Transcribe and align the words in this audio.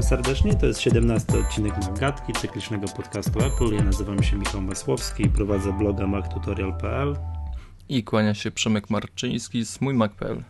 Witam 0.00 0.18
serdecznie, 0.18 0.54
to 0.54 0.66
jest 0.66 0.80
17 0.80 1.38
odcinek 1.38 1.74
Magatki, 1.90 2.32
cyklicznego 2.32 2.88
podcastu 2.88 3.38
Apple. 3.38 3.74
Ja 3.74 3.82
nazywam 3.82 4.22
się 4.22 4.36
Michał 4.36 4.62
Masłowski 4.62 5.22
i 5.22 5.28
prowadzę 5.28 5.78
bloga 5.78 6.06
mactutorial.pl. 6.06 7.16
I 7.88 8.04
kłania 8.04 8.34
się 8.34 8.50
Przemek 8.50 8.90
Marczyński 8.90 9.64
z 9.64 9.80
mójmac.pl. 9.80 10.42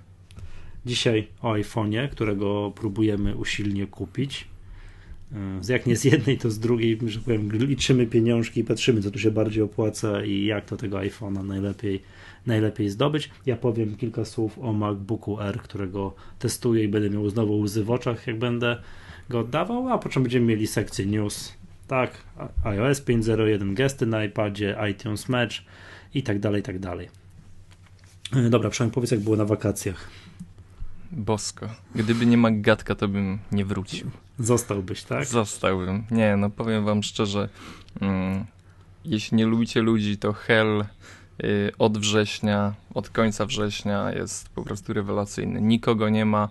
Dzisiaj 0.86 1.28
o 1.42 1.52
iPhone'ie, 1.52 2.08
którego 2.08 2.72
próbujemy 2.74 3.36
usilnie 3.36 3.86
kupić. 3.86 4.48
Jak 5.68 5.86
nie 5.86 5.96
z 5.96 6.04
jednej, 6.04 6.38
to 6.38 6.50
z 6.50 6.58
drugiej, 6.58 6.98
że 7.06 7.20
powiem, 7.20 7.52
liczymy 7.52 8.06
pieniążki 8.06 8.60
i 8.60 8.64
patrzymy, 8.64 9.02
co 9.02 9.10
tu 9.10 9.18
się 9.18 9.30
bardziej 9.30 9.62
opłaca 9.62 10.24
i 10.24 10.44
jak 10.44 10.64
to 10.64 10.76
tego 10.76 10.96
iPhone'a 10.96 11.44
najlepiej, 11.44 12.02
najlepiej 12.46 12.88
zdobyć. 12.88 13.30
Ja 13.46 13.56
powiem 13.56 13.96
kilka 13.96 14.24
słów 14.24 14.58
o 14.58 14.72
MacBooku 14.72 15.40
R, 15.40 15.58
którego 15.58 16.14
testuję 16.38 16.84
i 16.84 16.88
będę 16.88 17.10
miał 17.10 17.30
znowu 17.30 17.60
łzy 17.60 17.84
w 17.84 17.90
oczach, 17.90 18.26
jak 18.26 18.38
będę 18.38 18.76
go 19.30 19.40
oddawał, 19.40 19.88
a 19.88 19.98
po 19.98 20.08
czym 20.08 20.22
będziemy 20.22 20.46
mieli 20.46 20.66
sekcję 20.66 21.06
news. 21.06 21.52
Tak, 21.86 22.10
iOS 22.64 23.02
5.01 23.02 23.74
gesty 23.74 24.06
na 24.06 24.24
iPadzie, 24.24 24.76
iTunes 24.90 25.28
Match 25.28 25.54
i 26.14 26.22
tak 26.22 26.38
dalej, 26.38 26.60
i 26.60 26.62
tak 26.62 26.78
dalej. 26.78 27.08
E, 28.36 28.50
dobra, 28.50 28.70
przynajmniej 28.70 28.94
powiedz, 28.94 29.10
jak 29.10 29.20
było 29.20 29.36
na 29.36 29.44
wakacjach. 29.44 30.08
Bosko. 31.12 31.68
Gdyby 31.94 32.26
nie 32.26 32.36
Maggatka, 32.36 32.94
to 32.94 33.08
bym 33.08 33.38
nie 33.52 33.64
wrócił. 33.64 34.10
Zostałbyś, 34.38 35.02
tak? 35.02 35.26
Zostałbym. 35.26 36.04
Nie, 36.10 36.36
no 36.36 36.50
powiem 36.50 36.84
wam 36.84 37.02
szczerze, 37.02 37.48
mm, 38.00 38.44
jeśli 39.04 39.36
nie 39.36 39.46
lubicie 39.46 39.82
ludzi, 39.82 40.18
to 40.18 40.32
Hell 40.32 40.84
y, 41.44 41.72
od 41.78 41.98
września, 41.98 42.74
od 42.94 43.10
końca 43.10 43.46
września 43.46 44.12
jest 44.12 44.48
po 44.48 44.62
prostu 44.62 44.92
rewelacyjny. 44.92 45.60
Nikogo 45.60 46.08
nie 46.08 46.24
ma, 46.24 46.48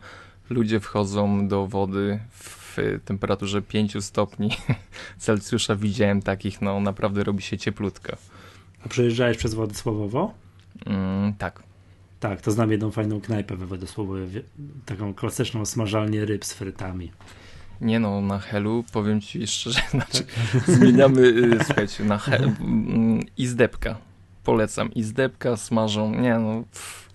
ludzie 0.49 0.80
wchodzą 0.80 1.47
do 1.47 1.67
wody 1.67 2.19
w 2.31 2.58
temperaturze 3.05 3.61
5 3.61 4.03
stopni 4.03 4.49
Celsjusza. 5.17 5.75
Widziałem 5.75 6.21
takich, 6.21 6.61
no 6.61 6.79
naprawdę 6.79 7.23
robi 7.23 7.43
się 7.43 7.57
cieplutko. 7.57 8.17
A 8.85 8.89
przejeżdżałeś 8.89 9.37
przez 9.37 9.53
Władysławowo? 9.53 10.33
Mm, 10.85 11.33
tak. 11.33 11.63
Tak, 12.19 12.41
to 12.41 12.51
znam 12.51 12.71
jedną 12.71 12.91
fajną 12.91 13.21
knajpę 13.21 13.55
we 13.55 13.65
Władysławowie, 13.65 14.41
taką 14.85 15.13
klasyczną 15.13 15.65
smażalnię 15.65 16.25
ryb 16.25 16.45
z 16.45 16.53
frytami. 16.53 17.11
Nie 17.81 17.99
no, 17.99 18.21
na 18.21 18.39
Helu 18.39 18.83
powiem 18.93 19.21
ci 19.21 19.47
szczerze, 19.47 19.81
znaczy 19.91 20.23
tak. 20.23 20.63
zmieniamy, 20.67 21.21
y, 21.21 21.59
słuchajcie, 21.65 22.03
na 22.03 22.17
Helu, 22.17 22.51
mm, 22.59 23.19
izdebka, 23.37 23.97
polecam, 24.43 24.93
izdebka 24.93 25.57
smażą, 25.57 26.15
nie 26.15 26.39
no, 26.39 26.63
pff, 26.71 27.08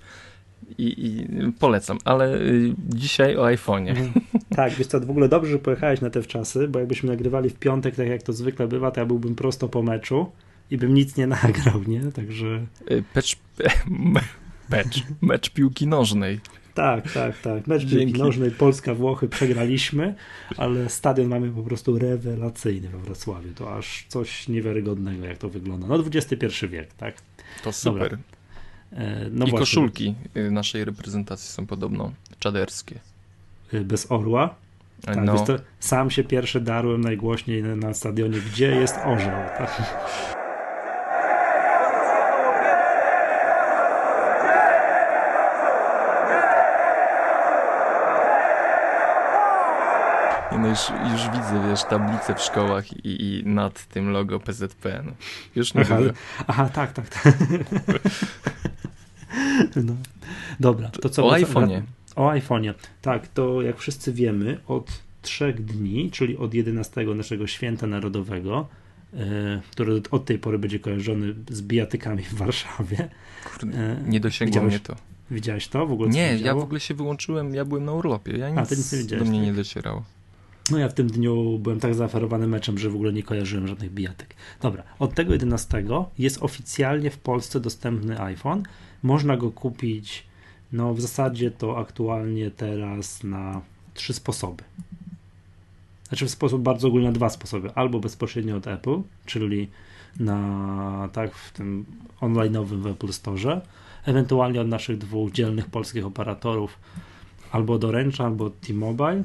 i, 0.79 1.07
i, 1.07 1.27
polecam, 1.53 1.99
ale 2.05 2.37
y, 2.41 2.75
dzisiaj 2.79 3.37
o 3.37 3.43
iPhone'ie. 3.43 3.89
Mhm. 3.89 4.13
Tak, 4.57 4.73
wiesz 4.73 4.87
co, 4.87 5.01
w 5.01 5.11
ogóle 5.11 5.29
dobrze, 5.29 5.51
że 5.51 5.59
pojechałeś 5.59 6.01
na 6.01 6.11
te 6.11 6.23
wczasy, 6.23 6.69
bo 6.69 6.79
jakbyśmy 6.79 7.11
nagrywali 7.11 7.51
w 7.51 7.55
piątek, 7.55 7.97
tak 7.97 8.09
jak 8.09 8.23
to 8.23 8.33
zwykle 8.33 8.69
bywa, 8.69 8.91
to 8.91 9.01
ja 9.01 9.07
byłbym 9.07 9.35
prosto 9.35 9.69
po 9.69 9.83
meczu 9.83 10.31
i 10.71 10.79
bym 10.79 10.95
nic 10.95 11.17
nie 11.17 11.27
nagrał, 11.27 11.83
nie? 11.87 12.01
Także... 12.01 12.67
Pecz, 13.13 13.37
mecz, 14.71 15.03
mecz 15.23 15.51
piłki 15.51 15.87
nożnej. 15.87 16.41
Tak, 16.75 17.13
tak, 17.13 17.41
tak. 17.41 17.67
Mecz 17.67 17.91
piłki 17.91 18.13
nożnej 18.13 18.51
Polska-Włochy 18.51 19.29
przegraliśmy, 19.29 20.15
ale 20.57 20.89
stadion 20.89 21.29
mamy 21.29 21.51
po 21.51 21.63
prostu 21.63 21.99
rewelacyjny 21.99 22.89
we 22.89 22.99
Wrocławiu. 22.99 23.55
To 23.55 23.77
aż 23.77 24.07
coś 24.09 24.49
niewiarygodnego, 24.49 25.27
jak 25.27 25.39
to 25.39 25.49
wygląda. 25.49 25.87
No 25.87 26.05
XXI 26.07 26.67
wiek, 26.67 26.95
tak? 26.95 27.15
To 27.65 27.73
super. 27.73 28.03
Dobra. 28.03 28.19
E, 28.95 29.27
no 29.31 29.47
I 29.47 29.51
właśnie. 29.51 29.59
koszulki 29.59 30.15
y, 30.37 30.51
naszej 30.51 30.85
reprezentacji 30.85 31.49
są 31.53 31.67
podobno 31.67 32.13
czaderskie. 32.39 33.01
Y, 33.75 33.85
bez 33.85 34.13
orła? 34.13 34.55
Tak, 35.03 35.19
no. 35.25 35.45
sam 35.81 36.11
się 36.11 36.25
pierwszy 36.25 36.61
darłem 36.61 37.01
najgłośniej 37.01 37.63
na, 37.63 37.77
na 37.77 37.95
stadionie, 37.95 38.39
gdzie 38.53 38.71
jest 38.71 38.97
orzeł. 39.05 39.37
Tak? 39.59 39.83
No 50.59 50.69
już, 50.69 50.79
już 51.13 51.23
widzę, 51.23 51.69
wiesz, 51.69 51.85
tablice 51.85 52.35
w 52.35 52.41
szkołach 52.41 52.93
i, 52.93 53.23
i 53.23 53.47
nad 53.47 53.87
tym 53.87 54.11
logo 54.11 54.41
PZP. 54.41 55.03
No. 55.07 55.13
Już 55.57 55.75
nie 55.75 55.81
aha, 55.81 55.99
aha, 56.47 56.69
tak, 56.73 56.93
tak, 56.93 57.09
tak. 57.09 57.39
no. 59.85 59.95
Dobra, 60.61 60.89
to 60.89 61.09
co? 61.09 61.27
O 61.27 61.33
iPhone'ie. 61.33 61.83
O 62.17 62.31
iPhone'ie. 62.31 62.75
Tak, 63.03 63.29
to 63.29 63.63
jak 63.63 63.79
wszyscy 63.79 64.13
wiemy, 64.13 64.61
od 64.67 65.03
trzech 65.23 65.65
dni, 65.65 66.11
czyli 66.11 66.37
od 66.37 66.55
11 66.55 67.05
naszego 67.05 67.47
święta 67.47 67.87
narodowego, 67.87 68.69
e, 69.15 69.61
który 69.71 70.03
od 70.11 70.25
tej 70.25 70.39
pory 70.39 70.59
będzie 70.59 70.79
kojarzony 70.79 71.35
z 71.51 71.63
bijatykami 71.63 72.23
w 72.23 72.35
Warszawie. 72.35 73.09
Kurde, 73.53 73.79
e, 73.79 74.03
nie 74.07 74.21
dosięgło 74.21 74.63
mnie 74.63 74.81
to. 74.81 74.97
Widziałeś 75.31 75.69
to? 75.69 75.87
W 75.87 75.93
ogóle 75.93 76.11
nie, 76.11 76.37
ja 76.37 76.55
w 76.55 76.59
ogóle 76.59 76.81
się 76.81 76.95
wyłączyłem, 76.95 77.55
ja 77.55 77.65
byłem 77.65 77.85
na 77.85 77.93
urlopie, 77.93 78.39
ja 78.39 78.51
nic 78.51 78.59
A, 78.59 78.67
ty 78.67 78.77
nic 78.77 78.93
nie 78.93 79.19
do 79.19 79.25
mnie 79.25 79.39
tak? 79.39 79.47
nie 79.47 79.53
docierało. 79.53 80.05
No 80.71 80.79
ja 80.79 80.89
w 80.89 80.95
tym 80.95 81.07
dniu 81.07 81.59
byłem 81.59 81.81
tak 81.81 81.95
zaoferowany 81.95 82.47
meczem, 82.47 82.79
że 82.79 82.91
w 82.91 82.95
ogóle 82.95 83.13
nie 83.13 83.23
kojarzyłem 83.23 83.69
żadnych 83.69 83.93
bijatek. 83.93 84.35
Dobra, 84.63 84.83
od 84.99 85.15
tego 85.15 85.33
11 85.33 85.85
jest 86.19 86.43
oficjalnie 86.43 87.11
w 87.11 87.19
Polsce 87.19 87.61
dostępny 87.61 88.21
iPhone. 88.21 88.63
Można 89.03 89.37
go 89.37 89.51
kupić, 89.51 90.27
no 90.73 90.95
w 90.95 91.01
zasadzie 91.01 91.51
to 91.51 91.79
aktualnie 91.79 92.51
teraz 92.51 93.25
na 93.25 93.61
trzy 93.95 94.13
sposoby. 94.13 94.65
Znaczy 96.09 96.27
w 96.27 96.31
sposób 96.31 96.63
bardzo 96.63 96.89
ogólny 96.89 97.07
na 97.07 97.13
dwa 97.13 97.29
sposoby. 97.31 97.71
Albo 97.75 98.01
bezpośrednio 98.01 98.57
od 98.57 98.67
Apple, 98.67 99.03
czyli 99.27 99.69
na 100.21 101.09
tak 101.13 101.35
w 101.35 101.53
tym 101.53 101.85
online'owym 102.21 102.81
w 102.83 102.87
Apple 102.87 103.13
Store, 103.13 103.61
ewentualnie 104.05 104.61
od 104.61 104.69
naszych 104.69 104.99
dwóch 104.99 105.33
dzielnych 105.33 105.67
polskich 105.67 106.07
operatorów 106.07 106.79
albo 107.53 107.79
do 107.79 107.91
Ręcza, 107.91 108.25
albo 108.25 108.51
T-Mobile 108.51 109.25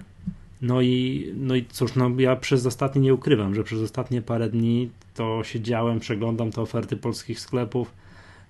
no 0.61 0.81
i, 0.81 1.25
no 1.37 1.55
i 1.55 1.65
cóż, 1.65 1.95
no 1.95 2.11
ja 2.17 2.35
przez 2.35 2.65
ostatnie 2.65 3.01
nie 3.01 3.13
ukrywam, 3.13 3.55
że 3.55 3.63
przez 3.63 3.81
ostatnie 3.81 4.21
parę 4.21 4.49
dni 4.49 4.89
to 5.13 5.41
siedziałem, 5.43 5.99
przeglądam 5.99 6.51
te 6.51 6.61
oferty 6.61 6.97
polskich 6.97 7.39
sklepów, 7.39 7.93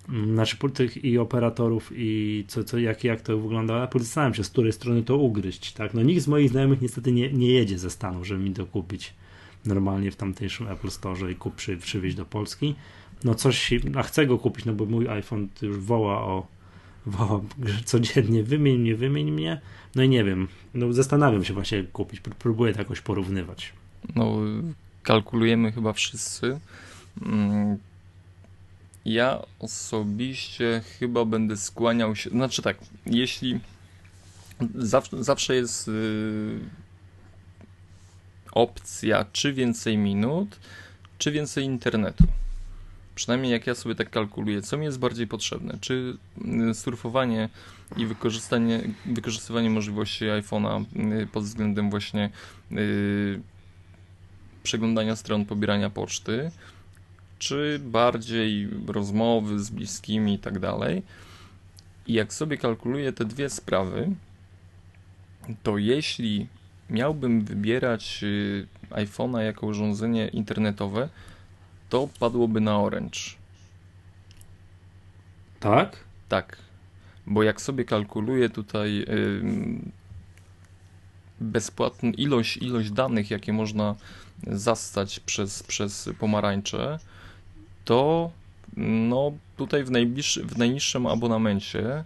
mm, 0.09 0.33
znaczy 0.33 0.57
tych 0.73 1.05
i 1.05 1.17
operatorów 1.17 1.91
i 1.95 2.43
co, 2.47 2.63
co, 2.63 2.77
jak, 2.77 3.03
jak 3.03 3.21
to 3.21 3.37
wygląda, 3.37 3.77
ja 3.77 3.89
zastanawiam 3.99 4.33
się, 4.33 4.43
z 4.43 4.49
której 4.49 4.73
strony 4.73 5.03
to 5.03 5.17
ugryźć, 5.17 5.73
tak, 5.73 5.93
no 5.93 6.01
nikt 6.01 6.21
z 6.21 6.27
moich 6.27 6.49
znajomych 6.49 6.81
niestety 6.81 7.11
nie, 7.11 7.31
nie 7.31 7.51
jedzie 7.51 7.79
ze 7.79 7.89
Stanów, 7.89 8.27
żeby 8.27 8.43
mi 8.43 8.51
to 8.51 8.65
kupić 8.65 9.13
normalnie 9.65 10.11
w 10.11 10.15
tamtejszym 10.15 10.67
Apple 10.67 10.89
Store 10.89 11.31
i 11.31 11.35
kup, 11.35 11.55
przy, 11.55 11.77
przywieźć 11.77 12.15
do 12.15 12.25
Polski, 12.25 12.75
no 13.23 13.35
coś, 13.35 13.73
a 13.95 14.03
chcę 14.03 14.25
go 14.25 14.37
kupić, 14.37 14.65
no 14.65 14.73
bo 14.73 14.85
mój 14.85 15.07
iPhone 15.07 15.47
już 15.61 15.77
woła 15.77 16.21
o 16.21 16.47
woła 17.05 17.41
codziennie, 17.85 18.43
wymień 18.43 18.77
mnie, 18.77 18.95
wymień 18.95 19.31
mnie, 19.31 19.61
no 19.95 20.03
i 20.03 20.09
nie 20.09 20.23
wiem, 20.23 20.47
no 20.73 20.93
zastanawiam 20.93 21.45
się 21.45 21.53
właśnie 21.53 21.83
kupić, 21.83 22.21
próbuję 22.39 22.73
to 22.73 22.79
jakoś 22.79 23.01
porównywać. 23.01 23.73
No, 24.15 24.37
kalkulujemy 25.03 25.71
chyba 25.71 25.93
wszyscy. 25.93 26.59
Mm, 27.21 27.77
ja 29.05 29.41
osobiście 29.59 30.81
chyba 30.99 31.25
będę 31.25 31.57
skłaniał 31.57 32.15
się, 32.15 32.29
znaczy 32.29 32.61
tak, 32.61 32.77
jeśli 33.05 33.59
zawsze, 34.75 35.23
zawsze 35.23 35.55
jest 35.55 35.87
y, 35.87 36.59
opcja 38.51 39.25
czy 39.33 39.53
więcej 39.53 39.97
minut, 39.97 40.59
czy 41.17 41.31
więcej 41.31 41.63
internetu. 41.63 42.23
Przynajmniej 43.19 43.51
jak 43.51 43.67
ja 43.67 43.75
sobie 43.75 43.95
tak 43.95 44.09
kalkuluję, 44.09 44.61
co 44.61 44.77
mi 44.77 44.85
jest 44.85 44.99
bardziej 44.99 45.27
potrzebne? 45.27 45.77
Czy 45.81 46.17
y, 46.69 46.73
surfowanie 46.73 47.49
i 47.97 48.05
wykorzystanie, 48.05 48.81
wykorzystywanie 49.05 49.69
możliwości 49.69 50.25
iPhone'a 50.25 50.85
y, 51.23 51.27
pod 51.27 51.43
względem 51.43 51.89
właśnie 51.89 52.29
yy, 52.71 53.41
przeglądania 54.63 55.15
stron, 55.15 55.45
pobierania 55.45 55.89
poczty, 55.89 56.51
czy 57.39 57.79
bardziej 57.83 58.69
rozmowy 58.87 59.59
z 59.59 59.69
bliskimi 59.69 60.33
i 60.33 60.39
tak 60.39 60.59
dalej. 60.59 61.03
I 62.07 62.13
jak 62.13 62.33
sobie 62.33 62.57
kalkuluję 62.57 63.13
te 63.13 63.25
dwie 63.25 63.49
sprawy, 63.49 64.09
to 65.63 65.77
jeśli 65.77 66.47
miałbym 66.89 67.41
wybierać 67.41 68.19
y, 68.23 68.67
iPhone'a 68.89 69.39
jako 69.39 69.67
urządzenie 69.67 70.27
internetowe, 70.27 71.09
to 71.89 72.09
padłoby 72.19 72.61
na 72.61 72.79
Orange. 72.79 73.19
Tak? 75.59 75.97
Tak. 76.29 76.57
Bo 77.27 77.43
jak 77.43 77.61
sobie 77.61 77.85
kalkuluję 77.85 78.49
tutaj 78.49 78.95
yy, 78.95 79.43
bezpłatną 81.41 82.11
ilość, 82.11 82.57
ilość 82.57 82.91
danych, 82.91 83.31
jakie 83.31 83.53
można 83.53 83.95
zastać 84.47 85.19
przez, 85.19 85.63
przez 85.63 86.09
pomarańcze, 86.19 86.99
to 87.85 88.31
no 88.77 89.31
tutaj 89.57 89.83
w, 89.83 89.91
najbliższy, 89.91 90.45
w 90.45 90.57
najniższym 90.57 91.05
abonamencie 91.05 92.03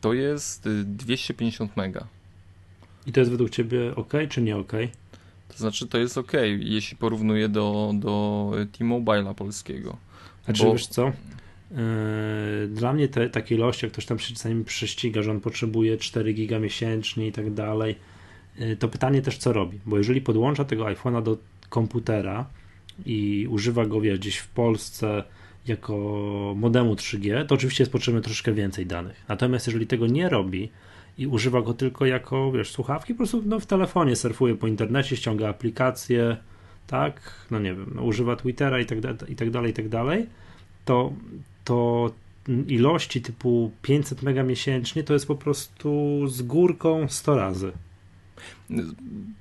to 0.00 0.12
jest 0.12 0.68
250 0.84 1.76
mega. 1.76 2.06
I 3.06 3.12
to 3.12 3.20
jest 3.20 3.30
według 3.30 3.50
Ciebie 3.50 3.94
ok, 3.96 4.12
czy 4.28 4.42
nie 4.42 4.56
ok? 4.56 4.72
To 5.54 5.58
znaczy 5.58 5.86
to 5.86 5.98
jest 5.98 6.18
ok, 6.18 6.32
jeśli 6.58 6.96
porównuję 6.96 7.48
do, 7.48 7.92
do 7.94 8.52
T-Mobile'a 8.78 9.34
polskiego. 9.34 9.96
A 10.46 10.52
czy 10.52 10.64
wiesz 10.64 10.86
co? 10.86 11.04
Yy, 11.06 12.68
dla 12.68 12.92
mnie 12.92 13.08
te, 13.08 13.30
takie 13.30 13.54
ilości, 13.54 13.86
jak 13.86 13.92
ktoś 13.92 14.06
tam 14.06 14.18
czasami 14.18 14.64
prześciga, 14.64 15.22
że 15.22 15.30
on 15.30 15.40
potrzebuje 15.40 15.96
4 15.96 16.32
giga 16.32 16.58
miesięcznie 16.58 17.26
i 17.26 17.32
tak 17.32 17.54
dalej, 17.54 17.96
yy, 18.58 18.76
to 18.76 18.88
pytanie 18.88 19.22
też 19.22 19.38
co 19.38 19.52
robi, 19.52 19.80
bo 19.86 19.98
jeżeli 19.98 20.20
podłącza 20.20 20.64
tego 20.64 20.84
iPhone'a 20.84 21.22
do 21.22 21.36
komputera 21.68 22.46
i 23.06 23.46
używa 23.50 23.86
go 23.86 24.00
wie, 24.00 24.18
gdzieś 24.18 24.36
w 24.36 24.48
Polsce 24.48 25.24
jako 25.66 25.94
modemu 26.56 26.94
3G, 26.94 27.46
to 27.46 27.54
oczywiście 27.54 27.82
jest 27.82 27.92
potrzebne 27.92 28.20
troszkę 28.20 28.52
więcej 28.52 28.86
danych. 28.86 29.24
Natomiast 29.28 29.66
jeżeli 29.66 29.86
tego 29.86 30.06
nie 30.06 30.28
robi 30.28 30.70
i 31.18 31.26
używa 31.26 31.62
go 31.62 31.74
tylko 31.74 32.06
jako, 32.06 32.52
wiesz, 32.52 32.70
słuchawki, 32.70 33.14
po 33.14 33.18
prostu 33.18 33.42
no, 33.46 33.60
w 33.60 33.66
telefonie 33.66 34.16
surfuje 34.16 34.54
po 34.54 34.66
internecie, 34.66 35.16
ściąga 35.16 35.48
aplikacje, 35.48 36.36
tak, 36.86 37.46
no 37.50 37.58
nie 37.58 37.74
wiem, 37.74 37.92
no, 37.94 38.02
używa 38.02 38.36
Twittera 38.36 38.80
i 38.80 38.86
tak, 38.86 38.98
i 39.28 39.36
tak 39.36 39.50
dalej, 39.50 39.70
i 39.70 39.74
tak 39.74 39.88
dalej, 39.88 40.26
to, 40.84 41.12
to 41.64 42.10
ilości 42.68 43.22
typu 43.22 43.70
500 43.82 44.22
mega 44.22 44.42
miesięcznie 44.42 45.04
to 45.04 45.12
jest 45.12 45.26
po 45.26 45.34
prostu 45.34 46.20
z 46.26 46.42
górką 46.42 47.08
100 47.08 47.36
razy. 47.36 47.72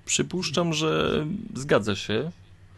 Przypuszczam, 0.06 0.74
że 0.74 1.26
zgadza 1.54 1.96
się. 1.96 2.32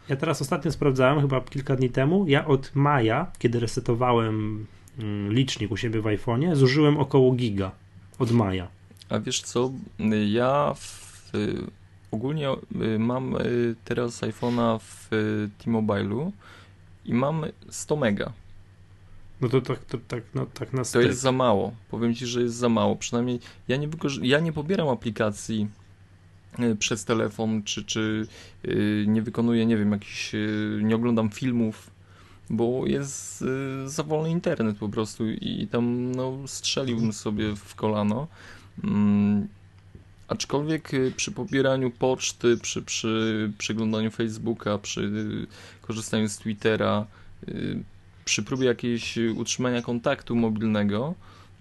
Ja 0.08 0.16
teraz 0.16 0.42
ostatnio 0.42 0.72
sprawdzałem, 0.72 1.20
chyba 1.20 1.40
kilka 1.40 1.76
dni 1.76 1.90
temu. 1.90 2.24
Ja 2.28 2.46
od 2.46 2.70
maja, 2.74 3.26
kiedy 3.38 3.60
resetowałem 3.60 4.66
mm, 4.98 5.32
licznik 5.32 5.70
u 5.70 5.76
siebie 5.76 6.00
w 6.00 6.04
iPhone'ie, 6.04 6.54
zużyłem 6.54 6.96
około 6.96 7.32
giga 7.32 7.70
od 8.18 8.30
maja. 8.30 8.68
A 9.08 9.18
wiesz 9.18 9.42
co, 9.42 9.72
ja 10.26 10.74
w, 10.74 11.32
ogólnie 12.10 12.48
y, 12.50 12.98
mam 12.98 13.36
y, 13.36 13.74
teraz 13.84 14.22
iPhone'a 14.22 14.78
w 14.78 15.08
T-Mobile'u 15.58 16.32
i 17.04 17.14
mam 17.14 17.44
100 17.70 17.96
mega. 17.96 18.32
No 19.40 19.48
to 19.48 19.60
tak, 19.60 19.84
to, 19.84 19.98
tak, 20.08 20.22
no, 20.34 20.46
tak 20.46 20.72
na 20.72 20.84
styk. 20.84 21.02
To 21.02 21.08
jest 21.08 21.20
za 21.20 21.32
mało. 21.32 21.74
Powiem 21.90 22.14
ci, 22.14 22.26
że 22.26 22.42
jest 22.42 22.54
za 22.54 22.68
mało. 22.68 22.96
Przynajmniej 22.96 23.40
ja 23.68 23.76
nie, 23.76 23.88
ja 24.22 24.40
nie 24.40 24.52
pobieram 24.52 24.88
aplikacji 24.88 25.68
y, 26.58 26.76
przez 26.76 27.04
telefon, 27.04 27.62
czy, 27.62 27.84
czy 27.84 28.26
nie 29.06 29.22
wykonuję, 29.22 29.66
nie 29.66 29.76
wiem, 29.76 29.92
jakiś, 29.92 30.32
nie 30.82 30.96
oglądam 30.96 31.30
filmów, 31.30 31.90
bo 32.50 32.86
jest 32.86 33.44
za 33.86 34.02
wolny 34.02 34.30
internet 34.30 34.76
po 34.76 34.88
prostu 34.88 35.30
i 35.30 35.68
tam 35.70 36.12
no, 36.12 36.38
strzeliłbym 36.46 37.12
sobie 37.12 37.56
w 37.56 37.74
kolano. 37.74 38.28
Mm, 38.84 39.48
aczkolwiek 40.28 40.94
y, 40.94 41.12
przy 41.16 41.32
pobieraniu 41.32 41.90
poczty, 41.90 42.56
przy, 42.56 42.82
przy 42.82 43.52
przeglądaniu 43.58 44.10
Facebooka, 44.10 44.78
przy 44.78 45.10
korzystaniu 45.82 46.28
z 46.28 46.38
Twittera, 46.38 47.06
y, 47.48 47.82
przy 48.24 48.42
próbie 48.42 48.66
jakiejś 48.66 49.18
utrzymania 49.36 49.82
kontaktu 49.82 50.36
mobilnego, 50.36 51.14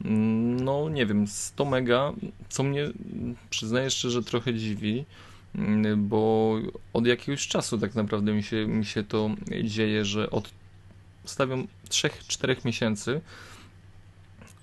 mm, 0.06 0.60
no 0.60 0.90
nie 0.90 1.06
wiem, 1.06 1.28
100 1.28 1.66
mega, 1.66 2.14
co 2.50 2.64
mnie 2.64 2.90
przyznaję 3.50 3.90
szczerze 3.90 4.24
trochę 4.24 4.54
dziwi, 4.54 5.06
mm, 5.56 6.08
bo 6.08 6.56
od 6.94 7.06
jakiegoś 7.06 7.48
czasu 7.48 7.78
tak 7.78 7.96
naprawdę 7.96 8.34
mi 8.34 8.44
się, 8.44 8.68
mi 8.68 8.86
się 8.86 9.04
to 9.04 9.30
dzieje, 9.64 10.06
że 10.06 10.30
od 10.30 10.50
stawiam 11.26 11.68
3-4 11.90 12.66
miesięcy, 12.66 13.22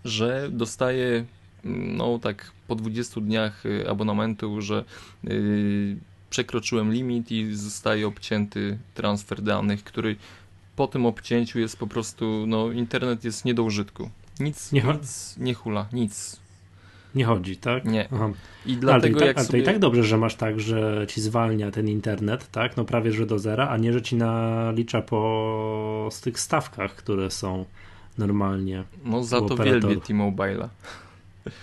że 0.04 0.48
dostaję 0.52 1.24
no 1.64 2.18
tak 2.18 2.52
po 2.68 2.74
20 2.74 3.20
dniach 3.20 3.66
y, 3.66 3.90
abonamentu, 3.90 4.60
że 4.60 4.84
yy, 5.24 5.96
przekroczyłem 6.30 6.92
limit 6.92 7.30
i 7.30 7.54
zostaje 7.54 8.06
obcięty 8.06 8.78
transfer 8.94 9.42
danych, 9.42 9.84
który 9.84 10.16
po 10.76 10.86
tym 10.86 11.06
obcięciu 11.06 11.58
jest 11.58 11.76
po 11.76 11.86
prostu, 11.86 12.44
no 12.46 12.72
internet 12.72 13.24
jest 13.24 13.44
nie 13.44 13.54
do 13.54 13.62
użytku. 13.62 14.10
Nic 14.40 14.72
nie, 14.72 14.82
nic 14.82 15.36
nie 15.38 15.54
hula, 15.54 15.86
nic. 15.92 16.42
Nie 17.14 17.24
chodzi, 17.24 17.56
tak? 17.56 17.84
Nie. 17.84 18.08
Aha. 18.12 18.30
I 18.66 18.76
dlatego 18.76 19.18
ale, 19.18 19.26
jak 19.26 19.36
ale 19.36 19.46
sobie... 19.46 19.58
to 19.58 19.62
i 19.62 19.66
tak 19.66 19.78
dobrze, 19.78 20.04
że 20.04 20.18
masz 20.18 20.34
tak, 20.34 20.60
że 20.60 21.06
ci 21.08 21.20
zwalnia 21.20 21.70
ten 21.70 21.88
internet, 21.88 22.50
tak? 22.50 22.76
No 22.76 22.84
prawie, 22.84 23.12
że 23.12 23.26
do 23.26 23.38
zera, 23.38 23.68
a 23.68 23.76
nie, 23.76 23.92
że 23.92 24.02
ci 24.02 24.16
nalicza 24.16 25.02
po 25.02 26.08
z 26.10 26.20
tych 26.20 26.40
stawkach, 26.40 26.94
które 26.94 27.30
są 27.30 27.64
normalnie. 28.18 28.84
No 29.04 29.24
za 29.24 29.40
to 29.40 29.56
wielbię 29.56 29.96
T-Mobile'a. 29.96 30.68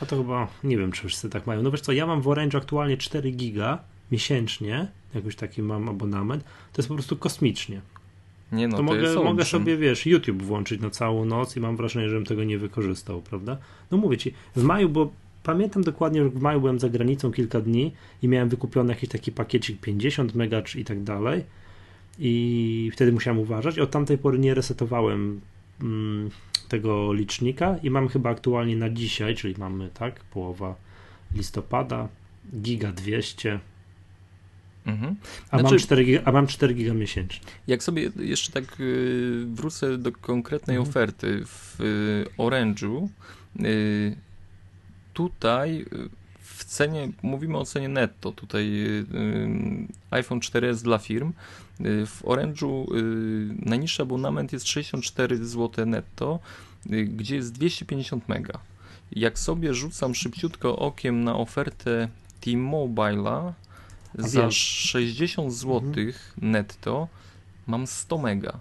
A 0.01 0.05
to 0.05 0.17
chyba, 0.17 0.47
nie 0.63 0.77
wiem, 0.77 0.91
czy 0.91 1.07
wszyscy 1.07 1.29
tak 1.29 1.47
mają. 1.47 1.61
No 1.61 1.71
wiesz 1.71 1.81
co, 1.81 1.91
ja 1.91 2.05
mam 2.05 2.21
w 2.21 2.27
Orange 2.27 2.57
aktualnie 2.57 2.97
4 2.97 3.31
giga 3.31 3.79
miesięcznie, 4.11 4.87
jakoś 5.15 5.35
taki 5.35 5.61
mam 5.61 5.89
abonament, 5.89 6.43
to 6.43 6.81
jest 6.81 6.89
po 6.89 6.95
prostu 6.95 7.17
kosmicznie. 7.17 7.81
Nie 8.51 8.67
no, 8.67 8.71
to, 8.71 8.77
to 8.77 8.83
mogę, 8.83 9.15
mogę 9.15 9.45
sobie, 9.45 9.77
wiesz, 9.77 10.05
YouTube 10.05 10.41
włączyć 10.41 10.81
na 10.81 10.89
całą 10.89 11.25
noc 11.25 11.57
i 11.57 11.59
mam 11.59 11.77
wrażenie, 11.77 12.09
żebym 12.09 12.25
tego 12.25 12.43
nie 12.43 12.57
wykorzystał, 12.57 13.21
prawda? 13.21 13.57
No 13.91 13.97
mówię 13.97 14.17
ci, 14.17 14.33
w 14.55 14.63
maju, 14.63 14.89
bo 14.89 15.11
pamiętam 15.43 15.83
dokładnie, 15.83 16.23
że 16.23 16.29
w 16.29 16.41
maju 16.41 16.59
byłem 16.59 16.79
za 16.79 16.89
granicą 16.89 17.31
kilka 17.31 17.61
dni 17.61 17.91
i 18.21 18.27
miałem 18.27 18.49
wykupiony 18.49 18.93
jakiś 18.93 19.09
taki 19.09 19.31
pakiecik 19.31 19.81
50 19.81 20.35
mega 20.35 20.61
i 20.75 20.85
tak 20.85 21.03
dalej 21.03 21.43
i 22.19 22.91
wtedy 22.93 23.11
musiałem 23.11 23.39
uważać. 23.39 23.79
Od 23.79 23.91
tamtej 23.91 24.17
pory 24.17 24.39
nie 24.39 24.53
resetowałem 24.53 25.41
tego 26.67 27.13
licznika 27.13 27.77
i 27.83 27.89
mam 27.89 28.07
chyba 28.07 28.29
aktualnie 28.29 28.75
na 28.75 28.89
dzisiaj, 28.89 29.35
czyli 29.35 29.55
mamy 29.57 29.89
tak, 29.93 30.19
połowa 30.19 30.75
listopada, 31.35 32.07
giga 32.61 32.91
200, 32.91 33.59
Mhm. 34.85 35.15
A, 35.51 35.59
znaczy, 35.59 35.73
mam 35.73 35.79
4 35.79 36.05
giga, 36.05 36.21
a 36.25 36.31
mam 36.31 36.47
4 36.47 36.73
giga 36.73 36.93
miesięcznie. 36.93 37.45
Jak 37.67 37.83
sobie 37.83 38.11
jeszcze 38.19 38.51
tak 38.51 38.79
y, 38.79 39.45
wrócę 39.53 39.97
do 39.97 40.11
konkretnej 40.11 40.77
mhm. 40.77 40.89
oferty 40.89 41.41
w 41.45 41.81
y, 41.81 42.25
Orange'u, 42.37 43.07
y, 43.59 44.15
tutaj 45.13 45.85
w 46.39 46.63
cenie, 46.63 47.09
mówimy 47.21 47.57
o 47.57 47.65
cenie 47.65 47.89
netto, 47.89 48.31
tutaj 48.31 48.71
iPhone 50.11 50.39
4S 50.39 50.83
dla 50.83 50.97
firm, 50.97 51.33
w 51.79 52.21
Orange'u 52.23 52.85
najniższy 53.65 54.01
abonament 54.01 54.53
jest 54.53 54.67
64 54.67 55.45
zł 55.45 55.85
netto, 55.85 56.39
gdzie 56.85 57.35
jest 57.35 57.53
250 57.53 58.29
mega. 58.29 58.59
Jak 59.11 59.39
sobie 59.39 59.73
rzucam 59.73 60.15
szybciutko 60.15 60.79
okiem 60.79 61.23
na 61.23 61.35
ofertę 61.35 62.09
T-Mobile'a, 62.41 63.53
za 64.15 64.51
60 64.51 65.53
zł 65.53 65.81
mhm. 65.81 66.13
netto 66.41 67.07
mam 67.67 67.87
100 67.87 68.17
mega. 68.17 68.59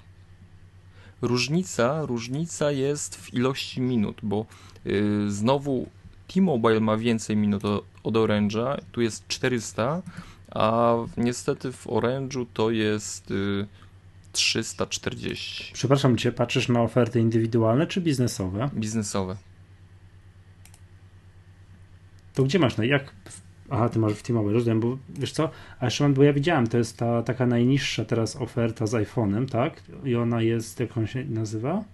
Różnica, 1.23 2.07
różnica 2.07 2.73
jest 2.73 3.17
w 3.17 3.35
ilości 3.35 3.81
minut, 3.81 4.21
bo 4.23 4.47
yy, 4.85 5.31
znowu 5.31 5.89
T-Mobile 6.35 6.81
ma 6.81 6.97
więcej 6.97 7.37
minut 7.37 7.65
od 8.03 8.15
Orange'a, 8.15 8.79
tu 8.93 9.01
jest 9.01 9.29
400, 9.29 10.03
a 10.51 10.95
niestety 11.17 11.73
w 11.73 11.87
Orange'u 11.87 12.47
to 12.55 12.71
jest 12.71 13.31
yy, 13.31 13.67
340. 14.33 15.73
Przepraszam 15.73 16.17
cię, 16.17 16.33
patrzysz 16.33 16.69
na 16.69 16.83
oferty 16.83 17.21
indywidualne 17.21 17.87
czy 17.87 18.01
biznesowe? 18.01 18.71
Biznesowe. 18.75 19.37
To 22.35 22.43
gdzie 22.43 22.59
masz, 22.59 22.77
no 22.77 22.85
jak 22.85 23.15
Aha, 23.71 23.89
ty 23.89 23.99
masz 23.99 24.13
w 24.13 24.23
T-Mobile, 24.23 24.53
rozumiem, 24.53 24.81
bo 24.81 24.99
wiesz 25.09 25.33
co, 25.33 25.51
a 25.81 25.85
jeszcze 25.85 26.05
mam, 26.05 26.15
bo 26.15 26.23
ja 26.23 26.33
widziałem, 26.33 26.67
to 26.67 26.79
jest 26.79 26.97
ta 26.97 27.23
taka 27.23 27.47
najniższa 27.47 28.05
teraz 28.05 28.37
oferta 28.37 28.87
z 28.87 28.93
iPhone'em, 28.93 29.49
tak? 29.49 29.83
I 30.05 30.17
ona 30.17 30.43
jest, 30.43 30.81
jak 30.81 30.97
on 30.97 31.07
się 31.07 31.25
nazywa? 31.25 31.85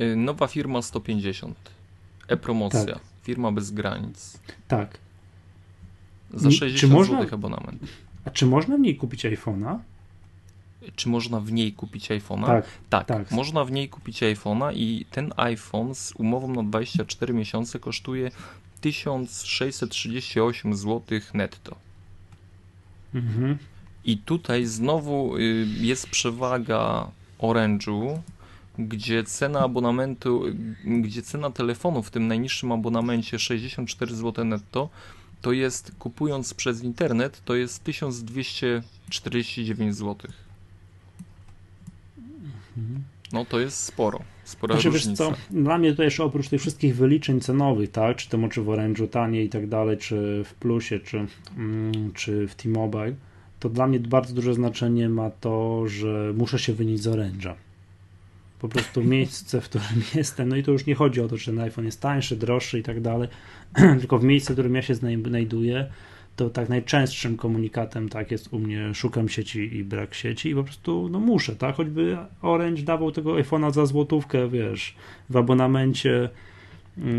Y, 0.00 0.16
nowa 0.16 0.46
firma 0.46 0.82
150. 0.82 1.56
E-promocja. 2.28 2.84
Tak. 2.84 3.00
Firma 3.22 3.52
bez 3.52 3.70
granic. 3.70 4.38
Tak. 4.68 4.98
Za 6.34 6.50
60 6.50 6.80
czy 6.80 6.88
można, 6.88 7.22
zł 7.22 7.34
abonament. 7.38 7.82
A 8.24 8.30
czy 8.30 8.46
można 8.46 8.76
w 8.76 8.80
niej 8.80 8.96
kupić 8.96 9.24
iPhone'a? 9.24 9.78
Czy 10.96 11.08
można 11.08 11.40
w 11.40 11.52
niej 11.52 11.72
kupić 11.72 12.10
iPhone'a? 12.10 12.46
Tak, 12.46 12.64
tak, 12.90 13.06
tak. 13.06 13.30
Można 13.30 13.64
w 13.64 13.72
niej 13.72 13.88
kupić 13.88 14.22
iPhone'a 14.22 14.72
i 14.74 15.06
ten 15.10 15.32
iPhone 15.36 15.94
z 15.94 16.12
umową 16.12 16.54
na 16.54 16.62
24 16.62 17.34
miesiące 17.34 17.78
kosztuje 17.78 18.30
1638 18.80 20.76
zł 20.76 21.20
netto. 21.34 21.76
Mhm. 23.14 23.58
I 24.04 24.18
tutaj 24.18 24.66
znowu 24.66 25.36
y, 25.36 25.66
jest 25.80 26.06
przewaga 26.10 27.10
Orange'u, 27.38 28.18
gdzie 28.78 29.24
cena 29.24 29.60
abonamentu, 29.60 30.44
gdzie 30.84 31.22
cena 31.22 31.50
telefonu 31.50 32.02
w 32.02 32.10
tym 32.10 32.28
najniższym 32.28 32.72
abonamencie 32.72 33.38
64 33.38 34.14
zł 34.14 34.44
netto, 34.44 34.88
to 35.46 35.52
jest 35.52 35.92
kupując 35.98 36.54
przez 36.54 36.82
internet, 36.82 37.42
to 37.44 37.54
jest 37.54 37.84
1249 37.84 39.96
zł. 39.96 40.30
No 43.32 43.44
to 43.44 43.60
jest 43.60 43.80
sporo. 43.80 44.20
Spora 44.44 44.74
znaczy, 44.74 44.90
różnica. 44.90 45.28
Wiesz 45.28 45.38
co, 45.38 45.42
dla 45.50 45.78
mnie 45.78 45.94
to 45.94 46.02
jeszcze 46.02 46.24
oprócz 46.24 46.48
tych 46.48 46.60
wszystkich 46.60 46.96
wyliczeń 46.96 47.40
cenowych, 47.40 47.90
tak, 47.90 48.16
czy 48.16 48.28
to 48.28 48.48
czy 48.48 48.62
w 48.62 48.66
Orange'u 48.66 49.08
taniej 49.08 49.46
i 49.46 49.48
tak 49.48 49.68
dalej, 49.68 49.98
czy 49.98 50.44
w 50.44 50.54
Plusie, 50.54 51.00
czy, 51.00 51.26
mm, 51.56 52.12
czy 52.12 52.48
w 52.48 52.54
T-Mobile, 52.54 53.14
to 53.60 53.60
to 53.60 53.68
dla 53.68 53.86
mnie 53.86 54.00
bardzo 54.00 54.34
duże 54.34 54.54
znaczenie 54.54 55.08
ma 55.08 55.30
to, 55.30 55.88
że 55.88 56.32
muszę 56.36 56.58
się 56.58 56.72
wynieść 56.72 57.02
z 57.02 57.06
Orange'a. 57.06 57.54
Po 58.58 58.68
prostu 58.68 59.04
miejsce, 59.04 59.60
w 59.60 59.64
którym 59.64 60.02
jestem, 60.14 60.48
no 60.48 60.56
i 60.56 60.62
to 60.62 60.72
już 60.72 60.86
nie 60.86 60.94
chodzi 60.94 61.20
o 61.20 61.28
to, 61.28 61.38
czy 61.38 61.46
ten 61.46 61.60
iPhone 61.60 61.84
jest 61.84 62.00
tańszy, 62.00 62.36
droższy 62.36 62.78
i 62.78 62.82
tak 62.82 63.00
dalej, 63.00 63.28
tylko 64.00 64.18
w 64.18 64.24
miejscu, 64.24 64.52
w 64.52 64.56
którym 64.56 64.74
ja 64.74 64.82
się 64.82 64.94
znajduję, 64.94 65.86
to 66.36 66.50
tak 66.50 66.68
najczęstszym 66.68 67.36
komunikatem 67.36 68.08
tak 68.08 68.30
jest 68.30 68.52
u 68.52 68.58
mnie 68.58 68.94
szukam 68.94 69.28
sieci 69.28 69.76
i 69.76 69.84
brak 69.84 70.14
sieci 70.14 70.50
i 70.50 70.54
po 70.54 70.64
prostu 70.64 71.08
no 71.08 71.20
muszę, 71.20 71.56
tak, 71.56 71.74
choćby 71.74 72.16
Orange 72.42 72.82
dawał 72.82 73.12
tego 73.12 73.34
iPhone'a 73.34 73.72
za 73.72 73.86
złotówkę, 73.86 74.48
wiesz, 74.48 74.94
w 75.30 75.36
abonamencie 75.36 76.28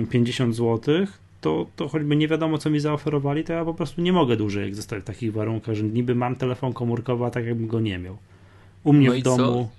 50 0.10 0.56
zł, 0.56 1.08
to, 1.42 1.66
to 1.76 1.88
choćby 1.88 2.16
nie 2.16 2.28
wiadomo, 2.28 2.58
co 2.58 2.70
mi 2.70 2.80
zaoferowali, 2.80 3.44
to 3.44 3.54
ja 3.54 3.66
po 3.66 3.74
prostu 3.74 4.02
nie 4.02 4.14
mogę 4.14 4.38
dłużej 4.38 4.68
egzystować 4.68 5.04
w 5.04 5.08
takich 5.08 5.34
warunkach, 5.34 5.76
że 5.76 5.84
niby 5.84 6.16
mam 6.16 6.36
telefon 6.36 6.74
komórkowy, 6.74 7.26
a 7.26 7.30
tak 7.30 7.46
jakbym 7.46 7.68
go 7.68 7.80
nie 7.80 7.98
miał. 7.98 8.18
U 8.84 8.94
mnie 8.94 9.10
no 9.10 9.16
w 9.16 9.22
domu. 9.22 9.70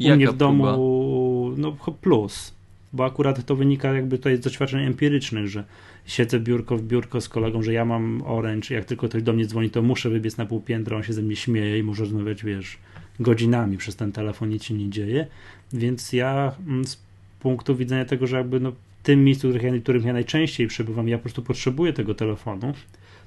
U 0.00 0.16
mnie 0.16 0.28
w 0.28 0.36
domu, 0.36 1.54
no 1.56 1.72
plus, 2.00 2.54
bo 2.92 3.04
akurat 3.04 3.46
to 3.46 3.56
wynika 3.56 3.94
jakby 3.94 4.18
tutaj 4.18 4.36
z 4.36 4.40
doświadczeń 4.40 4.86
empirycznych, 4.86 5.48
że 5.48 5.64
siedzę 6.06 6.40
biurko 6.40 6.76
w 6.76 6.82
biurko 6.82 7.20
z 7.20 7.28
kolegą, 7.28 7.62
że 7.62 7.72
ja 7.72 7.84
mam 7.84 8.22
Orange, 8.26 8.74
jak 8.74 8.84
tylko 8.84 9.08
ktoś 9.08 9.22
do 9.22 9.32
mnie 9.32 9.46
dzwoni, 9.46 9.70
to 9.70 9.82
muszę 9.82 10.10
wybiec 10.10 10.36
na 10.36 10.46
pół 10.46 10.60
piętra, 10.60 10.96
on 10.96 11.02
się 11.02 11.12
ze 11.12 11.22
mnie 11.22 11.36
śmieje 11.36 11.78
i 11.78 11.82
może 11.82 12.04
rozmawiać, 12.04 12.44
wiesz, 12.44 12.78
godzinami 13.20 13.76
przez 13.76 13.96
ten 13.96 14.12
telefon, 14.12 14.48
nic 14.48 14.64
się 14.64 14.74
nie 14.74 14.90
dzieje, 14.90 15.26
więc 15.72 16.12
ja 16.12 16.52
mm, 16.66 16.84
z 16.84 16.98
punktu 17.40 17.76
widzenia 17.76 18.04
tego, 18.04 18.26
że 18.26 18.36
jakby 18.36 18.60
no 18.60 18.72
tym 19.02 19.24
miejscu, 19.24 19.48
w 19.48 19.50
którym 19.50 19.74
ja, 19.74 19.80
którym 19.80 20.06
ja 20.06 20.12
najczęściej 20.12 20.66
przebywam, 20.66 21.08
ja 21.08 21.18
po 21.18 21.22
prostu 21.22 21.42
potrzebuję 21.42 21.92
tego 21.92 22.14
telefonu, 22.14 22.72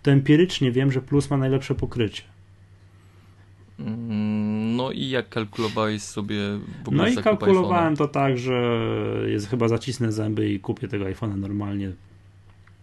to 0.04 0.12
empirycznie 0.12 0.72
wiem, 0.72 0.92
że 0.92 1.02
Plus 1.02 1.30
ma 1.30 1.38
najlepsze 1.38 1.76
pokrycie. 1.76 2.24
Mm, 3.80 4.53
no 4.76 4.92
i 4.92 5.10
jak 5.10 5.30
kalkulowałeś 5.30 6.02
sobie 6.02 6.38
w 6.84 6.88
ogóle 6.88 7.04
No 7.04 7.10
i 7.10 7.24
kalkulowałem 7.24 7.96
to 7.96 8.08
tak, 8.08 8.38
że 8.38 8.78
jest 9.28 9.50
chyba 9.50 9.68
zacisnę 9.68 10.12
zęby 10.12 10.50
i 10.50 10.60
kupię 10.60 10.88
tego 10.88 11.06
iPhone'a 11.06 11.38
normalnie 11.38 11.92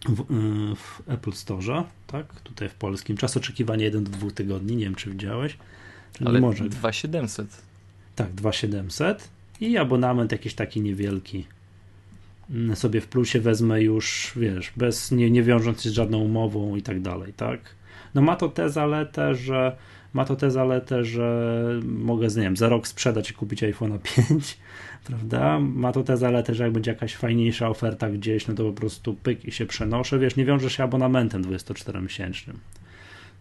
w, 0.05 0.19
y, 0.19 0.75
w, 0.75 1.01
Apple 1.07 1.31
Store, 1.31 1.83
tak? 2.07 2.41
Tutaj 2.41 2.69
w 2.69 2.73
polskim. 2.73 3.17
Czas 3.17 3.37
oczekiwania 3.37 3.85
1 3.85 4.03
do 4.03 4.09
2 4.09 4.31
tygodni, 4.31 4.75
nie 4.75 4.83
wiem 4.83 4.95
czy 4.95 5.09
widziałeś. 5.09 5.57
Ale 6.25 6.41
może. 6.41 6.69
2700. 6.69 7.61
Tak, 8.15 8.31
2700 8.33 9.29
i 9.61 9.77
abonament 9.77 10.31
jakiś 10.31 10.53
taki 10.53 10.81
niewielki 10.81 11.45
sobie 12.73 13.01
w 13.01 13.07
plusie 13.07 13.39
wezmę 13.39 13.81
już, 13.81 14.31
wiesz, 14.35 14.71
bez, 14.77 15.11
nie, 15.11 15.31
nie 15.31 15.43
wiążąc 15.43 15.81
się 15.81 15.89
z 15.89 15.93
żadną 15.93 16.17
umową 16.17 16.75
i 16.75 16.81
tak 16.81 17.01
dalej, 17.01 17.33
tak? 17.33 17.59
No 18.15 18.21
ma 18.21 18.35
to 18.35 18.49
tę 18.49 18.69
zaletę, 18.69 19.35
że 19.35 19.75
ma 20.13 20.25
to 20.25 20.35
tę 20.35 20.51
zaletę, 20.51 21.05
że 21.05 21.79
mogę, 21.83 22.27
nie 22.27 22.41
wiem, 22.41 22.57
za 22.57 22.69
rok 22.69 22.87
sprzedać 22.87 23.31
i 23.31 23.33
kupić 23.33 23.63
iPhone'a 23.63 23.99
5, 24.27 24.57
prawda? 25.03 25.59
Ma 25.59 25.91
to 25.91 26.03
tę 26.03 26.17
zaletę, 26.17 26.55
że 26.55 26.63
jak 26.63 26.73
będzie 26.73 26.91
jakaś 26.91 27.15
fajniejsza 27.15 27.69
oferta 27.69 28.09
gdzieś, 28.09 28.47
no 28.47 28.53
to 28.53 28.63
po 28.63 28.73
prostu 28.73 29.13
pyk 29.13 29.45
i 29.45 29.51
się 29.51 29.65
przenoszę, 29.65 30.19
wiesz, 30.19 30.35
nie 30.35 30.45
wiąże 30.45 30.69
się 30.69 30.83
abonamentem 30.83 31.43
24-miesięcznym, 31.43 32.53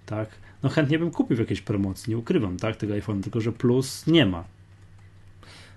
tak? 0.07 0.29
No 0.63 0.69
chętnie 0.69 0.99
bym 0.99 1.11
kupił 1.11 1.37
w 1.37 1.41
jakiejś 1.41 1.61
promocji, 1.61 2.11
nie 2.11 2.19
ukrywam, 2.19 2.57
tak, 2.57 2.77
tego 2.77 2.95
iPhone'a, 2.95 3.23
tylko 3.23 3.41
że 3.41 3.53
plus 3.53 4.07
nie 4.07 4.27
ma, 4.27 4.45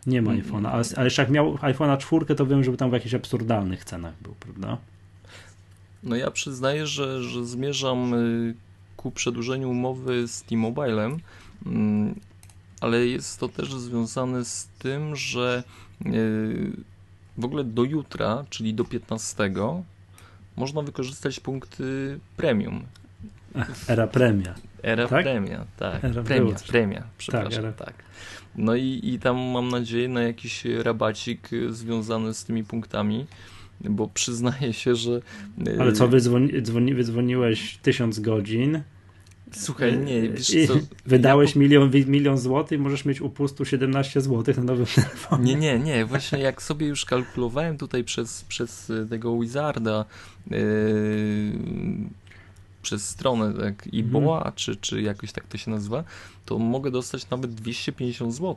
nie 0.07 0.21
ma 0.21 0.31
mm. 0.31 0.43
iPhone'a, 0.43 0.67
ale, 0.67 0.83
ale 0.95 1.05
jeszcze 1.05 1.21
jak 1.21 1.31
miał 1.31 1.55
iPhone'a 1.55 1.97
4, 1.97 2.35
to 2.35 2.45
wiem, 2.45 2.63
żeby 2.63 2.77
tam 2.77 2.89
w 2.89 2.93
jakichś 2.93 3.13
absurdalnych 3.13 3.85
cenach 3.85 4.13
był, 4.21 4.35
prawda? 4.39 4.77
No 6.03 6.15
ja 6.15 6.31
przyznaję, 6.31 6.87
że, 6.87 7.23
że 7.23 7.45
zmierzam 7.45 8.13
y, 8.13 8.55
ku 9.03 9.11
przedłużeniu 9.11 9.69
umowy 9.69 10.27
z 10.27 10.43
T-Mobilem, 10.43 11.19
mm, 11.65 12.15
ale 12.81 13.07
jest 13.07 13.39
to 13.39 13.49
też 13.49 13.73
związane 13.73 14.45
z 14.45 14.67
tym, 14.79 15.15
że 15.15 15.63
y, 16.05 16.71
w 17.37 17.45
ogóle 17.45 17.63
do 17.63 17.83
jutra, 17.83 18.45
czyli 18.49 18.73
do 18.73 18.85
15, 18.85 19.83
można 20.55 20.81
wykorzystać 20.81 21.39
punkty 21.39 22.19
premium. 22.37 22.83
Era 23.87 24.07
premia. 24.07 24.55
Era 24.83 25.07
tak? 25.07 25.23
premia, 25.23 25.65
tak. 25.77 26.03
Era 26.03 26.23
premia, 26.23 26.55
premia, 26.67 26.99
tak, 26.99 27.09
przepraszam, 27.17 27.63
tak. 27.63 27.85
Tak. 27.85 27.95
No 28.55 28.75
i, 28.75 28.99
i 29.03 29.19
tam 29.19 29.37
mam 29.37 29.69
nadzieję 29.69 30.09
na 30.09 30.21
jakiś 30.21 30.65
rabacik 30.65 31.49
związany 31.69 32.33
z 32.33 32.45
tymi 32.45 32.63
punktami, 32.63 33.25
bo 33.81 34.07
przyznaję 34.07 34.73
się, 34.73 34.95
że... 34.95 35.21
Ale 35.79 35.91
co, 35.91 36.07
wydzwoni, 36.07 36.93
wydzwoniłeś 36.93 37.77
tysiąc 37.77 38.19
godzin, 38.19 38.83
Słuchaj, 39.57 39.97
nie, 39.97 40.29
wiesz 40.29 40.47
co, 40.67 40.73
Wydałeś 41.05 41.55
ja... 41.55 41.61
milion, 41.61 41.91
milion 42.07 42.37
złotych 42.37 42.79
i 42.79 42.81
możesz 42.81 43.05
mieć 43.05 43.21
upustu 43.21 43.65
17 43.65 44.21
złotych 44.21 44.57
na 44.57 44.63
nowym 44.63 44.85
telefonie. 44.85 45.55
Nie, 45.55 45.59
nie, 45.59 45.79
nie. 45.79 46.05
Właśnie 46.05 46.39
jak 46.39 46.61
sobie 46.61 46.87
już 46.87 47.05
kalkulowałem 47.05 47.77
tutaj 47.77 48.03
przez, 48.03 48.43
przez 48.43 48.91
tego 49.09 49.39
Wizarda, 49.39 50.05
yy, 50.51 50.57
przez 52.81 53.09
stronę 53.09 53.53
tak, 53.53 53.87
IBOA, 53.93 54.37
mhm. 54.37 54.55
czy, 54.55 54.75
czy 54.75 55.01
jakoś 55.01 55.31
tak 55.31 55.47
to 55.47 55.57
się 55.57 55.71
nazywa, 55.71 56.03
to 56.45 56.59
mogę 56.59 56.91
dostać 56.91 57.29
nawet 57.29 57.53
250 57.53 58.33
zł. 58.33 58.55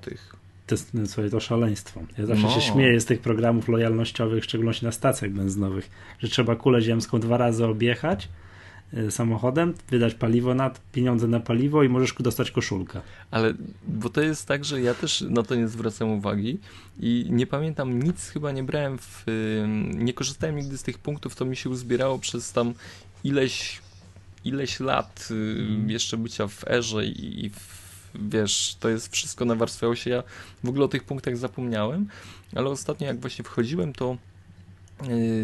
To 0.67 0.75
jest 0.75 0.95
no, 0.95 1.07
słuchaj, 1.07 1.31
to 1.31 1.41
szaleństwo. 1.41 2.01
Ja 2.19 2.27
zawsze 2.27 2.47
no. 2.47 2.51
się 2.51 2.61
śmieję 2.61 3.01
z 3.01 3.05
tych 3.05 3.21
programów 3.21 3.69
lojalnościowych, 3.69 4.43
w 4.43 4.45
szczególności 4.45 4.85
na 4.85 4.93
stacjach 4.93 5.31
benzynowych, 5.31 5.91
że 6.19 6.29
trzeba 6.29 6.57
kulę 6.57 6.83
ziemską 6.83 7.21
dwa 7.21 7.37
razy 7.37 7.67
objechać 7.67 8.29
samochodem, 9.11 9.75
wydać 9.91 10.15
paliwo 10.15 10.55
na 10.55 10.71
pieniądze 10.93 11.27
na 11.29 11.41
paliwo 11.41 11.83
i 11.83 11.89
możesz 11.89 12.15
dostać 12.21 12.51
koszulkę. 12.51 13.01
Ale, 13.31 13.55
bo 13.89 14.09
to 14.09 14.21
jest 14.21 14.47
tak, 14.49 14.65
że 14.65 14.81
ja 14.81 14.95
też 14.95 15.21
na 15.21 15.43
to 15.43 15.55
nie 15.55 15.69
zwracam 15.69 16.11
uwagi 16.11 16.59
i 17.01 17.27
nie 17.31 17.47
pamiętam 17.47 18.03
nic, 18.03 18.29
chyba 18.29 18.53
nie 18.53 18.63
brałem 18.63 18.99
w, 18.99 19.25
nie 19.95 20.13
korzystałem 20.13 20.57
nigdy 20.57 20.79
z 20.79 20.83
tych 20.83 20.99
punktów, 20.99 21.37
to 21.37 21.45
mi 21.45 21.57
się 21.57 21.71
uzbierało 21.71 22.19
przez 22.19 22.53
tam 22.53 22.75
ileś 23.25 23.81
ileś 24.47 24.81
lat 24.81 25.29
y, 25.31 25.35
mhm. 25.35 25.91
jeszcze 25.91 26.17
bycia 26.17 26.47
w 26.49 26.65
erze 26.71 27.07
i, 27.07 27.51
w, 27.51 28.11
wiesz, 28.15 28.77
to 28.81 28.89
jest 28.89 29.13
wszystko 29.13 29.45
nawarstwiało 29.45 29.97
się. 29.97 30.11
Ja 30.11 30.23
w 30.65 30.69
ogóle 30.69 30.85
o 30.85 30.89
tych 30.89 31.05
punktach 31.05 31.37
zapomniałem, 31.37 32.09
ale 32.55 32.71
ostatnio 32.71 33.07
jak 33.07 33.21
właśnie 33.21 33.45
wchodziłem, 33.45 33.93
to 33.93 34.17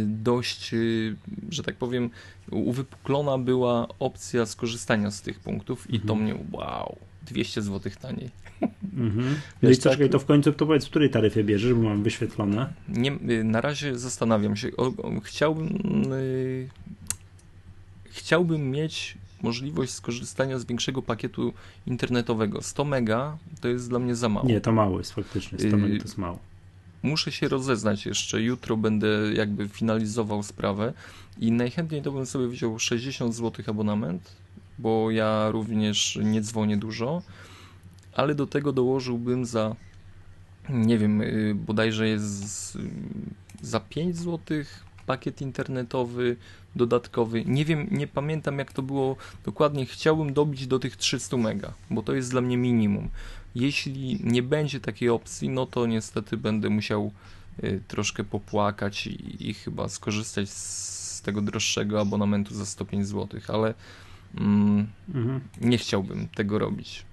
dość, 0.07 0.75
y, 0.75 1.17
że 1.51 1.63
tak 1.63 1.77
powiem, 1.77 2.11
uwypuklona 2.51 3.39
była 3.39 3.89
opcja 3.99 4.47
skorzystania 4.47 5.11
z 5.11 5.23
tych 5.23 5.41
punktów 5.41 5.91
i 5.91 6.01
to 6.01 6.13
mhm. 6.13 6.23
mnie, 6.23 6.45
wow, 6.53 6.97
200 7.27 7.63
zł 7.63 7.93
taniej. 8.03 8.31
Mhm. 8.97 9.37
No 9.63 9.71
i 9.71 9.77
tak, 9.77 9.99
to 10.11 10.19
w 10.19 10.25
końcu 10.25 10.53
to 10.53 10.67
powiedz, 10.67 10.87
w 10.87 10.91
której 10.91 11.11
taryfie 11.11 11.45
bierzesz, 11.45 11.75
bo 11.75 11.83
mam 11.83 12.03
wyświetlone. 12.03 12.73
Nie, 12.89 13.11
na 13.45 13.61
razie 13.61 13.99
zastanawiam 13.99 14.57
się. 14.57 14.69
O, 14.77 14.93
chciałbym 15.23 15.79
chciałbym 18.05 18.71
mieć 18.71 19.19
możliwość 19.43 19.93
skorzystania 19.93 20.59
z 20.59 20.65
większego 20.65 21.03
pakietu 21.03 21.53
internetowego. 21.87 22.63
100 22.63 22.85
mega 22.85 23.39
to 23.61 23.69
jest 23.69 23.89
dla 23.89 23.99
mnie 23.99 24.15
za 24.15 24.29
mało. 24.29 24.47
Nie, 24.47 24.61
to 24.61 24.73
mało 24.73 24.99
jest 24.99 25.13
faktycznie, 25.13 25.59
100 25.59 25.77
mega 25.77 25.97
to 25.97 26.03
jest 26.03 26.19
mało. 26.19 26.39
Muszę 27.03 27.33
się 27.33 27.49
rozeznać 27.49 28.07
jeszcze. 28.07 28.43
Jutro 28.43 28.77
będę 28.77 29.09
jakby 29.35 29.69
finalizował 29.69 30.43
sprawę 30.43 30.93
i 31.39 31.53
najchętniej 31.53 32.03
to 32.03 32.13
bym 32.13 32.27
sobie 32.27 32.49
wziął 32.49 32.79
60 32.79 33.35
zł 33.35 33.65
abonament, 33.69 34.37
bo 34.79 35.11
ja 35.11 35.51
również 35.51 36.19
nie 36.23 36.41
dzwonię 36.41 36.77
dużo, 36.77 37.23
ale 38.13 38.35
do 38.35 38.47
tego 38.47 38.73
dołożyłbym 38.73 39.47
za 39.47 39.77
nie 40.69 40.99
wiem, 40.99 41.21
y, 41.21 41.55
bodajże 41.55 42.09
jest 42.09 42.79
za 43.63 43.81
5 43.81 44.17
zł 44.17 44.57
pakiet 45.07 45.41
internetowy 45.41 46.37
dodatkowy. 46.77 47.45
Nie 47.45 47.65
wiem, 47.65 47.87
nie 47.91 48.07
pamiętam 48.07 48.59
jak 48.59 48.73
to 48.73 48.83
było 48.83 49.17
dokładnie. 49.45 49.87
Chciałbym 49.87 50.33
dobić 50.33 50.67
do 50.67 50.79
tych 50.79 50.97
300 50.97 51.37
mega, 51.37 51.73
bo 51.91 52.03
to 52.03 52.15
jest 52.15 52.31
dla 52.31 52.41
mnie 52.41 52.57
minimum. 52.57 53.09
Jeśli 53.55 54.19
nie 54.25 54.43
będzie 54.43 54.81
takiej 54.81 55.09
opcji, 55.09 55.49
no 55.49 55.67
to 55.67 55.87
niestety 55.87 56.37
będę 56.37 56.71
musiał 56.71 57.13
y, 57.65 57.81
troszkę 57.89 58.25
popłakać 58.25 59.07
i, 59.07 59.51
i, 59.51 59.55
chyba 59.55 59.89
skorzystać 59.89 60.51
z 60.51 61.23
tego 61.23 61.43
droższego 61.43 62.01
abonamentu 62.01 62.55
za 62.55 62.67
105 62.67 63.07
zł, 63.07 63.41
ale 63.49 63.75
mm, 64.37 64.87
mhm. 65.15 65.41
nie 65.61 65.79
chciałbym 65.79 66.29
tego 66.29 66.59
robić. 66.59 67.05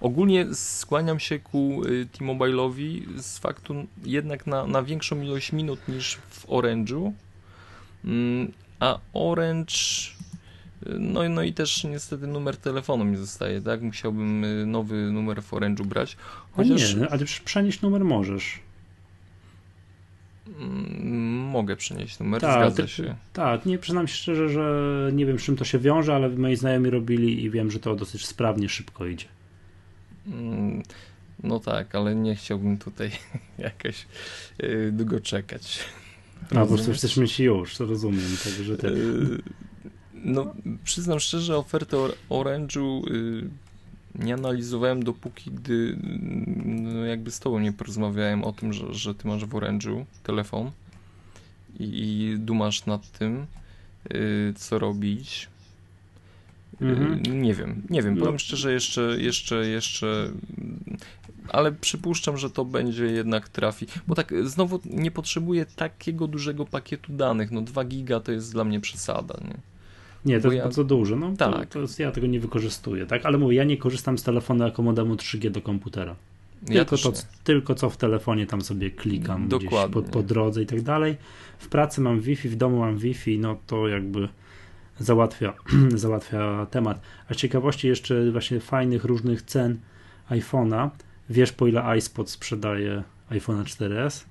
Ogólnie 0.00 0.54
skłaniam 0.54 1.20
się 1.20 1.38
ku 1.38 1.84
y, 1.84 2.06
T-Mobile'owi 2.06 3.18
z 3.18 3.38
faktu 3.38 3.86
jednak 4.04 4.46
na, 4.46 4.66
na 4.66 4.82
większą 4.82 5.22
ilość 5.22 5.52
minut 5.52 5.88
niż 5.88 6.14
w 6.14 6.46
Orange'u, 6.46 7.12
mm, 8.04 8.52
a 8.80 8.98
Orange 9.12 9.74
no, 10.86 11.28
no 11.28 11.42
i 11.42 11.52
też 11.52 11.84
niestety 11.84 12.26
numer 12.26 12.56
telefonu 12.56 13.04
mi 13.04 13.16
zostaje, 13.16 13.60
tak? 13.60 13.82
Musiałbym 13.82 14.44
y, 14.44 14.66
nowy 14.66 15.12
numer 15.12 15.42
w 15.42 15.52
Orange'u 15.52 15.86
brać. 15.86 16.16
Chociaż... 16.52 16.94
Nie, 16.94 17.08
ale 17.08 17.24
przenieść 17.44 17.82
numer 17.82 18.04
możesz. 18.04 18.60
Mm, 20.60 21.36
mogę 21.36 21.76
przenieść 21.76 22.18
numer, 22.18 22.40
tak, 22.40 22.60
zgadza 22.60 22.82
ty, 22.82 22.88
się. 22.88 23.16
Tak, 23.32 23.66
nie 23.66 23.78
przyznam 23.78 24.08
się 24.08 24.14
szczerze, 24.14 24.48
że 24.48 25.10
nie 25.12 25.26
wiem 25.26 25.38
z 25.38 25.42
czym 25.42 25.56
to 25.56 25.64
się 25.64 25.78
wiąże, 25.78 26.14
ale 26.14 26.28
moi 26.28 26.56
znajomi 26.56 26.90
robili 26.90 27.44
i 27.44 27.50
wiem, 27.50 27.70
że 27.70 27.78
to 27.78 27.96
dosyć 27.96 28.26
sprawnie, 28.26 28.68
szybko 28.68 29.06
idzie. 29.06 29.26
Mm, 30.26 30.82
no 31.42 31.60
tak, 31.60 31.94
ale 31.94 32.14
nie 32.14 32.34
chciałbym 32.34 32.78
tutaj 32.78 33.10
jakoś 33.58 34.06
yy, 34.58 34.92
długo 34.92 35.20
czekać. 35.20 35.78
A, 36.50 36.54
po 36.54 36.66
prostu 36.66 36.92
chcesz 36.92 37.16
mieć 37.16 37.40
już, 37.40 37.76
to 37.76 37.86
rozumiem. 37.86 38.36
Także 38.44 38.76
te... 38.76 38.88
No, 40.28 40.54
przyznam 40.84 41.20
szczerze, 41.20 41.56
ofertę 41.56 41.96
Orange'u 42.30 43.12
yy, 43.12 43.50
nie 44.14 44.34
analizowałem 44.34 45.02
dopóki, 45.02 45.50
gdy 45.50 45.98
no, 46.64 47.04
jakby 47.04 47.30
z 47.30 47.40
tobą 47.40 47.58
nie 47.58 47.72
porozmawiałem 47.72 48.44
o 48.44 48.52
tym, 48.52 48.72
że, 48.72 48.94
że 48.94 49.14
ty 49.14 49.28
masz 49.28 49.44
w 49.44 49.54
Orange'u 49.54 50.04
telefon 50.22 50.70
i, 51.80 51.84
i 51.84 52.38
dumasz 52.38 52.86
nad 52.86 53.10
tym, 53.10 53.46
yy, 54.10 54.54
co 54.56 54.78
robić. 54.78 55.48
Mhm. 56.80 57.22
Yy, 57.24 57.34
nie 57.34 57.54
wiem, 57.54 57.82
nie 57.90 58.02
wiem, 58.02 58.14
no. 58.14 58.24
powiem 58.24 58.38
szczerze, 58.38 58.72
jeszcze, 58.72 59.16
jeszcze, 59.18 59.66
jeszcze, 59.68 60.32
ale 61.48 61.72
przypuszczam, 61.72 62.38
że 62.38 62.50
to 62.50 62.64
będzie 62.64 63.04
jednak 63.04 63.48
trafi, 63.48 63.86
bo 64.06 64.14
tak 64.14 64.34
znowu 64.44 64.80
nie 64.84 65.10
potrzebuję 65.10 65.66
takiego 65.66 66.26
dużego 66.26 66.66
pakietu 66.66 67.12
danych, 67.12 67.50
no 67.50 67.60
2 67.60 67.84
giga 67.84 68.20
to 68.20 68.32
jest 68.32 68.52
dla 68.52 68.64
mnie 68.64 68.80
przesada, 68.80 69.34
nie? 69.44 69.54
Nie, 70.24 70.40
to 70.40 70.48
jest 70.48 70.56
ja... 70.56 70.62
bardzo 70.62 70.84
dużo. 70.84 71.16
No, 71.16 71.36
tak. 71.36 71.54
To, 71.54 71.66
to 71.66 71.80
jest, 71.80 71.98
ja 71.98 72.12
tego 72.12 72.26
nie 72.26 72.40
wykorzystuję, 72.40 73.06
tak? 73.06 73.26
Ale 73.26 73.38
mówię, 73.38 73.56
ja 73.56 73.64
nie 73.64 73.76
korzystam 73.76 74.18
z 74.18 74.22
telefonu 74.22 74.64
jako 74.64 74.82
modemu 74.82 75.14
3G 75.14 75.50
do 75.50 75.60
komputera. 75.60 76.16
Ja 76.68 76.84
tylko, 76.84 77.12
to, 77.12 77.18
tylko 77.44 77.74
co 77.74 77.90
w 77.90 77.96
telefonie 77.96 78.46
tam 78.46 78.62
sobie 78.62 78.90
klikam 78.90 79.48
Dokładnie. 79.48 79.68
gdzieś 79.68 80.04
po, 80.10 80.12
po 80.12 80.22
drodze 80.22 80.62
i 80.62 80.66
tak 80.66 80.82
dalej. 80.82 81.16
W 81.58 81.68
pracy 81.68 82.00
mam 82.00 82.20
Wi-Fi, 82.20 82.48
w 82.48 82.56
domu 82.56 82.78
mam 82.78 82.98
Wi-Fi, 82.98 83.38
no 83.38 83.58
to 83.66 83.88
jakby 83.88 84.28
załatwia, 84.98 85.54
załatwia 85.94 86.66
temat. 86.70 87.00
A 87.28 87.34
z 87.34 87.36
ciekawości 87.36 87.88
jeszcze 87.88 88.30
właśnie 88.30 88.60
fajnych 88.60 89.04
różnych 89.04 89.42
cen 89.42 89.78
iPhone'a. 90.30 90.90
Wiesz 91.30 91.52
po 91.52 91.66
ile 91.66 91.96
iSpot 91.98 92.30
sprzedaje 92.30 93.02
iPhone'a 93.30 93.64
4S? 93.64 94.24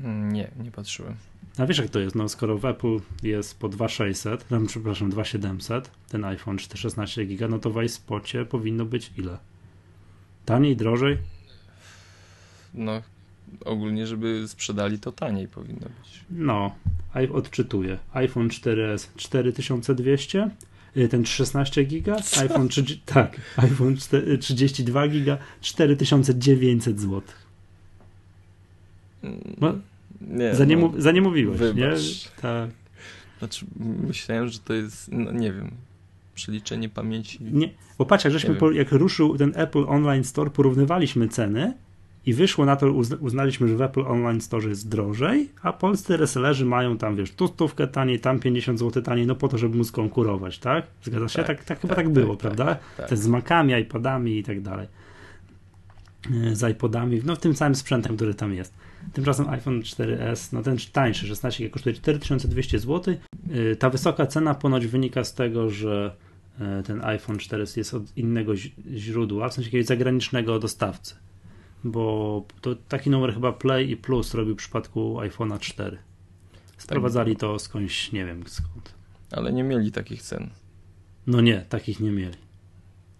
Mm, 0.00 0.32
nie, 0.32 0.50
nie 0.64 0.70
patrzyłem. 0.70 1.14
A 1.58 1.66
wiesz 1.66 1.78
jak 1.78 1.90
to 1.90 1.98
jest, 1.98 2.16
no 2.16 2.28
skoro 2.28 2.58
w 2.58 2.64
Apple 2.64 2.98
jest 3.22 3.58
po 3.58 3.68
2600, 3.68 4.48
tam, 4.48 4.66
przepraszam 4.66 5.10
2700, 5.10 5.90
ten 6.08 6.24
iPhone 6.24 6.58
416 6.58 7.24
giga, 7.24 7.48
no 7.48 7.58
to 7.58 7.70
w 7.70 7.82
iSpocie 7.82 8.44
powinno 8.44 8.84
być 8.84 9.10
ile? 9.18 9.38
Taniej, 10.44 10.76
drożej? 10.76 11.18
No 12.74 13.02
ogólnie, 13.64 14.06
żeby 14.06 14.48
sprzedali 14.48 14.98
to 14.98 15.12
taniej 15.12 15.48
powinno 15.48 15.80
być. 15.80 16.24
No, 16.30 16.74
odczytuję. 17.32 17.98
iPhone 18.12 18.48
4S 18.48 19.08
4200, 19.16 20.50
y, 20.96 21.08
ten 21.08 21.26
16 21.26 21.84
giga, 21.84 22.16
iPhone 22.40 22.68
3, 22.68 22.84
tak, 23.04 23.40
iPhone 23.56 23.96
4, 23.96 24.38
32 24.38 25.08
giga, 25.08 25.38
4900 25.60 27.00
zł. 27.00 27.22
No, 29.58 29.74
nie, 30.26 30.54
za, 30.54 30.64
nie, 30.64 30.76
no, 30.76 30.92
za 30.98 31.12
nie 31.12 31.20
mówiłeś, 31.20 31.58
wybacz. 31.58 31.76
nie? 31.76 31.92
Tak. 32.42 32.70
Znaczy, 33.38 33.66
myślałem, 34.06 34.48
że 34.48 34.58
to 34.58 34.74
jest, 34.74 35.12
no 35.12 35.32
nie 35.32 35.52
wiem, 35.52 35.70
przeliczenie 36.34 36.88
pamięci. 36.88 37.38
Nie, 37.40 37.70
bo 37.98 38.06
patrz, 38.06 38.24
jak, 38.24 38.32
żeśmy 38.32 38.54
po, 38.54 38.70
jak 38.70 38.92
ruszył 38.92 39.38
ten 39.38 39.52
Apple 39.56 39.84
Online 39.88 40.24
Store, 40.24 40.50
porównywaliśmy 40.50 41.28
ceny 41.28 41.72
i 42.26 42.34
wyszło 42.34 42.64
na 42.64 42.76
to, 42.76 42.92
uznaliśmy, 43.20 43.68
że 43.68 43.76
w 43.76 43.82
Apple 43.82 44.06
Online 44.06 44.40
Store 44.40 44.68
jest 44.68 44.88
drożej, 44.88 45.48
a 45.62 45.72
polscy 45.72 46.16
resellerzy 46.16 46.64
mają 46.64 46.98
tam, 46.98 47.16
wiesz, 47.16 47.32
tu 47.32 47.46
stówkę 47.46 47.86
taniej, 47.86 48.20
tam 48.20 48.40
50 48.40 48.78
zł 48.78 49.02
taniej, 49.02 49.26
no 49.26 49.34
po 49.34 49.48
to, 49.48 49.58
żeby 49.58 49.76
móc 49.76 49.92
konkurować, 49.92 50.58
tak? 50.58 50.86
Zgadza 51.02 51.28
się? 51.28 51.36
Tak, 51.36 51.46
tak, 51.46 51.64
tak 51.64 51.80
chyba 51.80 51.94
tak, 51.94 52.04
tak 52.04 52.12
było, 52.12 52.36
tak, 52.36 52.38
prawda? 52.38 52.64
Tak, 52.64 52.80
tak. 52.96 53.08
Te 53.08 53.16
z 53.16 53.28
Macami, 53.28 53.72
iPadami 53.72 54.38
i 54.38 54.42
tak 54.42 54.60
dalej. 54.60 54.88
E, 56.34 56.56
z 56.56 56.70
iPodami, 56.72 57.20
no 57.24 57.36
tym 57.36 57.56
samym 57.56 57.74
sprzętem, 57.74 58.16
który 58.16 58.34
tam 58.34 58.54
jest. 58.54 58.74
Tymczasem 59.12 59.48
iPhone 59.48 59.80
4S, 59.80 60.52
no 60.52 60.62
ten 60.62 60.76
tańszy 60.92 61.26
16 61.26 61.70
kosztuje 61.70 61.94
4200 61.94 62.78
zł. 62.78 63.14
Y, 63.54 63.76
ta 63.76 63.90
wysoka 63.90 64.26
cena 64.26 64.54
ponoć 64.54 64.86
wynika 64.86 65.24
z 65.24 65.34
tego, 65.34 65.70
że 65.70 66.16
y, 66.80 66.82
ten 66.82 67.04
iPhone 67.04 67.36
4S 67.36 67.78
jest 67.78 67.94
od 67.94 68.16
innego 68.16 68.52
źródła, 68.94 69.48
w 69.48 69.54
sensie 69.54 69.68
jakiegoś 69.68 69.86
zagranicznego 69.86 70.58
dostawcy. 70.58 71.14
Bo 71.84 72.44
to 72.60 72.76
taki 72.88 73.10
numer 73.10 73.34
chyba 73.34 73.52
Play 73.52 73.90
i 73.90 73.96
Plus 73.96 74.34
robił 74.34 74.54
w 74.54 74.58
przypadku 74.58 75.16
iPhone'a 75.20 75.58
4. 75.58 75.98
Sprowadzali 76.78 77.36
to 77.36 77.58
skądś, 77.58 78.12
nie 78.12 78.26
wiem 78.26 78.42
skąd. 78.46 78.94
Ale 79.30 79.52
nie 79.52 79.62
mieli 79.62 79.92
takich 79.92 80.22
cen. 80.22 80.50
No 81.26 81.40
nie, 81.40 81.60
takich 81.68 82.00
nie 82.00 82.10
mieli. 82.10 82.36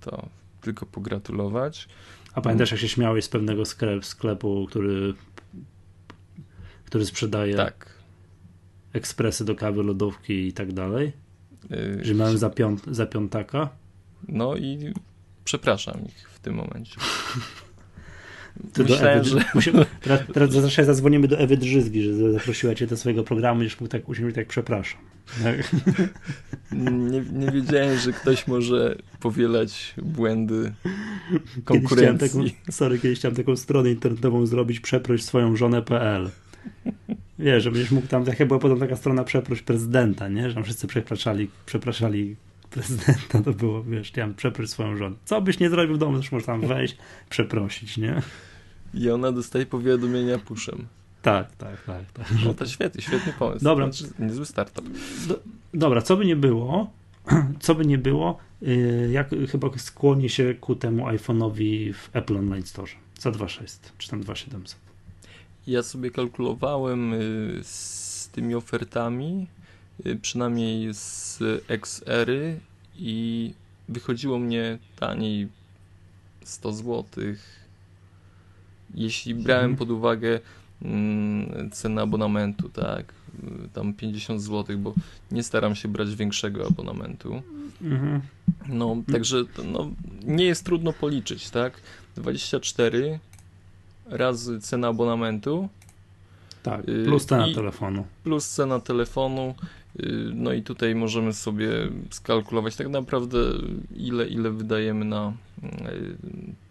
To 0.00 0.28
tylko 0.60 0.86
pogratulować. 0.86 1.88
A 2.36 2.40
pamiętasz, 2.40 2.70
jak 2.70 2.80
się 2.80 2.88
śmiałeś 2.88 3.24
z 3.24 3.28
pewnego 3.28 3.62
sklepu, 4.02 4.66
który 4.70 5.14
który 6.84 7.06
sprzedaje 7.06 7.56
tak. 7.56 7.94
ekspresy 8.92 9.44
do 9.44 9.54
kawy, 9.54 9.82
lodówki 9.82 10.46
i 10.46 10.52
tak 10.52 10.72
dalej. 10.72 11.12
Yy, 11.70 12.04
że 12.04 12.14
mają 12.14 12.36
za, 12.36 12.50
piąt, 12.50 12.82
za 12.86 13.06
piątaka. 13.06 13.68
No 14.28 14.56
i 14.56 14.92
przepraszam 15.44 16.04
ich 16.06 16.30
w 16.30 16.40
tym 16.40 16.54
momencie. 16.54 17.00
Ty 18.72 18.82
Myślałem, 18.82 19.18
Ewy, 19.18 19.28
że... 19.28 19.44
Musimy, 19.54 19.86
teraz, 20.00 20.20
teraz 20.28 20.86
zadzwonimy 20.86 21.28
do 21.28 21.38
Ewy 21.38 21.56
Drzyzgi, 21.56 22.02
że 22.02 22.32
zaprosiła 22.32 22.74
cię 22.74 22.86
do 22.86 22.96
swojego 22.96 23.24
programu, 23.24 23.62
już 23.62 23.80
mógł 23.80 23.90
tak 23.90 24.08
usiąść, 24.08 24.34
tak 24.34 24.46
przepraszam. 24.46 25.00
Tak? 25.42 25.56
Nie, 27.10 27.22
nie 27.32 27.50
wiedziałem, 27.52 27.98
że 27.98 28.12
ktoś 28.12 28.46
może 28.46 28.96
powielać 29.20 29.94
błędy 30.02 30.72
konkurencji. 31.64 32.30
Kiedyś 32.30 32.52
taką, 32.52 32.72
sorry, 32.72 32.98
kiedyś 32.98 33.18
chciałem 33.18 33.36
taką 33.36 33.56
stronę 33.56 33.90
internetową 33.90 34.46
zrobić, 34.46 34.80
przeproś 34.80 35.22
swoją 35.22 35.56
żonę.pl 35.56 36.30
Wiesz, 37.38 37.62
że 37.62 37.70
będziesz 37.70 37.90
mógł 37.90 38.06
tam, 38.06 38.24
jak 38.26 38.48
była 38.48 38.60
potem 38.60 38.78
taka 38.78 38.96
strona 38.96 39.24
przeproś 39.24 39.62
prezydenta, 39.62 40.28
nie? 40.28 40.48
Że 40.48 40.54
tam 40.54 40.64
wszyscy 40.64 40.86
przepraszali, 40.86 41.50
przepraszali 41.66 42.36
prezydenta, 42.70 43.42
to 43.44 43.52
było, 43.52 43.82
wiesz, 43.82 44.12
ja 44.16 44.28
przeproś 44.36 44.68
swoją 44.68 44.96
żonę. 44.96 45.16
Co 45.24 45.40
byś 45.40 45.58
nie 45.58 45.70
zrobił 45.70 45.94
w 45.94 45.98
domu, 45.98 46.18
też 46.18 46.32
możesz 46.32 46.46
tam 46.46 46.60
wejść, 46.60 46.96
przeprosić, 47.30 47.96
nie? 47.96 48.22
I 48.94 49.10
ona 49.10 49.32
dostaje 49.32 49.66
powiadomienia 49.66 50.38
puszem. 50.38 50.86
Tak, 51.22 51.56
tak, 51.56 51.84
tak. 51.84 52.12
tak. 52.12 52.26
No 52.44 52.54
to 52.54 52.66
świetny, 52.66 53.02
świetny 53.02 53.32
pomysł. 53.38 53.64
Dobra. 53.64 53.92
Znaczy, 53.92 54.12
niezły 54.18 54.46
startup. 54.46 54.88
Do, 55.28 55.40
dobra, 55.74 56.02
co 56.02 56.16
by 56.16 56.24
nie 56.26 56.36
było, 56.36 56.90
co 57.60 57.74
by 57.74 57.86
nie 57.86 57.98
było, 57.98 58.38
yy, 58.62 59.08
jak 59.12 59.30
chyba 59.50 59.70
skłoni 59.76 60.28
się 60.28 60.54
ku 60.54 60.76
temu 60.76 61.06
iPhone'owi 61.06 61.92
w 61.92 62.10
Apple 62.12 62.36
Online 62.36 62.66
Store 62.66 62.92
za 63.18 63.30
2.6 63.30 63.78
czy 63.98 64.10
tam 64.10 64.22
2.700. 64.22 64.74
Ja 65.66 65.82
sobie 65.82 66.10
kalkulowałem 66.10 67.14
y, 67.14 67.60
z 67.62 68.28
tymi 68.32 68.54
ofertami, 68.54 69.46
y, 69.62 69.65
przynajmniej 70.22 70.94
z 70.94 71.38
XR 71.68 72.30
i 72.98 73.52
wychodziło 73.88 74.38
mnie 74.38 74.78
taniej 74.96 75.48
100 76.44 76.72
zł. 76.72 77.04
Jeśli 78.94 79.34
brałem 79.34 79.70
mhm. 79.70 79.76
pod 79.76 79.90
uwagę 79.90 80.40
mm, 80.82 81.70
cenę 81.70 82.02
abonamentu, 82.02 82.68
tak, 82.68 83.12
y, 83.64 83.68
tam 83.72 83.94
50 83.94 84.42
zł, 84.42 84.78
bo 84.78 84.94
nie 85.30 85.42
staram 85.42 85.74
się 85.74 85.88
brać 85.88 86.16
większego 86.16 86.66
abonamentu. 86.66 87.42
Mhm. 87.82 88.20
No, 88.68 88.96
także 89.12 89.36
no, 89.64 89.90
nie 90.24 90.44
jest 90.44 90.64
trudno 90.64 90.92
policzyć, 90.92 91.50
tak? 91.50 91.80
24 92.16 93.18
razy 94.06 94.60
cena 94.60 94.88
abonamentu. 94.88 95.68
Tak, 96.62 96.88
y, 96.88 97.04
plus 97.04 97.26
cena 97.26 97.54
telefonu. 97.54 98.06
Plus 98.24 98.48
cena 98.48 98.80
telefonu. 98.80 99.54
Y, 100.00 100.30
no 100.34 100.52
i 100.52 100.62
tutaj 100.62 100.94
możemy 100.94 101.32
sobie 101.32 101.68
skalkulować 102.10 102.76
tak 102.76 102.88
naprawdę 102.88 103.38
ile, 103.96 104.28
ile 104.28 104.50
wydajemy 104.50 105.04
na 105.04 105.32
y, 105.62 105.68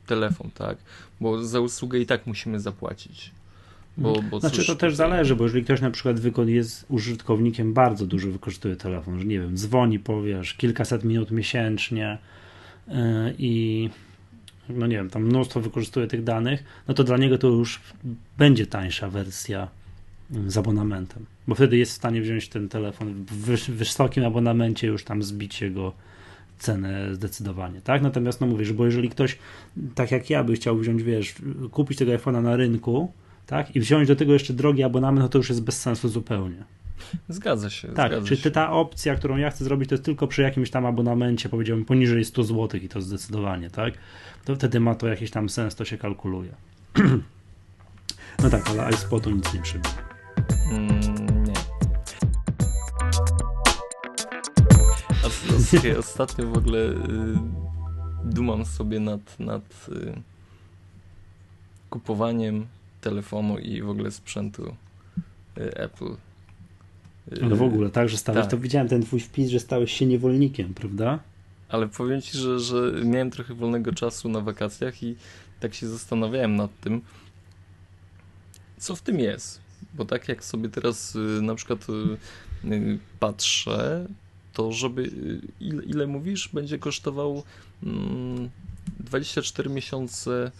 telefon, 0.07 0.49
tak? 0.53 0.77
Bo 1.21 1.43
za 1.43 1.59
usługę 1.59 1.99
i 1.99 2.05
tak 2.05 2.27
musimy 2.27 2.59
zapłacić. 2.59 3.31
Bo, 3.97 4.21
bo 4.31 4.39
znaczy 4.39 4.55
cóż, 4.55 4.67
to 4.67 4.75
też 4.75 4.95
zależy, 4.95 5.35
bo 5.35 5.43
jeżeli 5.43 5.63
ktoś 5.63 5.81
na 5.81 5.91
przykład 5.91 6.17
jest 6.45 6.85
użytkownikiem, 6.89 7.73
bardzo 7.73 8.05
dużo 8.05 8.31
wykorzystuje 8.31 8.75
telefon, 8.75 9.19
że 9.19 9.25
nie 9.25 9.39
wiem, 9.39 9.57
dzwoni, 9.57 9.99
powiesz, 9.99 10.53
kilkaset 10.53 11.03
minut 11.03 11.31
miesięcznie 11.31 12.17
i 13.37 13.89
no 14.69 14.87
nie 14.87 14.95
wiem, 14.95 15.09
tam 15.09 15.23
mnóstwo 15.23 15.61
wykorzystuje 15.61 16.07
tych 16.07 16.23
danych, 16.23 16.63
no 16.87 16.93
to 16.93 17.03
dla 17.03 17.17
niego 17.17 17.37
to 17.37 17.47
już 17.47 17.81
będzie 18.37 18.67
tańsza 18.67 19.09
wersja 19.09 19.67
mm, 20.31 20.51
z 20.51 20.57
abonamentem, 20.57 21.25
bo 21.47 21.55
wtedy 21.55 21.77
jest 21.77 21.91
w 21.91 21.95
stanie 21.95 22.21
wziąć 22.21 22.49
ten 22.49 22.69
telefon 22.69 23.25
w 23.31 23.69
wysokim 23.69 24.25
abonamencie 24.25 24.87
już 24.87 25.03
tam 25.03 25.23
zbić 25.23 25.61
jego 25.61 25.93
cenę 26.59 27.15
zdecydowanie, 27.15 27.81
tak? 27.81 28.01
Natomiast 28.01 28.41
no 28.41 28.47
mówisz, 28.47 28.73
bo 28.73 28.85
jeżeli 28.85 29.09
ktoś, 29.09 29.37
tak 29.95 30.11
jak 30.11 30.29
ja 30.29 30.43
by 30.43 30.53
chciał 30.53 30.77
wziąć, 30.77 31.03
wiesz, 31.03 31.35
kupić 31.71 31.97
tego 31.97 32.11
iPhone'a 32.11 32.43
na 32.43 32.55
rynku, 32.55 33.11
tak? 33.45 33.75
I 33.75 33.79
wziąć 33.79 34.07
do 34.07 34.15
tego 34.15 34.33
jeszcze 34.33 34.53
drogi 34.53 34.83
abonament, 34.83 35.23
no 35.23 35.29
to 35.29 35.37
już 35.37 35.49
jest 35.49 35.63
bez 35.63 35.81
sensu 35.81 36.09
zupełnie. 36.09 36.63
Zgadza 37.29 37.69
się. 37.69 37.87
Tak, 37.87 38.11
zgadza 38.11 38.27
czyli 38.27 38.41
się. 38.41 38.51
ta 38.51 38.71
opcja, 38.71 39.15
którą 39.15 39.37
ja 39.37 39.49
chcę 39.49 39.63
zrobić, 39.63 39.89
to 39.89 39.95
jest 39.95 40.05
tylko 40.05 40.27
przy 40.27 40.41
jakimś 40.41 40.69
tam 40.69 40.85
abonamencie, 40.85 41.49
powiedziałbym 41.49 41.85
poniżej 41.85 42.25
100 42.25 42.43
zł 42.43 42.79
i 42.83 42.89
to 42.89 43.01
zdecydowanie, 43.01 43.69
tak? 43.69 43.93
To 44.45 44.55
wtedy 44.55 44.79
ma 44.79 44.95
to 44.95 45.07
jakiś 45.07 45.31
tam 45.31 45.49
sens, 45.49 45.75
to 45.75 45.85
się 45.85 45.97
kalkuluje. 45.97 46.51
no 48.43 48.49
tak, 48.49 48.69
ale 48.69 48.89
iSpotu 48.89 49.31
nic 49.31 49.53
nie 49.53 49.61
przybywa. 49.61 49.95
Mm, 50.71 51.14
słuchaj, 55.59 55.95
ostatnio 55.95 56.47
w 56.47 56.57
ogóle 56.57 56.79
y, 56.79 56.95
dumam 58.23 58.65
sobie 58.65 58.99
nad, 58.99 59.39
nad 59.39 59.87
y, 59.89 60.21
kupowaniem 61.89 62.67
telefonu 63.01 63.59
i 63.59 63.81
w 63.81 63.89
ogóle 63.89 64.11
sprzętu 64.11 64.75
y, 65.57 65.75
Apple. 65.75 66.15
Ale 67.43 67.55
w 67.55 67.61
ogóle, 67.61 67.89
tak, 67.89 68.09
że 68.09 68.17
stałeś, 68.17 68.41
tak. 68.41 68.51
to 68.51 68.57
widziałem 68.57 68.87
ten 68.87 69.01
twój 69.01 69.19
wpis, 69.19 69.49
że 69.49 69.59
stałeś 69.59 69.93
się 69.93 70.05
niewolnikiem, 70.05 70.73
prawda? 70.73 71.19
Ale 71.69 71.87
powiem 71.87 72.21
ci, 72.21 72.37
że, 72.37 72.59
że 72.59 72.91
miałem 73.05 73.31
trochę 73.31 73.53
wolnego 73.53 73.93
czasu 73.93 74.29
na 74.29 74.41
wakacjach 74.41 75.03
i 75.03 75.15
tak 75.59 75.73
się 75.73 75.87
zastanawiałem 75.87 76.55
nad 76.55 76.79
tym, 76.79 77.01
co 78.77 78.95
w 78.95 79.01
tym 79.01 79.19
jest. 79.19 79.61
Bo 79.93 80.05
tak 80.05 80.29
jak 80.29 80.43
sobie 80.43 80.69
teraz 80.69 81.17
na 81.41 81.55
przykład 81.55 81.87
patrzę, 83.19 84.07
to 84.55 84.71
żeby. 84.71 85.01
y, 85.01 85.41
Ile, 85.59 85.83
ile 85.83 86.07
mówisz, 86.07 86.49
będzie 86.53 86.79
kosztował 86.79 87.43
mm, 87.83 88.49
24 88.99 89.69
miesiące 89.69 90.51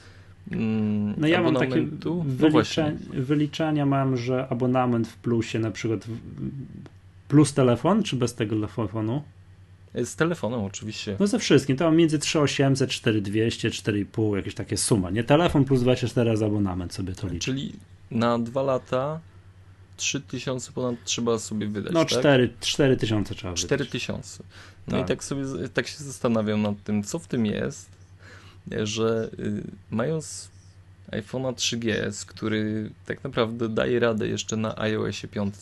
mm, 0.52 1.14
No 1.18 1.28
ja 1.28 1.42
mam 1.42 1.56
takie? 1.56 1.88
No 2.06 2.24
wylicza, 2.26 2.92
wyliczania 3.14 3.86
mam, 3.86 4.18
że 4.18 4.48
abonament 4.50 5.08
w 5.08 5.18
plusie 5.18 5.60
na 5.60 5.72
przykład 5.72 6.08
plus 7.28 7.54
telefon, 7.54 8.04
czy 8.04 8.16
bez 8.16 8.36
tego 8.36 8.56
telefonu? 8.56 9.22
Z 10.04 10.16
telefonem 10.16 10.60
oczywiście. 10.60 11.16
No 11.20 11.28
ze 11.28 11.40
wszystkim, 11.40 11.78
to 11.78 11.86
mam 11.86 11.96
między 11.96 12.20
3800, 12.20 12.90
4200, 12.90 13.70
4,5, 13.70 14.36
jakieś 14.36 14.56
takie 14.56 14.78
suma, 14.78 15.10
nie? 15.10 15.24
Telefon 15.24 15.66
plus 15.66 15.82
24 15.82 16.30
razy 16.30 16.46
abonament 16.46 16.94
sobie 16.94 17.14
to 17.14 17.28
liczy. 17.28 17.40
Czyli 17.40 17.74
na 18.12 18.40
dwa 18.40 18.64
lata 18.64 19.20
3000 19.98 20.72
ponad 20.72 20.96
trzeba 21.04 21.40
sobie 21.40 21.68
wydać. 21.68 21.94
No 21.94 22.00
tak? 22.00 22.10
4, 22.10 22.54
4 22.60 22.98
tysiące 22.98 23.36
trzeba 23.36 23.54
wydać. 23.54 23.66
4000. 23.66 24.44
No 24.88 24.92
Tak. 24.98 25.06
i 25.06 25.08
tak 25.08 25.24
sobie 25.24 25.44
tak 25.74 25.88
się 25.88 26.04
zastanawiam 26.04 26.62
nad 26.62 26.84
tym, 26.84 27.04
co 27.04 27.20
w 27.20 27.28
tym 27.28 27.46
jest, 27.46 27.90
że 28.84 29.30
y, 29.40 29.64
mając 29.92 30.50
iPhone'a 31.12 31.54
3GS, 31.54 32.26
który 32.26 32.90
tak 33.06 33.24
naprawdę 33.24 33.70
daje 33.70 34.00
radę 34.00 34.28
jeszcze 34.28 34.58
na 34.58 34.78
iOSie 34.78 35.28
5, 35.28 35.56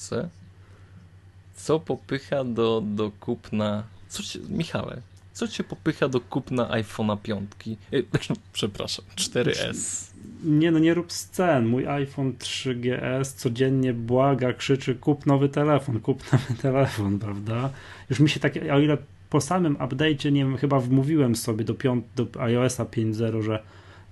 co 1.55 1.79
popycha 1.79 2.43
do, 2.43 2.83
do 2.85 3.11
kupna. 3.19 3.83
Co 4.09 4.23
cię, 4.23 4.39
Michale, 4.49 5.01
co 5.33 5.47
cię 5.47 5.63
popycha 5.63 6.09
do 6.09 6.19
kupna 6.19 6.69
iPhone'a 6.69 7.17
5? 7.17 7.51
Y, 7.93 8.05
przepraszam, 8.53 9.05
4S. 9.15 10.13
Nie 10.43 10.71
no, 10.71 10.79
nie 10.79 10.93
rób 10.93 11.11
scen. 11.11 11.65
Mój 11.65 11.87
iPhone 11.87 12.33
3GS 12.33 13.35
codziennie 13.35 13.93
błaga, 13.93 14.53
krzyczy 14.53 14.95
kup 14.95 15.25
nowy 15.25 15.49
telefon, 15.49 15.99
kup 15.99 16.31
nowy 16.31 16.53
telefon, 16.61 17.19
prawda? 17.19 17.69
Już 18.09 18.19
mi 18.19 18.29
się 18.29 18.39
tak, 18.39 18.53
o 18.73 18.79
ile 18.79 18.97
po 19.29 19.41
samym 19.41 19.75
update'cie, 19.75 20.31
nie 20.31 20.45
wiem, 20.45 20.57
chyba 20.57 20.79
wmówiłem 20.79 21.35
sobie 21.35 21.65
do, 21.65 21.75
do 22.15 22.41
iOSa 22.41 22.85
5.0, 22.85 23.41
że 23.41 23.63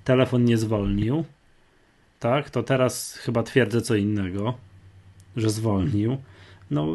telefon 0.03 0.45
nie 0.45 0.57
zwolnił, 0.57 1.25
tak? 2.19 2.49
To 2.49 2.63
teraz 2.63 3.13
chyba 3.13 3.43
twierdzę 3.43 3.81
co 3.81 3.95
innego, 3.95 4.57
że 5.36 5.49
zwolnił. 5.49 6.17
No, 6.71 6.88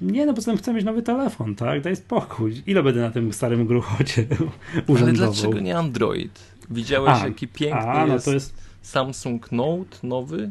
nie 0.00 0.26
no, 0.26 0.34
poza 0.34 0.50
tym 0.50 0.58
chcę 0.58 0.72
mieć 0.74 0.84
nowy 0.84 1.02
telefon, 1.02 1.54
tak? 1.54 1.80
Daj 1.82 1.96
spokój. 1.96 2.62
Ile 2.66 2.82
będę 2.82 3.00
na 3.00 3.10
tym 3.10 3.32
starym 3.32 3.66
gruchocie 3.66 4.26
Ale 4.30 4.82
urzędował? 4.86 5.32
dlaczego 5.32 5.60
nie 5.60 5.78
Android? 5.78 6.38
Widziałeś, 6.70 7.22
A, 7.22 7.26
jaki 7.26 7.48
piękny 7.48 7.80
A, 7.80 8.06
no 8.06 8.14
jest, 8.14 8.26
jest 8.26 8.54
Samsung 8.82 9.52
Note 9.52 9.96
nowy? 10.02 10.50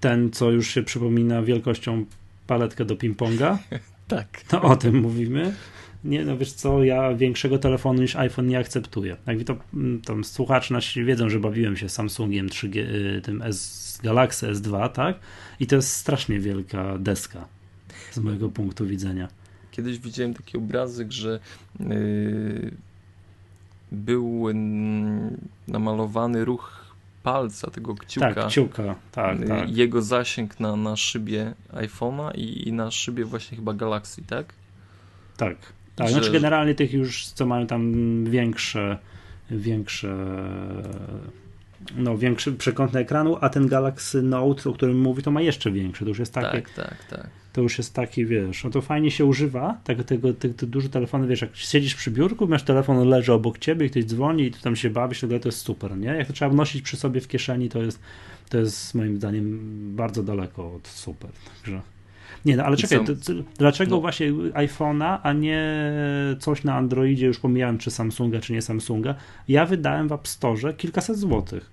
ten, 0.00 0.30
co 0.30 0.50
już 0.50 0.68
się 0.68 0.82
przypomina 0.82 1.42
wielkością 1.42 2.04
paletkę 2.46 2.84
do 2.84 2.96
ping-ponga. 2.96 3.56
Tak. 4.08 4.28
No 4.52 4.62
o 4.62 4.76
tym 4.76 5.00
mówimy. 5.00 5.54
Nie, 6.04 6.24
no 6.24 6.36
wiesz 6.36 6.52
co, 6.52 6.84
ja 6.84 7.14
większego 7.14 7.58
telefonu 7.58 8.00
niż 8.02 8.16
iPhone 8.16 8.46
nie 8.46 8.58
akceptuję. 8.58 9.16
Jak 9.26 9.44
to 9.44 9.56
mm, 9.74 10.00
tam 10.00 10.24
słuchacze 10.24 10.74
nasi 10.74 11.04
wiedzą, 11.04 11.28
że 11.28 11.40
bawiłem 11.40 11.76
się 11.76 11.88
Samsungiem 11.88 12.48
3G, 12.48 12.76
y, 12.78 13.20
tym 13.24 13.42
S, 13.42 14.00
Galaxy 14.02 14.52
S2, 14.52 14.88
tak? 14.88 15.16
I 15.60 15.66
to 15.66 15.76
jest 15.76 15.92
strasznie 15.92 16.40
wielka 16.40 16.98
deska 16.98 17.57
z 18.18 18.20
mojego 18.20 18.48
punktu 18.48 18.86
widzenia. 18.86 19.28
Kiedyś 19.70 19.98
widziałem 19.98 20.34
taki 20.34 20.58
obrazek, 20.58 21.12
że 21.12 21.40
yy, 21.80 22.70
był 23.92 24.48
mm, 24.48 25.36
namalowany 25.68 26.44
ruch 26.44 26.84
palca 27.22 27.70
tego 27.70 27.94
kciuka. 27.94 28.34
Tak, 28.34 28.46
kciuka, 28.48 28.94
tak, 29.12 29.40
yy, 29.40 29.46
tak. 29.48 29.76
Jego 29.76 30.02
zasięg 30.02 30.60
na, 30.60 30.76
na 30.76 30.96
szybie 30.96 31.54
iPhone'a 31.72 32.30
i, 32.34 32.68
i 32.68 32.72
na 32.72 32.90
szybie 32.90 33.24
właśnie 33.24 33.56
chyba 33.56 33.72
Galaxy, 33.74 34.22
tak? 34.26 34.46
Tak, 35.36 35.56
tak. 35.96 36.06
Że- 36.08 36.12
Znaczy 36.12 36.30
generalnie 36.32 36.74
tych 36.74 36.92
już, 36.92 37.26
co 37.26 37.46
mają 37.46 37.66
tam 37.66 37.94
większe, 38.24 38.98
większe, 39.50 40.16
no 41.96 42.18
większy 42.18 42.52
przekątny 42.52 43.00
ekranu, 43.00 43.36
a 43.40 43.48
ten 43.48 43.66
Galaxy 43.68 44.22
Note, 44.22 44.70
o 44.70 44.72
którym 44.72 45.00
mówi, 45.00 45.22
to 45.22 45.30
ma 45.30 45.40
jeszcze 45.40 45.70
większy. 45.70 46.04
To 46.04 46.08
już 46.08 46.18
jest 46.18 46.34
takie, 46.34 46.62
Tak, 46.62 46.70
tak, 46.70 47.04
tak. 47.10 47.30
To 47.58 47.62
już 47.62 47.78
jest 47.78 47.94
taki, 47.94 48.26
wiesz, 48.26 48.64
no 48.64 48.70
to 48.70 48.80
fajnie 48.80 49.10
się 49.10 49.24
używa, 49.24 49.80
tego, 49.84 50.04
tego, 50.04 50.34
tego, 50.34 50.54
tego 50.54 50.72
duży 50.72 50.88
telefon, 50.88 51.28
wiesz, 51.28 51.40
jak 51.40 51.56
siedzisz 51.56 51.94
przy 51.94 52.10
biurku, 52.10 52.46
masz 52.46 52.62
telefon 52.62 53.08
leży 53.08 53.32
obok 53.32 53.58
ciebie, 53.58 53.86
i 53.86 53.90
ktoś 53.90 54.04
dzwoni 54.04 54.44
i 54.44 54.50
ty 54.50 54.62
tam 54.62 54.76
się 54.76 54.90
bawisz, 54.90 55.20
to 55.20 55.26
to 55.26 55.48
jest 55.48 55.58
super, 55.58 55.96
nie? 55.96 56.08
Jak 56.08 56.26
to 56.26 56.32
trzeba 56.32 56.54
nosić 56.54 56.82
przy 56.82 56.96
sobie 56.96 57.20
w 57.20 57.28
kieszeni, 57.28 57.68
to 57.68 57.82
jest, 57.82 58.00
to 58.48 58.58
jest 58.58 58.94
moim 58.94 59.16
zdaniem 59.16 59.58
bardzo 59.96 60.22
daleko 60.22 60.74
od 60.74 60.88
super, 60.88 61.30
także... 61.56 61.80
Nie, 62.44 62.56
no 62.56 62.64
ale 62.64 62.76
czekaj, 62.76 63.04
to, 63.04 63.16
to, 63.16 63.32
dlaczego 63.58 63.90
No. 63.90 64.00
właśnie 64.00 64.32
iPhone'a, 64.32 65.18
a 65.22 65.32
nie 65.32 65.82
coś 66.40 66.64
na 66.64 66.74
Androidzie, 66.74 67.26
już 67.26 67.38
pomijałem 67.38 67.78
czy 67.78 67.90
Samsunga, 67.90 68.40
czy 68.40 68.52
nie 68.52 68.62
Samsunga, 68.62 69.14
ja 69.48 69.66
wydałem 69.66 70.08
w 70.08 70.12
App 70.12 70.28
Store 70.28 70.74
kilkaset 70.74 71.18
złotych. 71.18 71.70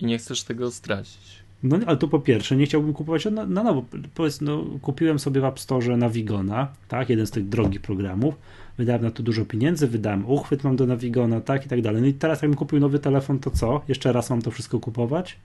I 0.00 0.06
nie 0.06 0.18
chcesz 0.18 0.42
tego 0.42 0.70
stracić. 0.70 1.41
No 1.62 1.78
ale 1.86 1.96
to 1.96 2.08
po 2.08 2.20
pierwsze, 2.20 2.56
nie 2.56 2.66
chciałbym 2.66 2.92
kupować 2.92 3.24
na, 3.24 3.46
na 3.46 3.62
nowo. 3.62 3.84
Powiedz, 4.14 4.40
no, 4.40 4.64
kupiłem 4.82 5.18
sobie 5.18 5.40
w 5.40 5.44
App 5.44 5.60
Store 5.60 5.96
Navigona, 5.96 6.68
tak, 6.88 7.10
jeden 7.10 7.26
z 7.26 7.30
tych 7.30 7.48
drogich 7.48 7.80
programów. 7.80 8.34
Wydałem 8.78 9.02
na 9.02 9.10
to 9.10 9.22
dużo 9.22 9.44
pieniędzy, 9.44 9.88
wydałem 9.88 10.26
uchwyt 10.26 10.64
mam 10.64 10.76
do 10.76 10.86
Navigona, 10.86 11.40
tak 11.40 11.66
i 11.66 11.68
tak 11.68 11.82
dalej. 11.82 12.02
No 12.02 12.08
i 12.08 12.14
teraz 12.14 12.42
jakbym 12.42 12.56
kupił 12.56 12.80
nowy 12.80 12.98
telefon, 12.98 13.38
to 13.38 13.50
co? 13.50 13.80
Jeszcze 13.88 14.12
raz 14.12 14.30
mam 14.30 14.42
to 14.42 14.50
wszystko 14.50 14.80
kupować? 14.80 15.36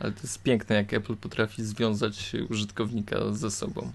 Ale 0.00 0.12
to 0.12 0.18
jest 0.22 0.42
piękne, 0.42 0.76
jak 0.76 0.94
Apple 0.94 1.16
potrafi 1.16 1.64
związać 1.64 2.32
użytkownika 2.50 3.32
ze 3.32 3.50
sobą. 3.50 3.92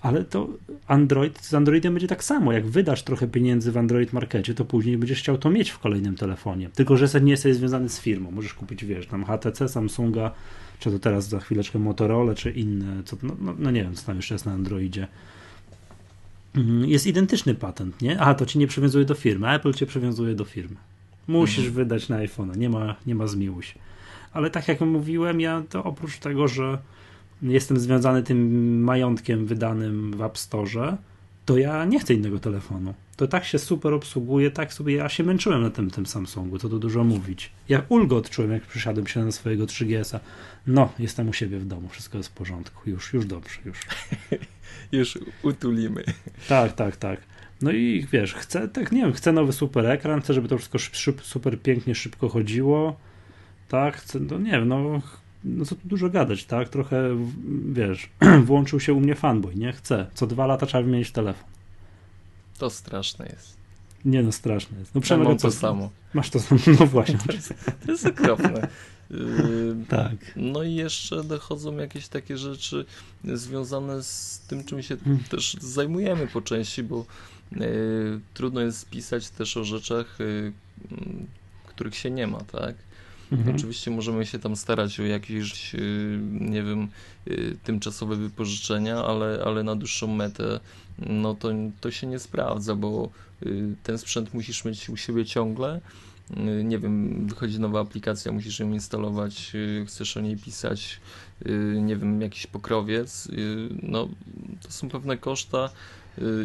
Ale 0.00 0.24
to 0.24 0.48
Android, 0.86 1.44
z 1.44 1.54
Androidem 1.54 1.94
będzie 1.94 2.08
tak 2.08 2.24
samo. 2.24 2.52
Jak 2.52 2.66
wydasz 2.66 3.02
trochę 3.02 3.28
pieniędzy 3.28 3.72
w 3.72 3.76
Android 3.76 4.12
Markecie, 4.12 4.54
to 4.54 4.64
później 4.64 4.98
będziesz 4.98 5.18
chciał 5.18 5.38
to 5.38 5.50
mieć 5.50 5.70
w 5.70 5.78
kolejnym 5.78 6.16
telefonie. 6.16 6.70
Tylko, 6.74 6.96
że 6.96 7.20
nie 7.20 7.30
jesteś 7.30 7.56
związany 7.56 7.88
z 7.88 8.00
firmą. 8.00 8.30
Możesz 8.30 8.54
kupić, 8.54 8.84
wiesz, 8.84 9.06
tam 9.06 9.24
HTC, 9.24 9.68
Samsunga, 9.68 10.30
czy 10.82 10.90
to 10.90 10.98
teraz 10.98 11.28
za 11.28 11.40
chwileczkę 11.40 11.78
Motorola, 11.78 12.34
czy 12.34 12.50
inne. 12.50 13.02
Co, 13.04 13.16
no, 13.22 13.36
no, 13.40 13.54
no 13.58 13.70
nie 13.70 13.82
wiem, 13.82 13.94
co 13.94 14.06
tam 14.06 14.16
jeszcze 14.16 14.34
jest 14.34 14.46
na 14.46 14.52
Androidzie. 14.52 15.08
Mhm, 16.56 16.84
Jest 16.90 17.06
identyczny 17.06 17.54
patent, 17.54 18.02
nie? 18.02 18.20
Aha, 18.20 18.34
to 18.34 18.46
ci 18.46 18.58
nie 18.58 18.66
przywiązuje 18.66 19.04
do 19.04 19.14
firmy. 19.14 19.48
a 19.48 19.54
Apple 19.54 19.72
cię 19.72 19.86
przywiązuje 19.86 20.34
do 20.34 20.44
firmy. 20.44 20.76
Musisz 21.28 21.58
Mhm. 21.58 21.74
wydać 21.74 22.08
na 22.08 22.16
iPhone'a. 22.18 22.56
Nie 22.56 22.68
ma, 22.68 22.96
nie 23.06 23.14
ma 23.14 23.26
zmiłuj 23.26 23.62
się. 23.62 23.78
Ale 24.32 24.50
tak 24.50 24.68
jak 24.68 24.80
mówiłem, 24.80 25.40
ja 25.40 25.62
to 25.70 25.84
oprócz 25.84 26.18
tego, 26.18 26.48
że 26.48 26.78
jestem 27.42 27.78
związany 27.80 28.22
tym 28.22 28.80
majątkiem 28.84 29.46
wydanym 29.46 30.12
w 30.16 30.22
App 30.22 30.38
Store, 30.38 30.96
to 31.46 31.58
ja 31.58 31.84
nie 31.84 32.00
chcę 32.00 32.14
innego 32.14 32.38
telefonu. 32.38 32.94
To 33.16 33.28
tak 33.28 33.44
się 33.44 33.58
super 33.58 33.94
obsługuje, 33.94 34.50
tak 34.50 34.72
sobie, 34.72 34.94
ja 34.94 35.08
się 35.08 35.24
męczyłem 35.24 35.62
na 35.62 35.70
tym, 35.70 35.90
tym 35.90 36.06
Samsungu, 36.06 36.58
co 36.58 36.68
tu 36.68 36.78
dużo 36.78 37.04
mówić. 37.04 37.50
Ja 37.68 37.82
ulgę 37.88 38.16
odczułem, 38.16 38.52
jak 38.52 38.62
przysiadłem 38.62 39.06
się 39.06 39.24
na 39.24 39.32
swojego 39.32 39.66
3GS-a. 39.66 40.20
No, 40.66 40.92
jestem 40.98 41.28
u 41.28 41.32
siebie 41.32 41.58
w 41.58 41.64
domu, 41.64 41.88
wszystko 41.88 42.18
jest 42.18 42.30
w 42.30 42.32
porządku, 42.32 42.90
już, 42.90 43.12
już 43.12 43.26
dobrze, 43.26 43.58
już. 43.64 43.78
Już 44.92 45.18
utulimy. 45.42 46.04
Tak, 46.48 46.72
tak, 46.72 46.96
tak. 46.96 47.20
No 47.62 47.72
i 47.72 48.06
wiesz, 48.12 48.34
chcę, 48.34 48.68
tak 48.68 48.92
nie 48.92 49.02
wiem, 49.02 49.12
chcę 49.12 49.32
nowy 49.32 49.52
super 49.52 49.86
ekran, 49.86 50.20
chcę, 50.20 50.34
żeby 50.34 50.48
to 50.48 50.58
wszystko 50.58 50.78
szyb, 50.78 51.22
super 51.22 51.62
pięknie, 51.62 51.94
szybko 51.94 52.28
chodziło. 52.28 52.96
Tak, 53.68 53.96
chcę, 53.96 54.20
no 54.20 54.38
nie 54.38 54.50
wiem, 54.50 54.68
no, 54.68 55.02
no 55.44 55.64
co 55.64 55.74
tu 55.74 55.80
dużo 55.84 56.10
gadać, 56.10 56.44
tak? 56.44 56.68
Trochę, 56.68 57.16
wiesz, 57.72 58.08
włączył 58.46 58.80
się 58.80 58.92
u 58.92 59.00
mnie 59.00 59.14
fanboy, 59.14 59.54
nie? 59.54 59.72
Chcę. 59.72 60.06
Co 60.14 60.26
dwa 60.26 60.46
lata 60.46 60.66
trzeba 60.66 60.82
wymienić 60.84 61.10
telefon. 61.10 61.44
To 62.58 62.70
straszne 62.70 63.26
jest. 63.26 63.56
Nie 64.04 64.22
no, 64.22 64.32
straszne 64.32 64.78
jest. 64.78 64.94
No 64.94 65.00
Przemek, 65.00 65.28
mam 65.28 65.38
to 65.38 65.50
samo. 65.50 65.90
Masz 66.14 66.30
to 66.30 66.40
samo, 66.40 66.60
no 66.80 66.86
właśnie. 66.86 67.18
To 67.26 67.32
jest, 67.32 67.54
to 67.86 67.92
jest 67.92 68.06
okropne. 68.06 68.68
Yy, 69.10 69.76
tak. 69.88 70.16
No 70.36 70.62
i 70.62 70.74
jeszcze 70.74 71.24
dochodzą 71.24 71.76
jakieś 71.76 72.08
takie 72.08 72.38
rzeczy 72.38 72.84
związane 73.24 74.02
z 74.02 74.40
tym, 74.48 74.64
czym 74.64 74.82
się 74.82 74.96
hmm. 74.96 75.24
też 75.24 75.56
zajmujemy 75.60 76.26
po 76.26 76.42
części, 76.42 76.82
bo 76.82 77.06
y, 77.52 78.20
trudno 78.34 78.60
jest 78.60 78.90
pisać 78.90 79.30
też 79.30 79.56
o 79.56 79.64
rzeczach, 79.64 80.20
y, 80.20 80.52
których 81.66 81.96
się 81.96 82.10
nie 82.10 82.26
ma, 82.26 82.40
tak? 82.40 82.74
Mhm. 83.32 83.56
Oczywiście 83.56 83.90
możemy 83.90 84.26
się 84.26 84.38
tam 84.38 84.56
starać 84.56 85.00
o 85.00 85.02
jakieś, 85.02 85.74
y, 85.74 86.18
nie 86.40 86.62
wiem, 86.62 86.88
y, 87.28 87.56
tymczasowe 87.64 88.16
wypożyczenia, 88.16 89.04
ale, 89.04 89.42
ale 89.44 89.62
na 89.62 89.76
dłuższą 89.76 90.06
metę 90.06 90.60
no 90.98 91.34
to, 91.34 91.48
to 91.80 91.90
się 91.90 92.06
nie 92.06 92.18
sprawdza, 92.18 92.74
bo 92.74 93.10
y, 93.46 93.74
ten 93.82 93.98
sprzęt 93.98 94.34
musisz 94.34 94.64
mieć 94.64 94.88
u 94.90 94.96
siebie 94.96 95.24
ciągle. 95.24 95.80
Nie 96.64 96.78
wiem, 96.78 97.26
wychodzi 97.26 97.60
nowa 97.60 97.80
aplikacja, 97.80 98.32
musisz 98.32 98.60
ją 98.60 98.72
instalować, 98.72 99.52
chcesz 99.86 100.16
o 100.16 100.20
niej 100.20 100.36
pisać, 100.36 101.00
nie 101.82 101.96
wiem, 101.96 102.20
jakiś 102.20 102.46
pokrowiec. 102.46 103.28
No, 103.82 104.08
to 104.62 104.70
są 104.70 104.88
pewne 104.88 105.16
koszta, 105.16 105.70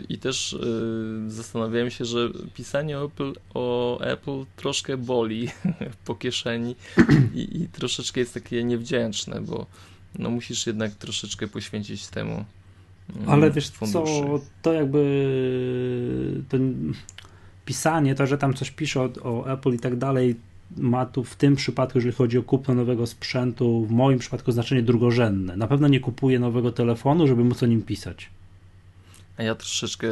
i 0.09 0.17
też 0.17 0.53
y, 0.53 1.31
zastanawiałem 1.31 1.89
się, 1.89 2.05
że 2.05 2.29
pisanie 2.53 2.97
o 2.99 3.05
Apple, 3.05 3.33
o 3.53 3.99
Apple 3.99 4.45
troszkę 4.55 4.97
boli 4.97 5.49
po 6.05 6.15
kieszeni 6.15 6.75
i, 7.33 7.61
i, 7.61 7.67
troszeczkę 7.67 8.19
jest 8.19 8.33
takie 8.33 8.63
niewdzięczne, 8.63 9.41
bo 9.41 9.65
no 10.19 10.29
musisz 10.29 10.67
jednak 10.67 10.95
troszeczkę 10.95 11.47
poświęcić 11.47 12.07
temu. 12.07 12.45
Mm, 13.15 13.29
Ale 13.29 13.51
wiesz 13.51 13.69
funduszy. 13.69 14.13
co, 14.13 14.39
to 14.61 14.73
jakby 14.73 15.03
to 16.49 16.57
pisanie, 17.65 18.15
to, 18.15 18.27
że 18.27 18.37
tam 18.37 18.53
coś 18.53 18.71
pisze 18.71 19.01
o, 19.01 19.09
o 19.23 19.53
Apple 19.53 19.73
i 19.73 19.79
tak 19.79 19.97
dalej, 19.97 20.35
ma 20.77 21.05
tu 21.05 21.23
w 21.23 21.35
tym 21.35 21.55
przypadku, 21.55 21.97
jeżeli 21.97 22.15
chodzi 22.15 22.37
o 22.37 22.43
kupno 22.43 22.73
nowego 22.73 23.07
sprzętu, 23.07 23.85
w 23.85 23.91
moim 23.91 24.19
przypadku 24.19 24.51
znaczenie 24.51 24.83
drugorzędne. 24.83 25.57
Na 25.57 25.67
pewno 25.67 25.87
nie 25.87 25.99
kupuję 25.99 26.39
nowego 26.39 26.71
telefonu, 26.71 27.27
żeby 27.27 27.43
móc 27.43 27.63
o 27.63 27.65
nim 27.65 27.81
pisać. 27.81 28.29
A 29.37 29.43
ja 29.43 29.55
troszeczkę 29.55 30.07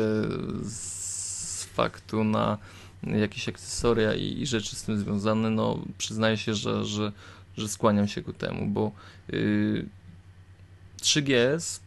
z 0.64 1.64
faktu 1.64 2.24
na 2.24 2.58
jakieś 3.04 3.50
akcesoria 3.50 4.14
i, 4.14 4.42
i 4.42 4.48
rzeczy 4.48 4.76
z 4.76 4.84
tym 4.84 5.00
związane, 5.00 5.50
no 5.50 5.80
przyznaję 5.98 6.38
się, 6.38 6.56
że, 6.56 6.86
że, 6.86 7.12
że 7.58 7.68
skłaniam 7.68 8.08
się 8.08 8.22
ku 8.22 8.34
temu, 8.34 8.68
bo 8.68 8.92
yy, 9.30 9.86
3GS 11.02 11.80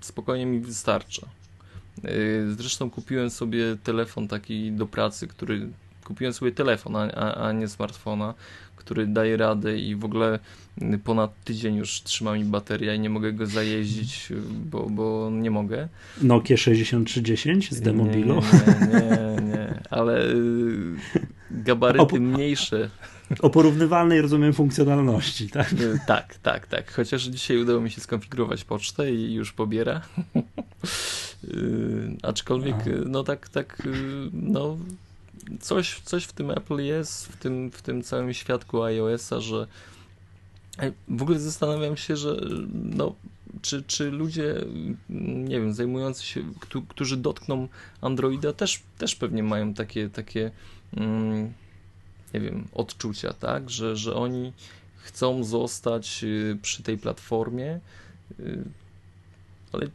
spokojnie 0.00 0.46
mi 0.46 0.60
wystarcza. 0.60 1.28
Yy, 2.02 2.54
zresztą 2.58 2.90
kupiłem 2.90 3.30
sobie 3.30 3.76
telefon 3.82 4.28
taki 4.28 4.72
do 4.72 4.86
pracy, 4.86 5.26
który 5.26 5.68
kupiłem 6.04 6.32
sobie 6.32 6.52
telefon, 6.52 6.96
a, 6.96 7.34
a, 7.34 7.52
nie 7.52 7.68
smartfona, 7.68 8.34
który 8.76 9.06
daje 9.06 9.36
radę 9.36 9.78
i 9.78 9.96
w 9.96 10.04
ogóle 10.04 10.38
ponad 11.04 11.44
tydzień 11.44 11.76
już 11.76 12.02
trzyma 12.02 12.34
mi 12.34 12.44
bateria 12.44 12.94
i 12.94 13.00
nie 13.00 13.10
mogę 13.10 13.32
go 13.32 13.46
zajeździć, 13.46 14.28
bo, 14.70 14.90
bo 14.90 15.30
nie 15.32 15.50
mogę. 15.50 15.88
Nokia 16.22 16.56
6310 16.56 17.70
z 17.72 17.80
Demobilu? 17.80 18.34
Nie, 18.34 18.86
nie, 18.86 19.00
nie, 19.00 19.52
nie, 19.52 19.80
ale 19.90 20.26
y, 20.26 20.96
gabaryty 21.50 22.20
mniejsze. 22.20 22.90
O 23.40 23.50
porównywalnej, 23.50 24.20
rozumiem, 24.20 24.52
funkcjonalności, 24.52 25.48
tak? 25.48 25.72
Y, 25.72 25.98
tak, 26.06 26.34
tak, 26.42 26.66
tak. 26.66 26.92
Chociaż 26.92 27.22
dzisiaj 27.22 27.58
udało 27.58 27.80
mi 27.80 27.90
się 27.90 28.00
skonfigurować 28.00 28.64
pocztę 28.64 29.12
i 29.12 29.34
już 29.34 29.52
pobiera. 29.52 30.00
Y, 31.44 32.16
aczkolwiek, 32.22 32.76
no 33.06 33.24
tak, 33.24 33.48
tak, 33.48 33.82
no 34.32 34.76
coś, 35.60 36.00
coś 36.00 36.24
w 36.24 36.32
tym 36.32 36.50
Apple 36.50 36.76
jest, 36.76 37.26
w 37.26 37.36
tym, 37.36 37.70
w 37.70 37.82
tym 37.82 38.02
całym 38.02 38.34
świadku 38.34 38.82
iOS-a, 38.82 39.40
że 39.40 39.66
w 41.08 41.22
ogóle 41.22 41.40
zastanawiam 41.40 41.96
się, 41.96 42.16
że 42.16 42.36
no, 42.72 43.14
czy, 43.62 43.82
czy 43.82 44.10
ludzie, 44.10 44.54
nie 45.08 45.60
wiem, 45.60 45.74
zajmujący 45.74 46.24
się, 46.24 46.42
którzy 46.88 47.16
dotkną 47.16 47.68
Androida 48.00 48.52
też, 48.52 48.82
też 48.98 49.14
pewnie 49.14 49.42
mają 49.42 49.74
takie, 49.74 50.08
takie 50.08 50.50
mm, 50.96 51.52
nie 52.34 52.40
wiem, 52.40 52.68
odczucia, 52.74 53.32
tak, 53.32 53.70
że, 53.70 53.96
że 53.96 54.14
oni 54.14 54.52
chcą 54.96 55.44
zostać 55.44 56.24
y, 56.24 56.58
przy 56.62 56.82
tej 56.82 56.98
platformie, 56.98 57.80
y, 58.40 58.64
ale 59.72 59.86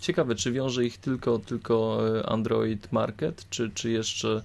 ciekawe, 0.00 0.34
czy 0.34 0.52
wiąże 0.52 0.84
ich 0.84 0.98
tylko, 0.98 1.38
tylko 1.38 2.00
y, 2.18 2.26
Android 2.26 2.92
Market, 2.92 3.46
czy, 3.50 3.70
czy 3.74 3.90
jeszcze 3.90 4.42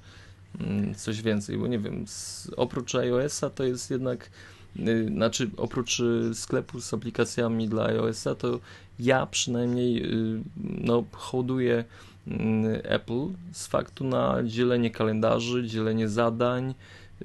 coś 0.98 1.22
więcej, 1.22 1.58
bo 1.58 1.68
nie 1.68 1.80
wiem, 1.80 2.08
z, 2.08 2.50
oprócz 2.58 2.96
iOS-a 2.96 3.50
to 3.50 3.64
jest 3.64 3.92
jednak, 3.92 4.30
yy, 4.76 5.08
znaczy 5.08 5.50
oprócz 5.58 6.00
y, 6.00 6.32
sklepu 6.34 6.82
z 6.82 6.94
aplikacjami 6.94 7.70
dla 7.70 7.86
iOS-a, 7.86 8.36
to 8.36 8.60
ja 9.00 9.26
przynajmniej 9.26 9.94
yy, 9.94 10.42
no, 10.58 11.04
hołduję 11.12 11.84
yy, 12.28 12.84
Apple 12.84 13.28
z 13.52 13.68
faktu 13.68 14.04
na 14.04 14.44
dzielenie 14.44 14.92
kalendarzy, 14.92 15.68
dzielenie 15.68 16.10
zadań, 16.10 16.74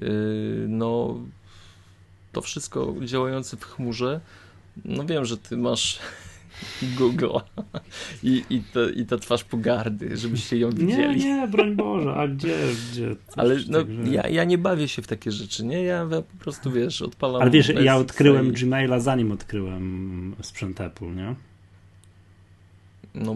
y, 0.01 0.65
no 0.67 1.19
to 2.31 2.41
wszystko 2.41 2.95
działające 3.05 3.57
w 3.57 3.65
chmurze. 3.65 4.21
No 4.85 5.05
wiem, 5.05 5.25
że 5.25 5.37
ty 5.37 5.57
masz 5.57 5.99
Google 6.97 7.39
I, 8.23 8.43
i, 8.49 8.63
to, 8.73 8.89
i 8.89 9.05
to 9.05 9.17
twarz 9.17 9.43
pogardy, 9.43 10.17
żebyście 10.17 10.57
ją 10.57 10.69
widzieli. 10.69 11.19
Nie, 11.19 11.35
nie, 11.35 11.47
broń 11.47 11.75
Boże, 11.75 12.13
a 12.13 12.27
gdzie, 12.27 12.55
gdzie? 12.91 13.15
Ale 13.35 13.55
no, 13.67 13.79
ja, 14.11 14.27
ja 14.27 14.43
nie 14.43 14.57
bawię 14.57 14.87
się 14.87 15.01
w 15.01 15.07
takie 15.07 15.31
rzeczy, 15.31 15.65
nie? 15.65 15.83
Ja 15.83 16.07
po 16.09 16.43
prostu, 16.43 16.71
wiesz, 16.71 17.01
odpalam... 17.01 17.41
Ale 17.41 17.51
wiesz, 17.51 17.69
ja 17.69 17.95
odkryłem 17.95 18.47
i... 18.47 18.51
Gmaila 18.51 18.99
zanim 18.99 19.31
odkryłem 19.31 20.35
sprzęt 20.41 20.81
Apple, 20.81 21.15
nie? 21.15 21.35
No, 23.15 23.35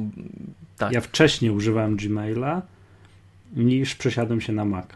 tak. 0.77 0.93
Ja 0.93 1.01
wcześniej 1.01 1.51
używałem 1.51 1.95
Gmaila 1.97 2.61
niż 3.55 3.95
przesiadłem 3.95 4.41
się 4.41 4.53
na 4.53 4.65
Mac. 4.65 4.87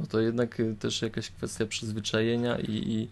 No 0.00 0.06
to 0.06 0.20
jednak 0.20 0.60
y, 0.60 0.76
też 0.78 1.02
jakaś 1.02 1.30
kwestia 1.30 1.66
przyzwyczajenia 1.66 2.58
i, 2.58 2.72
i 2.72 3.08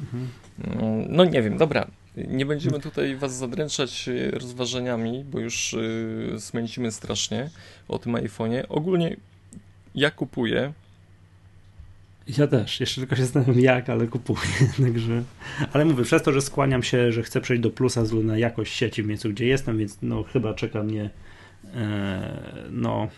mhm. 0.00 0.28
no, 0.58 1.06
no 1.08 1.24
nie 1.24 1.42
wiem, 1.42 1.56
dobra, 1.56 1.86
nie 2.28 2.46
będziemy 2.46 2.80
tutaj 2.80 3.16
Was 3.16 3.36
zadręczać 3.36 4.08
e, 4.08 4.30
rozważaniami, 4.30 5.24
bo 5.24 5.40
już 5.40 5.72
yy, 5.72 6.40
smęcimy 6.40 6.92
strasznie 6.92 7.50
o 7.88 7.98
tym 7.98 8.12
iPhone'ie. 8.12 8.64
Ogólnie 8.68 9.16
ja 9.94 10.10
kupuję. 10.10 10.72
Ja 12.38 12.46
też. 12.46 12.80
Jeszcze 12.80 13.00
tylko 13.00 13.16
się 13.16 13.22
zastanawiam 13.22 13.60
jak, 13.60 13.90
ale 13.90 14.06
kupuję. 14.06 14.40
Także... 14.84 15.22
Ale 15.72 15.84
mówię, 15.84 16.04
przez 16.04 16.22
to, 16.22 16.32
że 16.32 16.40
skłaniam 16.40 16.82
się, 16.82 17.12
że 17.12 17.22
chcę 17.22 17.40
przejść 17.40 17.62
do 17.62 17.70
plusa 17.70 18.04
z 18.04 18.12
na 18.12 18.38
jakość 18.38 18.74
sieci 18.74 19.02
w 19.02 19.06
miejscu, 19.06 19.30
gdzie 19.30 19.46
jestem, 19.46 19.78
więc 19.78 19.98
no 20.02 20.22
chyba 20.22 20.54
czeka 20.54 20.82
mnie 20.82 21.10
e, 21.74 22.68
no 22.70 23.08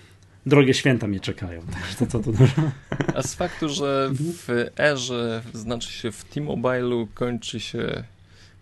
drogie 0.46 0.74
święta 0.74 1.06
mnie 1.06 1.20
czekają. 1.20 1.62
Także 1.72 1.94
to 1.98 2.06
co 2.06 2.20
to 2.20 2.32
dużo. 2.32 2.70
A 3.14 3.22
z 3.22 3.34
faktu, 3.34 3.68
że 3.68 4.10
w 4.12 4.70
erze, 4.78 5.42
znaczy 5.54 5.92
się 5.92 6.12
w 6.12 6.24
T-Mobile'u 6.24 7.06
kończy 7.14 7.60
się 7.60 8.04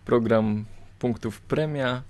program 0.08 0.64
punktów 0.98 1.40
premia. 1.40 2.02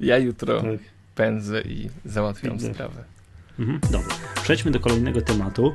Ja 0.00 0.18
jutro 0.18 0.60
tak. 0.60 0.70
pędzę 1.14 1.62
i 1.62 1.90
załatwiam 2.04 2.52
Widzę. 2.52 2.74
sprawę. 2.74 3.04
Mhm, 3.58 3.80
dobra. 3.80 4.14
Przejdźmy 4.42 4.70
do 4.70 4.80
kolejnego 4.80 5.20
tematu. 5.20 5.74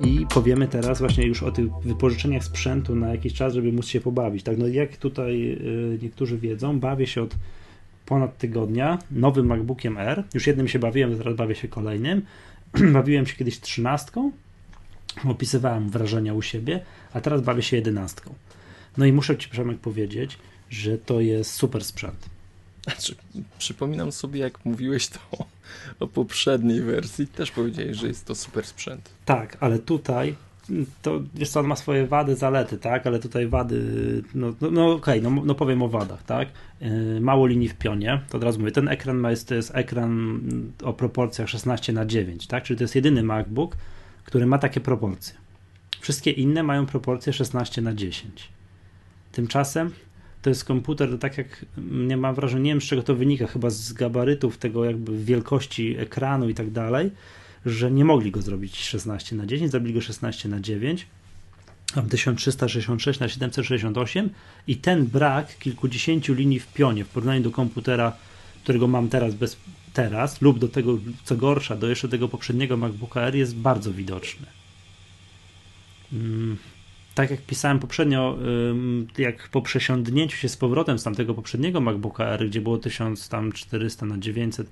I 0.00 0.26
powiemy 0.34 0.68
teraz 0.68 0.98
właśnie 0.98 1.26
już 1.26 1.42
o 1.42 1.50
tych 1.50 1.66
wypożyczeniach 1.84 2.44
sprzętu 2.44 2.94
na 2.94 3.08
jakiś 3.08 3.34
czas, 3.34 3.54
żeby 3.54 3.72
móc 3.72 3.86
się 3.86 4.00
pobawić. 4.00 4.42
Tak, 4.42 4.58
no 4.58 4.66
jak 4.66 4.96
tutaj 4.96 5.52
y, 5.52 5.98
niektórzy 6.02 6.38
wiedzą, 6.38 6.80
bawię 6.80 7.06
się 7.06 7.22
od 7.22 7.34
ponad 8.06 8.38
tygodnia 8.38 8.98
nowym 9.10 9.46
MacBookiem 9.46 9.98
R. 9.98 10.24
Już 10.34 10.46
jednym 10.46 10.68
się 10.68 10.78
bawiłem, 10.78 11.18
teraz 11.18 11.36
bawię 11.36 11.54
się 11.54 11.68
kolejnym. 11.68 12.22
Bawiłem 12.92 13.26
się 13.26 13.36
kiedyś 13.36 13.60
trzynastką, 13.60 14.32
opisywałem 15.24 15.90
wrażenia 15.90 16.34
u 16.34 16.42
siebie, 16.42 16.80
a 17.12 17.20
teraz 17.20 17.40
bawię 17.40 17.62
się 17.62 17.76
jedenastką. 17.76 18.34
No 18.96 19.06
i 19.06 19.12
muszę 19.12 19.36
Ci, 19.36 19.48
Przemek, 19.48 19.78
powiedzieć, 19.78 20.38
że 20.70 20.98
to 20.98 21.20
jest 21.20 21.52
super 21.52 21.84
sprzęt. 21.84 22.28
Znaczy, 22.84 23.14
przypominam 23.58 24.12
sobie, 24.12 24.40
jak 24.40 24.64
mówiłeś 24.64 25.08
to 25.08 25.18
o 26.00 26.06
poprzedniej 26.06 26.80
wersji, 26.80 27.26
też 27.26 27.50
powiedziałeś, 27.50 27.96
że 27.96 28.06
jest 28.06 28.24
to 28.24 28.34
super 28.34 28.66
sprzęt. 28.66 29.10
Tak, 29.24 29.56
ale 29.60 29.78
tutaj 29.78 30.34
to 31.02 31.20
wiesz 31.34 31.50
co, 31.50 31.60
on 31.60 31.66
ma 31.66 31.76
swoje 31.76 32.06
wady, 32.06 32.36
zalety, 32.36 32.78
tak, 32.78 33.06
ale 33.06 33.18
tutaj 33.18 33.46
wady, 33.46 33.82
no, 34.34 34.52
no, 34.60 34.70
no 34.70 34.92
okej, 34.92 35.20
okay, 35.20 35.30
no, 35.30 35.42
no 35.44 35.54
powiem 35.54 35.82
o 35.82 35.88
wadach, 35.88 36.22
tak, 36.22 36.48
yy, 36.80 37.20
mało 37.20 37.46
linii 37.46 37.68
w 37.68 37.74
pionie, 37.74 38.20
to 38.30 38.36
od 38.38 38.44
razu 38.44 38.58
mówię, 38.58 38.72
ten 38.72 38.88
ekran 38.88 39.16
ma, 39.16 39.30
jest, 39.30 39.48
to 39.48 39.54
jest 39.54 39.74
ekran 39.74 40.40
o 40.82 40.92
proporcjach 40.92 41.48
16 41.48 41.92
na 41.92 42.06
9, 42.06 42.46
tak, 42.46 42.64
czyli 42.64 42.76
to 42.76 42.84
jest 42.84 42.94
jedyny 42.94 43.22
MacBook, 43.22 43.76
który 44.26 44.46
ma 44.46 44.58
takie 44.58 44.80
proporcje. 44.80 45.34
Wszystkie 46.00 46.30
inne 46.30 46.62
mają 46.62 46.86
proporcje 46.86 47.32
16 47.32 47.82
na 47.82 47.94
10. 47.94 48.48
Tymczasem 49.32 49.90
to 50.42 50.50
jest 50.50 50.64
komputer, 50.64 51.18
tak 51.18 51.38
jak 51.38 51.66
nie 51.90 52.16
mam 52.16 52.34
wrażenia, 52.34 52.62
nie 52.64 52.70
wiem 52.70 52.80
z 52.80 52.84
czego 52.84 53.02
to 53.02 53.14
wynika, 53.14 53.46
chyba 53.46 53.70
z 53.70 53.92
gabarytów 53.92 54.58
tego 54.58 54.84
jakby 54.84 55.24
wielkości 55.24 55.96
ekranu 55.98 56.48
i 56.48 56.54
tak 56.54 56.70
dalej, 56.70 57.10
że 57.66 57.90
nie 57.90 58.04
mogli 58.04 58.30
go 58.30 58.42
zrobić 58.42 58.84
16 58.84 59.36
na 59.36 59.46
10, 59.46 59.70
zrobili 59.70 59.94
go 59.94 60.00
16 60.00 60.48
na 60.48 60.60
9 60.60 61.06
mam 61.96 62.08
1366 62.08 63.20
na 63.20 63.28
768 63.28 64.30
i 64.66 64.76
ten 64.76 65.06
brak 65.06 65.58
kilkudziesięciu 65.58 66.34
linii 66.34 66.60
w 66.60 66.66
pionie 66.66 67.04
w 67.04 67.08
porównaniu 67.08 67.42
do 67.42 67.50
komputera, 67.50 68.12
którego 68.62 68.88
mam 68.88 69.08
teraz 69.08 69.34
bez 69.34 69.56
teraz 69.96 70.42
lub 70.42 70.58
do 70.58 70.68
tego, 70.68 70.98
co 71.24 71.36
gorsza, 71.36 71.76
do 71.76 71.88
jeszcze 71.88 72.08
tego 72.08 72.28
poprzedniego 72.28 72.76
MacBooka 72.76 73.20
Air 73.20 73.34
jest 73.34 73.56
bardzo 73.56 73.92
widoczny. 73.92 74.46
Mm, 76.12 76.56
tak 77.14 77.30
jak 77.30 77.40
pisałem 77.42 77.78
poprzednio, 77.78 78.38
jak 79.18 79.48
po 79.48 79.62
przesiądnięciu 79.62 80.36
się 80.36 80.48
z 80.48 80.56
powrotem 80.56 80.98
z 80.98 81.04
tamtego 81.04 81.34
poprzedniego 81.34 81.80
MacBooka 81.80 82.24
Air, 82.24 82.48
gdzie 82.48 82.60
było 82.60 82.78
1400 82.78 84.06
na 84.06 84.18
900 84.18 84.70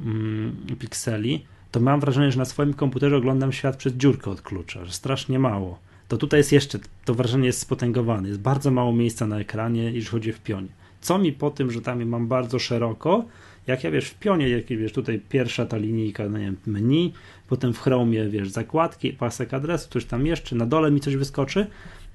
mm, 0.00 0.56
pikseli, 0.78 1.44
to 1.70 1.80
mam 1.80 2.00
wrażenie, 2.00 2.32
że 2.32 2.38
na 2.38 2.44
swoim 2.44 2.74
komputerze 2.74 3.16
oglądam 3.16 3.52
świat 3.52 3.76
przez 3.76 3.92
dziurkę 3.92 4.30
od 4.30 4.42
klucza, 4.42 4.84
że 4.84 4.92
strasznie 4.92 5.38
mało 5.38 5.78
to 6.10 6.16
tutaj 6.16 6.40
jest 6.40 6.52
jeszcze, 6.52 6.78
to 7.04 7.14
wrażenie 7.14 7.46
jest 7.46 7.60
spotęgowane. 7.60 8.28
Jest 8.28 8.40
bardzo 8.40 8.70
mało 8.70 8.92
miejsca 8.92 9.26
na 9.26 9.38
ekranie, 9.40 9.82
jeśli 9.82 10.10
chodzi 10.10 10.32
w 10.32 10.40
pionie. 10.40 10.68
Co 11.00 11.18
mi 11.18 11.32
po 11.32 11.50
tym, 11.50 11.70
że 11.70 11.80
tam 11.80 12.04
mam 12.04 12.28
bardzo 12.28 12.58
szeroko, 12.58 13.24
jak 13.66 13.84
ja 13.84 13.90
wiesz, 13.90 14.08
w 14.08 14.14
pionie, 14.14 14.48
jak 14.48 14.66
wiesz, 14.66 14.92
tutaj 14.92 15.20
pierwsza 15.28 15.66
ta 15.66 15.76
linijka, 15.76 16.28
no 16.28 16.38
nie 16.38 16.44
wiem, 16.44 16.56
menu, 16.66 17.12
potem 17.48 17.74
w 17.74 17.80
Chromie, 17.80 18.28
wiesz, 18.28 18.48
zakładki, 18.48 19.12
pasek 19.12 19.54
adresu, 19.54 19.88
coś 19.90 20.04
tam 20.04 20.26
jeszcze, 20.26 20.56
na 20.56 20.66
dole 20.66 20.90
mi 20.90 21.00
coś 21.00 21.16
wyskoczy 21.16 21.66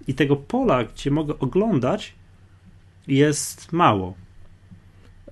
i 0.07 0.13
tego 0.13 0.35
pola, 0.35 0.83
gdzie 0.83 1.11
mogę 1.11 1.39
oglądać, 1.39 2.13
jest 3.07 3.73
mało. 3.73 4.13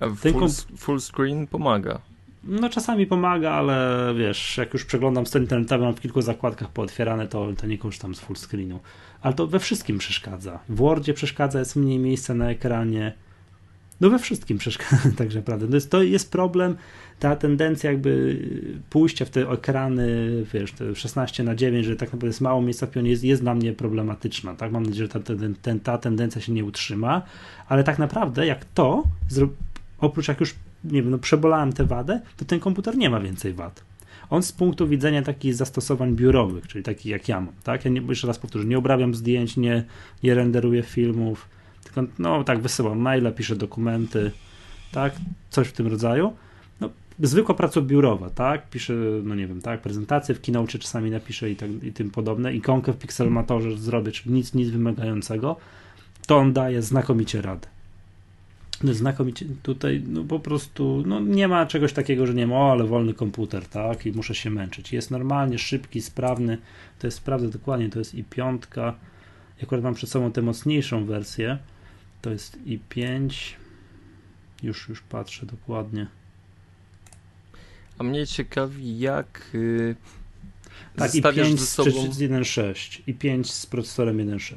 A 0.00 0.08
full, 0.08 0.48
full 0.76 1.00
screen 1.00 1.46
pomaga. 1.46 2.00
No 2.44 2.68
czasami 2.68 3.06
pomaga, 3.06 3.52
ale 3.52 4.14
wiesz, 4.18 4.56
jak 4.56 4.72
już 4.72 4.84
przeglądam 4.84 5.26
strony 5.26 5.44
internetowe, 5.44 5.84
mam 5.84 5.94
w 5.94 6.00
kilku 6.00 6.22
zakładkach 6.22 6.70
pootwierane, 6.70 7.28
to, 7.28 7.52
to 7.52 7.66
nie 7.66 7.78
korzystam 7.78 8.14
z 8.14 8.20
full 8.20 8.36
screenu. 8.36 8.80
Ale 9.22 9.34
to 9.34 9.46
we 9.46 9.58
wszystkim 9.58 9.98
przeszkadza. 9.98 10.58
W 10.68 10.76
Wordzie 10.76 11.14
przeszkadza, 11.14 11.58
jest 11.58 11.76
mniej 11.76 11.98
miejsca 11.98 12.34
na 12.34 12.50
ekranie. 12.50 13.12
No 14.00 14.10
we 14.10 14.18
wszystkim 14.18 14.58
przeszkadza 14.58 15.10
tak 15.16 15.34
naprawdę. 15.34 15.68
To 15.68 15.74
jest, 15.74 15.90
to 15.90 16.02
jest 16.02 16.32
problem, 16.32 16.76
ta 17.18 17.36
tendencja 17.36 17.90
jakby 17.90 18.38
pójścia 18.90 19.24
w 19.24 19.30
te 19.30 19.50
ekrany, 19.50 20.30
wiesz, 20.54 20.72
te 20.72 20.94
16 20.94 21.44
na 21.44 21.54
9, 21.54 21.86
że 21.86 21.96
tak 21.96 22.08
naprawdę 22.08 22.26
jest 22.26 22.40
mało 22.40 22.62
miejsca 22.62 22.86
w 22.86 22.90
pionie, 22.90 23.10
jest, 23.10 23.24
jest 23.24 23.42
dla 23.42 23.54
mnie 23.54 23.72
problematyczna. 23.72 24.54
Tak? 24.54 24.72
Mam 24.72 24.82
nadzieję, 24.82 25.06
że 25.06 25.20
ta, 25.20 25.20
ta, 25.62 25.72
ta 25.82 25.98
tendencja 25.98 26.40
się 26.40 26.52
nie 26.52 26.64
utrzyma, 26.64 27.22
ale 27.68 27.84
tak 27.84 27.98
naprawdę 27.98 28.46
jak 28.46 28.64
to, 28.64 29.02
oprócz 29.98 30.28
jak 30.28 30.40
już 30.40 30.54
nie 30.84 31.02
wiem, 31.02 31.10
no 31.10 31.18
przebolałem 31.18 31.72
tę 31.72 31.84
wadę, 31.84 32.20
to 32.36 32.44
ten 32.44 32.60
komputer 32.60 32.96
nie 32.96 33.10
ma 33.10 33.20
więcej 33.20 33.52
wad. 33.52 33.84
On 34.30 34.42
z 34.42 34.52
punktu 34.52 34.88
widzenia 34.88 35.22
takich 35.22 35.54
zastosowań 35.54 36.16
biurowych, 36.16 36.66
czyli 36.66 36.84
takich 36.84 37.06
jak 37.06 37.28
ja 37.28 37.40
mam, 37.40 37.52
tak? 37.64 37.84
Ja 37.84 37.90
nie, 37.90 38.00
jeszcze 38.00 38.26
raz 38.26 38.38
powtórzę, 38.38 38.64
nie 38.64 38.78
obrabiam 38.78 39.14
zdjęć, 39.14 39.56
nie, 39.56 39.84
nie 40.22 40.34
renderuję 40.34 40.82
filmów, 40.82 41.48
tylko 41.84 42.02
no 42.18 42.44
tak 42.44 42.60
wysyłam 42.60 42.98
maile, 42.98 43.32
piszę 43.32 43.56
dokumenty, 43.56 44.30
tak? 44.92 45.14
Coś 45.50 45.68
w 45.68 45.72
tym 45.72 45.86
rodzaju. 45.86 46.32
No, 46.80 46.90
zwykła 47.20 47.54
praca 47.54 47.80
biurowa, 47.80 48.30
tak? 48.30 48.70
Piszę, 48.70 48.94
no 49.24 49.34
nie 49.34 49.46
wiem, 49.46 49.60
tak, 49.60 49.80
prezentację 49.80 50.34
w 50.34 50.40
Keynote 50.40 50.78
czasami 50.78 51.10
napiszę 51.10 51.50
i, 51.50 51.56
tak, 51.56 51.70
i 51.82 51.92
tym 51.92 52.10
podobne, 52.10 52.54
ikonkę 52.54 52.92
w 52.92 52.98
Pixelmatorze 52.98 53.76
zrobię, 53.76 54.12
czyli 54.12 54.34
nic, 54.34 54.54
nic 54.54 54.70
wymagającego, 54.70 55.56
to 56.26 56.36
on 56.36 56.52
daje 56.52 56.82
znakomicie 56.82 57.42
radę 57.42 57.74
znakomicie 58.82 59.46
tutaj, 59.62 60.02
no 60.06 60.24
po 60.24 60.40
prostu, 60.40 61.02
no 61.06 61.20
nie 61.20 61.48
ma 61.48 61.66
czegoś 61.66 61.92
takiego, 61.92 62.26
że 62.26 62.34
nie 62.34 62.46
ma, 62.46 62.56
o, 62.56 62.72
ale 62.72 62.84
wolny 62.84 63.14
komputer, 63.14 63.66
tak, 63.66 64.06
i 64.06 64.12
muszę 64.12 64.34
się 64.34 64.50
męczyć. 64.50 64.92
Jest 64.92 65.10
normalnie, 65.10 65.58
szybki, 65.58 66.00
sprawny, 66.00 66.58
to 66.98 67.06
jest 67.06 67.16
sprawdzę 67.16 67.48
dokładnie, 67.48 67.90
to 67.90 67.98
jest 67.98 68.14
i 68.14 68.24
piątka, 68.24 68.94
akurat 69.62 69.84
mam 69.84 69.94
przed 69.94 70.10
sobą 70.10 70.32
tę 70.32 70.42
mocniejszą 70.42 71.04
wersję, 71.04 71.58
to 72.24 72.30
jest 72.30 72.58
i 72.66 72.78
5, 72.78 73.56
już, 74.62 74.88
już 74.88 75.02
patrzę 75.02 75.46
dokładnie. 75.46 76.06
A 77.98 78.04
mnie 78.04 78.26
ciekawi, 78.26 78.98
jak 78.98 79.50
yy, 79.52 79.96
tak, 80.96 81.14
i 81.14 81.22
5 81.22 81.60
ze 81.60 81.66
sobą... 81.66 82.12
z 82.12 82.18
1.6 82.18 83.02
i 83.06 83.14
5 83.14 83.52
z 83.52 83.66
procesorem 83.66 84.16
1.6. 84.16 84.54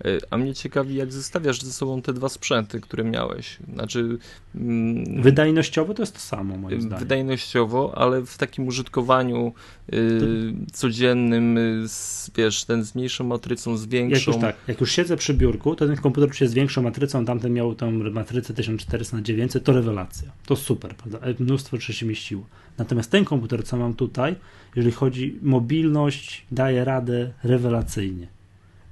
E, 0.00 0.18
a 0.30 0.36
mnie 0.36 0.54
ciekawi, 0.54 0.94
jak 0.94 1.12
zestawiasz 1.12 1.62
ze 1.62 1.72
sobą 1.72 2.02
te 2.02 2.12
dwa 2.12 2.28
sprzęty, 2.28 2.80
które 2.80 3.04
miałeś. 3.04 3.58
Znaczy. 3.74 4.18
Mm, 4.54 5.22
Wydajnościowo 5.22 5.94
to 5.94 6.02
jest 6.02 6.14
to 6.14 6.20
samo, 6.20 6.56
moim 6.56 6.80
zdaniem. 6.80 6.98
Wydajnościowo, 6.98 7.98
ale 7.98 8.22
w 8.26 8.38
takim 8.38 8.68
użytkowaniu 8.68 9.52
y, 9.92 10.54
codziennym, 10.72 11.58
y, 11.58 11.88
z, 11.88 12.30
wiesz, 12.36 12.64
ten 12.64 12.84
z 12.84 12.94
mniejszą 12.94 13.24
matrycą, 13.24 13.76
z 13.76 13.86
większą. 13.86 14.16
Jak 14.16 14.26
już 14.26 14.36
tak, 14.36 14.56
jak 14.68 14.80
już 14.80 14.92
siedzę 14.92 15.16
przy 15.16 15.34
biurku, 15.34 15.76
to 15.76 15.86
ten 15.86 15.96
komputer 15.96 16.36
się 16.36 16.48
z 16.48 16.54
większą 16.54 16.82
matrycą, 16.82 17.24
tamten 17.24 17.52
miał 17.52 17.74
tą 17.74 17.90
matrycę 17.90 18.54
1400 18.54 19.16
na 19.16 19.22
900, 19.22 19.64
to 19.64 19.72
rewelacja. 19.72 20.32
To 20.46 20.56
super, 20.56 20.96
prawda? 20.96 21.18
E, 21.18 21.34
mnóstwo 21.38 21.76
rzeczy 21.76 21.92
się 21.92 22.06
mieściło. 22.06 22.46
Natomiast 22.78 23.10
ten 23.10 23.24
komputer, 23.24 23.64
co 23.64 23.76
mam 23.76 23.94
tutaj, 23.94 24.36
jeżeli 24.76 24.92
chodzi 24.92 25.38
o 25.42 25.46
mobilność, 25.46 26.46
daje 26.50 26.84
radę 26.84 27.32
rewelacyjnie 27.42 28.34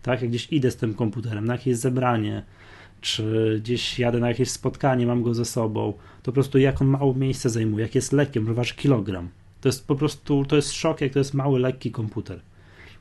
tak? 0.03 0.23
Jak 0.23 0.31
gdzieś 0.31 0.53
idę 0.53 0.71
z 0.71 0.77
tym 0.77 0.95
komputerem, 0.95 1.45
na 1.45 1.53
jakieś 1.53 1.77
zebranie, 1.77 2.43
czy 3.01 3.59
gdzieś 3.63 3.99
jadę 3.99 4.19
na 4.19 4.29
jakieś 4.29 4.51
spotkanie, 4.51 5.07
mam 5.07 5.23
go 5.23 5.35
ze 5.35 5.45
sobą, 5.45 5.93
to 6.23 6.25
po 6.25 6.33
prostu 6.33 6.59
jak 6.59 6.83
on 6.83 6.89
mało 6.89 7.15
miejsca 7.15 7.49
zajmuje, 7.49 7.83
jak 7.83 7.95
jest 7.95 8.13
lekkim, 8.13 8.47
że 8.47 8.55
waży 8.55 8.75
kilogram. 8.75 9.29
To 9.61 9.69
jest 9.69 9.87
po 9.87 9.95
prostu, 9.95 10.45
to 10.45 10.57
jest 10.57 10.73
szok, 10.73 11.01
jak 11.01 11.13
to 11.13 11.19
jest 11.19 11.35
mały, 11.35 11.61
lekki 11.61 11.91
komputer. 11.91 12.41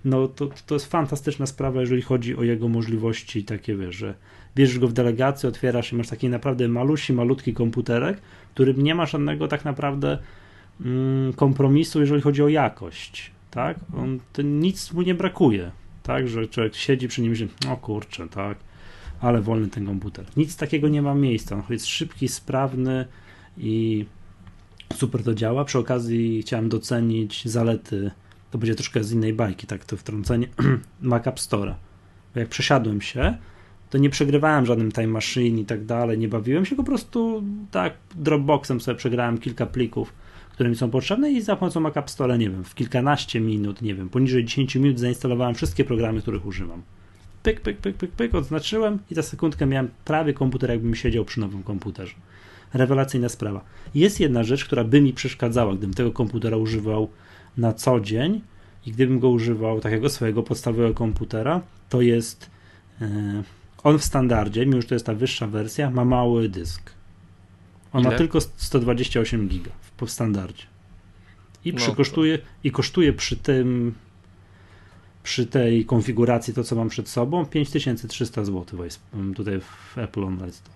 No 0.05 0.27
to, 0.27 0.49
to 0.67 0.75
jest 0.75 0.85
fantastyczna 0.85 1.45
sprawa, 1.45 1.81
jeżeli 1.81 2.01
chodzi 2.01 2.35
o 2.35 2.43
jego 2.43 2.67
możliwości 2.67 3.43
takie, 3.43 3.75
wiesz, 3.75 3.95
że 3.95 4.13
bierzesz 4.55 4.79
go 4.79 4.87
w 4.87 4.93
delegację, 4.93 5.49
otwierasz 5.49 5.93
i 5.93 5.95
masz 5.95 6.07
taki 6.07 6.29
naprawdę 6.29 6.67
malusi, 6.67 7.13
malutki 7.13 7.53
komputerek, 7.53 8.21
którym 8.53 8.81
nie 8.81 8.95
ma 8.95 9.05
żadnego 9.05 9.47
tak 9.47 9.65
naprawdę 9.65 10.17
mm, 10.85 11.33
kompromisu, 11.33 11.99
jeżeli 11.99 12.21
chodzi 12.21 12.43
o 12.43 12.47
jakość, 12.47 13.31
tak? 13.51 13.79
On, 13.97 14.19
to 14.33 14.41
nic 14.41 14.93
mu 14.93 15.01
nie 15.01 15.15
brakuje 15.15 15.71
tak, 16.03 16.27
że 16.27 16.47
człowiek 16.47 16.75
siedzi 16.75 17.07
przy 17.07 17.21
nim 17.21 17.27
i 17.27 17.31
myśli, 17.31 17.49
o 17.69 17.77
kurczę, 17.77 18.27
tak, 18.29 18.57
ale 19.21 19.41
wolny 19.41 19.67
ten 19.67 19.85
komputer. 19.85 20.25
Nic 20.37 20.55
takiego 20.55 20.87
nie 20.87 21.01
ma 21.01 21.15
miejsca, 21.15 21.55
on 21.55 21.63
jest 21.69 21.85
szybki, 21.85 22.27
sprawny 22.27 23.05
i 23.57 24.05
super 24.95 25.23
to 25.23 25.33
działa. 25.33 25.65
Przy 25.65 25.79
okazji 25.79 26.41
chciałem 26.41 26.69
docenić 26.69 27.45
zalety, 27.45 28.11
to 28.51 28.57
będzie 28.57 28.75
troszkę 28.75 29.03
z 29.03 29.11
innej 29.11 29.33
bajki, 29.33 29.67
tak, 29.67 29.85
to 29.85 29.97
wtrącenie 29.97 30.47
Mac 31.01 31.27
App 31.27 31.39
Store'a. 31.39 31.73
Jak 32.35 32.49
przesiadłem 32.49 33.01
się, 33.01 33.37
to 33.89 33.97
nie 33.97 34.09
przegrywałem 34.09 34.65
żadnym 34.65 34.91
time 34.91 35.07
machine 35.07 35.59
i 35.59 35.65
tak 35.65 35.85
dalej, 35.85 36.17
nie 36.17 36.27
bawiłem 36.27 36.65
się, 36.65 36.75
po 36.75 36.83
prostu 36.83 37.43
tak 37.71 37.93
Dropboxem 38.15 38.81
sobie 38.81 38.97
przegrałem 38.97 39.37
kilka 39.37 39.65
plików 39.65 40.13
które 40.61 40.69
mi 40.69 40.75
są 40.75 40.89
potrzebne 40.89 41.31
i 41.31 41.41
za 41.41 41.55
pomocą 41.55 41.79
Mac 41.79 41.97
App 41.97 42.09
Store, 42.09 42.37
nie 42.37 42.49
wiem, 42.49 42.63
w 42.63 42.75
kilkanaście 42.75 43.39
minut, 43.39 43.81
nie 43.81 43.95
wiem, 43.95 44.09
poniżej 44.09 44.45
10 44.45 44.75
minut 44.75 44.99
zainstalowałem 44.99 45.55
wszystkie 45.55 45.83
programy, 45.83 46.21
których 46.21 46.45
używam. 46.45 46.81
Pyk, 47.43 47.61
pyk, 47.61 47.77
pyk, 47.77 47.97
pyk, 47.97 48.11
pyk, 48.11 48.35
odznaczyłem 48.35 48.99
i 49.11 49.15
za 49.15 49.23
sekundkę 49.23 49.65
miałem 49.65 49.89
prawie 50.05 50.33
komputer, 50.33 50.69
jakbym 50.69 50.95
siedział 50.95 51.25
przy 51.25 51.39
nowym 51.39 51.63
komputerze. 51.63 52.13
Rewelacyjna 52.73 53.29
sprawa. 53.29 53.63
Jest 53.95 54.19
jedna 54.19 54.43
rzecz, 54.43 54.65
która 54.65 54.83
by 54.83 55.01
mi 55.01 55.13
przeszkadzała, 55.13 55.75
gdybym 55.75 55.93
tego 55.93 56.11
komputera 56.11 56.57
używał 56.57 57.09
na 57.57 57.73
co 57.73 57.99
dzień 57.99 58.41
i 58.85 58.91
gdybym 58.91 59.19
go 59.19 59.29
używał 59.29 59.79
takiego 59.79 60.09
swojego 60.09 60.43
podstawowego 60.43 60.93
komputera, 60.93 61.61
to 61.89 62.01
jest 62.01 62.49
yy, 63.01 63.07
on 63.83 63.99
w 63.99 64.03
standardzie, 64.03 64.65
mimo 64.65 64.81
że 64.81 64.87
to 64.87 64.95
jest 64.95 65.05
ta 65.05 65.13
wyższa 65.13 65.47
wersja, 65.47 65.89
ma 65.89 66.05
mały 66.05 66.49
dysk. 66.49 67.00
On 67.93 68.01
Ile? 68.01 68.11
ma 68.11 68.17
tylko 68.17 68.41
128 68.41 69.47
giga 69.47 69.71
w 69.97 70.09
standardzie. 70.09 70.63
I, 71.65 71.73
no, 71.73 71.95
kosztuje, 71.95 72.37
to... 72.37 72.45
I 72.63 72.71
kosztuje 72.71 73.13
przy 73.13 73.37
tym 73.37 73.93
przy 75.23 75.45
tej 75.45 75.85
konfiguracji 75.85 76.53
to, 76.53 76.63
co 76.63 76.75
mam 76.75 76.89
przed 76.89 77.09
sobą, 77.09 77.45
5300 77.45 78.45
zł 78.45 78.79
tutaj 79.35 79.61
w 79.61 79.97
Apple 79.97 80.23
Online 80.23 80.51
Store. 80.51 80.75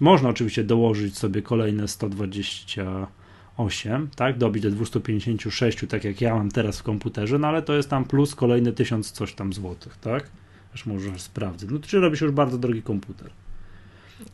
Można 0.00 0.28
oczywiście 0.28 0.64
dołożyć 0.64 1.18
sobie 1.18 1.42
kolejne 1.42 1.88
128, 1.88 4.08
tak, 4.16 4.38
dobić 4.38 4.62
do 4.62 4.70
256, 4.70 5.78
tak 5.88 6.04
jak 6.04 6.20
ja 6.20 6.34
mam 6.34 6.50
teraz 6.50 6.78
w 6.78 6.82
komputerze, 6.82 7.38
no 7.38 7.48
ale 7.48 7.62
to 7.62 7.74
jest 7.74 7.90
tam 7.90 8.04
plus 8.04 8.34
kolejne 8.34 8.72
1000 8.72 9.12
coś 9.12 9.34
tam 9.34 9.52
złotych, 9.52 9.96
tak? 9.96 10.30
Aż 10.74 10.86
może 10.86 11.18
sprawdzę. 11.18 11.66
No 11.70 11.78
to 11.78 11.86
czy 11.86 12.00
robisz 12.00 12.20
już 12.20 12.32
bardzo 12.32 12.58
drogi 12.58 12.82
komputer. 12.82 13.30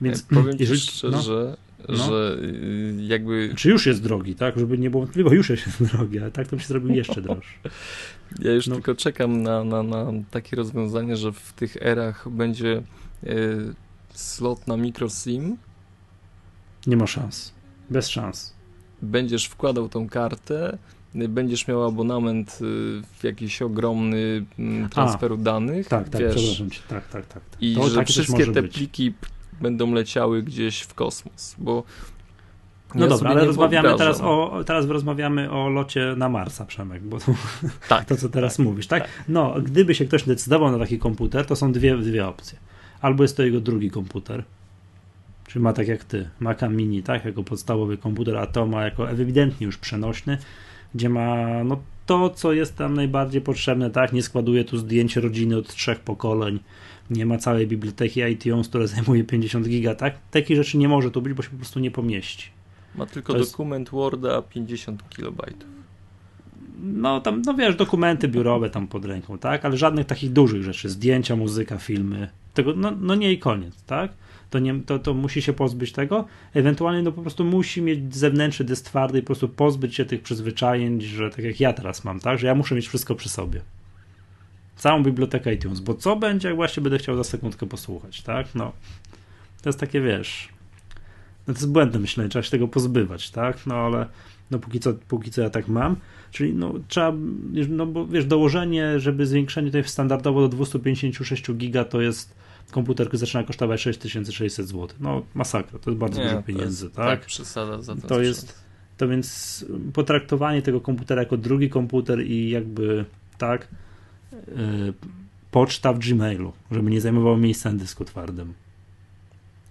Więc 0.01 0.22
powiem 0.22 0.57
jeżeli, 0.59 0.81
szczerze, 0.81 1.16
no, 1.16 1.22
że 1.22 1.57
no. 1.89 2.11
jakby... 2.99 3.53
Czy 3.57 3.70
już 3.70 3.87
jest 3.87 4.03
drogi, 4.03 4.35
tak? 4.35 4.59
Żeby 4.59 4.78
nie 4.78 4.91
było 4.91 5.03
wątpliwości, 5.03 5.37
już 5.37 5.51
jest 5.51 5.83
drogi, 5.93 6.18
ale 6.18 6.31
tak 6.31 6.49
to 6.49 6.59
się 6.59 6.66
zrobił 6.66 6.95
jeszcze 6.95 7.22
droższy. 7.22 7.55
Ja 8.39 8.53
już 8.53 8.66
no. 8.66 8.74
tylko 8.74 8.95
czekam 8.95 9.43
na, 9.43 9.64
na, 9.64 9.83
na 9.83 10.07
takie 10.31 10.57
rozwiązanie, 10.57 11.16
że 11.16 11.33
w 11.33 11.53
tych 11.53 11.76
erach 11.83 12.28
będzie 12.28 12.83
yy, 13.22 13.74
slot 14.12 14.66
na 14.66 14.76
microSIM. 14.76 15.57
Nie 16.87 16.97
ma 16.97 17.07
szans. 17.07 17.53
Bez 17.91 18.09
szans. 18.09 18.55
Będziesz 19.03 19.47
wkładał 19.47 19.89
tą 19.89 20.09
kartę, 20.09 20.78
będziesz 21.14 21.68
miał 21.68 21.85
abonament 21.85 22.59
w 23.18 23.24
jakiś 23.24 23.62
ogromny 23.62 24.45
transferu 24.91 25.35
A, 25.35 25.39
danych. 25.39 25.89
Tak, 25.89 26.09
tak, 26.09 26.20
wiesz, 26.20 26.35
przepraszam 26.35 26.70
cię. 26.70 26.81
Tak, 26.89 27.09
tak, 27.09 27.26
tak. 27.26 27.43
I 27.61 27.74
to, 27.74 27.89
że 27.89 28.05
wszystkie 28.05 28.47
te 28.47 28.62
być. 28.62 28.74
pliki 28.74 29.14
będą 29.61 29.92
leciały 29.92 30.42
gdzieś 30.42 30.80
w 30.80 30.94
kosmos, 30.94 31.54
bo 31.58 31.84
no 32.94 33.04
ja 33.04 33.08
dobra, 33.08 33.30
ale 33.30 33.44
rozmawiamy 33.44 33.94
teraz 33.98 34.20
o, 34.20 34.62
teraz 34.66 34.86
rozmawiamy 34.86 35.50
o 35.50 35.68
locie 35.68 36.14
na 36.16 36.28
Marsa, 36.28 36.64
Przemek, 36.64 37.02
bo 37.02 37.18
to, 37.18 37.34
tak, 37.88 38.04
to 38.04 38.16
co 38.16 38.28
teraz 38.28 38.56
tak, 38.56 38.66
mówisz, 38.66 38.86
tak? 38.86 39.02
tak? 39.02 39.11
No, 39.28 39.54
gdyby 39.62 39.94
się 39.94 40.04
ktoś 40.04 40.22
decydował 40.22 40.72
na 40.72 40.78
taki 40.78 40.98
komputer, 40.98 41.46
to 41.46 41.56
są 41.56 41.72
dwie, 41.72 41.96
dwie 41.96 42.26
opcje. 42.26 42.58
Albo 43.00 43.24
jest 43.24 43.36
to 43.36 43.42
jego 43.42 43.61
drugi 43.61 43.90
komputer, 43.90 44.44
czyli 45.46 45.62
ma 45.62 45.72
tak 45.72 45.88
jak 45.88 46.04
ty, 46.04 46.30
Maca 46.40 46.68
Mini, 46.68 47.02
tak, 47.02 47.24
jako 47.24 47.44
podstawowy 47.44 47.98
komputer, 47.98 48.36
a 48.36 48.46
to 48.46 48.66
ma 48.66 48.84
jako 48.84 49.11
ewidentnie 49.11 49.64
już 49.66 49.78
przenośny, 49.78 50.38
gdzie 50.94 51.08
ma 51.08 51.64
no, 51.64 51.80
to, 52.06 52.30
co 52.30 52.52
jest 52.52 52.76
tam 52.76 52.94
najbardziej 52.94 53.40
potrzebne, 53.40 53.90
tak, 53.90 54.12
nie 54.12 54.22
składuje 54.22 54.64
tu 54.64 54.78
zdjęć 54.78 55.16
rodziny 55.16 55.56
od 55.56 55.74
trzech 55.74 56.00
pokoleń, 56.00 56.58
nie 57.11 57.26
ma 57.26 57.38
całej 57.38 57.66
biblioteki 57.66 58.20
iTunes, 58.20 58.68
która 58.68 58.86
zajmuje 58.86 59.24
50 59.24 59.68
giga, 59.68 59.94
tak? 59.94 60.14
Takich 60.30 60.56
rzeczy 60.56 60.78
nie 60.78 60.88
może 60.88 61.11
tu 61.11 61.22
być, 61.22 61.32
bo 61.32 61.42
się 61.42 61.50
po 61.50 61.56
prostu 61.56 61.80
nie 61.80 61.90
pomieści. 61.90 62.48
Ma 62.94 63.06
tylko 63.06 63.32
to 63.32 63.38
dokument 63.38 63.88
jest... 63.88 63.92
Worda 63.92 64.42
50 64.42 65.08
kilobajtów. 65.08 65.68
No 66.82 67.20
tam, 67.20 67.42
no 67.42 67.54
wiesz, 67.54 67.76
dokumenty 67.76 68.28
biurowe 68.28 68.70
tam 68.70 68.88
pod 68.88 69.04
ręką, 69.04 69.38
tak? 69.38 69.64
Ale 69.64 69.76
żadnych 69.76 70.06
takich 70.06 70.32
dużych 70.32 70.62
rzeczy, 70.62 70.88
zdjęcia, 70.88 71.36
muzyka, 71.36 71.78
filmy, 71.78 72.28
tego, 72.54 72.72
no, 72.76 72.90
no 73.00 73.14
nie 73.14 73.32
i 73.32 73.38
koniec, 73.38 73.82
tak? 73.82 74.11
To, 74.50 74.58
nie, 74.58 74.80
to, 74.80 74.98
to 74.98 75.14
musi 75.14 75.42
się 75.42 75.52
pozbyć 75.52 75.92
tego. 75.92 76.24
Ewentualnie 76.54 77.02
no 77.02 77.12
po 77.12 77.22
prostu 77.22 77.44
musi 77.44 77.82
mieć 77.82 78.16
zewnętrzny 78.16 78.64
dysk 78.64 78.84
twardy 78.84 79.18
i 79.18 79.22
po 79.22 79.26
prostu 79.26 79.48
pozbyć 79.48 79.94
się 79.94 80.04
tych 80.04 80.22
przyzwyczajeń, 80.22 81.00
że 81.00 81.30
tak 81.30 81.44
jak 81.44 81.61
ja 81.61 81.72
teraz 81.72 82.04
mam, 82.04 82.20
tak? 82.20 82.38
Że 82.38 82.46
ja 82.46 82.54
muszę 82.54 82.74
mieć 82.74 82.88
wszystko 82.88 83.14
przy 83.14 83.28
sobie 83.28 83.61
całą 84.81 85.03
bibliotekę 85.03 85.55
iTunes, 85.55 85.81
bo 85.81 85.95
co 85.95 86.16
będzie, 86.16 86.49
jak 86.49 86.57
właśnie 86.57 86.83
będę 86.83 86.99
chciał 86.99 87.16
za 87.16 87.24
sekundkę 87.24 87.66
posłuchać, 87.66 88.22
tak? 88.22 88.55
No, 88.55 88.72
to 89.62 89.68
jest 89.68 89.81
takie, 89.81 90.01
wiesz, 90.01 90.49
no 91.49 91.55
to 91.55 91.61
jest 91.61 91.72
błędne 91.72 91.99
myślenie, 91.99 92.31
trzeba 92.31 92.43
się 92.43 92.51
tego 92.51 92.68
pozbywać, 92.68 93.31
tak? 93.31 93.66
No 93.66 93.74
ale 93.74 94.07
no 94.51 94.59
póki 94.59 94.81
co, 94.81 94.95
póki 95.09 95.31
co 95.31 95.43
ja 95.43 95.51
tak 95.51 95.68
mam, 95.68 95.97
czyli 96.31 96.55
no 96.55 96.74
trzeba, 96.89 97.12
no 97.68 97.87
bo 97.87 98.07
wiesz, 98.07 98.24
dołożenie, 98.24 99.01
żeby 99.01 99.26
zwiększenie 99.26 99.68
tutaj 99.68 99.85
standardowo 99.85 100.41
do 100.41 100.49
256 100.49 101.53
giga 101.53 101.85
to 101.85 102.01
jest 102.01 102.35
komputer, 102.70 103.07
który 103.07 103.18
zaczyna 103.18 103.45
kosztować 103.45 103.81
6600 103.81 104.66
zł. 104.68 104.89
No 105.01 105.22
masakra, 105.35 105.78
to 105.78 105.91
jest 105.91 106.01
bardzo 106.01 106.22
Nie, 106.22 106.28
dużo 106.28 106.43
pieniędzy, 106.43 106.85
jest, 106.85 106.97
tak? 106.97 107.20
Tak, 107.20 107.26
przesada 107.26 107.83
za 107.83 107.95
ten 107.95 108.03
To 108.03 108.20
jest, 108.20 108.64
to 108.97 109.09
więc 109.09 109.64
potraktowanie 109.93 110.62
tego 110.62 110.81
komputera 110.81 111.22
jako 111.22 111.37
drugi 111.37 111.70
komputer 111.70 112.26
i 112.26 112.51
jakby, 112.51 113.05
tak, 113.39 113.68
poczta 115.51 115.93
w 115.93 115.99
Gmailu, 115.99 116.53
żeby 116.70 116.91
nie 116.91 117.01
zajmowało 117.01 117.37
miejsca 117.37 117.72
na 117.72 117.78
dysku 117.78 118.05
twardym. 118.05 118.55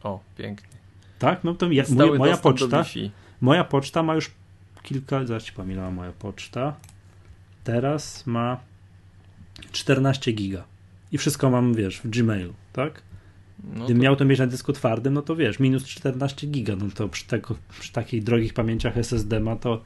O, 0.03 0.19
pięknie. 0.37 0.77
Tak, 1.19 1.43
no 1.43 1.53
to 1.53 1.71
ja, 1.71 1.83
mój, 1.89 2.17
moja 2.17 2.37
poczta. 2.37 2.85
Moja 3.41 3.63
poczta 3.63 4.03
ma 4.03 4.15
już 4.15 4.31
kilka. 4.83 5.25
Zaraz 5.25 5.43
ci 5.43 5.51
pamiętam, 5.51 5.93
moja 5.93 6.11
poczta. 6.11 6.75
Teraz 7.63 8.27
ma 8.27 8.59
14 9.71 10.31
giga. 10.31 10.63
I 11.11 11.17
wszystko 11.17 11.49
mam, 11.49 11.73
wiesz, 11.73 11.97
w 11.97 12.09
Gmailu, 12.09 12.53
tak? 12.73 13.01
No 13.63 13.85
Gdybym 13.85 13.97
to... 13.97 14.03
miał 14.03 14.15
to 14.15 14.25
mieć 14.25 14.39
na 14.39 14.47
dysku 14.47 14.73
twardym, 14.73 15.13
no 15.13 15.21
to 15.21 15.35
wiesz, 15.35 15.59
minus 15.59 15.85
14 15.85 16.47
giga, 16.47 16.75
no 16.75 16.85
to 16.95 17.09
przy, 17.09 17.25
tego, 17.25 17.55
przy 17.79 17.91
takich 17.91 18.23
drogich 18.23 18.53
pamięciach 18.53 18.97
SSD 18.97 19.39
ma 19.39 19.55
to 19.55 19.81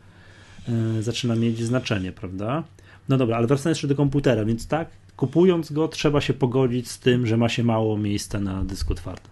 yy, 0.68 1.04
zaczyna 1.04 1.36
mieć 1.36 1.64
znaczenie, 1.64 2.12
prawda? 2.12 2.64
No 3.10 3.18
dobra, 3.18 3.38
ale 3.38 3.48
wracając 3.48 3.78
jeszcze 3.78 3.88
do 3.88 3.96
komputera, 3.96 4.46
więc 4.46 4.68
tak, 4.68 4.90
kupując 5.18 5.72
go 5.72 5.88
trzeba 5.88 6.22
się 6.22 6.34
pogodzić 6.34 6.90
z 6.90 7.00
tym, 7.00 7.28
że 7.28 7.38
ma 7.38 7.50
się 7.50 7.64
mało 7.64 7.98
miejsca 7.98 8.40
na 8.40 8.64
dysku 8.64 8.96
twardym. 8.96 9.32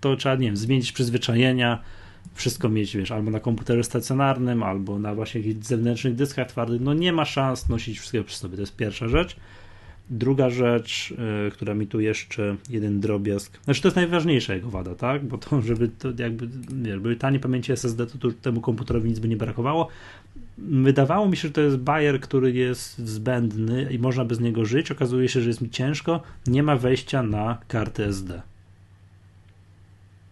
To 0.00 0.16
trzeba, 0.16 0.34
nie 0.34 0.46
wiem, 0.46 0.56
zmienić 0.56 0.92
przyzwyczajenia, 0.92 1.82
wszystko 2.34 2.68
mieć, 2.68 2.96
wiesz, 2.96 3.10
albo 3.10 3.30
na 3.30 3.40
komputerze 3.40 3.84
stacjonarnym, 3.84 4.62
albo 4.62 4.98
na 4.98 5.14
właśnie 5.14 5.40
jakichś 5.40 5.66
zewnętrznych 5.66 6.14
dyskach 6.14 6.48
twardych. 6.48 6.80
No 6.80 6.94
nie 6.94 7.12
ma 7.12 7.24
szans 7.24 7.68
nosić 7.68 7.98
wszystkiego 7.98 8.24
przy 8.24 8.36
sobie, 8.36 8.56
to 8.56 8.62
jest 8.62 8.76
pierwsza 8.76 9.08
rzecz. 9.08 9.36
Druga 10.10 10.50
rzecz, 10.50 11.14
yy, 11.44 11.50
która 11.50 11.74
mi 11.74 11.86
tu 11.86 12.00
jeszcze 12.00 12.56
jeden 12.70 13.00
drobiazg, 13.00 13.60
znaczy 13.64 13.82
to 13.82 13.88
jest 13.88 13.96
najważniejsza 13.96 14.54
jego 14.54 14.70
wada, 14.70 14.94
tak? 14.94 15.24
Bo 15.24 15.38
to, 15.38 15.62
żeby 15.62 15.88
to 15.88 16.08
jakby, 16.18 16.48
wiesz, 16.82 16.98
były 16.98 17.16
tanie 17.16 17.40
pamięci 17.40 17.72
SSD, 17.72 18.06
to 18.06 18.18
tu 18.18 18.32
temu 18.32 18.60
komputerowi 18.60 19.08
nic 19.08 19.18
by 19.18 19.28
nie 19.28 19.36
brakowało. 19.36 19.88
Wydawało 20.58 21.28
mi 21.28 21.36
się, 21.36 21.48
że 21.48 21.54
to 21.54 21.60
jest 21.60 21.76
Bayer, 21.76 22.20
który 22.20 22.52
jest 22.52 22.98
zbędny 22.98 23.88
i 23.92 23.98
można 23.98 24.24
bez 24.24 24.40
niego 24.40 24.64
żyć. 24.64 24.90
Okazuje 24.90 25.28
się, 25.28 25.40
że 25.40 25.48
jest 25.48 25.60
mi 25.60 25.70
ciężko. 25.70 26.22
Nie 26.46 26.62
ma 26.62 26.76
wejścia 26.76 27.22
na 27.22 27.58
kartę 27.68 28.06
SD. 28.06 28.42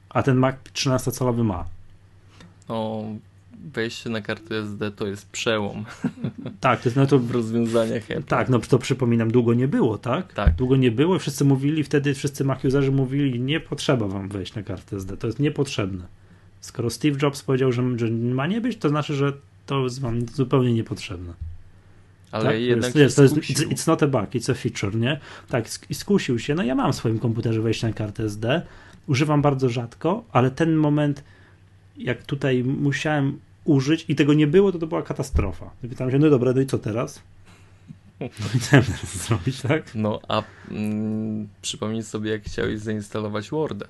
A 0.08 0.22
ten 0.22 0.36
Mac 0.36 0.56
13-calowy 0.74 1.44
ma. 1.44 1.64
O, 2.68 3.04
wejście 3.72 4.10
na 4.10 4.20
kartę 4.20 4.58
SD 4.58 4.90
to 4.90 5.06
jest 5.06 5.30
przełom. 5.30 5.84
Tak, 6.60 6.80
to 6.80 6.88
jest 6.88 6.96
no 6.96 7.06
to 7.06 7.18
w 7.18 7.30
rozwiązaniach 7.30 8.10
Apple. 8.10 8.22
Tak, 8.22 8.48
no 8.48 8.58
to 8.58 8.78
przypominam, 8.78 9.30
długo 9.30 9.54
nie 9.54 9.68
było, 9.68 9.98
tak? 9.98 10.32
Tak. 10.32 10.54
Długo 10.54 10.76
nie 10.76 10.90
było. 10.90 11.18
Wszyscy 11.18 11.44
mówili 11.44 11.84
wtedy, 11.84 12.14
wszyscy 12.14 12.44
Mac 12.44 12.64
userzy 12.64 12.92
mówili, 12.92 13.40
nie 13.40 13.60
potrzeba 13.60 14.08
wam 14.08 14.28
wejść 14.28 14.54
na 14.54 14.62
kartę 14.62 14.96
SD, 14.96 15.16
to 15.16 15.26
jest 15.26 15.38
niepotrzebne. 15.38 16.04
Skoro 16.60 16.90
Steve 16.90 17.18
Jobs 17.22 17.42
powiedział, 17.42 17.72
że, 17.72 17.82
że 17.98 18.10
ma 18.10 18.46
nie 18.46 18.60
być, 18.60 18.76
to 18.76 18.88
znaczy, 18.88 19.14
że 19.14 19.32
to 19.66 19.84
jest 19.84 20.00
wam 20.00 20.28
zupełnie 20.28 20.72
niepotrzebne. 20.72 21.32
Ale 22.32 22.44
tak? 22.44 22.60
jednak 22.60 22.94
jest, 22.94 23.16
to 23.16 23.22
jest, 23.22 23.36
it's, 23.36 23.86
not 23.86 24.02
a 24.02 24.06
bug, 24.06 24.30
it's 24.30 24.50
a 24.50 24.54
feature, 24.54 24.96
nie? 24.96 25.20
Tak, 25.48 25.68
i 25.90 25.94
skusił 25.94 26.38
się. 26.38 26.54
No 26.54 26.62
ja 26.62 26.74
mam 26.74 26.92
w 26.92 26.96
swoim 26.96 27.18
komputerze 27.18 27.60
wejście 27.60 27.86
na 27.86 27.92
kartę 27.92 28.24
SD, 28.24 28.62
używam 29.06 29.42
bardzo 29.42 29.68
rzadko, 29.68 30.24
ale 30.32 30.50
ten 30.50 30.74
moment, 30.74 31.24
jak 31.96 32.22
tutaj 32.22 32.64
musiałem 32.64 33.38
użyć 33.64 34.04
i 34.08 34.14
tego 34.14 34.34
nie 34.34 34.46
było, 34.46 34.72
to 34.72 34.78
to 34.78 34.86
była 34.86 35.02
katastrofa. 35.02 35.70
Pytam 35.80 36.10
się, 36.10 36.18
no 36.18 36.30
dobra, 36.30 36.52
no 36.54 36.60
i 36.60 36.66
co 36.66 36.78
teraz? 36.78 37.22
No 38.20 38.26
i 38.54 38.60
co 38.60 38.70
teraz 38.70 39.26
zrobić, 39.26 39.62
tak? 39.62 39.94
No, 39.94 40.20
a 40.28 40.42
mm, 40.70 41.48
przypomnij 41.62 42.02
sobie, 42.02 42.30
jak 42.30 42.42
chciałeś 42.42 42.80
zainstalować 42.80 43.50
Worda. 43.50 43.86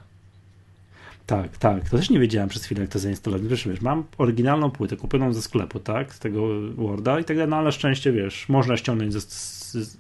Tak, 1.27 1.59
tak. 1.59 1.91
To 1.91 1.97
też 1.97 2.11
nie 2.11 2.19
wiedziałem 2.19 2.49
przez 2.49 2.65
chwilę, 2.65 2.81
jak 2.81 2.91
to 2.91 2.99
zainstalować. 2.99 3.49
Wiesz, 3.49 3.69
wiesz, 3.69 3.81
mam 3.81 4.05
oryginalną 4.19 4.71
płytę 4.71 4.97
kupioną 4.97 5.33
ze 5.33 5.43
sklepu, 5.43 5.81
tak, 5.81 6.15
z 6.15 6.19
tego 6.19 6.49
Worda 6.71 7.21
i 7.21 7.25
tak 7.25 7.37
dalej, 7.37 7.51
no 7.51 7.57
ale 7.57 7.73
szczęście, 7.73 8.13
wiesz, 8.13 8.49
można 8.49 8.77
ściągnąć 8.77 9.13
ze, 9.13 9.21
z, 9.21 9.99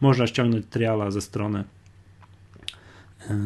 można 0.00 0.26
ściągnąć 0.26 0.66
triala 0.70 1.10
ze 1.10 1.20
strony 1.20 1.64
yy, 3.30 3.36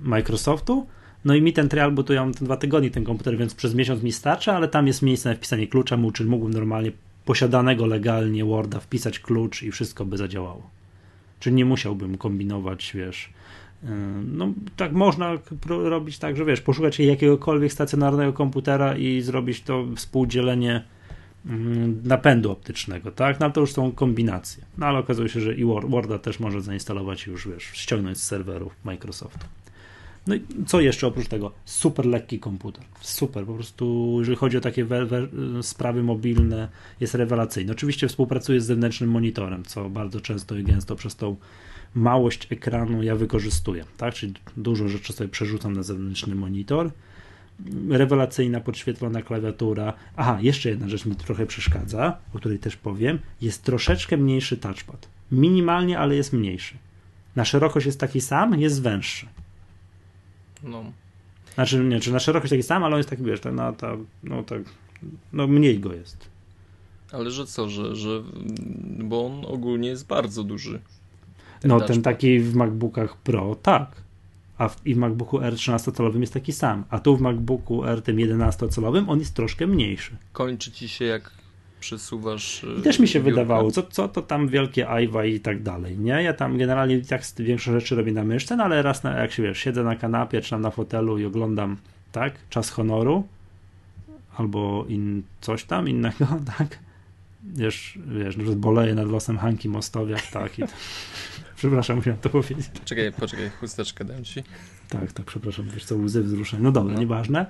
Microsoftu. 0.00 0.86
No 1.24 1.34
i 1.34 1.42
mi 1.42 1.52
ten 1.52 1.68
trial, 1.68 1.92
bo 1.92 2.02
tu 2.02 2.12
ja 2.12 2.20
mam 2.20 2.32
dwa 2.32 2.56
tygodnie 2.56 2.90
ten 2.90 3.04
komputer, 3.04 3.36
więc 3.36 3.54
przez 3.54 3.74
miesiąc 3.74 4.02
mi 4.02 4.12
starczy, 4.12 4.52
ale 4.52 4.68
tam 4.68 4.86
jest 4.86 5.02
miejsce 5.02 5.28
na 5.28 5.34
wpisanie 5.34 5.66
klucza, 5.66 5.98
czyli 6.14 6.30
mógłbym 6.30 6.52
normalnie 6.52 6.92
posiadanego 7.24 7.86
legalnie 7.86 8.44
Worda 8.44 8.80
wpisać 8.80 9.18
klucz 9.18 9.62
i 9.62 9.70
wszystko 9.70 10.04
by 10.04 10.16
zadziałało. 10.16 10.70
Czyli 11.40 11.56
nie 11.56 11.64
musiałbym 11.64 12.18
kombinować, 12.18 12.92
wiesz, 12.94 13.30
no, 14.32 14.52
tak 14.76 14.92
można 14.92 15.38
robić 15.68 16.18
tak, 16.18 16.36
że 16.36 16.44
wiesz, 16.44 16.60
poszukać 16.60 17.00
jakiegokolwiek 17.00 17.72
stacjonarnego 17.72 18.32
komputera 18.32 18.96
i 18.96 19.20
zrobić 19.20 19.62
to 19.62 19.84
współdzielenie 19.96 20.84
mm, 21.46 22.00
napędu 22.04 22.50
optycznego, 22.50 23.10
tak? 23.10 23.40
No 23.40 23.50
to 23.50 23.60
już 23.60 23.72
są 23.72 23.92
kombinacje. 23.92 24.64
No 24.78 24.86
ale 24.86 24.98
okazuje 24.98 25.28
się, 25.28 25.40
że 25.40 25.54
i 25.54 25.64
Worda 25.64 26.18
też 26.18 26.40
może 26.40 26.60
zainstalować 26.60 27.26
już, 27.26 27.48
wiesz, 27.48 27.62
ściągnąć 27.64 28.18
z 28.18 28.22
serwerów 28.22 28.76
Microsoftu. 28.84 29.46
No 30.26 30.34
i 30.34 30.42
co 30.66 30.80
jeszcze 30.80 31.06
oprócz 31.06 31.28
tego? 31.28 31.52
Super 31.64 32.06
lekki 32.06 32.38
komputer. 32.38 32.84
Super, 33.00 33.44
po 33.44 33.54
prostu 33.54 34.16
jeżeli 34.18 34.36
chodzi 34.36 34.56
o 34.56 34.60
takie 34.60 34.86
sprawy 35.62 36.02
mobilne, 36.02 36.68
jest 37.00 37.14
rewelacyjny. 37.14 37.72
Oczywiście 37.72 38.08
współpracuje 38.08 38.60
z 38.60 38.66
zewnętrznym 38.66 39.10
monitorem, 39.10 39.64
co 39.64 39.90
bardzo 39.90 40.20
często 40.20 40.56
i 40.56 40.64
gęsto 40.64 40.96
przez 40.96 41.16
tą 41.16 41.36
małość 41.94 42.52
ekranu 42.52 43.02
ja 43.02 43.16
wykorzystuję, 43.16 43.84
tak? 43.96 44.14
Czyli 44.14 44.34
dużo 44.56 44.88
rzeczy 44.88 45.12
sobie 45.12 45.28
przerzucam 45.28 45.72
na 45.72 45.82
zewnętrzny 45.82 46.34
monitor. 46.34 46.90
Rewelacyjna 47.90 48.60
podświetlona 48.60 49.22
klawiatura. 49.22 49.92
Aha, 50.16 50.38
jeszcze 50.40 50.68
jedna 50.68 50.88
rzecz 50.88 51.06
mi 51.06 51.16
trochę 51.16 51.46
przeszkadza, 51.46 52.18
o 52.34 52.38
której 52.38 52.58
też 52.58 52.76
powiem. 52.76 53.18
Jest 53.40 53.62
troszeczkę 53.62 54.16
mniejszy 54.16 54.56
touchpad. 54.56 55.08
Minimalnie, 55.32 55.98
ale 55.98 56.16
jest 56.16 56.32
mniejszy. 56.32 56.74
Na 57.36 57.44
szerokość 57.44 57.86
jest 57.86 58.00
taki 58.00 58.20
sam, 58.20 58.60
jest 58.60 58.82
węższy. 58.82 59.26
No. 60.62 60.84
Znaczy, 61.54 61.84
nie, 61.84 62.00
czy 62.00 62.12
na 62.12 62.18
szerokość 62.18 62.50
taki 62.50 62.62
sam, 62.62 62.84
ale 62.84 62.94
on 62.94 62.98
jest 62.98 63.10
taki, 63.10 63.22
wiesz, 63.22 63.40
na, 63.52 63.72
ta, 63.72 63.96
no 64.22 64.42
tak, 64.42 64.62
no 65.32 65.46
mniej 65.46 65.80
go 65.80 65.92
jest. 65.92 66.28
Ale 67.12 67.30
że 67.30 67.46
co, 67.46 67.68
że, 67.68 67.96
że, 67.96 68.22
bo 68.98 69.26
on 69.26 69.44
ogólnie 69.46 69.88
jest 69.88 70.06
bardzo 70.06 70.44
duży. 70.44 70.80
No 71.64 71.80
ten 71.80 72.02
taki 72.02 72.40
w 72.40 72.54
MacBookach 72.54 73.16
Pro, 73.16 73.54
tak. 73.62 74.04
a 74.58 74.68
w, 74.68 74.86
i 74.86 74.94
w 74.94 74.98
MacBooku 74.98 75.40
R 75.40 75.54
13-calowym 75.54 76.20
jest 76.20 76.32
taki 76.32 76.52
sam, 76.52 76.84
a 76.90 76.98
tu 76.98 77.16
w 77.16 77.20
MacBooku 77.20 77.84
R 77.84 78.02
tym 78.02 78.16
11-calowym 78.16 79.04
on 79.08 79.18
jest 79.18 79.34
troszkę 79.34 79.66
mniejszy. 79.66 80.16
Kończy 80.32 80.70
ci 80.70 80.88
się 80.88 81.04
jak 81.04 81.30
przesuwasz. 81.80 82.66
I 82.78 82.82
też 82.82 82.98
mi 82.98 83.08
się 83.08 83.20
biurka. 83.20 83.30
wydawało, 83.30 83.70
co, 83.70 83.82
co 83.82 84.08
to 84.08 84.22
tam 84.22 84.48
wielkie 84.48 84.86
Iwa 85.02 85.24
i 85.24 85.40
tak 85.40 85.62
dalej, 85.62 85.98
nie? 85.98 86.22
Ja 86.22 86.32
tam 86.32 86.58
generalnie 86.58 87.00
tak 87.00 87.22
większość 87.38 87.74
rzeczy 87.74 87.96
robię 87.96 88.12
na 88.12 88.24
myszce, 88.24 88.56
no 88.56 88.64
ale 88.64 88.82
raz 88.82 89.02
na, 89.02 89.18
jak 89.18 89.32
się 89.32 89.42
wiesz, 89.42 89.58
siedzę 89.58 89.84
na 89.84 89.96
kanapie 89.96 90.40
czy 90.40 90.50
tam 90.50 90.60
na 90.60 90.70
fotelu 90.70 91.18
i 91.18 91.24
oglądam, 91.24 91.76
tak, 92.12 92.34
czas 92.50 92.70
honoru 92.70 93.26
albo 94.36 94.84
in, 94.88 95.22
coś 95.40 95.64
tam 95.64 95.88
innego, 95.88 96.26
tak? 96.58 96.78
Wiesz, 97.44 97.98
wiesz, 98.06 98.36
że 98.46 98.56
boleję 98.56 98.94
nad 98.94 99.08
losem 99.08 99.38
Hanki 99.38 99.68
Mostowiak, 99.68 100.26
tak, 100.26 100.58
i 100.58 100.62
to... 100.62 100.68
Przepraszam, 101.56 101.96
musiałem 101.96 102.20
to 102.20 102.30
powiedzieć. 102.30 102.66
Czekaj, 102.84 103.12
poczekaj, 103.12 103.50
chusteczkę 103.60 104.04
dam 104.04 104.24
ci. 104.24 104.42
Tak, 104.88 105.12
tak, 105.12 105.26
przepraszam, 105.26 105.68
wiesz 105.74 105.84
co, 105.84 105.96
łzy 105.96 106.22
wzruszeń. 106.22 106.60
No 106.62 106.72
dobra, 106.72 106.94
no. 106.94 107.00
nieważne. 107.00 107.46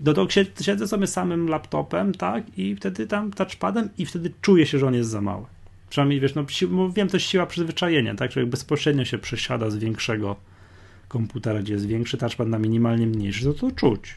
Do 0.00 0.14
to 0.14 0.26
siedzę 0.60 0.88
sobie 0.88 1.06
samym 1.06 1.48
laptopem, 1.48 2.14
tak, 2.14 2.58
i 2.58 2.76
wtedy 2.76 3.06
tam 3.06 3.32
touchpadem 3.32 3.88
i 3.98 4.06
wtedy 4.06 4.32
czuję 4.42 4.66
się, 4.66 4.78
że 4.78 4.86
on 4.86 4.94
jest 4.94 5.10
za 5.10 5.20
mały. 5.20 5.44
Przynajmniej, 5.90 6.20
wiesz, 6.20 6.34
no, 6.34 6.48
si- 6.48 6.68
wiem, 6.94 7.08
to 7.08 7.16
jest 7.16 7.26
siła 7.26 7.46
przyzwyczajenia, 7.46 8.14
tak, 8.14 8.30
człowiek 8.30 8.50
bezpośrednio 8.50 9.04
się 9.04 9.18
przesiada 9.18 9.70
z 9.70 9.76
większego 9.76 10.36
komputera, 11.08 11.60
gdzie 11.60 11.72
jest 11.72 11.86
większy 11.86 12.16
touchpad 12.16 12.48
na 12.48 12.58
minimalnie 12.58 13.06
mniejszy, 13.06 13.44
to 13.44 13.54
to 13.54 13.70
czuć 13.70 14.14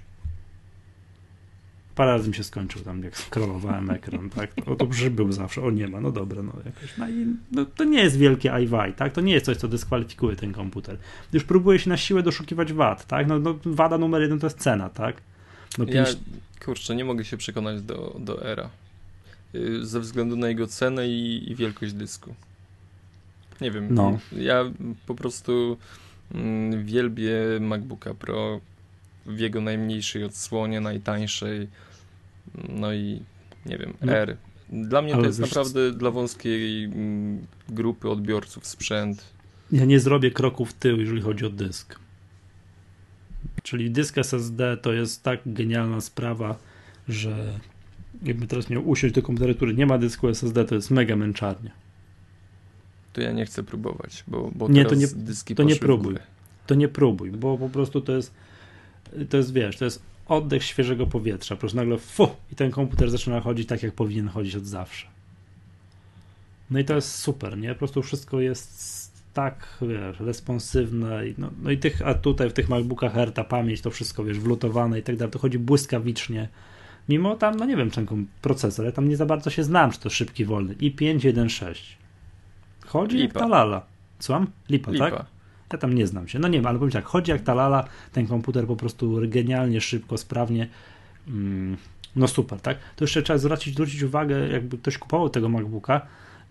parę 1.96 2.12
razy 2.12 2.30
mi 2.30 2.36
się 2.36 2.44
skończył 2.44 2.82
tam, 2.82 3.04
jak 3.04 3.18
scrollowałem 3.18 3.90
ekran, 3.90 4.30
tak, 4.36 4.52
o 4.66 4.76
to 4.76 4.88
był 5.12 5.32
zawsze, 5.32 5.62
o 5.62 5.72
nie 5.72 5.88
ma, 5.88 6.02
no 6.02 6.12
dobra, 6.12 6.44
no 6.44 6.54
jakoś, 6.66 6.98
no, 6.98 7.10
i, 7.10 7.26
no 7.52 7.66
to 7.66 7.84
nie 7.84 8.04
jest 8.04 8.18
wielkie 8.18 8.50
iWi, 8.64 8.94
tak, 8.96 9.14
to 9.14 9.22
nie 9.22 9.34
jest 9.34 9.46
coś, 9.46 9.58
co 9.58 9.68
dyskwalifikuje 9.68 10.36
ten 10.36 10.54
komputer. 10.54 10.98
Już 11.34 11.44
próbuje 11.44 11.80
się 11.80 11.90
na 11.90 11.98
siłę 11.98 12.24
doszukiwać 12.24 12.74
wad, 12.74 13.08
tak, 13.08 13.28
no, 13.28 13.40
no 13.40 13.60
wada 13.66 13.98
numer 13.98 14.22
jeden 14.22 14.40
to 14.40 14.46
jest 14.46 14.60
cena, 14.60 14.90
tak. 14.90 15.22
No, 15.78 15.86
ja, 15.88 16.06
kurczę, 16.66 16.96
nie 16.96 17.06
mogę 17.06 17.26
się 17.26 17.38
przekonać 17.38 17.82
do, 17.82 18.16
do 18.20 18.46
Era, 18.46 18.70
y, 19.56 19.86
ze 19.86 20.00
względu 20.00 20.36
na 20.36 20.48
jego 20.48 20.68
cenę 20.68 21.08
i, 21.08 21.52
i 21.52 21.56
wielkość 21.56 21.94
dysku. 21.94 22.36
Nie 23.62 23.72
wiem, 23.72 23.88
no. 23.90 24.20
ja 24.38 24.64
po 25.06 25.16
prostu 25.16 25.78
mm, 26.34 26.86
wielbię 26.86 27.34
MacBooka 27.60 28.14
Pro 28.14 28.62
w 29.26 29.39
jego 29.39 29.61
najmniejszej 29.61 30.24
odsłonie, 30.24 30.82
najtańszej, 30.82 31.67
no 32.70 32.93
i 32.93 33.22
nie 33.65 33.78
wiem, 33.78 33.93
no, 34.01 34.13
R. 34.13 34.38
Dla 34.70 35.01
mnie 35.01 35.13
to 35.13 35.26
jest 35.26 35.39
naprawdę 35.39 35.91
dla 35.91 36.11
wąskiej 36.11 36.84
mm, 36.84 37.45
grupy 37.70 38.09
odbiorców 38.09 38.67
sprzęt. 38.67 39.24
Ja 39.72 39.86
nie 39.86 39.99
zrobię 39.99 40.32
kroku 40.32 40.65
w 40.65 40.74
tył, 40.74 40.99
jeżeli 40.99 41.22
chodzi 41.22 41.45
o 41.45 41.49
dysk. 41.49 41.99
Czyli 43.63 43.91
dysk 43.91 44.17
SSD 44.17 44.78
to 44.78 44.93
jest 44.93 45.24
tak 45.24 45.39
genialna 45.45 46.01
sprawa, 46.01 46.57
że 47.07 47.59
jakby 48.24 48.47
teraz 48.47 48.70
miał 48.70 48.89
usiąść 48.89 49.15
do 49.15 49.22
komputera, 49.22 49.53
który 49.53 49.74
nie 49.74 49.86
ma 49.86 49.97
dysku 49.97 50.28
SSD, 50.28 50.65
to 50.65 50.76
jest 50.76 50.91
mega 50.91 51.15
męczarnia. 51.15 51.72
To 53.13 53.22
ja 53.22 53.32
nie 53.32 53.45
chcę 53.45 53.63
próbować, 53.63 54.24
bo, 54.28 54.51
bo 54.55 54.70
nie, 54.70 54.86
to 54.86 54.95
nie, 54.95 55.07
to 55.55 55.63
nie 55.63 55.76
próbuj. 55.76 56.15
To 56.67 56.76
nie 56.76 56.88
próbuj, 56.88 57.32
bo 57.32 57.57
po 57.57 57.70
prostu 57.70 58.01
to 58.01 58.11
jest 58.11 58.34
to 59.30 59.38
jest, 59.38 59.54
wiesz, 59.54 59.78
to 59.78 59.86
jest 59.86 60.02
oddech 60.28 60.64
świeżego 60.64 61.08
powietrza. 61.08 61.56
Po 61.56 61.60
prostu 61.60 61.78
nagle 61.78 61.97
fu 61.97 62.30
i 62.52 62.56
ten 62.56 62.72
komputer 62.72 63.12
zaczyna 63.12 63.41
chodzić 63.41 63.68
tak, 63.68 63.84
jak 63.84 63.93
powinien 63.93 64.28
chodzić 64.28 64.56
od 64.56 64.66
zawsze. 64.66 65.08
No 66.72 66.80
i 66.80 66.86
to 66.86 66.95
jest 66.95 67.16
super, 67.16 67.58
nie? 67.58 67.70
Po 67.70 67.76
prostu 67.76 68.02
wszystko 68.02 68.39
jest 68.39 69.10
tak, 69.34 69.78
wiesz, 69.82 70.20
responsywne. 70.20 71.28
I 71.28 71.36
no, 71.38 71.50
no 71.62 71.72
i 71.72 71.78
tych, 71.78 72.08
a 72.08 72.14
tutaj 72.14 72.50
w 72.50 72.54
tych 72.54 72.70
MacBookach 72.70 73.18
Air 73.18 73.32
ta 73.32 73.43
pamięć, 73.43 73.82
to 73.82 73.91
wszystko, 73.91 74.24
wiesz, 74.24 74.39
wlutowane 74.39 75.00
i 75.00 75.04
tak 75.04 75.16
dalej, 75.16 75.32
to 75.32 75.39
chodzi 75.39 75.60
błyskawicznie. 75.60 76.50
Mimo 77.10 77.36
tam, 77.36 77.56
no 77.56 77.66
nie 77.66 77.78
wiem, 77.78 77.91
czego 77.91 78.16
procesor, 78.41 78.86
ja 78.86 78.91
tam 78.91 79.10
nie 79.10 79.18
za 79.18 79.26
bardzo 79.26 79.50
się 79.50 79.64
znam, 79.64 79.91
czy 79.91 80.00
to 80.00 80.10
szybki, 80.10 80.45
wolny. 80.45 80.76
i 80.80 80.91
516 80.91 81.84
Chodzi 82.86 83.18
Lipa. 83.18 83.39
jak 83.39 83.43
ta 83.43 83.47
lala. 83.47 83.86
Słucham? 84.20 84.47
Lipa, 84.70 84.91
Lipa. 84.91 85.12
tak? 85.12 85.26
Ja 85.74 85.78
tam 85.80 85.93
nie 85.93 86.07
znam 86.07 86.28
się. 86.28 86.39
No 86.39 86.47
nie 86.47 86.57
wiem, 86.57 86.67
ale 86.67 86.80
powiem 86.80 86.91
tak, 86.91 87.05
chodzi 87.05 87.32
jak 87.32 87.41
ta 87.41 87.53
lala, 87.53 87.88
ten 88.13 88.28
komputer 88.28 88.67
po 88.67 88.76
prostu 88.76 89.22
genialnie, 89.28 89.82
szybko, 89.82 90.17
sprawnie. 90.17 90.67
Mm, 91.28 91.78
no 92.15 92.28
super, 92.28 92.61
tak? 92.61 92.78
To 92.95 93.03
jeszcze 93.03 93.24
trzeba 93.24 93.39
zwrócić, 93.39 93.74
zwrócić 93.74 94.03
uwagę, 94.03 94.47
jakby 94.47 94.78
ktoś 94.78 94.97
kupował 94.97 95.30
tego 95.30 95.49
MacBooka, 95.49 96.01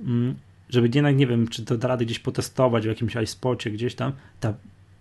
mm, 0.00 0.34
żeby 0.68 0.90
jednak, 0.94 1.16
nie 1.16 1.26
wiem, 1.26 1.48
czy 1.48 1.64
to 1.64 1.78
da 1.78 1.88
rady 1.88 2.04
gdzieś 2.04 2.18
potestować 2.18 2.84
w 2.84 2.88
jakimś 2.88 3.16
iSpocie 3.16 3.70
gdzieś 3.70 3.94
tam, 3.94 4.12
ta 4.40 4.54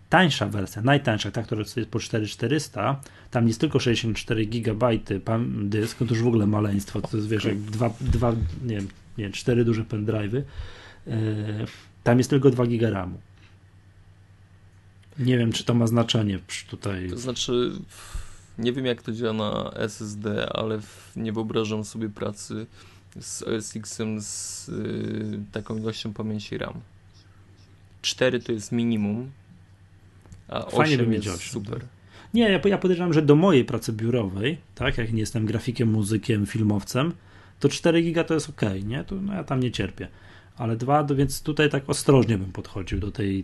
tańsza 0.10 0.46
wersja, 0.46 0.82
najtańsza, 0.82 1.32
ta, 1.32 1.44
która 1.44 1.62
jest 1.62 1.90
po 1.90 2.00
4400, 2.00 3.02
tam 3.32 3.48
jest 3.48 3.60
tylko 3.60 3.80
64 3.80 4.46
GB 4.46 4.90
dysk, 5.64 5.98
to 5.98 6.06
już 6.06 6.22
w 6.22 6.28
ogóle 6.28 6.48
maleństwo, 6.48 7.02
to 7.02 7.18
jest, 7.18 7.30
wiesz, 7.30 7.46
jak 7.46 7.58
dwa, 7.58 7.90
dwa 8.02 8.32
nie 8.66 8.76
wiem, 8.76 8.88
nie, 9.18 9.30
cztery 9.30 9.66
duże 9.66 9.84
pendrive'y, 9.84 10.42
yy, 11.08 11.14
tam 12.04 12.18
jest 12.18 12.30
tylko 12.30 12.50
2 12.50 12.66
GB 12.66 12.90
RAMu. 12.90 13.18
Nie 15.20 15.38
wiem, 15.38 15.52
czy 15.52 15.64
to 15.64 15.74
ma 15.74 15.88
znaczenie 15.88 16.40
tutaj. 16.70 17.10
To 17.10 17.18
znaczy, 17.18 17.72
nie 18.58 18.74
wiem 18.74 18.86
jak 18.86 19.02
to 19.02 19.12
działa 19.12 19.34
na 19.34 19.72
SSD, 19.76 20.50
ale 20.54 20.80
nie 21.16 21.34
wyobrażam 21.34 21.84
sobie 21.84 22.10
pracy 22.10 22.66
z 23.20 23.44
OS-Xem 23.44 24.22
z 24.22 24.70
y, 24.70 25.40
taką 25.52 25.78
ilością 25.78 26.14
pamięci 26.14 26.58
RAM. 26.58 26.82
4 28.02 28.40
to 28.40 28.52
jest 28.52 28.72
minimum, 28.72 29.32
a 30.48 30.70
Fajnie 30.70 30.96
8 30.96 31.14
jest 31.14 31.28
8, 31.28 31.40
super. 31.40 31.80
Tak. 31.80 31.90
Nie, 32.34 32.50
ja, 32.50 32.60
ja 32.66 32.78
podejrzewam, 32.78 33.14
że 33.14 33.22
do 33.22 33.36
mojej 33.36 33.66
pracy 33.66 33.94
biurowej, 33.94 34.58
tak, 34.76 34.98
jak 34.98 35.14
nie 35.14 35.20
jestem 35.20 35.46
grafikiem, 35.46 35.90
muzykiem, 35.90 36.46
filmowcem, 36.46 37.14
to 37.60 37.70
4 37.70 38.02
giga 38.02 38.24
to 38.24 38.34
jest 38.34 38.50
ok, 38.50 38.62
nie? 38.84 39.04
To, 39.04 39.16
no, 39.16 39.34
ja 39.34 39.44
tam 39.44 39.60
nie 39.60 39.72
cierpię 39.72 40.08
ale 40.58 40.76
dwa, 40.76 41.04
więc 41.04 41.42
tutaj 41.42 41.70
tak 41.70 41.90
ostrożnie 41.90 42.38
bym 42.38 42.52
podchodził 42.52 43.00
do 43.00 43.12
tej 43.12 43.44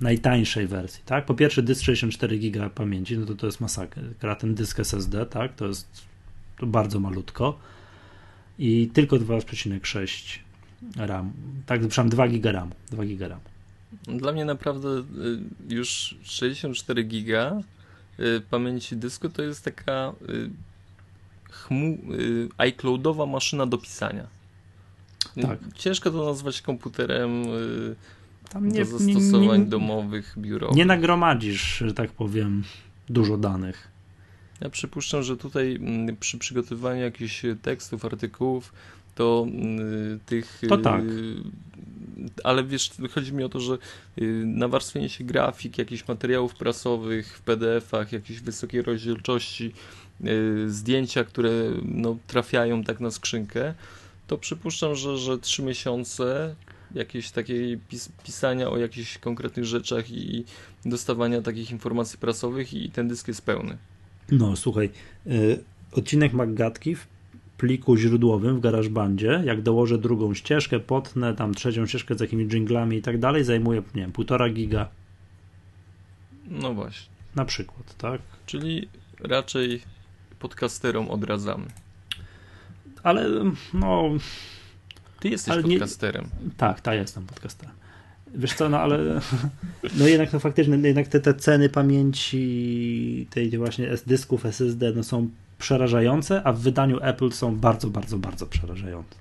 najtańszej 0.00 0.66
wersji, 0.66 1.02
tak? 1.06 1.26
Po 1.26 1.34
pierwsze 1.34 1.62
dysk 1.62 1.82
64 1.84 2.38
GB 2.38 2.70
pamięci, 2.70 3.18
no 3.18 3.26
to 3.26 3.34
to 3.34 3.46
jest 3.46 3.60
masakra, 3.60 4.34
ten 4.38 4.54
dysk 4.54 4.80
SSD, 4.80 5.26
tak? 5.26 5.54
To 5.54 5.66
jest 5.66 5.88
to 6.58 6.66
bardzo 6.66 7.00
malutko 7.00 7.58
i 8.58 8.90
tylko 8.92 9.16
2,6 9.16 10.38
RAM, 10.96 11.32
tak, 11.66 11.80
przepraszam, 11.80 12.08
2 12.08 12.28
GB 12.28 12.52
RAM, 12.52 12.70
2 12.90 13.04
GB 13.04 13.28
RAM. 13.28 13.40
Dla 14.06 14.32
mnie 14.32 14.44
naprawdę 14.44 14.88
y, 14.88 15.04
już 15.68 16.14
64 16.22 17.04
GB 17.04 17.60
y, 18.20 18.40
pamięci 18.50 18.96
dysku 18.96 19.28
to 19.28 19.42
jest 19.42 19.64
taka 19.64 20.12
y, 20.28 20.50
chmu, 21.50 21.98
iCloudowa 22.58 23.26
maszyna 23.26 23.66
do 23.66 23.78
pisania. 23.78 24.41
Tak. 25.40 25.58
Ciężko 25.74 26.10
to 26.10 26.24
nazwać 26.24 26.62
komputerem 26.62 27.42
y, 27.42 27.94
Tam 28.50 28.68
nie, 28.68 28.84
do 28.84 28.98
zastosowań 28.98 29.58
nie, 29.58 29.64
nie, 29.64 29.70
domowych, 29.70 30.34
biurowych. 30.38 30.76
Nie 30.76 30.84
nagromadzisz, 30.84 31.78
że 31.78 31.94
tak 31.94 32.10
powiem, 32.10 32.64
dużo 33.08 33.36
danych. 33.36 33.88
Ja 34.60 34.70
przypuszczam, 34.70 35.22
że 35.22 35.36
tutaj 35.36 35.76
mm, 35.76 36.16
przy 36.16 36.38
przygotowywaniu 36.38 37.00
jakichś 37.00 37.42
tekstów, 37.62 38.04
artykułów, 38.04 38.72
to 39.14 39.46
y, 40.14 40.18
tych. 40.26 40.60
To 40.68 40.78
tak. 40.78 41.04
Y, 41.04 41.36
ale 42.44 42.64
wiesz, 42.64 42.90
chodzi 43.14 43.32
mi 43.32 43.44
o 43.44 43.48
to, 43.48 43.60
że 43.60 43.78
nawarstwienie 44.44 45.08
się 45.08 45.24
grafik, 45.24 45.78
jakichś 45.78 46.08
materiałów 46.08 46.54
prasowych 46.54 47.36
w 47.36 47.42
PDF-ach, 47.42 48.12
jakiejś 48.12 48.40
wysokiej 48.40 48.82
rozdzielczości, 48.82 49.72
zdjęcia, 50.66 51.24
które 51.24 51.50
no, 51.84 52.16
trafiają 52.26 52.84
tak 52.84 53.00
na 53.00 53.10
skrzynkę, 53.10 53.74
to 54.26 54.38
przypuszczam, 54.38 54.94
że, 54.94 55.18
że 55.18 55.38
trzy 55.38 55.62
miesiące 55.62 56.54
jakieś 56.94 57.30
takiej 57.30 57.78
pis 57.78 58.08
pisania 58.24 58.70
o 58.70 58.78
jakichś 58.78 59.18
konkretnych 59.18 59.64
rzeczach 59.64 60.10
i 60.10 60.44
dostawania 60.84 61.42
takich 61.42 61.70
informacji 61.70 62.18
prasowych 62.18 62.74
i 62.74 62.90
ten 62.90 63.08
dysk 63.08 63.28
jest 63.28 63.42
pełny. 63.42 63.78
No 64.30 64.56
słuchaj, 64.56 64.90
y, 65.26 65.64
odcinek 65.92 66.32
Maggatki 66.32 66.94
w 66.94 67.06
pliku 67.58 67.96
źródłowym 67.96 68.56
w 68.56 68.60
GarageBandzie, 68.60 69.42
jak 69.44 69.62
dołożę 69.62 69.98
drugą 69.98 70.34
ścieżkę, 70.34 70.80
potnę 70.80 71.34
tam 71.34 71.54
trzecią 71.54 71.86
ścieżkę 71.86 72.14
z 72.14 72.20
jakimiś 72.20 72.52
jinglami 72.52 72.96
i 72.96 73.02
tak 73.02 73.18
dalej, 73.18 73.44
zajmuje, 73.44 73.82
nie 73.94 74.02
wiem, 74.02 74.12
półtora 74.12 74.48
giga. 74.50 74.88
No 76.48 76.74
właśnie. 76.74 77.12
Na 77.34 77.44
przykład, 77.44 77.96
tak? 77.96 78.20
Czyli 78.46 78.88
raczej 79.20 79.82
podcasterom 80.38 81.10
odradzamy 81.10 81.66
ale 83.02 83.26
no... 83.74 84.10
Ty 85.20 85.28
jesteś 85.28 85.52
ale 85.52 85.62
podcasterem. 85.62 86.24
Nie, 86.44 86.50
tak, 86.56 86.80
tak, 86.80 86.94
jestem 86.94 87.26
podcasterem. 87.26 87.74
Wiesz 88.34 88.54
co, 88.54 88.68
no 88.68 88.78
ale 88.80 88.98
no 89.98 90.06
jednak 90.06 90.32
no 90.32 90.38
faktycznie, 90.38 90.76
jednak 90.76 91.08
te, 91.08 91.20
te 91.20 91.34
ceny 91.34 91.68
pamięci 91.68 93.26
tej 93.30 93.58
właśnie 93.58 93.88
dysków 94.06 94.46
SSD 94.46 94.92
no 94.96 95.02
są 95.02 95.28
przerażające, 95.58 96.42
a 96.44 96.52
w 96.52 96.60
wydaniu 96.60 96.98
Apple 97.02 97.30
są 97.30 97.56
bardzo, 97.56 97.88
bardzo, 97.88 98.18
bardzo 98.18 98.46
przerażające. 98.46 99.14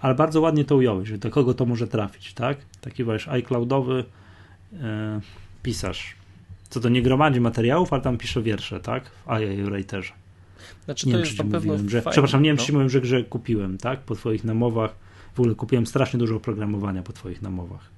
Ale 0.00 0.14
bardzo 0.14 0.40
ładnie 0.40 0.64
to 0.64 0.76
ująłeś, 0.76 1.08
że 1.08 1.18
do 1.18 1.30
kogo 1.30 1.54
to 1.54 1.66
może 1.66 1.86
trafić, 1.86 2.34
tak? 2.34 2.58
Taki 2.80 3.04
właśnie 3.04 3.32
iCloudowy 3.32 4.04
e, 4.82 5.20
pisarz 5.62 6.14
Co 6.70 6.80
to 6.80 6.88
nie 6.88 7.02
gromadzi 7.02 7.40
materiałów, 7.40 7.92
ale 7.92 8.02
tam 8.02 8.18
pisze 8.18 8.42
wiersze, 8.42 8.80
tak? 8.80 9.10
W 9.10 9.26
IA 9.28 9.64
Writerze. 9.64 10.12
Znaczy, 10.84 11.06
nie 11.06 11.12
to 11.12 11.18
wiem, 11.18 11.26
jest 11.26 11.38
na 11.38 11.44
pewno 11.44 11.58
mówiłem, 11.58 11.90
że, 11.90 12.02
Przepraszam, 12.02 12.42
nie 12.42 12.50
wiem, 12.50 12.56
no. 12.56 12.60
czy 12.60 12.66
ci 12.66 12.72
mówiłem, 12.72 12.90
że 12.90 13.00
grze 13.00 13.24
kupiłem, 13.24 13.78
tak? 13.78 14.00
Po 14.00 14.14
twoich 14.14 14.44
namowach. 14.44 14.94
W 15.34 15.40
ogóle 15.40 15.54
kupiłem 15.54 15.86
strasznie 15.86 16.18
dużo 16.18 16.36
oprogramowania 16.36 17.02
po 17.02 17.12
twoich 17.12 17.42
namowach. 17.42 17.90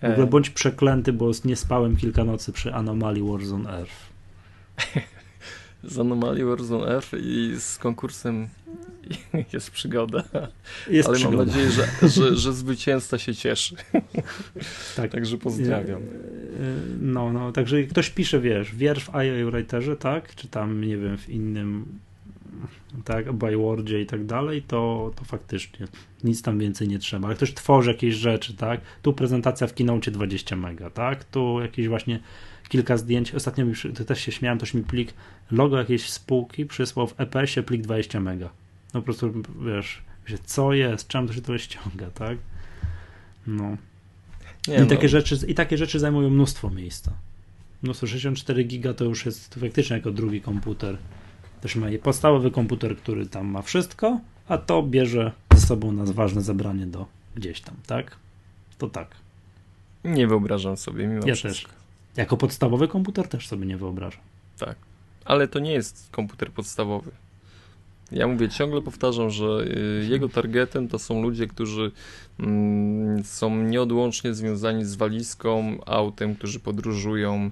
W 0.00 0.04
ogóle 0.04 0.26
E, 0.26 0.26
bądź 0.26 0.50
przeklęty, 0.50 1.12
bo 1.12 1.30
nie 1.44 1.56
spałem 1.56 1.96
kilka 1.96 2.24
nocy 2.24 2.52
przy 2.52 2.74
Anomaly 2.74 3.22
Wars 3.22 3.50
on 3.50 3.66
Earth. 3.66 4.10
Z 5.84 5.98
Anomaly 5.98 6.44
Warzone 6.44 6.86
Earth 6.86 7.10
i 7.22 7.54
z 7.58 7.78
konkursem 7.78 8.48
jest 9.52 9.70
przygoda. 9.70 10.22
Jest 10.90 11.08
Ale 11.08 11.16
przygoda. 11.18 11.36
mam 11.36 11.46
nadzieję, 11.46 11.70
że, 11.70 12.08
że, 12.08 12.36
że 12.42 12.52
zwycięzca 12.52 13.18
się 13.18 13.34
cieszy. 13.34 13.76
Tak. 14.96 15.10
Także 15.10 15.38
pozdrawiam. 15.38 16.02
E, 16.02 16.04
No, 17.00 17.32
no, 17.32 17.52
także 17.52 17.82
ktoś 17.82 18.10
pisze, 18.10 18.40
wiesz, 18.40 18.74
wiersz 18.74 19.04
w 19.04 19.08
IA 19.14 19.50
Writerze, 19.50 19.96
tak? 19.96 20.34
Czy 20.34 20.48
tam, 20.48 20.84
nie 20.84 20.96
wiem, 20.96 21.18
w 21.18 21.28
innym, 21.28 21.84
tak, 23.04 23.32
Bywordzie 23.32 24.00
i 24.00 24.06
tak 24.06 24.26
dalej, 24.26 24.62
to, 24.62 25.10
to 25.16 25.24
faktycznie 25.24 25.86
nic 26.24 26.42
tam 26.42 26.58
więcej 26.58 26.88
nie 26.88 26.98
trzeba. 26.98 27.26
Ale 27.26 27.36
ktoś 27.36 27.54
tworzy 27.54 27.90
jakieś 27.90 28.14
rzeczy, 28.14 28.54
tak? 28.54 28.80
Tu 29.02 29.12
prezentacja 29.12 29.66
w 29.66 29.74
Keynote 29.74 30.10
20 30.10 30.56
mega, 30.56 30.90
tak? 30.90 31.24
Tu 31.24 31.60
jakieś 31.60 31.88
właśnie 31.88 32.20
kilka 32.70 32.96
zdjęć. 32.96 33.34
Ostatnio 33.34 33.66
to 33.94 34.04
też 34.04 34.20
się 34.20 34.32
śmiałem, 34.32 34.58
ktoś 34.58 34.74
mi 34.74 34.82
plik, 34.82 35.14
logo 35.50 35.78
jakiejś 35.78 36.10
spółki 36.10 36.66
przysłał 36.66 37.06
w 37.06 37.20
EPS-ie 37.20 37.62
plik 37.66 37.82
20 37.82 38.20
mega. 38.20 38.50
No 38.94 39.00
po 39.00 39.04
prostu, 39.04 39.32
wiesz, 39.66 40.02
co 40.44 40.72
jest, 40.72 41.08
czemu 41.08 41.28
to 41.28 41.32
się 41.34 41.40
tyle 41.40 41.58
ściąga, 41.58 42.10
tak? 42.10 42.38
No. 43.46 43.76
Nie, 44.68 44.76
I, 44.76 44.80
no, 44.80 44.86
takie 44.86 45.08
rzeczy, 45.08 45.36
I 45.48 45.54
takie 45.54 45.78
rzeczy 45.78 45.98
zajmują 45.98 46.30
mnóstwo 46.30 46.70
miejsca. 46.70 47.12
Mnóstwo 47.82 48.06
64 48.06 48.64
giga 48.64 48.94
to 48.94 49.04
już 49.04 49.26
jest 49.26 49.54
faktycznie 49.54 49.96
jako 49.96 50.10
drugi 50.10 50.40
komputer. 50.40 50.98
Też 51.60 51.76
ma 51.76 51.86
podstawowy 52.02 52.50
komputer, 52.50 52.96
który 52.96 53.26
tam 53.26 53.46
ma 53.46 53.62
wszystko, 53.62 54.20
a 54.48 54.58
to 54.58 54.82
bierze 54.82 55.32
ze 55.54 55.66
sobą 55.66 55.92
na 55.92 56.04
ważne 56.04 56.42
zabranie 56.42 56.86
do 56.86 57.06
gdzieś 57.34 57.60
tam, 57.60 57.74
tak? 57.86 58.16
To 58.78 58.88
tak. 58.88 59.08
nie 60.04 60.26
wyobrażam 60.26 60.76
sobie 60.76 61.06
mimo 61.06 61.26
Ja 61.26 61.34
wszystko. 61.34 61.70
też. 61.72 61.79
Jako 62.16 62.36
podstawowy 62.36 62.88
komputer 62.88 63.28
też 63.28 63.48
sobie 63.48 63.66
nie 63.66 63.76
wyobrażam. 63.76 64.22
Tak. 64.58 64.76
Ale 65.24 65.48
to 65.48 65.58
nie 65.58 65.72
jest 65.72 66.08
komputer 66.10 66.52
podstawowy. 66.52 67.10
Ja 68.12 68.26
mówię, 68.26 68.48
ciągle 68.48 68.82
powtarzam, 68.82 69.30
że 69.30 69.44
y, 70.02 70.06
jego 70.08 70.28
targetem 70.28 70.88
to 70.88 70.98
są 70.98 71.22
ludzie, 71.22 71.46
którzy 71.46 71.92
mm, 72.40 73.24
są 73.24 73.56
nieodłącznie 73.62 74.34
związani 74.34 74.84
z 74.84 74.94
walizką, 74.94 75.78
autem, 75.86 76.34
którzy 76.34 76.60
podróżują 76.60 77.50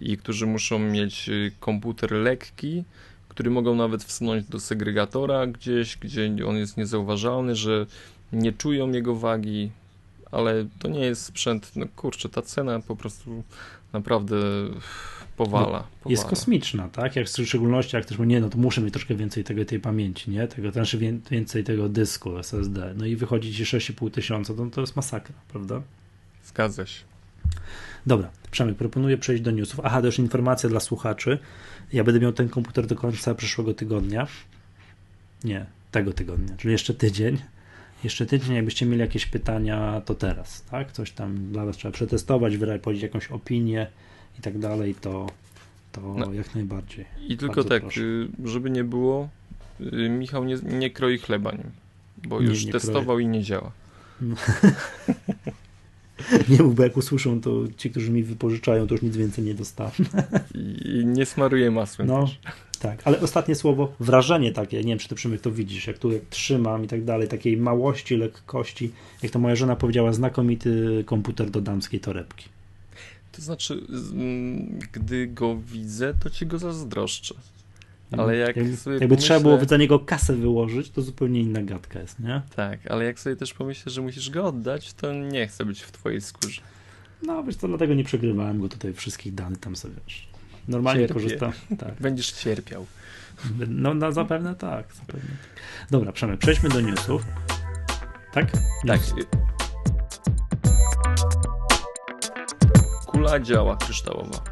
i 0.00 0.16
którzy 0.16 0.46
muszą 0.46 0.78
mieć 0.78 1.28
y, 1.28 1.52
komputer 1.60 2.12
lekki, 2.12 2.84
który 3.28 3.50
mogą 3.50 3.74
nawet 3.74 4.04
wsunąć 4.04 4.44
do 4.44 4.60
segregatora 4.60 5.46
gdzieś, 5.46 5.96
gdzie 5.96 6.32
on 6.46 6.56
jest 6.56 6.76
niezauważalny, 6.76 7.56
że 7.56 7.86
nie 8.32 8.52
czują 8.52 8.92
jego 8.92 9.16
wagi, 9.16 9.70
ale 10.30 10.66
to 10.78 10.88
nie 10.88 11.00
jest 11.00 11.24
sprzęt, 11.24 11.72
no 11.76 11.86
kurczę, 11.96 12.28
ta 12.28 12.42
cena 12.42 12.80
po 12.80 12.96
prostu 12.96 13.42
naprawdę 13.92 14.36
powala. 15.36 15.64
powala. 15.66 15.84
Jest 16.06 16.24
kosmiczna, 16.24 16.88
tak? 16.88 17.16
Jak 17.16 17.26
w 17.26 17.46
szczególności, 17.46 17.96
jak 17.96 18.04
też 18.04 18.18
mówię, 18.18 18.28
nie, 18.28 18.40
no 18.40 18.48
to 18.50 18.58
muszę 18.58 18.80
mieć 18.80 18.92
troszkę 18.92 19.14
więcej 19.14 19.44
tego, 19.44 19.64
tej 19.64 19.80
pamięci, 19.80 20.30
nie? 20.30 20.48
Tego, 20.48 20.70
znaczy 20.70 20.98
wię- 20.98 21.18
więcej 21.30 21.64
tego 21.64 21.88
dysku 21.88 22.38
SSD. 22.38 22.94
No 22.96 23.06
i 23.06 23.16
wychodzi 23.16 23.54
ci 23.54 23.64
6,5 23.64 24.10
tysiąca, 24.10 24.54
to, 24.54 24.66
to 24.66 24.80
jest 24.80 24.96
masakra, 24.96 25.34
prawda? 25.48 25.82
Zgadza 26.44 26.86
się. 26.86 27.04
Dobra, 28.06 28.30
Przemek, 28.50 28.76
proponuję 28.76 29.18
przejść 29.18 29.42
do 29.42 29.50
newsów. 29.50 29.80
Aha, 29.84 30.00
już 30.04 30.18
informacja 30.18 30.68
dla 30.68 30.80
słuchaczy. 30.80 31.38
Ja 31.92 32.04
będę 32.04 32.20
miał 32.20 32.32
ten 32.32 32.48
komputer 32.48 32.86
do 32.86 32.96
końca 32.96 33.34
przyszłego 33.34 33.74
tygodnia. 33.74 34.26
Nie, 35.44 35.66
tego 35.90 36.12
tygodnia, 36.12 36.56
czyli 36.56 36.72
jeszcze 36.72 36.94
tydzień. 36.94 37.38
Jeszcze 38.04 38.26
tydzień, 38.26 38.54
jakbyście 38.56 38.86
mieli 38.86 39.00
jakieś 39.00 39.26
pytania, 39.26 40.02
to 40.04 40.14
teraz, 40.14 40.64
tak? 40.70 40.92
Coś 40.92 41.10
tam 41.10 41.52
dla 41.52 41.64
Was 41.64 41.76
trzeba 41.76 41.92
przetestować, 41.92 42.56
wyrazić 42.56 43.02
jakąś 43.02 43.26
opinię 43.30 43.86
i 44.38 44.42
tak 44.42 44.58
dalej, 44.58 44.94
to, 44.94 45.26
to 45.92 46.14
No. 46.18 46.32
jak 46.32 46.54
najbardziej. 46.54 47.04
I 47.28 47.36
tylko 47.36 47.54
Bardzo 47.54 47.68
tak, 47.68 47.82
proszę. 47.82 48.00
y, 48.00 48.28
żeby 48.44 48.70
nie 48.70 48.84
było, 48.84 49.28
y, 49.80 50.08
Michał 50.08 50.44
nie, 50.44 50.56
nie 50.62 50.90
kroi 50.90 51.18
chleba 51.18 51.52
nim, 51.52 51.70
bo 52.28 52.40
Nie, 52.40 52.46
już 52.46 52.64
nie 52.64 52.72
testował 52.72 53.18
i 53.18 53.26
nie 53.26 53.42
działa. 53.42 53.72
Nie 56.48 56.62
mów, 56.62 56.74
bo 56.74 56.82
jak 56.82 56.96
usłyszą, 56.96 57.40
to 57.40 57.50
ci, 57.76 57.90
którzy 57.90 58.10
mi 58.10 58.22
wypożyczają, 58.22 58.86
to 58.86 58.94
już 58.94 59.02
nic 59.02 59.16
więcej 59.16 59.44
nie 59.44 59.54
dostaną. 59.54 59.90
I, 60.54 61.02
nie 61.06 61.26
smaruje 61.26 61.70
masłem 61.70 62.08
No, 62.08 62.26
też. 62.26 62.38
Tak, 62.80 63.00
ale 63.04 63.20
ostatnie 63.20 63.54
słowo, 63.54 63.92
wrażenie 64.00 64.52
takie, 64.52 64.76
nie 64.76 64.84
wiem, 64.88 64.98
czy 64.98 65.08
ty 65.08 65.14
Przemek 65.14 65.40
to 65.40 65.52
widzisz, 65.52 65.86
jak 65.86 65.98
tu 65.98 66.12
jak 66.12 66.22
trzymam 66.30 66.84
i 66.84 66.88
tak 66.88 67.04
dalej, 67.04 67.28
takiej 67.28 67.56
małości, 67.56 68.16
lekkości, 68.16 68.92
jak 69.22 69.32
to 69.32 69.38
moja 69.38 69.56
żona 69.56 69.76
powiedziała, 69.76 70.12
znakomity 70.12 71.04
komputer 71.06 71.50
do 71.50 71.60
damskiej 71.60 72.00
torebki. 72.00 72.48
To 73.32 73.42
znaczy, 73.42 73.80
mm, 74.12 74.78
gdy 74.92 75.26
go 75.26 75.56
widzę, 75.56 76.14
to 76.22 76.30
ci 76.30 76.46
go 76.46 76.58
zazdroszczę. 76.58 77.34
Ale 78.18 78.36
jak 78.36 78.56
jakby, 78.56 78.76
jakby 79.00 79.16
trzeba 79.16 79.40
było 79.40 79.56
pomyślę- 79.58 79.68
za 79.68 79.76
niego 79.76 79.98
kasę 79.98 80.36
wyłożyć, 80.36 80.90
to 80.90 81.02
zupełnie 81.02 81.40
inna 81.40 81.62
gadka 81.62 82.00
jest, 82.00 82.20
nie? 82.20 82.42
Tak, 82.56 82.86
ale 82.86 83.04
jak 83.04 83.20
sobie 83.20 83.36
też 83.36 83.54
pomyślę, 83.54 83.92
że 83.92 84.02
musisz 84.02 84.30
go 84.30 84.44
oddać, 84.44 84.92
to 84.92 85.12
nie 85.14 85.46
chcę 85.48 85.64
być 85.64 85.80
w 85.82 85.92
twojej 85.92 86.20
skórze. 86.20 86.60
No, 87.22 87.44
wiesz 87.44 87.56
co, 87.56 87.68
dlatego 87.68 87.94
nie 87.94 88.04
przegrywałem 88.04 88.60
go 88.60 88.68
tutaj 88.68 88.92
wszystkich 88.94 89.34
danych 89.34 89.58
tam 89.58 89.76
sobie, 89.76 89.94
wiesz. 90.06 90.28
Normalnie 90.68 91.00
Cierpię. 91.08 91.14
korzystam, 91.14 91.52
tak. 91.80 91.94
Będziesz 92.00 92.32
cierpiał. 92.32 92.86
No, 93.68 93.94
no 93.94 94.12
zapewne 94.12 94.54
tak, 94.54 94.94
zapewne 94.94 95.20
tak. 95.20 95.90
Dobra, 95.90 96.12
Przemek, 96.12 96.40
przejdźmy 96.40 96.68
do 96.68 96.80
newsów. 96.80 97.24
Tak? 98.32 98.50
Tak. 98.86 99.00
News. 99.00 99.14
y- 99.18 99.26
Kula 103.06 103.40
działa 103.40 103.76
kryształowa. 103.76 104.44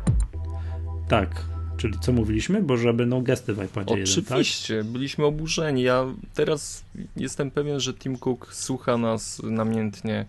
Tak, 1.09 1.43
czyli 1.77 1.99
co 2.01 2.13
mówiliśmy? 2.13 2.63
Bo 2.63 2.77
że 2.77 2.93
będą 2.95 3.23
gesty 3.23 3.55
w 3.55 3.65
iPadzie 3.65 3.99
1, 3.99 4.15
tak? 4.25 4.33
Oczywiście, 4.33 4.85
byliśmy 4.85 5.25
oburzeni. 5.25 5.83
Ja 5.83 6.05
teraz 6.35 6.85
jestem 7.17 7.51
pewien, 7.51 7.81
że 7.81 7.95
Tim 7.95 8.19
Cook 8.19 8.55
słucha 8.55 8.97
nas 8.97 9.43
namiętnie 9.45 10.27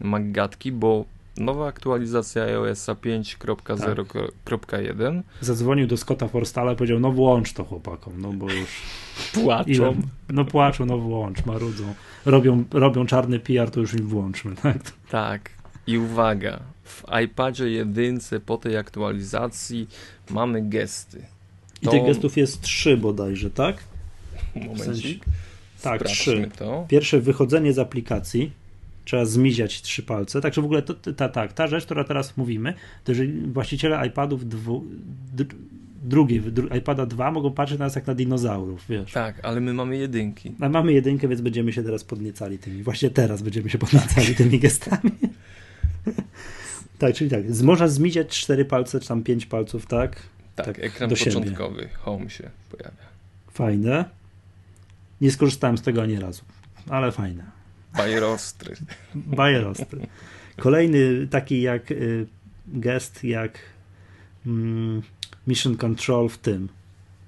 Maggatki, 0.00 0.72
bo 0.72 1.04
nowa 1.40 1.66
aktualizacja 1.68 2.42
iOS 2.42 2.86
5.0.1 2.86 5.22
Zadzwonił 5.40 5.86
do 5.86 5.96
Scotta 5.96 6.28
Forstala 6.28 6.72
i 6.72 6.76
powiedział, 6.76 7.00
no 7.00 7.12
włącz 7.12 7.52
to 7.52 7.64
chłopakom, 7.64 8.20
no 8.20 8.32
bo 8.32 8.52
już 8.52 8.68
płaczą. 9.34 9.70
ile, 9.70 9.94
no 10.28 10.44
płaczą, 10.44 10.86
no 10.86 10.98
włącz, 10.98 11.46
marudzą. 11.46 11.94
Robią, 12.26 12.64
robią 12.70 13.06
czarny 13.06 13.40
PR, 13.40 13.70
to 13.70 13.80
już 13.80 13.94
im 13.94 14.06
włączmy, 14.06 14.54
tak? 14.62 14.78
Tak. 15.10 15.50
I 15.86 15.98
uwaga, 15.98 16.60
w 16.84 17.04
iPadzie 17.24 17.70
jedynce 17.70 18.40
po 18.40 18.56
tej 18.56 18.76
aktualizacji 18.76 19.88
mamy 20.30 20.62
gesty. 20.62 21.22
I 21.82 21.84
To- 21.84 21.90
tych 21.90 22.04
gestów 22.04 22.36
jest 22.36 22.60
trzy 22.60 22.96
bodajże, 22.96 23.50
tak? 23.50 23.76
Momencik. 24.66 25.24
Tak, 25.82 26.00
Sprawdźmy 26.00 26.48
trzy. 26.48 26.58
to. 26.58 26.84
Pierwsze, 26.88 27.20
wychodzenie 27.20 27.72
z 27.72 27.78
aplikacji. 27.78 28.52
Trzeba 29.08 29.24
zmiziać 29.24 29.82
trzy 29.82 30.02
palce. 30.02 30.40
Także 30.40 30.62
w 30.62 30.64
ogóle 30.64 30.82
to, 30.82 31.12
ta, 31.12 31.28
tak, 31.28 31.52
ta 31.52 31.66
rzecz, 31.66 31.84
która 31.84 32.04
teraz 32.04 32.36
mówimy, 32.36 32.74
to 33.04 33.14
że 33.14 33.22
właściciele 33.52 34.06
iPadów 34.06 34.48
dwu, 34.48 34.84
dr, 35.32 35.56
drugiej, 36.02 36.40
dru, 36.40 36.68
iPada 36.78 37.06
2 37.06 37.30
mogą 37.30 37.52
patrzeć 37.52 37.78
na 37.78 37.84
nas 37.84 37.94
jak 37.94 38.06
na 38.06 38.14
dinozaurów, 38.14 38.84
wiesz. 38.88 39.12
Tak, 39.12 39.40
ale 39.44 39.60
my 39.60 39.72
mamy 39.74 39.96
jedynki. 39.96 40.54
A 40.60 40.68
mamy 40.68 40.92
jedynkę, 40.92 41.28
więc 41.28 41.40
będziemy 41.40 41.72
się 41.72 41.82
teraz 41.82 42.04
podniecali 42.04 42.58
tymi. 42.58 42.82
Właśnie 42.82 43.10
teraz 43.10 43.42
będziemy 43.42 43.70
się 43.70 43.78
podniecali 43.78 44.34
tymi 44.34 44.58
gestami. 44.68 45.10
tak, 46.98 47.14
czyli 47.14 47.30
tak. 47.30 47.42
Można 47.62 47.88
zmiziać 47.88 48.28
cztery 48.28 48.64
palce, 48.64 49.00
czy 49.00 49.08
tam 49.08 49.22
pięć 49.22 49.46
palców, 49.46 49.86
tak? 49.86 50.16
Tak, 50.56 50.66
Tak, 50.66 50.78
ekran 50.78 51.10
do 51.10 51.16
siebie. 51.16 51.36
początkowy, 51.36 51.88
home 51.98 52.30
się 52.30 52.50
pojawia. 52.70 53.06
Fajne. 53.52 54.04
Nie 55.20 55.30
skorzystałem 55.30 55.78
z 55.78 55.82
tego 55.82 56.02
ani 56.02 56.20
razu, 56.20 56.42
ale 56.88 57.12
fajne. 57.12 57.57
Bajerostry. 57.98 58.74
Bajerostry. 59.14 60.06
Kolejny 60.56 61.26
taki 61.30 61.62
jak 61.62 61.90
y, 61.90 62.26
gest, 62.66 63.24
jak 63.24 63.58
mm, 64.46 65.02
Mission 65.46 65.76
Control 65.76 66.28
w 66.28 66.38
tym, 66.38 66.68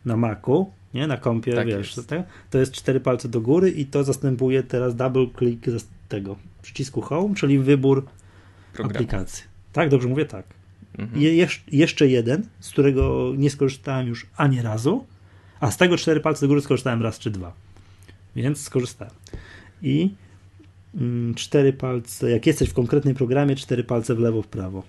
na 0.04 0.16
Macu, 0.16 0.70
nie? 0.94 1.06
Na 1.06 1.16
kompie, 1.16 1.54
Tak 1.54 1.66
wiesz, 1.66 1.96
jest. 1.96 2.08
to, 2.08 2.22
to 2.50 2.58
jest 2.58 2.72
cztery 2.72 3.00
palce 3.00 3.28
do 3.28 3.40
góry 3.40 3.70
i 3.70 3.86
to 3.86 4.04
zastępuje 4.04 4.62
teraz 4.62 4.96
double 4.96 5.26
click 5.38 5.66
z 5.66 5.86
tego 6.08 6.36
przycisku 6.62 7.00
Home, 7.00 7.34
czyli 7.34 7.58
wybór 7.58 8.06
Program. 8.72 8.96
aplikacji. 8.96 9.44
Tak, 9.72 9.88
dobrze 9.88 10.08
mówię? 10.08 10.24
Tak. 10.24 10.44
Mhm. 10.98 11.22
Je, 11.22 11.46
jesz- 11.46 11.60
jeszcze 11.72 12.08
jeden, 12.08 12.46
z 12.60 12.70
którego 12.70 13.32
nie 13.36 13.50
skorzystałem 13.50 14.06
już 14.08 14.26
ani 14.36 14.62
razu, 14.62 15.06
a 15.60 15.70
z 15.70 15.76
tego 15.76 15.96
cztery 15.96 16.20
palce 16.20 16.40
do 16.40 16.48
góry 16.48 16.60
skorzystałem 16.60 17.02
raz 17.02 17.18
czy 17.18 17.30
dwa. 17.30 17.52
Więc 18.36 18.60
skorzystałem. 18.62 19.14
I 19.82 20.10
cztery 21.36 21.72
palce, 21.72 22.30
jak 22.30 22.46
jesteś 22.46 22.68
w 22.68 22.74
konkretnym 22.74 23.14
programie, 23.14 23.56
cztery 23.56 23.84
palce 23.84 24.14
w 24.14 24.18
lewo, 24.18 24.42
w 24.42 24.46
prawo. 24.46 24.82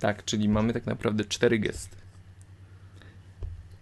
Tak, 0.00 0.24
czyli 0.24 0.48
mamy 0.48 0.72
tak 0.72 0.86
naprawdę 0.86 1.24
cztery 1.24 1.58
gesty. 1.58 1.96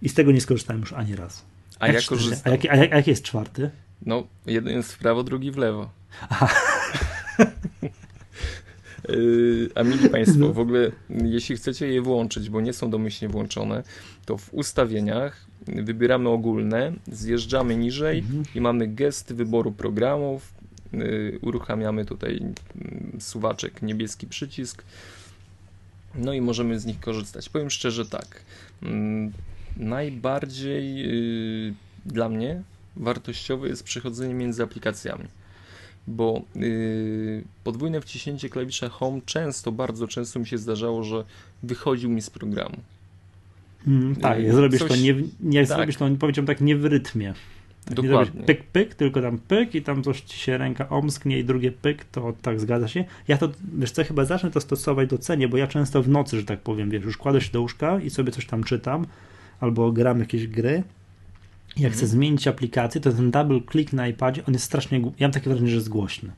I 0.02 0.08
z 0.08 0.14
tego 0.14 0.32
nie 0.32 0.40
skorzystałem 0.40 0.80
już 0.80 0.92
ani 0.92 1.16
raz. 1.16 1.44
A 1.78 1.86
Jak 1.86 1.94
ja 1.96 2.02
cztery? 2.02 2.18
korzystam. 2.18 2.52
A 2.52 2.56
jaki, 2.56 2.68
a 2.68 2.76
jak, 2.76 2.92
a 2.92 2.96
jaki 2.96 3.10
jest 3.10 3.22
czwarty? 3.22 3.70
No, 4.06 4.26
jeden 4.46 4.76
jest 4.76 4.92
w 4.92 4.98
prawo, 4.98 5.22
drugi 5.22 5.50
w 5.50 5.56
lewo. 5.56 5.90
Yy, 9.08 9.70
A 9.74 9.82
mili 9.82 10.08
Państwo, 10.08 10.38
No. 10.38 10.52
w 10.52 10.58
ogóle 10.58 10.90
jeśli 11.24 11.56
chcecie 11.56 11.86
je 11.88 12.02
włączyć, 12.02 12.50
bo 12.50 12.60
nie 12.60 12.72
są 12.72 12.90
domyślnie 12.90 13.28
włączone, 13.32 13.82
to 14.26 14.36
w 14.38 14.54
ustawieniach 14.54 15.46
wybieramy 15.66 16.28
ogólne, 16.28 16.92
zjeżdżamy 17.12 17.76
niżej 17.76 18.18
Mhm. 18.18 18.42
i 18.54 18.60
mamy 18.60 18.88
gesty 18.88 19.34
wyboru 19.34 19.72
programów, 19.72 20.52
uruchamiamy 21.42 22.04
tutaj 22.04 22.40
yy, 23.14 23.20
suwaczek, 23.20 23.82
niebieski 23.82 24.26
przycisk, 24.26 24.84
no 26.14 26.32
i 26.32 26.40
możemy 26.40 26.80
z 26.80 26.86
nich 26.86 27.00
korzystać. 27.00 27.48
Powiem 27.48 27.70
szczerze 27.70 28.06
tak, 28.06 28.42
mm, 28.82 29.32
najbardziej 29.76 30.96
yy, 30.96 31.74
dla 32.06 32.28
mnie 32.28 32.62
wartościowe 32.96 33.68
jest 33.68 33.84
przechodzenie 33.84 34.34
między 34.34 34.62
aplikacjami 34.62 35.24
bo 36.06 36.42
yy, 36.54 37.44
podwójne 37.64 38.00
wciśnięcie 38.00 38.48
klawisza 38.48 38.88
Home 38.88 39.20
często, 39.26 39.72
bardzo 39.72 40.08
często 40.08 40.38
mi 40.38 40.46
się 40.46 40.58
zdarzało, 40.58 41.04
że 41.04 41.24
wychodził 41.62 42.10
mi 42.10 42.22
z 42.22 42.30
programu. 42.30 42.76
Mm, 43.86 44.16
tak, 44.16 44.42
Yy, 44.42 44.52
zrobisz 44.52 44.80
coś- 44.80 44.88
to 44.88 44.96
nie, 44.96 45.14
jak 45.50 45.68
tak. 45.68 45.76
zrobisz 45.76 45.96
to, 45.96 46.08
powiedziałem 46.18 46.46
tak, 46.46 46.60
nie 46.60 46.76
w 46.76 46.84
rytmie. 46.84 47.34
Nie 47.90 47.94
Dokładnie. 48.08 48.42
pyk, 48.42 48.64
pyk, 48.64 48.94
tylko 48.94 49.22
tam 49.22 49.38
pyk 49.38 49.74
i 49.74 49.82
tam 49.82 50.02
coś 50.02 50.20
ci 50.20 50.38
się 50.38 50.58
ręka 50.58 50.88
omsknie 50.88 51.38
i 51.38 51.44
drugie 51.44 51.72
pyk, 51.72 52.04
to 52.04 52.32
tak 52.42 52.60
zgadza 52.60 52.88
się. 52.88 53.04
Ja 53.28 53.38
to, 53.38 53.48
wiesz 53.78 53.90
co, 53.90 54.04
chyba 54.04 54.24
zacznę 54.24 54.50
to 54.50 54.60
stosować 54.60 55.08
docenię, 55.08 55.48
bo 55.48 55.56
ja 55.56 55.66
często 55.66 56.02
w 56.02 56.08
nocy, 56.08 56.36
że 56.40 56.44
tak 56.46 56.60
powiem, 56.60 56.90
wiesz, 56.90 57.04
już 57.04 57.16
kładę 57.16 57.40
się 57.40 57.52
do 57.52 57.60
łóżka 57.60 58.00
i 58.00 58.10
sobie 58.10 58.32
coś 58.32 58.46
tam 58.46 58.64
czytam, 58.64 59.06
albo 59.60 59.92
gram 59.92 60.20
jakieś 60.20 60.46
gry. 60.46 60.70
Jak 60.70 61.76
Mhm. 61.76 61.92
chcę 61.92 62.06
zmienić 62.06 62.48
aplikację, 62.48 63.00
to 63.00 63.12
ten 63.12 63.30
double 63.30 63.60
click 63.72 63.92
na 63.92 64.08
iPadzie, 64.08 64.42
on 64.48 64.54
jest 64.54 64.64
strasznie, 64.66 64.98
ja 64.98 65.26
mam 65.28 65.32
takie 65.32 65.50
wrażenie, 65.50 65.68
że 65.70 65.74
jest 65.76 65.88
głośny. 65.88 66.30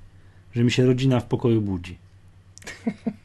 Że 0.55 0.65
mi 0.65 0.71
się 0.71 0.87
rodzina 0.87 1.21
w 1.21 1.25
pokoju 1.25 1.61
budzi. 1.63 1.97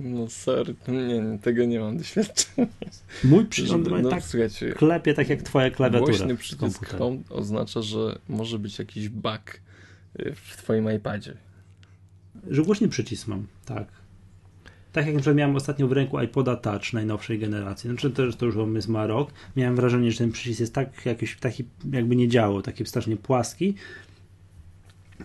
No 0.00 0.28
sorry, 0.28 0.74
nie, 0.88 1.20
nie, 1.20 1.38
tego 1.38 1.64
nie 1.64 1.80
mam 1.80 1.96
doświadczenia. 1.96 2.68
Mój 3.24 3.46
przyrząd 3.52 3.88
No 4.02 4.10
tak 4.10 4.24
słuchajcie, 4.24 4.72
klepie 4.72 5.14
tak 5.14 5.28
jak 5.28 5.42
twoja 5.42 5.70
klawiatura 5.70 6.16
głośny 6.16 6.36
przycisk. 6.36 6.86
Home 6.86 7.18
oznacza, 7.30 7.82
że 7.82 8.18
może 8.28 8.58
być 8.58 8.78
jakiś 8.78 9.08
bug 9.08 9.60
y, 10.20 10.34
w 10.34 10.56
twoim 10.56 10.92
iPadzie. 10.96 11.34
Że 12.50 12.62
głośny 12.62 12.88
przycisk 12.88 13.28
mam, 13.28 13.46
tak. 13.64 13.86
Tak 14.92 15.06
jak 15.06 15.26
na 15.26 15.34
miałem 15.34 15.56
ostatnio 15.56 15.88
w 15.88 15.92
ręku 15.92 16.20
iPoda 16.20 16.56
Touch 16.56 16.92
najnowszej 16.92 17.38
generacji. 17.38 17.90
Znaczy 17.90 18.10
to, 18.10 18.32
to 18.32 18.46
już 18.46 18.54
jest 18.74 18.88
ma 18.88 19.06
rok. 19.06 19.30
Miałem 19.56 19.76
wrażenie, 19.76 20.12
że 20.12 20.18
ten 20.18 20.32
przycisk 20.32 20.60
jest 20.60 20.74
tak 20.74 21.06
jakiś 21.06 21.36
taki, 21.36 21.64
jakby 21.92 22.16
nie 22.16 22.28
działał, 22.28 22.62
taki 22.62 22.86
strasznie 22.86 23.16
płaski. 23.16 23.74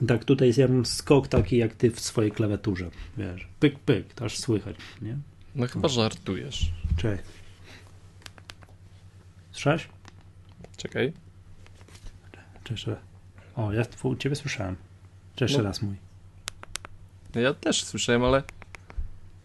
Tak, 0.07 0.25
tutaj 0.25 0.47
jest, 0.47 0.59
ja 0.59 0.67
mam 0.67 0.85
skok 0.85 1.27
taki 1.27 1.57
jak 1.57 1.75
ty 1.75 1.91
w 1.91 1.99
swojej 1.99 2.31
klawiaturze. 2.31 2.89
Wiesz, 3.17 3.47
pyk, 3.59 3.79
pyk, 3.79 4.13
to 4.13 4.25
aż 4.25 4.37
słychać, 4.37 4.75
nie? 5.01 5.17
No 5.55 5.67
chyba 5.67 5.87
żartujesz. 5.87 6.71
Cześć. 6.97 7.23
Słyszałeś? 9.51 9.87
Czekaj. 10.77 11.13
Raz? 12.63 12.97
O, 13.55 13.73
ja 13.73 13.83
u 14.03 14.15
ciebie 14.15 14.35
słyszałem. 14.35 14.75
Jeszcze 15.41 15.57
No. 15.57 15.63
raz 15.63 15.81
mój? 15.81 15.95
No 17.35 17.41
Ja 17.41 17.53
też 17.53 17.83
słyszałem, 17.83 18.23
ale 18.23 18.43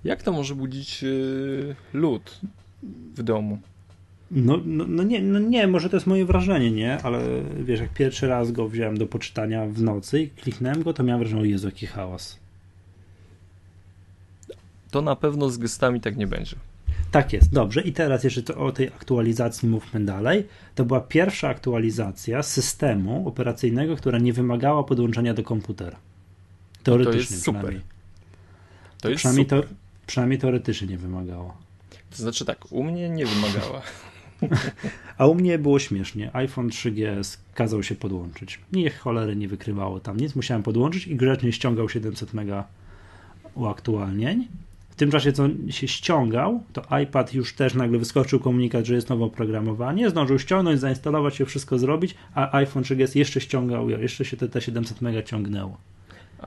jak 0.04 0.22
to 0.22 0.32
może 0.32 0.54
budzić 0.54 1.02
yy, 1.02 1.76
lód 1.92 2.40
w 3.14 3.22
domu? 3.22 3.58
No, 4.34 4.60
no, 4.64 4.84
no, 4.88 5.02
nie, 5.02 5.22
no 5.22 5.38
nie, 5.38 5.66
może 5.66 5.90
to 5.90 5.96
jest 5.96 6.06
moje 6.06 6.24
wrażenie, 6.24 6.70
nie? 6.70 7.02
Ale 7.02 7.20
wiesz, 7.64 7.80
jak 7.80 7.92
pierwszy 7.92 8.26
raz 8.26 8.52
go 8.52 8.68
wziąłem 8.68 8.98
do 8.98 9.06
poczytania 9.06 9.66
w 9.66 9.82
nocy 9.82 10.22
i 10.22 10.30
kliknąłem 10.30 10.82
go, 10.82 10.92
to 10.92 11.02
miałem 11.02 11.20
wrażenie, 11.20 11.42
o 11.42 11.44
Jezu, 11.44 11.66
jaki 11.66 11.86
hałas. 11.86 12.38
To 14.90 15.02
na 15.02 15.16
pewno 15.16 15.50
z 15.50 15.58
gestami 15.58 16.00
tak 16.00 16.16
nie 16.16 16.26
będzie. 16.26 16.56
Tak 17.10 17.32
jest, 17.32 17.52
dobrze. 17.52 17.80
I 17.80 17.92
teraz 17.92 18.24
jeszcze 18.24 18.42
to, 18.42 18.56
o 18.56 18.72
tej 18.72 18.88
aktualizacji 18.88 19.68
mówmy 19.68 20.04
dalej. 20.04 20.46
To 20.74 20.84
była 20.84 21.00
pierwsza 21.00 21.48
aktualizacja 21.48 22.42
systemu 22.42 23.28
operacyjnego, 23.28 23.96
która 23.96 24.18
nie 24.18 24.32
wymagała 24.32 24.84
podłączenia 24.84 25.34
do 25.34 25.42
komputera. 25.42 25.96
Teoretycznie 26.82 27.20
jest 27.20 27.44
super. 27.44 27.60
przynajmniej. 27.60 27.84
To 29.00 29.08
jest 29.08 29.18
przynajmniej, 29.18 29.46
super. 29.46 29.62
to, 29.62 29.74
przynajmniej 30.06 30.38
teoretycznie 30.38 30.86
nie 30.86 30.98
wymagało. 30.98 31.56
To 32.10 32.16
znaczy 32.16 32.44
tak, 32.44 32.72
u 32.72 32.84
mnie 32.84 33.10
nie 33.10 33.26
wymagała. 33.26 33.82
A 35.18 35.26
u 35.26 35.34
mnie 35.34 35.58
było 35.58 35.78
śmiesznie. 35.78 36.30
iPhone 36.36 36.68
3GS 36.68 37.38
kazał 37.54 37.82
się 37.82 37.94
podłączyć. 37.94 38.60
Niech 38.72 38.98
cholery 38.98 39.36
nie 39.36 39.48
wykrywało 39.48 40.00
tam 40.00 40.16
nic. 40.16 40.36
Musiałem 40.36 40.62
podłączyć 40.62 41.06
i 41.06 41.16
grzecznie 41.16 41.52
ściągał 41.52 41.88
700 41.88 42.34
mega 42.34 42.64
uaktualnień. 43.54 44.48
W 44.90 44.94
tym 44.96 45.10
czasie, 45.10 45.32
co 45.32 45.48
się 45.68 45.88
ściągał, 45.88 46.62
to 46.72 46.98
iPad 47.02 47.34
już 47.34 47.54
też 47.54 47.74
nagle 47.74 47.98
wyskoczył 47.98 48.40
komunikat, 48.40 48.84
że 48.86 48.94
jest 48.94 49.08
nowe 49.08 49.24
oprogramowanie. 49.24 50.10
Zdążył 50.10 50.38
ściągnąć, 50.38 50.80
zainstalować 50.80 51.36
się, 51.36 51.46
wszystko 51.46 51.78
zrobić, 51.78 52.14
a 52.34 52.56
iPhone 52.56 52.82
3GS 52.82 53.16
jeszcze 53.18 53.40
ściągał, 53.40 53.90
jeszcze 53.90 54.24
się 54.24 54.36
te, 54.36 54.48
te 54.48 54.60
700 54.60 55.00
mega 55.00 55.22
ciągnęło. 55.22 55.76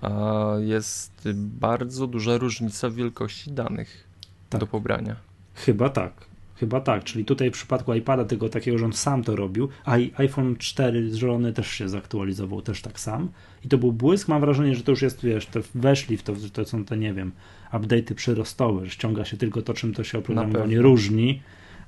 A 0.01 0.51
jest 0.59 1.29
bardzo 1.35 2.07
duża 2.07 2.37
różnica 2.37 2.89
w 2.89 2.93
wielkości 2.93 3.51
danych 3.51 4.07
Tak. 4.49 4.61
do 4.61 4.67
pobrania. 4.67 5.15
Chyba 5.55 5.89
tak. 5.89 6.13
Chyba 6.55 6.81
tak, 6.81 7.03
czyli 7.03 7.25
tutaj 7.25 7.49
w 7.49 7.53
przypadku 7.53 7.93
iPada 7.93 8.25
tego 8.25 8.49
takiego, 8.49 8.77
że 8.77 8.85
on 8.85 8.93
sam 8.93 9.23
to 9.23 9.35
robił, 9.35 9.69
a 9.85 9.97
i 9.97 10.11
iPhone 10.17 10.55
4 10.57 11.15
żelony 11.15 11.53
też 11.53 11.67
się 11.67 11.89
zaktualizował, 11.89 12.61
też 12.61 12.81
tak 12.81 12.99
sam. 12.99 13.29
I 13.65 13.67
to 13.67 13.77
był 13.77 13.91
błysk, 13.91 14.27
mam 14.27 14.41
wrażenie, 14.41 14.75
że 14.75 14.83
to 14.83 14.91
już 14.91 15.01
jest, 15.01 15.23
wiesz, 15.23 15.45
to 15.45 15.59
weszli 15.75 16.17
w 16.17 16.23
to, 16.23 16.35
że 16.35 16.49
to 16.49 16.65
są 16.65 16.85
te, 16.85 16.97
nie 16.97 17.13
wiem, 17.13 17.31
update'y 17.73 18.13
przyrostowe, 18.13 18.85
że 18.85 18.91
ściąga 18.91 19.25
się 19.25 19.37
tylko 19.37 19.61
to, 19.61 19.73
czym 19.73 19.93
to 19.93 20.03
się 20.03 20.17
oprogramowanie 20.17 20.81
różni, 20.81 21.41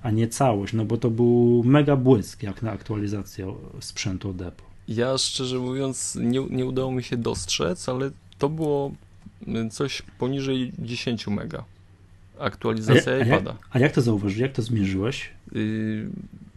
a 0.04 0.12
nie 0.12 0.28
całość, 0.28 0.74
no 0.74 0.86
bo 0.86 0.98
to 0.98 1.10
był 1.10 1.64
mega 1.66 1.96
błysk, 1.96 2.44
jak 2.44 2.62
na 2.62 2.72
aktualizację 2.72 3.54
sprzętu 3.80 4.30
od 4.30 4.42
Apple. 4.42 4.64
Ja 4.88 5.18
szczerze 5.18 5.60
mówiąc 5.60 6.18
nie, 6.22 6.40
nie 6.50 6.66
udało 6.66 6.92
mi 6.92 7.04
się 7.04 7.18
dostrzec, 7.18 7.90
ale 7.90 8.12
to 8.38 8.50
było 8.50 8.92
coś 9.72 10.02
poniżej 10.20 10.72
10 10.80 11.28
mega. 11.28 11.64
Aktualizacja 12.40 13.14
a, 13.14 13.16
jak, 13.16 13.28
iPada. 13.28 13.56
a 13.72 13.80
jak 13.80 13.92
to 13.92 14.02
zauważyłeś, 14.02 14.38
jak 14.42 14.52
to 14.52 14.62
zmierzyłeś? 14.62 15.30
Y, 15.56 16.10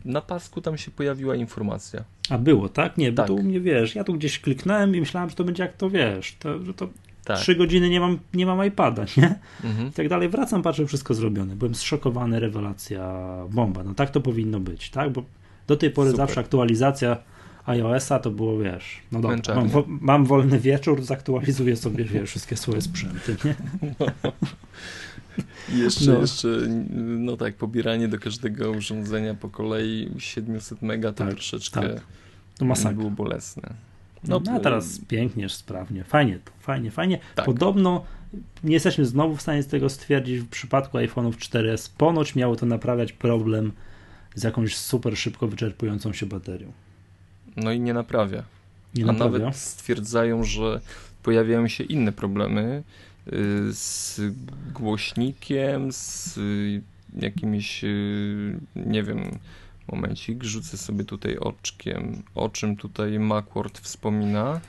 Na 0.05 0.21
pasku 0.21 0.61
tam 0.61 0.79
się 0.79 0.91
pojawiła 0.91 1.37
informacja. 1.37 2.05
A 2.31 2.39
było, 2.39 2.69
tak? 2.69 2.97
Nie, 2.99 3.13
bo 3.13 3.17
Tak. 3.17 3.27
to 3.27 3.35
u 3.35 3.43
mnie, 3.43 3.61
wiesz, 3.61 3.95
ja 3.95 4.05
tu 4.05 4.15
gdzieś 4.15 4.39
kliknąłem 4.41 4.97
i 4.97 5.01
myślałem, 5.01 5.31
że 5.31 5.37
to 5.37 5.45
będzie 5.45 5.63
jak 5.63 5.77
to, 5.77 5.91
wiesz, 5.91 6.37
to, 6.39 6.65
że 6.65 6.75
to 6.75 6.89
Tak. 7.25 7.39
trzy 7.39 7.55
godziny 7.55 7.89
nie 7.91 8.01
mam, 8.01 8.19
nie 8.35 8.47
mam 8.47 8.67
iPada, 8.67 9.05
nie? 9.17 9.35
Mhm. 9.65 9.89
I 9.89 9.93
tak 9.93 10.09
dalej. 10.09 10.29
Wracam, 10.29 10.63
patrzę, 10.63 10.87
wszystko 10.87 11.15
zrobione. 11.15 11.57
Byłem 11.57 11.75
zszokowany, 11.75 12.41
rewelacja, 12.41 13.15
bomba. 13.51 13.85
No 13.85 13.95
tak 13.95 14.11
to 14.11 14.21
powinno 14.21 14.61
być, 14.61 14.91
tak? 14.91 15.11
Bo 15.13 15.23
do 15.67 15.77
tej 15.77 15.91
pory 15.91 16.11
Super. 16.11 16.27
zawsze 16.27 16.41
aktualizacja 16.41 17.17
iOS-a 17.67 18.19
to 18.19 18.31
było, 18.31 18.59
wiesz, 18.59 19.01
no 19.13 19.21
dobra, 19.21 19.55
mam, 19.55 19.69
mam 20.01 20.25
wolny 20.25 20.59
wieczór, 20.61 21.03
zaktualizuję 21.03 21.77
sobie, 21.77 22.05
wiesz, 22.05 22.31
wszystkie 22.31 22.57
swoje 22.57 22.81
sprzęty, 22.81 23.37
nie? 23.45 23.55
I 23.79 23.95
jeszcze, 25.85 26.13
No. 26.13 26.21
jeszcze, 26.21 26.49
no 26.99 27.37
tak, 27.37 27.55
pobieranie 27.57 28.09
do 28.09 28.19
każdego 28.19 28.71
urządzenia 28.71 29.35
po 29.35 29.49
kolei 29.49 30.11
700 30.19 30.83
mega 30.83 31.13
to 31.13 31.25
Tak, 31.25 31.31
troszeczkę 31.35 31.81
tak. 31.81 32.03
To 32.59 32.65
masakra. 32.65 32.93
było 32.99 33.11
bolesne. 33.11 33.75
No, 34.29 34.41
No, 34.45 34.53
a 34.53 34.61
teraz 34.61 35.01
pięknie, 35.09 35.49
sprawnie. 35.49 36.05
Fajnie, 36.05 36.39
fajnie, 36.61 36.91
fajnie. 36.91 37.19
Tak. 37.35 37.45
Podobno 37.47 38.05
nie 38.65 38.73
jesteśmy 38.73 39.05
znowu 39.07 39.37
w 39.37 39.43
stanie 39.43 39.63
z 39.63 39.67
tego 39.67 39.89
stwierdzić 39.89 40.41
w 40.41 40.49
przypadku 40.49 40.99
iPhone'ów 40.99 41.33
4S. 41.33 41.91
Ponoć 41.99 42.35
miało 42.35 42.57
to 42.57 42.67
naprawiać 42.67 43.13
problem 43.13 43.73
z 44.35 44.43
jakąś 44.43 44.77
super 44.77 45.17
szybko 45.17 45.49
wyczerpującą 45.49 46.13
się 46.13 46.27
baterią. 46.27 46.73
No 47.57 47.73
i 47.73 47.81
nie 47.81 47.95
naprawia. 47.95 48.43
Nie 48.95 49.05
A 49.05 49.07
naprawia. 49.07 49.39
nawet 49.39 49.57
stwierdzają, 49.57 50.45
że 50.45 50.81
pojawiają 51.23 51.69
się 51.69 51.85
inne 51.85 52.13
problemy 52.13 52.83
z 53.71 54.21
głośnikiem, 54.75 55.93
z 55.93 56.37
y, 56.39 56.83
jakimiś, 57.19 57.85
y, 57.85 58.59
nie 58.77 59.03
wiem, 59.03 59.39
momencik, 59.93 60.45
rzucę 60.45 60.77
sobie 60.77 61.05
tutaj 61.05 61.37
oczkiem, 61.39 62.23
o 62.35 62.49
czym 62.49 62.77
tutaj 62.77 63.19
Macworld 63.19 63.79
wspomina. 63.79 64.61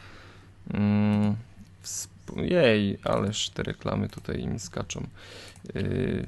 Mm, 0.74 1.36
Jej, 2.38 2.97
ależ 3.04 3.49
te 3.49 3.64
reklamy 3.64 4.10
tutaj 4.10 4.41
im 4.41 4.60
skaczą. 4.60 5.08
Y, 5.76 6.26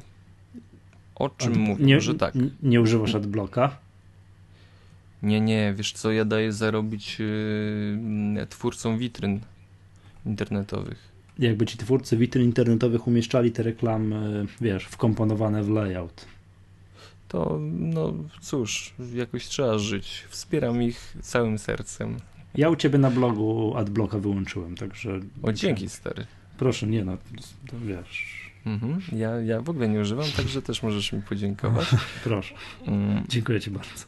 O 1.15 1.29
czym 1.29 1.57
mówię? 1.59 1.85
nie, 1.85 2.01
że 2.01 2.15
tak. 2.15 2.33
Nie 2.63 2.81
używasz 2.81 3.15
adblocka? 3.15 3.77
Nie, 5.23 5.41
nie, 5.41 5.73
wiesz 5.77 5.91
co, 5.91 6.11
ja 6.11 6.25
daję 6.25 6.53
zarobić 6.53 7.17
twórcom 8.49 8.97
witryn 8.97 9.39
internetowych. 10.25 11.12
Jakby 11.39 11.65
ci 11.65 11.77
twórcy 11.77 12.17
witryn 12.17 12.45
internetowych 12.45 13.07
umieszczali 13.07 13.51
te 13.51 13.63
reklamy, 13.63 14.45
wiesz, 14.61 14.85
wkomponowane 14.85 15.63
w 15.63 15.69
layout. 15.69 16.25
To, 17.27 17.59
no 17.61 18.13
cóż, 18.41 18.93
jakoś 19.13 19.45
trzeba 19.45 19.77
żyć. 19.77 20.25
Wspieram 20.29 20.81
ich 20.81 21.17
całym 21.21 21.57
sercem. 21.57 22.17
Ja 22.55 22.69
u 22.69 22.75
ciebie 22.75 22.99
na 22.99 23.11
blogu 23.11 23.73
adblocka 23.77 24.19
wyłączyłem, 24.19 24.75
także... 24.75 25.19
O, 25.43 25.53
dzięki, 25.53 25.89
stary. 25.89 26.25
Proszę, 26.57 26.87
nie 26.87 27.05
no, 27.05 27.17
to 27.67 27.79
wiesz... 27.79 28.43
Mhm. 28.65 29.01
Ja, 29.11 29.41
ja 29.41 29.61
w 29.61 29.69
ogóle 29.69 29.89
nie 29.89 29.99
używam, 29.99 30.25
także 30.37 30.61
też 30.61 30.83
możesz 30.83 31.13
mi 31.13 31.21
podziękować. 31.21 31.87
Proszę. 32.23 32.55
Mm. 32.87 33.23
Dziękuję 33.29 33.61
ci 33.61 33.71
bardzo. 33.71 34.05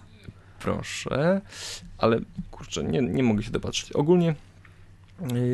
Proszę, 0.59 1.41
ale 1.97 2.19
kurczę, 2.51 2.83
nie, 2.83 3.01
nie 3.01 3.23
mogę 3.23 3.43
się 3.43 3.51
dopatrzyć. 3.51 3.91
Ogólnie 3.91 4.35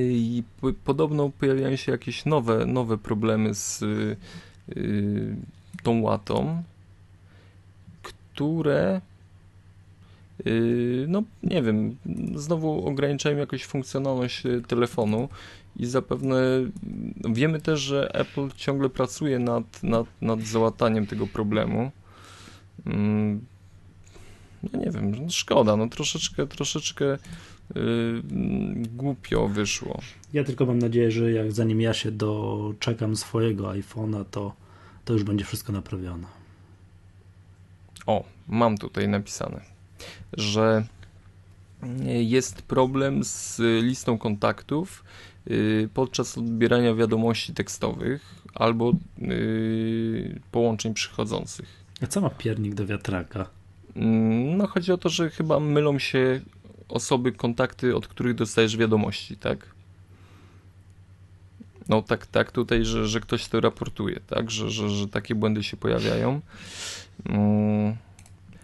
i 0.01 0.43
podobno 0.85 1.31
pojawiają 1.39 1.75
się 1.75 1.91
jakieś 1.91 2.25
nowe, 2.25 2.65
nowe 2.65 2.97
problemy 2.97 3.55
z 3.55 3.81
y, 3.81 5.35
tą 5.83 6.01
łatą, 6.01 6.63
które 8.03 9.01
y, 10.47 11.05
no 11.07 11.23
nie 11.43 11.61
wiem, 11.61 11.97
znowu 12.35 12.87
ograniczają 12.87 13.37
jakoś 13.37 13.65
funkcjonalność 13.65 14.45
y, 14.45 14.61
telefonu 14.61 15.29
i 15.75 15.85
zapewne 15.85 16.41
wiemy 17.29 17.61
też, 17.61 17.79
że 17.79 18.15
Apple 18.15 18.49
ciągle 18.55 18.89
pracuje 18.89 19.39
nad, 19.39 19.83
nad, 19.83 20.05
nad 20.21 20.41
załataniem 20.41 21.07
tego 21.07 21.27
problemu. 21.27 21.91
Mm, 22.85 23.45
no 24.63 24.79
nie 24.79 24.91
wiem, 24.91 25.29
szkoda, 25.29 25.75
no 25.75 25.87
troszeczkę, 25.87 26.47
troszeczkę 26.47 27.17
głupio 28.77 29.47
wyszło. 29.47 30.01
Ja 30.33 30.43
tylko 30.43 30.65
mam 30.65 30.79
nadzieję, 30.79 31.11
że 31.11 31.31
jak 31.31 31.51
zanim 31.51 31.81
ja 31.81 31.93
się 31.93 32.11
doczekam 32.11 33.15
swojego 33.15 33.63
iPhone'a, 33.63 34.25
to, 34.31 34.53
to 35.05 35.13
już 35.13 35.23
będzie 35.23 35.45
wszystko 35.45 35.73
naprawione. 35.73 36.27
O, 38.05 38.23
mam 38.47 38.77
tutaj 38.77 39.07
napisane, 39.07 39.61
że 40.33 40.85
jest 42.05 42.61
problem 42.61 43.23
z 43.23 43.61
listą 43.83 44.17
kontaktów 44.17 45.03
yy, 45.45 45.89
podczas 45.93 46.37
odbierania 46.37 46.95
wiadomości 46.95 47.53
tekstowych 47.53 48.35
albo 48.53 48.93
yy, 49.17 50.39
połączeń 50.51 50.93
przychodzących. 50.93 51.81
A 52.03 52.07
co 52.07 52.21
ma 52.21 52.29
piernik 52.29 52.73
do 52.73 52.87
wiatraka? 52.87 53.49
Mm, 53.95 54.57
no 54.57 54.67
chodzi 54.67 54.91
o 54.91 54.97
to, 54.97 55.09
że 55.09 55.29
chyba 55.29 55.59
mylą 55.59 55.99
się 55.99 56.41
osoby, 56.91 57.31
kontakty, 57.31 57.95
od 57.95 58.07
których 58.07 58.35
dostajesz 58.35 58.77
wiadomości, 58.77 59.37
tak? 59.37 59.75
No 61.89 62.01
tak, 62.01 62.25
tak 62.25 62.51
tutaj, 62.51 62.85
że, 62.85 63.07
że 63.07 63.19
ktoś 63.19 63.47
to 63.47 63.61
raportuje, 63.61 64.19
tak? 64.27 64.51
Że, 64.51 64.69
że, 64.69 64.89
że 64.89 65.07
takie 65.07 65.35
błędy 65.35 65.63
się 65.63 65.77
pojawiają. 65.77 66.41
Mm. 67.25 67.95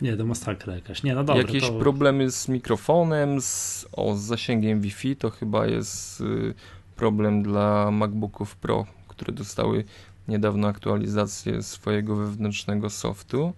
Nie, 0.01 0.17
to 0.17 0.25
masakra 0.25 0.75
jakaś. 0.75 1.03
Nie, 1.03 1.15
no 1.15 1.23
dobra, 1.23 1.41
Jakieś 1.41 1.63
to... 1.63 1.79
problemy 1.79 2.31
z 2.31 2.47
mikrofonem, 2.47 3.41
z, 3.41 3.85
o, 3.91 4.15
z 4.15 4.19
zasięgiem 4.19 4.81
Wi-Fi, 4.81 5.15
to 5.15 5.29
chyba 5.29 5.67
jest 5.67 6.21
y, 6.21 6.53
problem 6.95 7.43
dla 7.43 7.91
MacBooków 7.91 8.55
Pro, 8.55 8.85
które 9.07 9.33
dostały 9.33 9.83
niedawno 10.27 10.67
aktualizację 10.67 11.63
swojego 11.63 12.15
wewnętrznego 12.15 12.89
softu. 12.89 13.53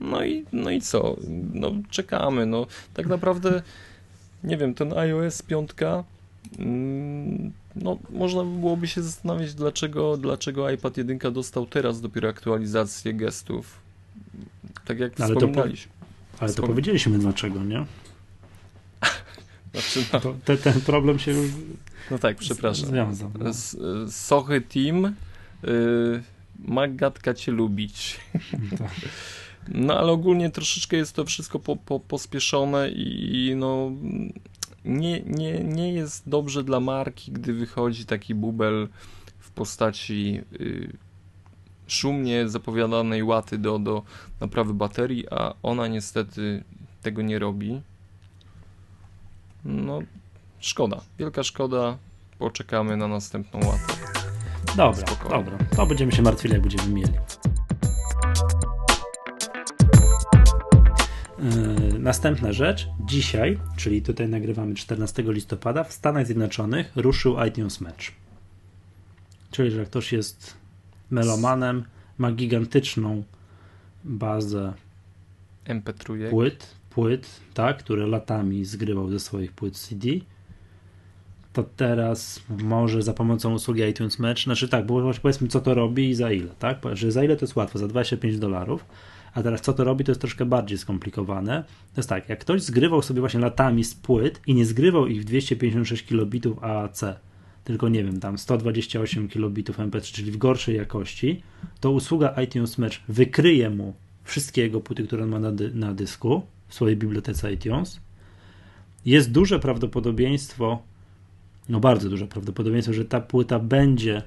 No 0.00 0.24
i, 0.24 0.44
no 0.52 0.70
i 0.70 0.80
co? 0.80 1.16
No 1.52 1.72
czekamy. 1.90 2.46
No, 2.46 2.66
tak 2.94 3.06
naprawdę 3.06 3.62
nie 4.44 4.56
wiem, 4.56 4.74
ten 4.74 4.98
iOS 4.98 5.42
5 5.42 5.70
mm, 6.58 7.52
no, 7.76 7.98
można 8.10 8.44
byłoby 8.44 8.86
się 8.86 9.02
zastanawiać, 9.02 9.54
dlaczego, 9.54 10.16
dlaczego 10.16 10.70
iPad 10.70 10.96
1 10.96 11.18
dostał 11.32 11.66
teraz 11.66 12.00
dopiero 12.00 12.28
aktualizację 12.28 13.14
gestów. 13.14 13.78
Tak 14.84 14.98
jak 14.98 15.20
ale 15.20 15.34
wspominaliśmy. 15.34 15.92
To 16.36 16.42
ale 16.42 16.54
to 16.54 16.62
powiedzieliśmy 16.62 17.18
dlaczego, 17.18 17.64
nie? 17.64 17.86
Znaczy, 19.72 20.04
no. 20.12 20.20
to, 20.20 20.34
te, 20.44 20.56
ten 20.56 20.80
problem 20.80 21.18
się 21.18 21.32
już. 21.32 21.50
No 22.10 22.18
tak, 22.18 22.36
przepraszam. 22.36 22.88
Związał. 22.88 23.30
No. 23.38 23.50
Sochy 24.10 24.60
Team. 24.60 25.14
Y, 25.64 26.22
Magatka 26.58 27.34
cię 27.34 27.52
lubić. 27.52 28.20
Tak. 28.78 28.90
No 29.68 29.98
ale 29.98 30.12
ogólnie 30.12 30.50
troszeczkę 30.50 30.96
jest 30.96 31.16
to 31.16 31.24
wszystko 31.24 31.58
po, 31.58 31.76
po, 31.76 32.00
pospieszone 32.00 32.88
i 32.90 33.52
no 33.56 33.90
nie, 34.84 35.20
nie, 35.20 35.64
nie 35.64 35.92
jest 35.92 36.28
dobrze 36.28 36.64
dla 36.64 36.80
marki, 36.80 37.32
gdy 37.32 37.52
wychodzi 37.52 38.06
taki 38.06 38.34
bubel 38.34 38.88
w 39.38 39.50
postaci 39.50 40.40
y, 40.60 40.96
szumnie 41.86 42.48
zapowiadanej 42.48 43.22
łaty 43.22 43.58
do, 43.58 43.78
do 43.78 44.02
naprawy 44.40 44.74
baterii, 44.74 45.30
a 45.30 45.54
ona 45.62 45.86
niestety 45.88 46.64
tego 47.02 47.22
nie 47.22 47.38
robi. 47.38 47.80
No, 49.64 49.98
szkoda, 50.60 51.00
wielka 51.18 51.42
szkoda. 51.42 51.98
Poczekamy 52.38 52.96
na 52.96 53.08
następną 53.08 53.60
łatę. 53.66 53.94
Dobra, 54.76 55.06
Spokojnie. 55.06 55.44
dobra. 55.44 55.58
To 55.76 55.86
będziemy 55.86 56.12
się 56.12 56.22
martwili, 56.22 56.54
jak 56.54 56.62
będziemy 56.62 56.88
mieli. 56.88 57.12
Następna 61.98 62.52
rzecz. 62.52 62.88
Dzisiaj, 63.06 63.58
czyli 63.76 64.02
tutaj 64.02 64.28
nagrywamy 64.28 64.74
14 64.74 65.22
listopada, 65.26 65.84
w 65.84 65.92
Stanach 65.92 66.26
Zjednoczonych 66.26 66.92
ruszył 66.96 67.44
iTunes 67.44 67.80
Match. 67.80 68.04
Czyli, 69.50 69.70
że 69.70 69.84
ktoś 69.86 70.12
jest 70.12 70.56
melomanem, 71.10 71.84
ma 72.18 72.32
gigantyczną 72.32 73.22
bazę 74.04 74.72
MP3 75.66 76.30
płyt, 76.30 76.74
płyt, 76.90 77.40
tak, 77.54 77.78
które 77.78 78.06
latami 78.06 78.64
zgrywał 78.64 79.08
ze 79.08 79.20
swoich 79.20 79.52
płyt 79.52 79.76
CD, 79.76 80.08
to 81.52 81.64
teraz 81.76 82.42
może 82.48 83.02
za 83.02 83.14
pomocą 83.14 83.54
usługi 83.54 83.82
iTunes 83.82 84.18
Match, 84.18 84.44
znaczy 84.44 84.68
tak, 84.68 84.86
bo 84.86 85.12
powiedzmy 85.22 85.48
co 85.48 85.60
to 85.60 85.74
robi 85.74 86.08
i 86.08 86.14
za 86.14 86.32
ile, 86.32 86.48
tak, 86.58 86.78
że 86.92 87.12
za 87.12 87.24
ile 87.24 87.36
to 87.36 87.44
jest 87.44 87.56
łatwo, 87.56 87.78
za 87.78 87.88
25 87.88 88.38
dolarów, 88.38 88.84
a 89.34 89.42
teraz 89.42 89.60
co 89.60 89.72
to 89.72 89.84
robi, 89.84 90.04
to 90.04 90.10
jest 90.10 90.20
troszkę 90.20 90.44
bardziej 90.46 90.78
skomplikowane. 90.78 91.64
To 91.94 92.00
jest 92.00 92.08
tak, 92.08 92.28
jak 92.28 92.38
ktoś 92.38 92.62
zgrywał 92.62 93.02
sobie 93.02 93.20
właśnie 93.20 93.40
latami 93.40 93.84
z 93.84 93.94
płyt 93.94 94.40
i 94.46 94.54
nie 94.54 94.66
zgrywał 94.66 95.06
ich 95.06 95.22
w 95.22 95.24
256 95.24 96.06
kilobitów 96.06 96.64
AAC, 96.64 97.04
tylko 97.64 97.88
nie 97.88 98.04
wiem, 98.04 98.20
tam 98.20 98.38
128 98.38 99.28
kilobitów 99.28 99.78
MP3, 99.78 100.14
czyli 100.14 100.32
w 100.32 100.36
gorszej 100.36 100.76
jakości, 100.76 101.42
to 101.80 101.90
usługa 101.90 102.42
iTunes 102.42 102.78
Match 102.78 103.00
wykryje 103.08 103.70
mu 103.70 103.94
wszystkie 104.24 104.62
jego 104.62 104.80
płyty, 104.80 105.06
które 105.06 105.24
on 105.24 105.30
ma 105.30 105.38
na, 105.38 105.52
dy 105.52 105.74
na 105.74 105.94
dysku 105.94 106.42
w 106.68 106.74
swojej 106.74 106.96
bibliotece 106.96 107.52
iTunes. 107.52 108.00
Jest 109.06 109.32
duże 109.32 109.60
prawdopodobieństwo, 109.60 110.82
no 111.68 111.80
bardzo 111.80 112.10
duże 112.10 112.26
prawdopodobieństwo, 112.26 112.94
że 112.94 113.04
ta 113.04 113.20
płyta 113.20 113.58
będzie 113.58 114.22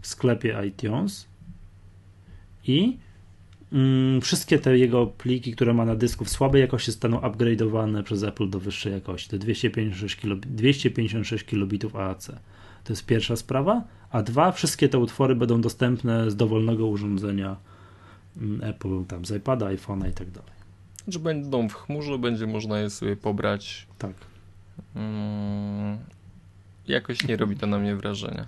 w 0.00 0.06
sklepie 0.06 0.56
iTunes 0.68 1.26
i 2.66 2.98
mm, 3.72 4.20
wszystkie 4.20 4.58
te 4.58 4.78
jego 4.78 5.06
pliki, 5.06 5.52
które 5.52 5.74
ma 5.74 5.84
na 5.84 5.96
dysku 5.96 6.24
w 6.24 6.30
słabej 6.30 6.60
jakości 6.60 6.90
zostaną 6.90 7.20
upgrade'owane 7.20 8.02
przez 8.02 8.22
Apple 8.22 8.50
do 8.50 8.60
wyższej 8.60 8.92
jakości, 8.92 9.30
do 9.30 9.38
256, 9.38 10.16
kilo, 10.16 10.36
256 10.36 11.44
kilobitów 11.44 11.96
AAC. 11.96 12.26
To 12.84 12.92
jest 12.92 13.06
pierwsza 13.06 13.36
sprawa. 13.36 13.84
A 14.10 14.22
dwa, 14.22 14.52
wszystkie 14.52 14.88
te 14.88 14.98
utwory 14.98 15.34
będą 15.34 15.60
dostępne 15.60 16.30
z 16.30 16.36
dowolnego 16.36 16.86
urządzenia 16.86 17.56
mm, 18.36 18.64
Apple, 18.64 19.04
tam 19.04 19.24
z 19.24 19.30
iPada, 19.30 19.66
iPhone'a 19.66 20.08
i 20.08 20.12
tak 20.12 20.30
dalej. 20.30 20.52
Że 21.08 21.18
będą 21.18 21.68
w 21.68 21.74
chmurze, 21.74 22.18
będzie 22.18 22.46
można 22.46 22.78
je 22.78 22.90
sobie 22.90 23.16
pobrać. 23.16 23.86
Tak. 23.98 24.12
Hmm, 24.94 25.98
jakoś 26.88 27.28
nie 27.28 27.36
robi 27.36 27.56
to 27.56 27.66
na 27.66 27.78
mnie 27.78 27.96
wrażenia. 27.96 28.46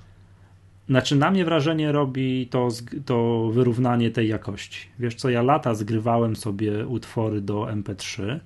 Znaczy, 0.89 1.17
na 1.17 1.31
mnie 1.31 1.45
wrażenie 1.45 1.93
robi 1.93 2.47
to, 2.47 2.69
to 3.05 3.49
wyrównanie 3.53 4.11
tej 4.11 4.29
jakości. 4.29 4.89
Wiesz 4.99 5.15
co, 5.15 5.31
ja 5.31 5.43
lata 5.43 5.75
zgrywałem 5.75 6.37
sobie 6.37 6.87
utwory 6.87 7.41
do 7.41 7.63
MP3 7.63 8.39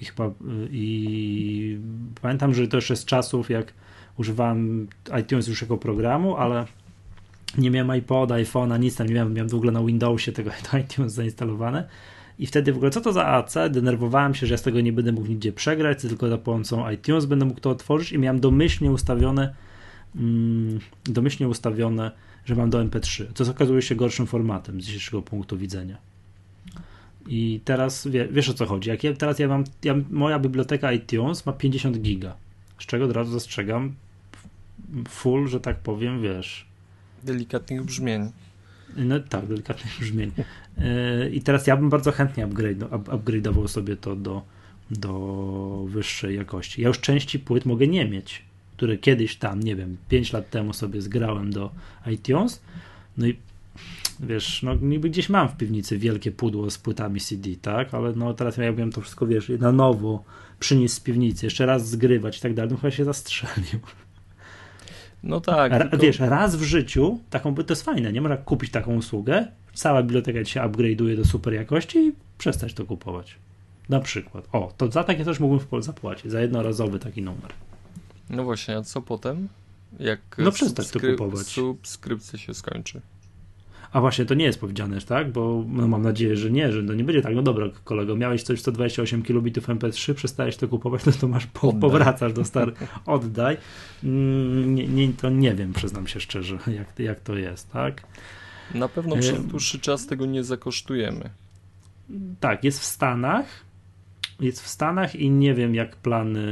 i 0.00 0.04
chyba 0.04 0.30
i 0.70 1.78
pamiętam, 2.22 2.54
że 2.54 2.68
to 2.68 2.76
jeszcze 2.76 2.96
z 2.96 3.04
czasów, 3.04 3.50
jak 3.50 3.72
używałem 4.16 4.88
iTunes 5.20 5.48
już 5.48 5.62
jako 5.62 5.76
programu, 5.76 6.36
ale 6.36 6.66
nie 7.58 7.70
miałem 7.70 7.98
iPoda, 7.98 8.34
iPhone'a, 8.34 8.80
nic 8.80 8.96
tam 8.96 9.06
nie 9.06 9.14
miałem, 9.14 9.34
miałem 9.34 9.48
w 9.48 9.54
ogóle 9.54 9.72
na 9.72 9.84
Windowsie 9.84 10.32
tego 10.32 10.50
iTunes 10.80 11.12
zainstalowane. 11.12 11.88
I 12.38 12.46
wtedy 12.46 12.72
w 12.72 12.76
ogóle, 12.76 12.90
co 12.90 13.00
to 13.00 13.12
za 13.12 13.26
AC? 13.26 13.54
Denerwowałem 13.70 14.34
się, 14.34 14.46
że 14.46 14.54
ja 14.54 14.58
z 14.58 14.62
tego 14.62 14.80
nie 14.80 14.92
będę 14.92 15.12
mógł 15.12 15.26
nigdzie 15.26 15.52
przegrać, 15.52 16.00
tylko 16.00 16.28
za 16.28 16.38
pomocą 16.38 16.90
iTunes 16.90 17.24
będę 17.24 17.44
mógł 17.44 17.60
to 17.60 17.70
otworzyć 17.70 18.12
i 18.12 18.18
miałem 18.18 18.40
domyślnie 18.40 18.90
ustawione 18.90 19.54
domyślnie 21.04 21.48
ustawione, 21.48 22.10
że 22.44 22.54
mam 22.54 22.70
do 22.70 22.84
MP3, 22.84 23.24
co 23.34 23.50
okazuje 23.50 23.82
się 23.82 23.94
gorszym 23.94 24.26
formatem 24.26 24.80
z 24.80 24.84
dzisiejszego 24.84 25.22
punktu 25.22 25.58
widzenia. 25.58 25.96
I 27.28 27.60
teraz 27.64 28.06
wie, 28.06 28.28
wiesz 28.28 28.48
o 28.48 28.54
co 28.54 28.66
chodzi. 28.66 28.88
Jak 28.90 29.04
ja, 29.04 29.12
teraz 29.12 29.38
ja 29.38 29.48
mam, 29.48 29.64
ja, 29.84 29.94
moja 30.10 30.38
biblioteka 30.38 30.92
iTunes 30.92 31.46
ma 31.46 31.52
50 31.52 31.98
giga, 32.00 32.34
z 32.78 32.86
czego 32.86 33.04
od 33.04 33.12
razu 33.12 33.32
zastrzegam, 33.32 33.94
full, 35.08 35.48
że 35.48 35.60
tak 35.60 35.76
powiem, 35.76 36.22
wiesz. 36.22 36.66
Delikatnych 37.24 37.84
brzmień. 37.84 38.32
No 38.96 39.20
tak, 39.20 39.46
delikatnych 39.46 39.98
brzmień. 40.00 40.32
Yy, 40.78 41.30
I 41.30 41.40
teraz 41.40 41.66
ja 41.66 41.76
bym 41.76 41.90
bardzo 41.90 42.12
chętnie 42.12 42.44
upgrade, 42.44 42.78
upgrade'ował 42.88 43.68
sobie 43.68 43.96
to 43.96 44.16
do, 44.16 44.42
do 44.90 45.84
wyższej 45.88 46.36
jakości. 46.36 46.82
Ja 46.82 46.88
już 46.88 47.00
części 47.00 47.38
płyt 47.38 47.66
mogę 47.66 47.86
nie 47.86 48.08
mieć, 48.08 48.42
które 48.78 48.98
kiedyś 48.98 49.36
tam, 49.36 49.62
nie 49.62 49.76
wiem, 49.76 49.96
5 50.08 50.32
lat 50.32 50.50
temu 50.50 50.72
sobie 50.72 51.02
zgrałem 51.02 51.52
do 51.52 51.70
iTunes. 52.06 52.60
No 53.16 53.26
i 53.26 53.36
wiesz, 54.20 54.62
no 54.62 54.74
niby 54.74 55.10
gdzieś 55.10 55.28
mam 55.28 55.48
w 55.48 55.56
piwnicy 55.56 55.98
wielkie 55.98 56.32
pudło 56.32 56.70
z 56.70 56.78
płytami 56.78 57.20
CD, 57.20 57.50
tak, 57.62 57.94
ale 57.94 58.12
no 58.12 58.34
teraz 58.34 58.56
jakbym 58.56 58.92
to 58.92 59.00
wszystko, 59.00 59.26
wiesz, 59.26 59.52
na 59.58 59.72
nowo 59.72 60.24
przynieść 60.60 60.94
z 60.94 61.00
piwnicy, 61.00 61.46
jeszcze 61.46 61.66
raz 61.66 61.88
zgrywać 61.88 62.38
i 62.38 62.40
tak 62.40 62.54
dalej, 62.54 62.70
no 62.70 62.76
chyba 62.76 62.90
się 62.90 63.04
zastrzelił. 63.04 63.80
No 65.22 65.40
tak. 65.40 65.72
Ra, 65.72 65.80
tylko... 65.80 65.98
Wiesz, 65.98 66.18
raz 66.18 66.56
w 66.56 66.62
życiu, 66.62 67.20
taką, 67.30 67.54
to 67.54 67.64
jest 67.68 67.82
fajne, 67.82 68.12
nie 68.12 68.20
można 68.20 68.36
kupić 68.36 68.70
taką 68.70 68.94
usługę, 68.94 69.46
cała 69.74 70.02
biblioteka 70.02 70.44
ci 70.44 70.52
się 70.52 70.60
upgrade'uje 70.60 71.16
do 71.16 71.24
super 71.24 71.54
jakości 71.54 71.98
i 71.98 72.12
przestać 72.38 72.74
to 72.74 72.84
kupować. 72.84 73.36
Na 73.88 74.00
przykład. 74.00 74.48
O, 74.52 74.72
to 74.76 74.90
za 74.90 75.04
takie 75.04 75.24
też 75.24 75.40
mógłbym 75.40 75.60
w 75.60 75.66
Polsce 75.66 75.92
zapłacić, 75.92 76.30
za 76.30 76.40
jednorazowy 76.40 76.98
taki 76.98 77.22
numer. 77.22 77.52
No 78.30 78.44
właśnie, 78.44 78.76
a 78.76 78.82
co 78.82 79.02
potem? 79.02 79.48
Jak 80.00 80.20
no 80.38 80.52
przestać 80.52 80.90
to 80.90 81.00
kupować. 81.00 81.46
subskrypcja 81.46 82.38
się 82.38 82.54
skończy. 82.54 83.00
A 83.92 84.00
właśnie, 84.00 84.24
to 84.24 84.34
nie 84.34 84.44
jest 84.44 84.60
powiedziane, 84.60 85.00
tak? 85.00 85.32
Bo 85.32 85.64
no, 85.68 85.88
mam 85.88 86.02
nadzieję, 86.02 86.36
że 86.36 86.50
nie, 86.50 86.72
że 86.72 86.82
to 86.82 86.94
nie 86.94 87.04
będzie 87.04 87.22
tak. 87.22 87.34
No 87.34 87.42
dobra, 87.42 87.66
kolego, 87.84 88.16
miałeś 88.16 88.42
coś 88.42 88.60
128 88.60 89.22
kilobitów 89.22 89.68
MP3, 89.68 90.14
przestałeś 90.14 90.56
to 90.56 90.68
kupować, 90.68 91.06
no 91.06 91.12
to 91.12 91.28
masz, 91.28 91.46
po, 91.46 91.72
powracasz 91.72 92.32
do 92.32 92.44
star, 92.44 92.72
oddaj. 93.06 93.56
Mm, 94.04 94.74
nie, 94.74 94.88
nie, 94.88 95.12
to 95.12 95.30
nie 95.30 95.54
wiem, 95.54 95.72
przyznam 95.72 96.06
się 96.06 96.20
szczerze, 96.20 96.58
jak, 96.66 96.98
jak 96.98 97.20
to 97.20 97.36
jest, 97.36 97.72
tak? 97.72 98.02
Na 98.74 98.88
pewno 98.88 99.16
przez 99.16 99.46
dłuższy 99.46 99.80
czas 99.80 100.06
tego 100.06 100.26
nie 100.26 100.44
zakosztujemy. 100.44 101.30
Tak, 102.40 102.64
jest 102.64 102.80
w 102.80 102.84
Stanach, 102.84 103.46
jest 104.40 104.60
w 104.60 104.68
Stanach 104.68 105.14
i 105.14 105.30
nie 105.30 105.54
wiem 105.54 105.74
jak 105.74 105.96
plany 105.96 106.42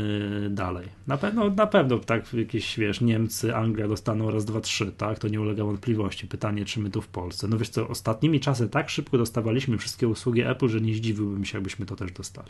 dalej. 0.51 0.89
Na 1.07 1.17
pewno, 1.17 1.51
na 1.51 1.67
pewno 1.67 1.99
tak 1.99 2.35
jakieś, 2.35 2.79
wiesz, 2.79 3.01
Niemcy, 3.01 3.57
Anglia 3.57 3.89
dostaną 3.89 4.31
raz, 4.31 4.45
dwa, 4.45 4.61
trzy, 4.61 4.93
tak? 4.93 5.19
To 5.19 5.29
nie 5.29 5.41
ulega 5.41 5.65
wątpliwości. 5.65 6.27
Pytanie, 6.27 6.65
czy 6.65 6.81
my 6.81 6.91
tu 6.91 7.03
w 7.03 7.09
Polsce. 7.09 7.49
No 7.49 7.59
wiesz 7.59 7.69
co, 7.69 7.89
ostatnimi 7.89 8.41
czasy 8.41 8.69
tak 8.69 8.91
szybko 8.91 9.19
dostawaliśmy 9.19 9.79
wszystkie 9.79 10.09
usługi 10.09 10.43
Apple, 10.43 10.69
że 10.69 10.81
nie 10.81 10.95
zdziwiłbym 10.95 11.45
się, 11.45 11.59
jakbyśmy 11.59 11.87
to 11.87 11.97
też 11.97 12.13
dostali. 12.13 12.49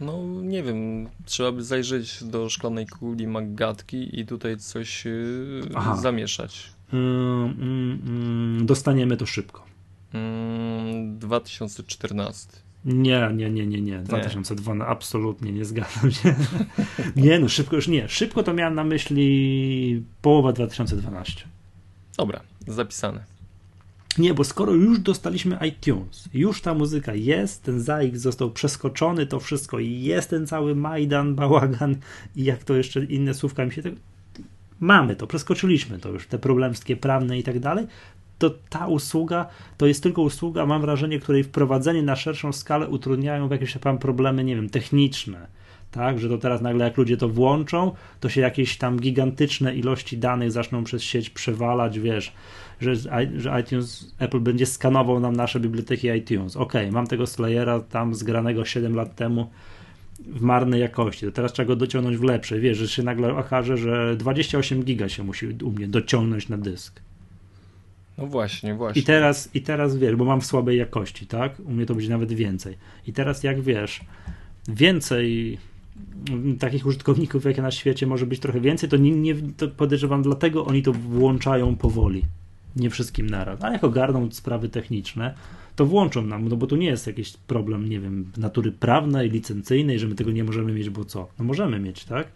No 0.00 0.22
nie 0.42 0.62
wiem, 0.62 1.08
trzeba 1.24 1.52
by 1.52 1.64
zajrzeć 1.64 2.24
do 2.24 2.48
szklanej 2.48 2.86
kuli 2.86 3.26
Maggatki 3.26 4.20
i 4.20 4.26
tutaj 4.26 4.56
coś 4.56 5.04
yy, 5.04 5.62
zamieszać. 6.02 6.72
Mm, 6.92 7.54
mm, 7.60 8.00
mm, 8.06 8.66
dostaniemy 8.66 9.16
to 9.16 9.26
szybko. 9.26 9.66
2014. 11.18 12.65
Nie, 12.86 13.30
nie, 13.34 13.50
nie, 13.50 13.66
nie, 13.66 13.80
nie. 13.80 13.98
2002, 13.98 14.74
no, 14.74 14.86
absolutnie 14.86 15.52
nie 15.52 15.64
zgadzam 15.64 16.10
się. 16.10 16.34
nie, 17.16 17.38
no 17.38 17.48
szybko 17.48 17.76
już 17.76 17.88
nie. 17.88 18.08
Szybko 18.08 18.42
to 18.42 18.54
miałem 18.54 18.74
na 18.74 18.84
myśli 18.84 20.02
połowa 20.22 20.52
2012. 20.52 21.44
Dobra, 22.16 22.40
zapisane. 22.66 23.36
Nie, 24.18 24.34
bo 24.34 24.44
skoro 24.44 24.72
już 24.72 24.98
dostaliśmy 24.98 25.58
iTunes, 25.68 26.28
już 26.34 26.60
ta 26.62 26.74
muzyka 26.74 27.14
jest, 27.14 27.62
ten 27.62 27.80
ZAX 27.80 28.18
został 28.18 28.50
przeskoczony, 28.50 29.26
to 29.26 29.40
wszystko 29.40 29.78
i 29.78 30.00
jest 30.00 30.30
ten 30.30 30.46
cały 30.46 30.74
Majdan, 30.74 31.34
bałagan 31.34 31.96
i 32.36 32.44
jak 32.44 32.64
to 32.64 32.74
jeszcze 32.74 33.04
inne 33.04 33.34
słówka 33.34 33.64
mi 33.64 33.72
się 33.72 33.82
tego... 33.82 33.96
Mamy 34.80 35.16
to, 35.16 35.26
przeskoczyliśmy 35.26 35.98
to 35.98 36.08
już, 36.08 36.26
te 36.26 36.38
problemskie 36.38 36.96
prawne 36.96 37.38
i 37.38 37.42
tak 37.42 37.60
dalej, 37.60 37.86
to 38.38 38.50
ta 38.68 38.86
usługa 38.86 39.46
to 39.76 39.86
jest 39.86 40.02
tylko 40.02 40.22
usługa, 40.22 40.66
mam 40.66 40.80
wrażenie, 40.80 41.20
której 41.20 41.44
wprowadzenie 41.44 42.02
na 42.02 42.16
szerszą 42.16 42.52
skalę 42.52 42.88
utrudniają 42.88 43.48
jakieś 43.48 43.76
tam 43.80 43.98
problemy, 43.98 44.44
nie 44.44 44.56
wiem, 44.56 44.70
techniczne. 44.70 45.46
Tak, 45.90 46.18
że 46.18 46.28
to 46.28 46.38
teraz 46.38 46.60
nagle 46.60 46.84
jak 46.84 46.96
ludzie 46.96 47.16
to 47.16 47.28
włączą, 47.28 47.92
to 48.20 48.28
się 48.28 48.40
jakieś 48.40 48.76
tam 48.76 49.00
gigantyczne 49.00 49.76
ilości 49.76 50.18
danych 50.18 50.52
zaczną 50.52 50.84
przez 50.84 51.02
sieć 51.02 51.30
przewalać, 51.30 51.98
wiesz, 51.98 52.32
że, 52.80 52.96
że 53.36 53.60
iTunes, 53.60 54.14
Apple 54.18 54.40
będzie 54.40 54.66
skanował 54.66 55.20
nam 55.20 55.36
nasze 55.36 55.60
biblioteki 55.60 56.08
iTunes. 56.08 56.56
Ok, 56.56 56.72
mam 56.90 57.06
tego 57.06 57.26
Slayera 57.26 57.80
tam 57.80 58.14
zgranego 58.14 58.64
7 58.64 58.94
lat 58.94 59.16
temu 59.16 59.50
w 60.18 60.40
marnej 60.40 60.80
jakości, 60.80 61.26
to 61.26 61.32
teraz 61.32 61.52
trzeba 61.52 61.66
go 61.66 61.76
dociągnąć 61.76 62.16
w 62.16 62.22
lepszej, 62.22 62.60
wiesz, 62.60 62.78
że 62.78 62.88
się 62.88 63.02
nagle 63.02 63.36
okaże, 63.36 63.76
że 63.76 64.16
28 64.16 64.82
giga 64.82 65.08
się 65.08 65.24
musi 65.24 65.46
u 65.64 65.70
mnie 65.70 65.88
dociągnąć 65.88 66.48
na 66.48 66.58
dysk. 66.58 67.05
No 68.18 68.26
właśnie, 68.26 68.74
właśnie. 68.74 69.02
I 69.02 69.04
teraz, 69.04 69.50
I 69.54 69.62
teraz 69.62 69.96
wiesz, 69.96 70.16
bo 70.16 70.24
mam 70.24 70.40
w 70.40 70.46
słabej 70.46 70.78
jakości, 70.78 71.26
tak? 71.26 71.60
U 71.60 71.72
mnie 71.72 71.86
to 71.86 71.94
będzie 71.94 72.10
nawet 72.10 72.32
więcej. 72.32 72.76
I 73.06 73.12
teraz 73.12 73.42
jak 73.42 73.60
wiesz, 73.60 74.00
więcej 74.68 75.58
takich 76.58 76.86
użytkowników, 76.86 77.44
jakie 77.44 77.62
na 77.62 77.70
świecie 77.70 78.06
może 78.06 78.26
być 78.26 78.40
trochę 78.40 78.60
więcej, 78.60 78.88
to, 78.88 78.96
nie, 78.96 79.10
nie, 79.10 79.34
to 79.56 79.68
podejrzewam, 79.68 80.22
dlatego 80.22 80.66
oni 80.66 80.82
to 80.82 80.92
włączają 80.92 81.76
powoli. 81.76 82.22
Nie 82.76 82.90
wszystkim 82.90 83.30
naraz. 83.30 83.64
A 83.64 83.72
jak 83.72 83.84
ogarną 83.84 84.30
sprawy 84.30 84.68
techniczne, 84.68 85.34
to 85.76 85.86
włączą 85.86 86.26
nam, 86.26 86.48
no 86.48 86.56
bo 86.56 86.66
tu 86.66 86.76
nie 86.76 86.86
jest 86.86 87.06
jakiś 87.06 87.32
problem, 87.36 87.88
nie 87.88 88.00
wiem, 88.00 88.32
natury 88.36 88.72
prawnej, 88.72 89.30
licencyjnej, 89.30 89.98
że 89.98 90.06
my 90.06 90.14
tego 90.14 90.30
nie 90.32 90.44
możemy 90.44 90.72
mieć, 90.72 90.90
bo 90.90 91.04
co? 91.04 91.28
No 91.38 91.44
możemy 91.44 91.80
mieć, 91.80 92.04
tak? 92.04 92.26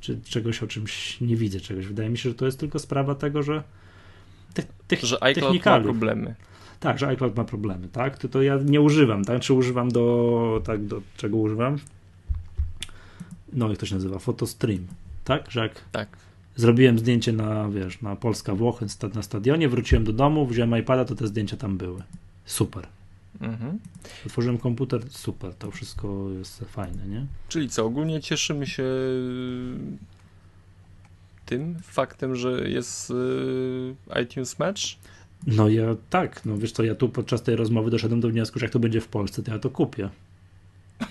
Czy 0.00 0.20
czegoś 0.24 0.62
o 0.62 0.66
czymś 0.66 1.20
nie 1.20 1.36
widzę, 1.36 1.60
czegoś. 1.60 1.86
Wydaje 1.86 2.10
mi 2.10 2.18
się, 2.18 2.28
że 2.28 2.34
to 2.34 2.46
jest 2.46 2.60
tylko 2.60 2.78
sprawa 2.78 3.14
tego, 3.14 3.42
że 3.42 3.62
te, 4.54 4.96
że 5.02 5.22
iCloud 5.22 5.64
ma 5.64 5.80
problemy. 5.80 6.34
Tak, 6.80 6.98
że 6.98 7.06
iCloud 7.06 7.36
ma 7.36 7.44
problemy, 7.44 7.88
tak? 7.88 8.18
To, 8.18 8.28
to 8.28 8.42
ja 8.42 8.58
nie 8.64 8.80
używam, 8.80 9.24
tak? 9.24 9.40
Czy 9.40 9.54
używam 9.54 9.90
do, 9.90 10.62
tak, 10.64 10.84
do 10.86 11.02
czego 11.16 11.36
używam? 11.36 11.78
No, 13.52 13.68
jak 13.68 13.78
to 13.78 13.86
się 13.86 13.94
nazywa? 13.94 14.18
Photostream, 14.18 14.86
tak? 15.24 15.50
Że 15.50 15.60
jak 15.60 15.72
tak. 15.92 16.08
zrobiłem 16.56 16.98
zdjęcie 16.98 17.32
na, 17.32 17.68
wiesz, 17.68 18.02
na 18.02 18.16
Polska 18.16 18.54
Włochy 18.54 18.86
na 19.14 19.22
stadionie, 19.22 19.68
wróciłem 19.68 20.04
do 20.04 20.12
domu, 20.12 20.46
wziąłem 20.46 20.78
iPada, 20.78 21.04
to 21.04 21.14
te 21.14 21.26
zdjęcia 21.26 21.56
tam 21.56 21.76
były. 21.76 22.02
Super. 22.44 22.86
Mhm. 23.40 23.78
Otworzyłem 24.26 24.58
komputer, 24.58 25.00
super, 25.10 25.54
to 25.54 25.70
wszystko 25.70 26.30
jest 26.38 26.64
fajne, 26.68 27.06
nie? 27.06 27.26
Czyli 27.48 27.68
co, 27.68 27.84
ogólnie 27.84 28.20
cieszymy 28.20 28.66
się 28.66 28.84
tym 31.50 31.76
faktem, 31.82 32.36
że 32.36 32.68
jest 32.68 33.10
y, 33.10 34.22
iTunes 34.22 34.58
Match? 34.58 34.82
No 35.46 35.68
ja 35.68 35.96
tak, 36.10 36.46
no 36.46 36.58
wiesz 36.58 36.72
co, 36.72 36.82
ja 36.82 36.94
tu 36.94 37.08
podczas 37.08 37.42
tej 37.42 37.56
rozmowy 37.56 37.90
doszedłem 37.90 38.20
do 38.20 38.28
wniosku, 38.28 38.58
że 38.58 38.66
jak 38.66 38.72
to 38.72 38.78
będzie 38.78 39.00
w 39.00 39.08
Polsce, 39.08 39.42
to 39.42 39.52
ja 39.52 39.58
to 39.58 39.70
kupię. 39.70 40.08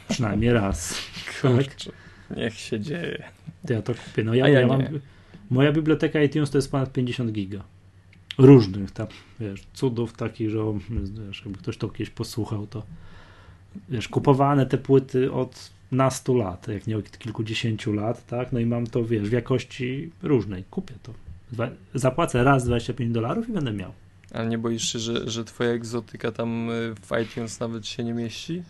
Przynajmniej 0.10 0.54
raz. 0.54 0.96
Kurczę, 1.42 1.92
tak? 2.30 2.38
niech 2.38 2.54
się 2.54 2.80
dzieje. 2.80 3.24
To 3.68 3.74
ja 3.74 3.82
to 3.82 3.94
kupię. 3.94 4.24
No 4.24 4.34
ja, 4.34 4.48
ja, 4.48 4.60
ja 4.60 4.68
mam, 4.68 4.84
moja 5.50 5.72
biblioteka 5.72 6.22
iTunes 6.22 6.50
to 6.50 6.58
jest 6.58 6.72
ponad 6.72 6.94
50 6.94 7.32
giga. 7.32 7.64
Różnych 8.38 8.92
tam, 8.92 9.08
wiesz, 9.40 9.64
cudów 9.74 10.14
takich, 10.14 10.50
że 10.50 10.60
wiesz, 11.28 11.42
jakby 11.46 11.60
ktoś 11.60 11.78
to 11.78 11.90
kiedyś 11.90 12.10
posłuchał, 12.10 12.68
to 12.68 12.84
wiesz, 13.90 14.08
kupowane 14.08 14.66
te 14.66 14.78
płyty 14.78 15.32
od 15.32 15.79
na 15.92 16.10
100 16.10 16.34
lat, 16.34 16.68
jak 16.68 16.88
nie 16.88 16.98
od 16.98 17.18
kilkudziesięciu 17.18 17.94
lat, 17.94 18.26
tak? 18.26 18.52
No 18.52 18.60
i 18.60 18.66
mam 18.66 18.88
to, 18.88 19.06
wiesz, 19.06 19.30
w 19.30 19.32
jakości 19.32 20.12
różnej. 20.24 20.64
Kupię 20.64 20.94
to. 21.04 21.14
Zapłacę 21.94 22.44
raz 22.44 22.66
25 22.66 23.14
dolarów 23.14 23.50
i 23.50 23.52
będę 23.52 23.74
miał. 23.74 23.94
Ale 24.34 24.48
nie 24.48 24.58
boisz 24.58 24.94
się, 24.94 25.00
że, 25.00 25.30
że 25.30 25.46
twoja 25.46 25.70
egzotyka 25.70 26.32
tam 26.32 26.70
y, 26.70 26.96
w 26.96 27.10
iTunes 27.24 27.60
nawet 27.60 27.88
się 27.88 28.04
nie 28.04 28.14
mieści? 28.14 28.64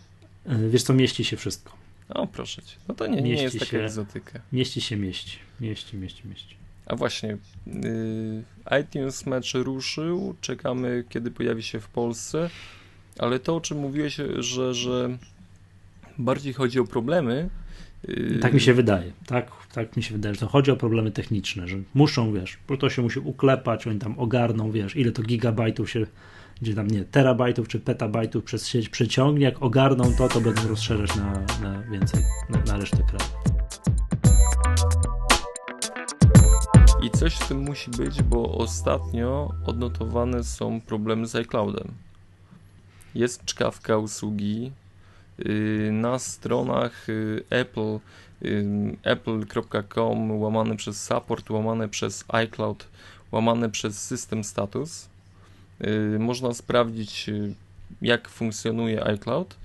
Y, 0.52 0.68
wiesz 0.70 0.82
co, 0.82 0.92
mieści 0.92 1.24
się 1.24 1.36
wszystko. 1.36 1.72
O, 2.08 2.26
proszę 2.26 2.62
cię. 2.62 2.76
No 2.88 2.94
to 2.94 3.06
nie, 3.06 3.22
nie 3.22 3.42
jest 3.42 3.58
taka 3.58 3.70
się, 3.70 3.84
egzotyka. 3.84 4.40
Mieści 4.52 4.80
się, 4.80 4.96
mieści. 4.96 5.38
Mieści, 5.60 5.96
mieści, 5.96 6.28
mieści. 6.28 6.56
A 6.86 6.96
właśnie, 6.96 7.36
yy, 7.66 8.80
iTunes 8.80 9.26
Match 9.26 9.54
ruszył, 9.54 10.34
czekamy 10.40 11.04
kiedy 11.08 11.30
pojawi 11.30 11.62
się 11.62 11.80
w 11.80 11.88
Polsce, 11.88 12.50
ale 13.18 13.38
to 13.38 13.56
o 13.56 13.60
czym 13.60 13.78
mówiłeś, 13.78 14.18
że, 14.38 14.74
że 14.74 15.18
bardziej 16.20 16.52
chodzi 16.52 16.80
o 16.80 16.84
problemy. 16.84 17.48
Y, 18.08 18.38
tak 18.42 18.52
mi 18.52 18.60
się 18.60 18.74
wydaje, 18.74 19.12
tak, 19.26 19.50
tak 19.72 19.96
mi 19.96 20.02
się 20.02 20.14
wydaje, 20.14 20.34
że 20.34 20.40
to 20.40 20.48
chodzi 20.48 20.70
o 20.70 20.76
problemy 20.76 21.10
techniczne, 21.10 21.68
że 21.68 21.76
muszą, 21.94 22.32
wiesz, 22.32 22.58
to 22.78 22.90
się 22.90 23.02
musi 23.02 23.18
uklepać, 23.18 23.86
oni 23.86 23.98
tam 23.98 24.18
ogarną, 24.18 24.70
wiesz, 24.70 24.96
ile 24.96 25.12
to 25.12 25.22
gigabajtów 25.22 25.90
się, 25.90 26.06
gdzie 26.62 26.74
tam 26.74 26.86
nie, 26.86 27.04
terabajtów 27.04 27.68
czy 27.68 27.80
petabajtów 27.80 28.44
przez 28.44 28.68
sieć 28.68 28.88
przeciągnie, 28.88 29.44
jak 29.44 29.62
ogarną 29.62 30.14
to, 30.18 30.28
to 30.28 30.40
będą 30.40 30.68
rozszerzać 30.68 31.16
na, 31.16 31.32
na 31.62 31.82
więcej, 31.82 32.22
na, 32.50 32.58
na 32.72 32.76
resztę 32.76 32.96
kraju. 32.96 33.30
I 37.02 37.10
coś 37.10 37.34
w 37.34 37.48
tym 37.48 37.58
musi 37.58 37.90
być, 37.90 38.22
bo 38.22 38.58
ostatnio 38.58 39.54
odnotowane 39.66 40.44
są 40.44 40.80
problemy 40.80 41.26
z 41.26 41.34
iCloudem. 41.34 41.88
Jest 43.14 43.44
czkawka 43.44 43.96
usługi 43.96 44.72
na 45.92 46.18
stronach 46.18 47.08
y, 47.08 47.44
Apple 47.50 47.98
apple.com 49.02 50.40
łamane 50.40 50.76
przez 50.76 51.02
support, 51.02 51.50
łamane 51.50 51.88
przez 51.88 52.24
iCloud, 52.28 52.88
łamane 53.32 53.70
przez 53.70 54.02
system 54.02 54.44
status. 54.44 55.08
Można 56.18 56.54
sprawdzić, 56.54 57.30
jak 58.02 58.28
funkcjonuje 58.28 59.04
iCloud. 59.04 59.56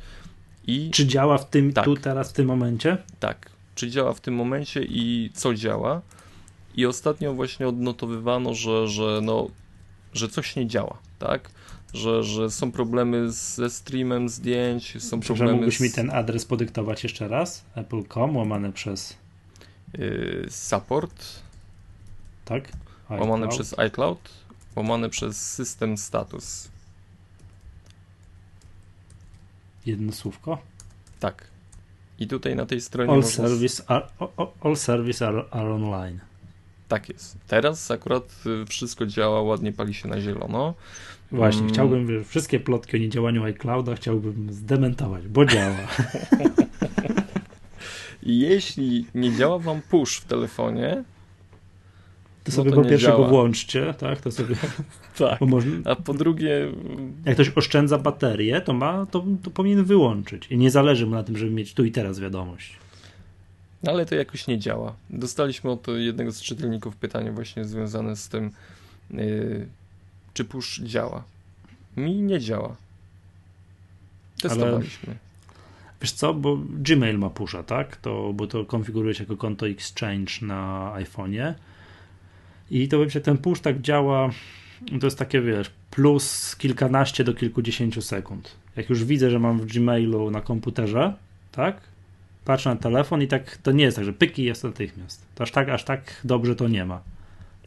I 0.68 0.92
czy 0.92 1.08
działa 1.08 1.38
w 1.38 1.50
tym 1.50 1.74
tak, 1.74 1.86
tu 1.86 1.96
teraz 1.96 2.30
w 2.30 2.34
tym 2.34 2.46
momencie? 2.48 2.98
Tak. 3.20 3.50
Czy 3.76 3.90
działa 3.90 4.14
w 4.14 4.22
tym 4.22 4.36
momencie 4.36 4.84
i 4.84 5.32
co 5.34 5.54
działa? 5.54 6.02
I 6.76 6.86
ostatnio 6.86 7.34
właśnie 7.34 7.68
odnotowywano, 7.68 8.54
że, 8.54 8.88
że, 8.88 9.20
no, 9.24 9.48
że 10.14 10.30
coś 10.30 10.56
nie 10.56 10.68
działa, 10.68 10.98
tak? 11.20 11.50
Że, 11.96 12.24
że 12.24 12.52
są 12.52 12.72
problemy 12.72 13.32
ze 13.32 13.70
streamem 13.70 14.30
zdjęć, 14.30 15.04
są 15.04 15.20
problemy. 15.20 15.54
mógłbyś 15.54 15.78
z... 15.78 15.82
mi 15.82 15.92
ten 15.92 16.10
adres 16.10 16.46
podyktować 16.46 17.04
jeszcze 17.04 17.28
raz? 17.28 17.66
Apple.com 17.76 18.38
łamane 18.38 18.74
przez. 18.74 19.18
Yy, 19.98 20.46
support. 20.50 21.26
Tak. 22.46 22.64
iCloud. 23.10 23.22
Łamane 23.22 23.48
przez 23.48 23.80
iCloud, 23.80 24.30
łamane 24.76 25.10
przez 25.10 25.54
system 25.54 25.98
status. 25.98 26.70
Jedno 29.86 30.12
słówko? 30.12 30.58
Tak. 31.20 31.48
I 32.20 32.28
tutaj 32.28 32.56
na 32.56 32.66
tej 32.66 32.82
stronie. 32.82 33.12
All, 33.12 33.20
można... 33.22 33.48
service, 33.48 33.84
are, 33.88 34.08
all 34.62 34.76
service 34.76 35.28
are, 35.28 35.46
are 35.52 35.74
online. 35.74 36.20
Tak 36.88 37.10
jest. 37.10 37.38
Teraz 37.48 37.92
akurat 37.92 38.36
y, 38.64 38.66
wszystko 38.66 39.06
działa, 39.06 39.42
ładnie 39.42 39.74
pali 39.74 39.94
się 39.94 40.08
na 40.08 40.22
zielono. 40.22 40.74
Właśnie, 41.32 41.60
hmm. 41.60 41.74
chciałbym, 41.74 42.08
wiesz, 42.08 42.28
wszystkie 42.28 42.60
plotki 42.60 42.98
o 42.98 43.00
niedziałaniu 43.00 43.44
iClouda 43.44 43.96
chciałbym 43.96 44.54
zdementować, 44.54 45.28
bo 45.28 45.46
działa. 45.46 45.78
Jeśli 48.24 49.06
nie 49.16 49.36
działa 49.36 49.60
wam 49.60 49.82
push 49.82 50.18
w 50.18 50.26
telefonie, 50.26 51.04
to 52.44 52.52
no 52.52 52.56
sobie 52.56 52.70
no 52.70 52.76
to 52.76 52.82
po 52.84 52.90
pierwsze 52.90 53.08
działa. 53.08 53.18
go 53.20 53.28
włączcie, 53.28 53.94
tak? 53.94 54.22
To 54.22 54.32
sobie. 54.32 54.56
tak. 55.18 55.42
Można... 55.42 55.92
A 55.92 55.96
po 55.96 56.14
drugie. 56.14 56.72
Jak 57.26 57.36
ktoś 57.36 57.52
oszczędza 57.56 57.98
baterię, 57.98 58.62
to 58.62 58.74
ma, 58.74 59.06
to, 59.06 59.26
to 59.44 59.52
powinien 59.52 59.84
wyłączyć. 59.84 60.48
I 60.52 60.58
nie 60.58 60.72
zależy 60.72 61.06
mu 61.06 61.12
na 61.12 61.24
tym, 61.24 61.38
żeby 61.38 61.52
mieć 61.52 61.74
tu 61.74 61.86
i 61.86 61.92
teraz 61.92 62.20
wiadomość. 62.20 62.85
Ale 63.88 64.06
to 64.06 64.16
jakoś 64.16 64.48
nie 64.48 64.60
działa. 64.60 64.96
Dostaliśmy 65.10 65.72
od 65.72 65.88
jednego 65.88 66.32
z 66.32 66.42
czytelników 66.42 66.96
pytanie 66.96 67.32
właśnie 67.32 67.66
związane 67.66 68.16
z 68.16 68.30
tym, 68.30 68.52
yy, 69.12 69.68
czy 70.34 70.46
push 70.46 70.80
działa. 70.80 71.24
Mi 71.98 72.22
nie 72.22 72.40
działa. 72.40 72.76
Testowaliśmy. 74.42 75.08
Ale... 75.08 75.26
Wiesz 76.02 76.12
co, 76.12 76.34
bo 76.34 76.58
Gmail 76.70 77.18
ma 77.18 77.30
pusha, 77.30 77.64
tak? 77.64 77.96
To, 77.96 78.34
bo 78.34 78.48
to 78.48 78.66
konfiguruje 78.66 79.14
się 79.14 79.24
jako 79.24 79.38
konto 79.38 79.68
Exchange 79.68 80.32
na 80.42 80.92
iPhone'ie. 80.96 81.54
I 82.72 82.88
to 82.88 83.10
że 83.10 83.22
ten 83.22 83.38
push 83.38 83.60
tak 83.60 83.82
działa, 83.82 84.30
to 85.00 85.08
jest 85.08 85.20
takie, 85.20 85.42
wiesz, 85.42 85.72
plus 85.92 86.56
kilkanaście 86.56 87.24
do 87.24 87.34
kilkudziesięciu 87.34 88.02
sekund. 88.02 88.56
Jak 88.76 88.90
już 88.90 89.04
widzę, 89.04 89.32
że 89.32 89.40
mam 89.40 89.60
w 89.60 89.66
Gmailu 89.66 90.32
na 90.32 90.42
komputerze, 90.42 91.14
tak? 91.52 91.82
Patrzę 92.46 92.70
na 92.70 92.76
telefon 92.76 93.22
i 93.22 93.28
tak 93.28 93.58
to 93.58 93.72
nie 93.72 93.84
jest 93.84 93.96
tak, 93.96 94.06
że 94.06 94.14
pyki 94.14 94.44
jest 94.44 94.64
natychmiast. 94.64 95.26
To 95.36 95.44
aż 95.44 95.52
tak, 95.52 95.70
aż 95.70 95.84
tak 95.84 96.22
dobrze 96.24 96.56
to 96.56 96.68
nie 96.68 96.86
ma. 96.86 97.02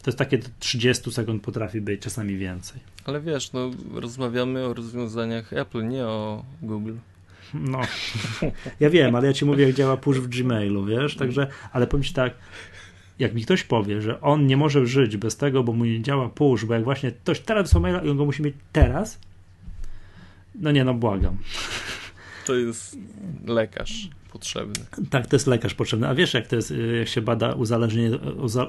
To 0.03 0.11
jest 0.11 0.17
takie 0.17 0.39
30 0.59 1.11
sekund 1.11 1.43
potrafi 1.43 1.81
być, 1.81 2.01
czasami 2.01 2.37
więcej. 2.37 2.79
Ale 3.05 3.21
wiesz, 3.21 3.53
no 3.53 3.71
rozmawiamy 3.93 4.65
o 4.65 4.73
rozwiązaniach 4.73 5.53
Apple, 5.53 5.87
nie 5.87 6.05
o 6.05 6.43
Google. 6.61 6.93
No, 7.53 7.81
ja 8.79 8.89
wiem, 8.89 9.15
ale 9.15 9.27
ja 9.27 9.33
ci 9.33 9.45
mówię, 9.45 9.65
jak 9.65 9.75
działa 9.75 9.97
push 9.97 10.19
w 10.19 10.27
Gmailu, 10.27 10.85
wiesz, 10.85 11.15
także, 11.15 11.47
ale 11.71 11.87
powiem 11.87 12.03
ci 12.03 12.13
tak, 12.13 12.33
jak 13.19 13.33
mi 13.33 13.43
ktoś 13.43 13.63
powie, 13.63 14.01
że 14.01 14.21
on 14.21 14.47
nie 14.47 14.57
może 14.57 14.85
żyć 14.85 15.17
bez 15.17 15.37
tego, 15.37 15.63
bo 15.63 15.73
mu 15.73 15.85
nie 15.85 16.01
działa 16.01 16.29
push, 16.29 16.65
bo 16.65 16.73
jak 16.73 16.83
właśnie 16.83 17.11
ktoś 17.11 17.39
teraz 17.39 17.63
wysłał 17.63 17.81
maila 17.81 18.01
i 18.01 18.09
on 18.09 18.17
go 18.17 18.25
musi 18.25 18.43
mieć 18.43 18.55
teraz, 18.73 19.19
no 20.55 20.71
nie, 20.71 20.83
no 20.83 20.93
błagam. 20.93 21.37
To 22.45 22.55
jest 22.55 22.97
lekarz 23.47 24.09
potrzebny. 24.31 24.85
Tak, 25.09 25.27
to 25.27 25.35
jest 25.35 25.47
lekarz 25.47 25.73
potrzebny. 25.73 26.07
A 26.07 26.15
wiesz, 26.15 26.33
jak 26.33 26.47
to 26.47 26.55
jest, 26.55 26.71
y, 26.71 26.97
jak 26.99 27.07
się 27.07 27.21
bada 27.21 27.53
uzależnienie, 27.53 28.17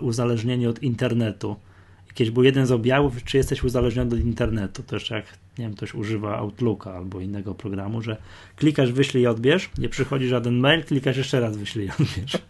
uzależnienie 0.01 0.69
od 0.69 0.83
internetu? 0.83 1.57
Kiedyś 2.15 2.31
był 2.31 2.43
jeden 2.43 2.67
z 2.67 2.73
objawów, 2.73 3.25
czy 3.25 3.37
jesteś 3.37 3.65
uzależniony 3.65 4.15
od 4.15 4.21
internetu. 4.21 4.83
To 4.83 4.97
jeszcze 4.97 5.15
jak, 5.15 5.25
nie 5.59 5.65
wiem, 5.65 5.75
ktoś 5.75 5.95
używa 5.95 6.37
Outlooka 6.37 6.95
albo 6.95 7.21
innego 7.21 7.55
programu, 7.55 8.03
że 8.03 8.17
klikasz, 8.57 8.93
wyślij 8.93 9.23
i 9.23 9.27
odbierz, 9.27 9.71
nie 9.79 9.89
przychodzi 9.89 10.29
żaden 10.29 10.59
mail, 10.59 10.85
klikasz 10.85 11.17
jeszcze 11.17 11.41
raz, 11.41 11.57
wyślij 11.57 11.87
i 11.87 11.91
odbierz. 11.91 12.39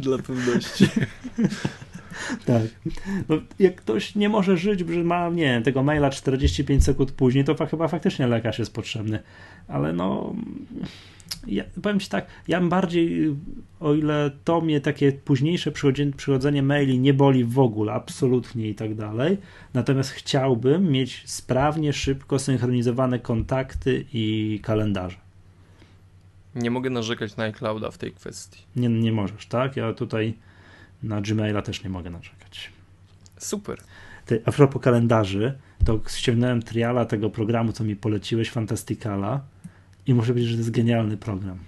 Dla 0.00 0.18
pewności. 0.18 0.88
tak. 2.46 2.62
No, 3.28 3.36
jak 3.58 3.74
ktoś 3.74 4.14
nie 4.14 4.28
może 4.28 4.56
żyć, 4.56 4.80
że 4.80 5.04
ma, 5.04 5.28
nie 5.28 5.44
wiem, 5.44 5.62
tego 5.62 5.82
maila 5.82 6.10
45 6.10 6.84
sekund 6.84 7.12
później, 7.12 7.44
to 7.44 7.66
chyba 7.66 7.88
faktycznie 7.88 8.26
lekarz 8.26 8.58
jest 8.58 8.74
potrzebny. 8.74 9.22
Ale 9.68 9.92
no, 9.92 10.34
ja, 11.46 11.64
powiem 11.82 12.00
Ci 12.00 12.08
tak, 12.08 12.26
ja 12.48 12.60
bardziej, 12.60 13.36
o 13.80 13.94
ile 13.94 14.30
to 14.44 14.60
mnie 14.60 14.80
takie 14.80 15.12
późniejsze 15.12 15.72
przychodzenie 16.16 16.62
maili 16.62 16.98
nie 16.98 17.14
boli 17.14 17.44
w 17.44 17.58
ogóle, 17.58 17.92
absolutnie 17.92 18.68
i 18.68 18.74
tak 18.74 18.94
dalej, 18.94 19.38
natomiast 19.74 20.10
chciałbym 20.10 20.90
mieć 20.90 21.22
sprawnie, 21.26 21.92
szybko 21.92 22.38
synchronizowane 22.38 23.18
kontakty 23.18 24.04
i 24.12 24.60
kalendarze. 24.62 25.16
Nie 26.54 26.70
mogę 26.70 26.90
narzekać 26.90 27.36
na 27.36 27.44
iClouda 27.44 27.90
w 27.90 27.98
tej 27.98 28.12
kwestii. 28.12 28.62
Nie, 28.76 28.88
nie 28.88 29.12
możesz, 29.12 29.46
tak? 29.46 29.76
Ja 29.76 29.92
tutaj 29.92 30.34
na 31.02 31.20
Gmaila 31.20 31.62
też 31.62 31.84
nie 31.84 31.90
mogę 31.90 32.10
narzekać. 32.10 32.70
Super. 33.38 33.78
Ty, 34.26 34.42
a 34.44 34.52
propos 34.52 34.82
kalendarzy, 34.82 35.58
to 35.84 36.00
ściągnąłem 36.08 36.62
triala 36.62 37.04
tego 37.04 37.30
programu, 37.30 37.72
co 37.72 37.84
mi 37.84 37.96
poleciłeś, 37.96 38.50
Fantasticala 38.50 39.40
i 40.06 40.14
muszę 40.14 40.28
powiedzieć, 40.28 40.50
że 40.50 40.56
to 40.56 40.60
jest 40.60 40.70
genialny 40.70 41.16
program. 41.16 41.58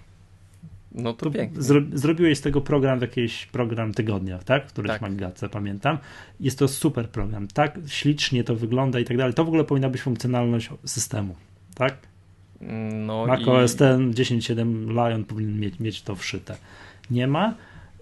No 0.93 1.13
to, 1.13 1.31
pięknie. 1.31 1.63
Zro, 1.63 1.81
zrobiłeś 1.93 2.39
z 2.39 2.41
tego 2.41 2.61
program, 2.61 3.01
jakiś 3.01 3.47
program 3.47 3.95
tygodnia, 3.95 4.39
tak? 4.39 4.69
W 4.69 4.73
którymś 4.73 4.91
tak. 4.91 5.01
Magace, 5.01 5.49
pamiętam. 5.49 5.99
Jest 6.41 6.59
to 6.59 6.69
super 6.69 7.09
program. 7.09 7.49
Tak 7.49 7.79
ślicznie 7.87 8.45
to 8.45 8.57
wygląda 8.57 9.01
i 9.01 9.05
tak 9.05 9.17
dalej. 9.17 9.35
To 9.35 9.45
w 9.45 9.49
ogóle 9.49 9.65
powinna 9.65 9.89
być 9.89 10.03
funkcjonalność 10.03 10.71
systemu, 10.85 11.35
tak? 11.75 11.97
No 12.93 13.27
Mac 13.27 13.41
i... 13.41 13.45
OS 13.45 13.73
X 13.73 13.81
10.7 13.81 14.89
Lion 14.89 15.25
powinien 15.25 15.61
mieć, 15.61 15.81
mieć 15.81 16.03
to 16.03 16.17
wszyte. 16.17 16.57
Nie 17.11 17.27
ma, 17.27 17.55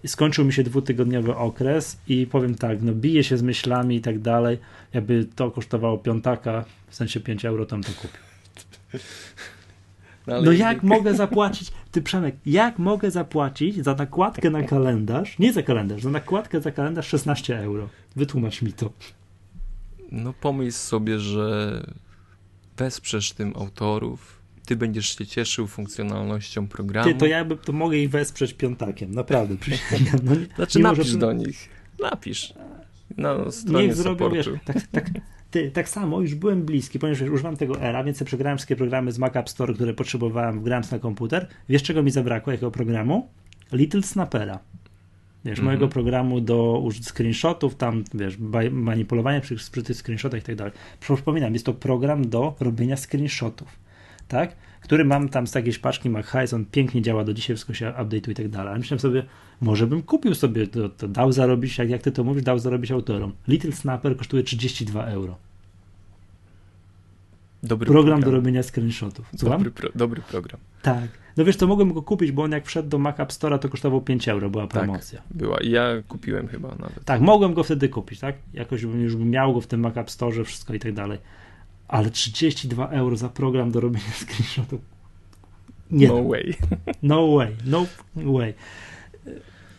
skończył 0.06 0.44
mi 0.44 0.52
się 0.52 0.62
dwutygodniowy 0.62 1.36
okres 1.36 1.98
i 2.08 2.26
powiem 2.26 2.54
tak, 2.54 2.82
no 2.82 2.92
bije 2.92 3.24
się 3.24 3.36
z 3.36 3.42
myślami 3.42 3.96
i 3.96 4.00
tak 4.00 4.18
dalej, 4.18 4.58
jakby 4.94 5.24
to 5.24 5.50
kosztowało 5.50 5.98
piątaka, 5.98 6.64
w 6.88 6.94
sensie 6.94 7.20
5 7.20 7.44
euro, 7.44 7.66
tam 7.66 7.82
to 7.82 7.92
kupił. 7.92 8.20
No, 10.26 10.42
no 10.42 10.52
jak 10.52 10.82
mogę 10.82 11.14
zapłacić, 11.14 11.72
ty 11.92 12.02
Przemek, 12.02 12.36
jak 12.46 12.78
mogę 12.78 13.10
zapłacić 13.10 13.84
za 13.84 13.94
nakładkę 13.94 14.50
na 14.50 14.62
kalendarz, 14.62 15.38
nie 15.38 15.52
za 15.52 15.62
kalendarz, 15.62 16.02
za 16.02 16.10
nakładkę 16.10 16.60
za 16.60 16.70
kalendarz 16.70 17.08
16 17.08 17.58
euro? 17.58 17.88
Wytłumacz 18.16 18.62
mi 18.62 18.72
to. 18.72 18.90
No 20.12 20.32
pomyśl 20.32 20.76
sobie, 20.76 21.18
że 21.18 21.82
wesprzesz 22.76 23.32
tym 23.32 23.52
autorów, 23.56 24.40
ty 24.66 24.76
będziesz 24.76 25.18
się 25.18 25.26
cieszył 25.26 25.66
funkcjonalnością 25.66 26.68
programu. 26.68 27.12
Ty, 27.12 27.18
to 27.18 27.26
ja 27.26 27.44
by, 27.44 27.56
to 27.56 27.72
mogę 27.72 27.96
ich 27.96 28.10
wesprzeć 28.10 28.54
piątakiem, 28.54 29.14
naprawdę. 29.14 29.56
No, 30.24 30.34
nie, 30.34 30.46
znaczy 30.56 30.78
nie 30.78 30.82
napisz 30.82 30.98
może... 30.98 31.18
do 31.18 31.32
nich, 31.32 31.68
napisz 32.00 32.54
na 33.16 33.50
stronie 33.50 33.86
Niech 33.86 33.96
zrobią, 33.96 34.30
wiesz, 34.30 34.50
tak, 34.64 34.76
tak, 34.92 35.10
ty, 35.56 35.70
tak 35.70 35.88
samo 35.88 36.20
już 36.20 36.34
byłem 36.34 36.62
bliski, 36.62 36.98
ponieważ 36.98 37.22
używam 37.22 37.56
tego 37.56 37.80
era, 37.80 38.04
więc 38.04 38.24
przegrałem 38.24 38.58
wszystkie 38.58 38.76
programy 38.76 39.12
z 39.12 39.18
Mac 39.18 39.36
App 39.36 39.48
Store, 39.48 39.74
które 39.74 39.94
potrzebowałem, 39.94 40.60
wgrałem 40.60 40.84
na 40.92 40.98
komputer. 40.98 41.48
Wiesz, 41.68 41.82
czego 41.82 42.02
mi 42.02 42.10
zabrakło, 42.10 42.52
jakiego 42.52 42.70
programu? 42.70 43.28
Little 43.72 44.02
Snappera. 44.02 44.58
Wiesz, 45.44 45.58
mm 45.58 45.62
-hmm. 45.62 45.64
mojego 45.64 45.88
programu 45.88 46.40
do 46.40 46.88
screenshotów, 47.02 47.74
tam, 47.74 48.04
wiesz, 48.14 48.38
manipulowania 48.70 49.40
przy, 49.40 49.56
przy 49.56 49.82
tych 49.82 49.96
screenshotach 49.96 50.40
i 50.40 50.44
tak 50.44 50.56
dalej. 50.56 50.72
Przypominam, 51.00 51.52
jest 51.52 51.66
to 51.66 51.74
program 51.74 52.28
do 52.28 52.54
robienia 52.60 52.96
screenshotów 52.96 53.86
tak? 54.28 54.56
Który 54.80 55.04
mam 55.04 55.28
tam 55.28 55.46
z 55.46 55.54
jakiejś 55.54 55.78
paczki 55.78 56.10
MacHighs, 56.10 56.52
on 56.52 56.64
pięknie 56.64 57.02
działa 57.02 57.24
do 57.24 57.34
dzisiaj, 57.34 57.56
wszystko 57.56 57.74
się 57.74 57.92
update'uje 57.98 58.30
i 58.30 58.34
tak 58.34 58.48
dalej. 58.48 58.68
Ale 58.68 58.78
myślałem 58.78 59.00
sobie, 59.00 59.22
może 59.60 59.86
bym 59.86 60.02
kupił 60.02 60.34
sobie 60.34 60.66
to, 60.66 60.88
to 60.88 61.08
dał 61.08 61.32
zarobić, 61.32 61.78
jak, 61.78 61.90
jak 61.90 62.02
ty 62.02 62.12
to 62.12 62.24
mówisz, 62.24 62.42
dał 62.42 62.58
zarobić 62.58 62.90
autorom. 62.90 63.32
Little 63.48 63.72
Snapper 63.72 64.16
kosztuje 64.16 64.42
32 64.42 65.04
euro. 65.04 65.36
Dobry 67.62 67.86
program, 67.86 68.04
program. 68.04 68.20
do 68.20 68.30
robienia 68.30 68.62
screenshotów. 68.62 69.26
Dobry, 69.32 69.70
pro, 69.70 69.88
dobry, 69.94 70.22
program. 70.22 70.60
Tak. 70.82 71.08
No 71.36 71.44
wiesz, 71.44 71.56
to 71.56 71.66
mogłem 71.66 71.92
go 71.92 72.02
kupić, 72.02 72.32
bo 72.32 72.42
on 72.42 72.52
jak 72.52 72.66
wszedł 72.66 72.88
do 72.88 72.98
Mac 72.98 73.20
App 73.20 73.30
Store'a, 73.30 73.58
to 73.58 73.68
kosztował 73.68 74.00
5 74.00 74.28
euro, 74.28 74.50
była 74.50 74.66
tak, 74.66 74.82
promocja. 74.82 75.18
Tak, 75.18 75.36
była. 75.36 75.58
I 75.60 75.70
ja 75.70 75.88
kupiłem 76.08 76.48
chyba 76.48 76.68
nawet. 76.68 77.04
Tak, 77.04 77.20
mogłem 77.20 77.54
go 77.54 77.64
wtedy 77.64 77.88
kupić, 77.88 78.20
tak? 78.20 78.34
Jakoś 78.54 78.86
bym 78.86 79.02
już 79.02 79.16
miał 79.16 79.54
go 79.54 79.60
w 79.60 79.66
tym 79.66 79.80
Mac 79.80 79.96
App 79.96 80.10
Store, 80.10 80.44
wszystko 80.44 80.74
i 80.74 80.78
tak 80.78 80.92
dalej 80.92 81.18
ale 81.88 82.10
32 82.10 82.88
euro 82.88 83.16
za 83.16 83.28
program 83.28 83.70
do 83.70 83.80
robienia 83.80 84.12
screenshotów. 84.24 84.80
Nie, 85.90 86.08
No 86.08 86.24
way. 86.24 86.54
no 87.02 87.36
way, 87.36 87.56
no 87.64 87.86
way. 88.14 88.54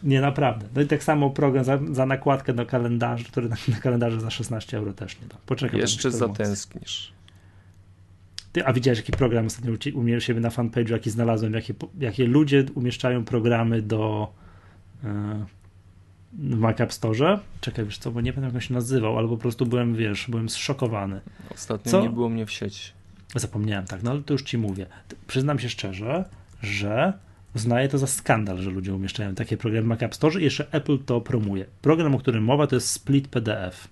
Nie, 0.03 0.21
naprawdę. 0.21 0.65
No 0.75 0.81
i 0.81 0.87
tak 0.87 1.03
samo 1.03 1.29
program 1.29 1.63
za, 1.63 1.79
za 1.91 2.05
nakładkę 2.05 2.53
do 2.53 2.65
kalendarza, 2.65 3.23
który 3.23 3.49
na, 3.49 3.55
na 3.67 3.77
kalendarzu 3.77 4.19
za 4.19 4.29
16 4.29 4.77
euro 4.77 4.93
też 4.93 5.21
nie 5.21 5.27
da. 5.27 5.35
Poczekaj. 5.45 5.79
Jeszcze 5.79 6.11
zatęsknisz. 6.11 7.13
Ty, 8.57 8.65
a 8.65 8.73
widziałeś 8.73 8.99
jaki 8.99 9.11
program 9.11 9.45
ostatnio 9.45 9.73
u 9.93 10.19
siebie 10.19 10.39
na 10.39 10.49
fanpage'u, 10.49 10.91
jaki 10.91 11.09
znalazłem, 11.09 11.53
jakie, 11.53 11.73
jakie 11.99 12.27
ludzie 12.27 12.65
umieszczają 12.75 13.25
programy 13.25 13.81
do 13.81 14.33
e, 15.03 15.45
w 16.33 16.59
Mac 16.59 16.81
App 16.81 16.93
Store? 16.93 17.39
Czekaj, 17.61 17.85
wiesz 17.85 17.97
co, 17.97 18.11
bo 18.11 18.21
nie 18.21 18.33
pamiętam 18.33 18.49
jak 18.49 18.55
on 18.55 18.67
się 18.67 18.73
nazywał, 18.73 19.17
ale 19.17 19.27
po 19.27 19.37
prostu 19.37 19.65
byłem, 19.65 19.95
wiesz, 19.95 20.27
byłem 20.29 20.49
zszokowany. 20.49 21.21
Ostatnio 21.53 21.91
Co? 21.91 22.01
nie 22.01 22.09
było 22.09 22.29
mnie 22.29 22.45
w 22.45 22.51
sieci. 22.51 22.91
Zapomniałem, 23.35 23.85
tak, 23.85 24.03
no 24.03 24.11
ale 24.11 24.21
to 24.21 24.33
już 24.33 24.43
ci 24.43 24.57
mówię. 24.57 24.85
Przyznam 25.27 25.59
się 25.59 25.69
szczerze, 25.69 26.25
że 26.61 27.13
uznaję 27.55 27.89
to 27.89 27.97
za 27.97 28.07
skandal, 28.07 28.57
że 28.57 28.69
ludzie 28.69 28.93
umieszczają 28.93 29.35
takie 29.35 29.57
programy 29.57 29.85
w 29.85 29.87
Mac 29.87 30.03
App 30.03 30.15
Store 30.15 30.41
i 30.41 30.43
jeszcze 30.43 30.71
Apple 30.71 30.99
to 30.99 31.21
promuje. 31.21 31.65
Program, 31.81 32.15
o 32.15 32.19
którym 32.19 32.43
mowa, 32.43 32.67
to 32.67 32.75
jest 32.75 32.89
Split 32.89 33.27
PDF. 33.27 33.87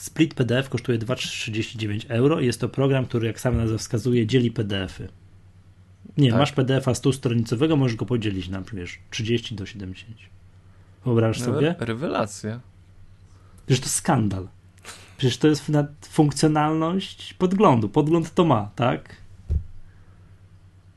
Split 0.00 0.34
PDF 0.34 0.68
kosztuje 0.68 0.98
2,39 0.98 2.04
euro 2.08 2.40
i 2.40 2.46
jest 2.46 2.60
to 2.60 2.68
program, 2.68 3.06
który, 3.06 3.26
jak 3.26 3.40
sam 3.40 3.56
nazwa 3.56 3.78
wskazuje, 3.78 4.26
dzieli 4.26 4.50
PDF-y. 4.50 5.08
Nie, 6.18 6.30
Tak. 6.30 6.38
masz 6.38 6.52
PDF-a 6.52 6.92
100-stronicowego, 6.92 7.76
możesz 7.76 7.96
go 7.96 8.06
podzielić 8.06 8.48
na, 8.48 8.62
wiesz, 8.72 8.98
30 9.10 9.54
do 9.54 9.66
70. 9.66 10.16
Wyobrażasz 11.04 11.42
sobie? 11.46 11.74
Rewelacja. 11.78 12.60
Przecież 13.66 13.80
to 13.84 13.88
skandal. 13.88 14.48
Przecież 15.18 15.38
to 15.38 15.48
jest 15.48 15.68
na- 15.68 15.86
funkcjonalność 16.08 17.34
podglądu. 17.34 17.88
Podgląd 17.88 18.34
to 18.34 18.44
ma, 18.44 18.70
tak? 18.76 19.16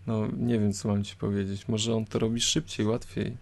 No 0.07 0.27
nie 0.37 0.59
wiem, 0.59 0.73
co 0.73 0.87
mam 0.87 1.03
ci 1.03 1.15
powiedzieć. 1.15 1.67
Może 1.67 1.95
on 1.95 2.05
to 2.05 2.19
robi 2.19 2.41
szybciej, 2.41 2.85
łatwiej. 2.85 3.37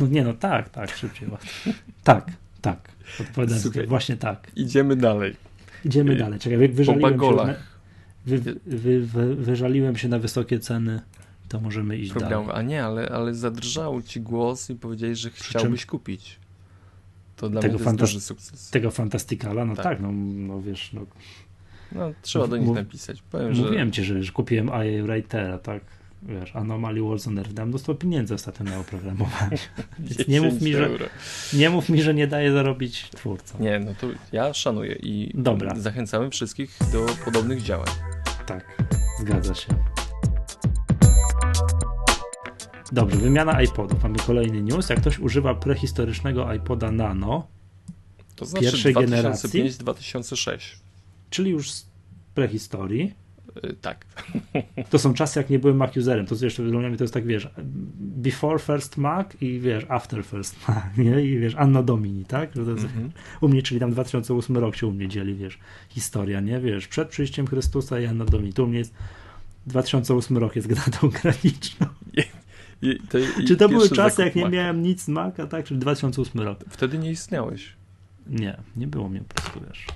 No 0.00 0.06
nie, 0.06 0.24
no 0.24 0.32
tak, 0.32 0.68
tak, 0.68 0.96
szybciej. 0.96 1.28
łatwiej. 1.28 1.74
Tak, 2.04 2.32
tak. 2.60 2.88
Odpowiadam 3.20 3.58
Słuchaj. 3.58 3.86
właśnie 3.86 4.16
tak. 4.16 4.50
Idziemy 4.56 4.96
dalej. 4.96 5.36
Idziemy 5.84 6.12
Ej, 6.12 6.18
dalej. 6.18 6.38
Czekaj, 6.38 6.58
wy, 6.58 6.68
wyżaliłem 6.68 7.20
się, 7.20 7.32
na, 7.36 7.54
wy, 8.26 8.38
wy, 8.66 9.00
wy, 9.06 9.34
wyżaliłem 9.36 9.96
się 9.96 10.08
na 10.08 10.18
wysokie 10.18 10.58
ceny, 10.58 11.00
to 11.48 11.60
możemy 11.60 11.96
iść 11.98 12.12
Programu. 12.12 12.46
dalej. 12.46 12.60
A 12.64 12.68
nie, 12.68 12.84
ale, 12.84 13.08
ale 13.08 13.34
zadrżał 13.34 14.02
ci 14.02 14.20
głos 14.20 14.70
i 14.70 14.74
powiedziałeś, 14.74 15.18
że 15.18 15.30
Przy 15.30 15.44
chciałbyś 15.44 15.86
kupić. 15.86 16.38
To 17.36 17.48
dla 17.48 17.60
Tego 17.60 17.74
mnie 17.74 17.84
to 17.84 17.90
jest 17.90 18.00
duży 18.00 18.20
sukces. 18.20 18.70
Tego 18.70 18.90
Fantasticala, 18.90 19.64
no 19.64 19.76
Tak. 19.76 19.84
tak, 19.84 20.00
no, 20.00 20.12
no 20.12 20.62
wiesz, 20.62 20.92
no, 20.92 21.06
No, 21.92 22.12
trzeba 22.22 22.46
do 22.46 22.56
nich 22.56 22.68
napisać. 22.70 23.22
Powiem, 23.22 23.54
że 23.54 23.62
mówiłem 23.62 23.92
ci, 23.92 24.04
że, 24.04 24.22
że 24.22 24.32
kupiłem 24.32 24.66
IA 24.68 25.02
Writera, 25.04 25.58
tak? 25.58 25.82
Wiesz, 26.22 26.56
Anomaly 26.56 27.02
Wars 27.02 27.26
on 27.26 27.38
Earth, 27.38 27.52
dam 27.52 27.68
mnóstwo 27.68 27.94
pieniędzy 27.94 28.34
ostatnio 28.34 28.64
na 28.64 28.78
oprogramowanie. 28.78 29.58
Więc 29.98 30.28
nie 30.28 30.40
mów 30.40 30.52
10 30.54 30.62
mi, 30.62 30.72
że-. 30.72 30.90
Nie 31.52 31.70
mów 31.70 31.88
mi, 31.88 32.02
że 32.02 32.14
nie 32.14 32.26
daje 32.26 32.52
zarobić 32.52 33.10
twórcom. 33.10 33.62
Nie, 33.62 33.78
no 33.80 33.94
to 34.00 34.06
ja 34.32 34.54
szanuję 34.54 34.92
i 35.02 35.30
Dobra. 35.34 35.74
zachęcamy 35.76 36.30
wszystkich 36.30 36.78
do 36.92 37.06
podobnych 37.24 37.62
działań. 37.62 37.88
Tak, 38.46 38.82
zgadza 39.20 39.54
się. 39.54 39.74
Dobrze, 42.92 43.16
wymiana 43.16 43.62
iPodów. 43.62 44.02
Mamy 44.02 44.18
kolejny 44.18 44.62
news. 44.62 44.88
Jak 44.88 45.00
ktoś 45.00 45.18
używa 45.18 45.54
prehistorycznego 45.54 46.52
iPoda 46.54 46.90
Nano, 46.92 47.46
To 48.36 48.44
znaczy 48.44 48.64
Pierwszej 48.64 48.94
generacji? 48.94 49.64
2005-2006. 49.64 50.58
czyli 51.30 51.50
już 51.50 51.72
z 51.72 51.86
prehistorii, 52.34 53.14
Tak. 53.80 54.06
to 54.90 54.98
są 54.98 55.14
czasy, 55.14 55.40
jak 55.40 55.50
nie 55.50 55.58
byłem 55.58 55.76
Mac 55.76 55.96
userem. 55.96 56.26
To 56.26 56.34
jeszcze 56.44 56.62
dla 56.64 56.80
mnie 56.88 56.96
to 56.96 57.04
jest 57.04 57.14
tak, 57.14 57.26
wiesz, 57.26 57.48
before 57.98 58.58
first 58.58 58.96
Mac 58.96 59.26
i 59.40 59.58
wiesz, 59.60 59.84
after 59.88 60.24
first 60.24 60.68
Mac, 60.68 60.78
nie? 60.98 61.20
I 61.24 61.38
wiesz, 61.38 61.54
Anno 61.54 61.82
Domini, 61.82 62.24
tak? 62.24 62.54
Że 62.56 62.64
to 62.64 62.70
jest, 62.70 62.84
Mhm. 62.84 63.10
U 63.40 63.48
mnie, 63.48 63.62
czyli 63.62 63.80
tam 63.80 63.90
2008 63.90 64.56
rok 64.56 64.76
się 64.76 64.86
u 64.86 64.92
mnie 64.92 65.08
dzieli, 65.08 65.34
wiesz, 65.34 65.58
historia, 65.88 66.40
nie? 66.40 66.60
Wiesz, 66.60 66.88
przed 66.88 67.08
przyjściem 67.08 67.46
Chrystusa 67.46 68.00
i 68.00 68.06
Anno 68.06 68.24
Domini. 68.24 68.52
Tu 68.52 68.64
u 68.64 68.66
mnie 68.66 68.78
jest 68.78 68.94
2008 69.66 70.36
rok 70.38 70.56
jest 70.56 70.74
datą 70.74 71.08
graniczną. 71.22 71.86
I, 72.82 72.96
to, 73.08 73.18
i 73.18 73.44
Czy 73.48 73.56
to 73.56 73.68
były 73.68 73.88
czasy, 73.90 74.22
jak 74.22 74.34
nie 74.34 74.42
Maca. 74.42 74.52
miałem 74.54 74.82
nic 74.82 75.02
z 75.04 75.08
Maca, 75.08 75.46
tak? 75.46 75.64
Czyli 75.64 75.80
2008 75.80 76.40
rok. 76.40 76.58
Wtedy 76.68 76.98
nie 76.98 77.10
istniałeś. 77.10 77.72
Nie, 78.26 78.56
nie 78.76 78.86
było 78.86 79.08
mnie 79.08 79.20
po 79.28 79.34
prostu, 79.34 79.60
wiesz. 79.68 79.86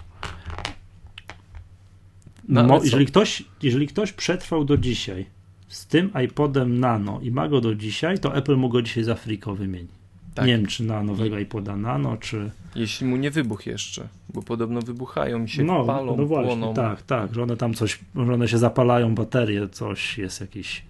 No, 2.48 2.80
jeżeli, 2.84 3.06
ktoś, 3.06 3.44
jeżeli 3.62 3.86
ktoś 3.86 4.12
przetrwał 4.12 4.64
do 4.64 4.76
dzisiaj 4.76 5.26
z 5.68 5.86
tym 5.86 6.10
iPodem 6.24 6.80
Nano 6.80 7.20
i 7.22 7.30
ma 7.30 7.48
go 7.48 7.60
do 7.60 7.74
dzisiaj, 7.74 8.18
to 8.18 8.36
Apple 8.36 8.56
mu 8.56 8.68
go 8.68 8.82
dzisiaj 8.82 9.04
za 9.04 9.14
friko 9.14 9.54
wymieni. 9.54 9.88
Tak. 10.34 10.46
Nie 10.46 10.56
wiem, 10.56 10.66
czy 10.66 10.82
na 10.84 11.02
nowego 11.02 11.38
iPoda 11.38 11.76
Nano, 11.76 12.16
czy... 12.16 12.50
Jeśli 12.74 13.06
mu 13.06 13.16
nie 13.16 13.30
wybuchł 13.30 13.68
jeszcze, 13.68 14.08
bo 14.34 14.42
podobno 14.42 14.82
wybuchają 14.82 15.46
się, 15.46 15.64
No, 15.64 15.84
palą, 15.84 16.16
no 16.16 16.26
właśnie, 16.26 16.46
płoną. 16.48 16.74
tak, 16.74 17.02
tak, 17.02 17.34
że 17.34 17.42
one 17.42 17.56
tam 17.56 17.74
coś, 17.74 17.98
że 18.16 18.34
one 18.34 18.48
się 18.48 18.58
zapalają, 18.58 19.14
baterie, 19.14 19.68
coś 19.68 20.18
jest 20.18 20.40
jakiś... 20.40 20.82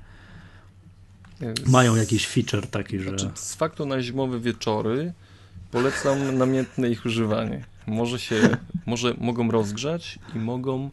Z- 1.41 1.69
Mają 1.71 1.97
jakiś 1.97 2.27
feature 2.27 2.67
taki, 2.67 2.99
że... 2.99 3.09
Znaczy, 3.09 3.29
z 3.35 3.55
faktu 3.55 3.87
na 3.87 4.03
zimowe 4.03 4.41
wieczory 4.41 5.13
polecam 5.71 6.39
namiętne 6.39 6.91
ich 6.91 7.07
używanie. 7.07 7.65
Może 7.87 8.19
się, 8.19 8.37
może 8.87 9.15
mogą 9.19 9.51
rozgrzać 9.51 10.19
i 10.37 10.39
mogą 10.39 10.91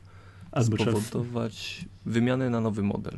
Albo 0.51 0.77
spowodować 0.77 1.85
wymianę 2.05 2.49
na 2.49 2.61
nowy 2.61 2.83
model. 2.83 3.17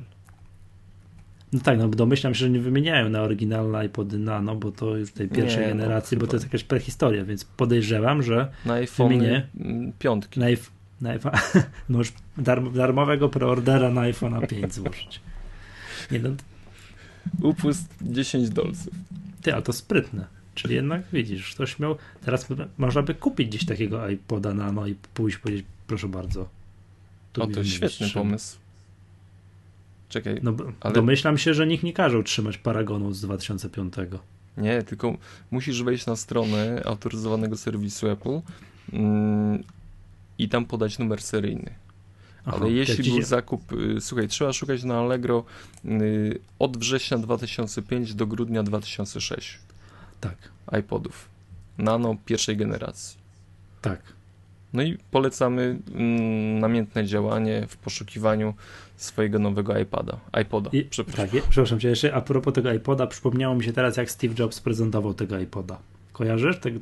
No 1.53 1.59
tak, 1.59 1.77
no 1.77 1.87
domyślam 1.87 2.33
się, 2.33 2.39
że 2.39 2.49
nie 2.49 2.59
wymieniają 2.59 3.09
na 3.09 3.21
oryginalne 3.21 3.85
iPody 3.85 4.17
Nano, 4.19 4.55
bo 4.55 4.71
to 4.71 4.97
już 4.97 5.11
tej 5.11 5.27
pierwszej 5.29 5.59
Nie, 5.61 5.67
no, 5.73 5.75
generacji, 5.75 6.17
bo 6.17 6.21
chyba. 6.21 6.31
to 6.31 6.35
jest 6.35 6.45
jakaś 6.45 6.63
prehistoria, 6.63 7.25
więc 7.25 7.43
podejrzewam, 7.45 8.23
że 8.23 8.51
Na 8.65 8.73
iPhone 8.73 9.09
Wymienię. 9.09 9.47
piątki. 9.99 10.39
na, 10.39 10.45
na 11.01 11.09
iPhone, 11.09 11.33
możesz 11.89 12.13
darm, 12.37 12.73
darmowego 12.73 13.29
preordera 13.29 13.89
na 13.91 14.01
iPhone'a 14.01 14.47
5 14.47 14.73
złożyć. 14.73 15.21
Nie 16.11 16.19
no, 16.19 16.29
Upust 17.41 17.93
10 18.01 18.49
dolców. 18.49 18.93
ty, 19.41 19.55
a 19.55 19.61
to 19.61 19.73
sprytne. 19.73 20.25
Czyli 20.55 20.75
jednak 20.75 21.01
widzisz, 21.13 21.55
ktoś 21.55 21.79
miał, 21.79 21.95
teraz 22.25 22.47
można 22.77 23.01
by 23.01 23.13
kupić 23.15 23.47
gdzieś 23.47 23.65
takiego 23.65 24.09
iPoda 24.09 24.53
Nano 24.53 24.87
i 24.87 24.95
pójść 25.13 25.37
powiedzieć, 25.37 25.65
proszę 25.87 26.07
bardzo. 26.07 26.49
O, 27.39 27.47
to 27.47 27.63
świetny 27.63 27.89
trzeba. 28.07 28.13
pomysł. 28.25 28.57
Czekaj, 30.09 30.39
No, 30.43 30.55
Ale- 30.81 30.93
domyślam 30.93 31.37
się, 31.37 31.53
że 31.53 31.67
nikt 31.67 31.83
nie 31.83 31.93
każe 31.93 32.23
trzymać 32.23 32.57
Paragonu 32.57 33.13
z 33.13 33.21
2005. 33.21 33.93
nie, 34.57 34.83
tylko 34.83 35.17
musisz 35.51 35.83
wejść 35.83 36.05
na 36.05 36.15
stronę 36.15 36.81
autoryzowanego 36.85 37.57
serwisu 37.57 38.07
Apple 38.09 38.41
mm, 38.93 39.63
i 40.37 40.49
tam 40.49 40.65
podać 40.65 40.99
numer 40.99 41.21
seryjny. 41.21 41.73
Aha, 42.45 42.57
Ale 42.61 42.71
jeśli 42.71 43.11
był 43.11 43.21
zakup, 43.21 43.71
y, 43.73 44.01
słuchaj, 44.01 44.27
trzeba 44.27 44.53
szukać 44.53 44.83
na 44.83 44.99
Allegro 44.99 45.43
y, 45.85 46.39
od 46.59 46.77
września 46.77 47.17
2005 47.17 48.13
do 48.13 48.27
grudnia 48.27 48.63
2006 48.63 49.59
Tak, 50.21 50.37
iPodów. 50.79 51.29
Nano 51.77 52.15
pierwszej 52.25 52.57
generacji. 52.57 53.17
tak. 53.81 54.12
No 54.73 54.83
i 54.83 54.97
polecamy 55.11 55.79
mm, 55.95 56.59
namiętne 56.59 57.05
działanie 57.05 57.65
w 57.67 57.77
poszukiwaniu 57.77 58.53
swojego 58.95 59.39
nowego 59.39 59.79
iPada. 59.79 60.19
iPoda, 60.41 60.69
I, 60.73 60.83
przepraszam. 60.83 61.25
tak, 61.25 61.33
je- 61.33 61.41
przepraszam 61.49 61.79
cię 61.79 61.89
jeszcze, 61.89 62.13
a 62.13 62.21
propos 62.21 62.53
tego 62.53 62.73
iPoda, 62.73 63.07
przypomniało 63.07 63.55
mi 63.55 63.63
się 63.63 63.73
teraz, 63.73 63.97
jak 63.97 64.11
Steve 64.11 64.33
Jobs 64.39 64.59
prezentował 64.59 65.13
tego 65.13 65.39
iPoda. 65.39 65.77
Kojarzysz? 66.11 66.59
Tak, 66.59 66.73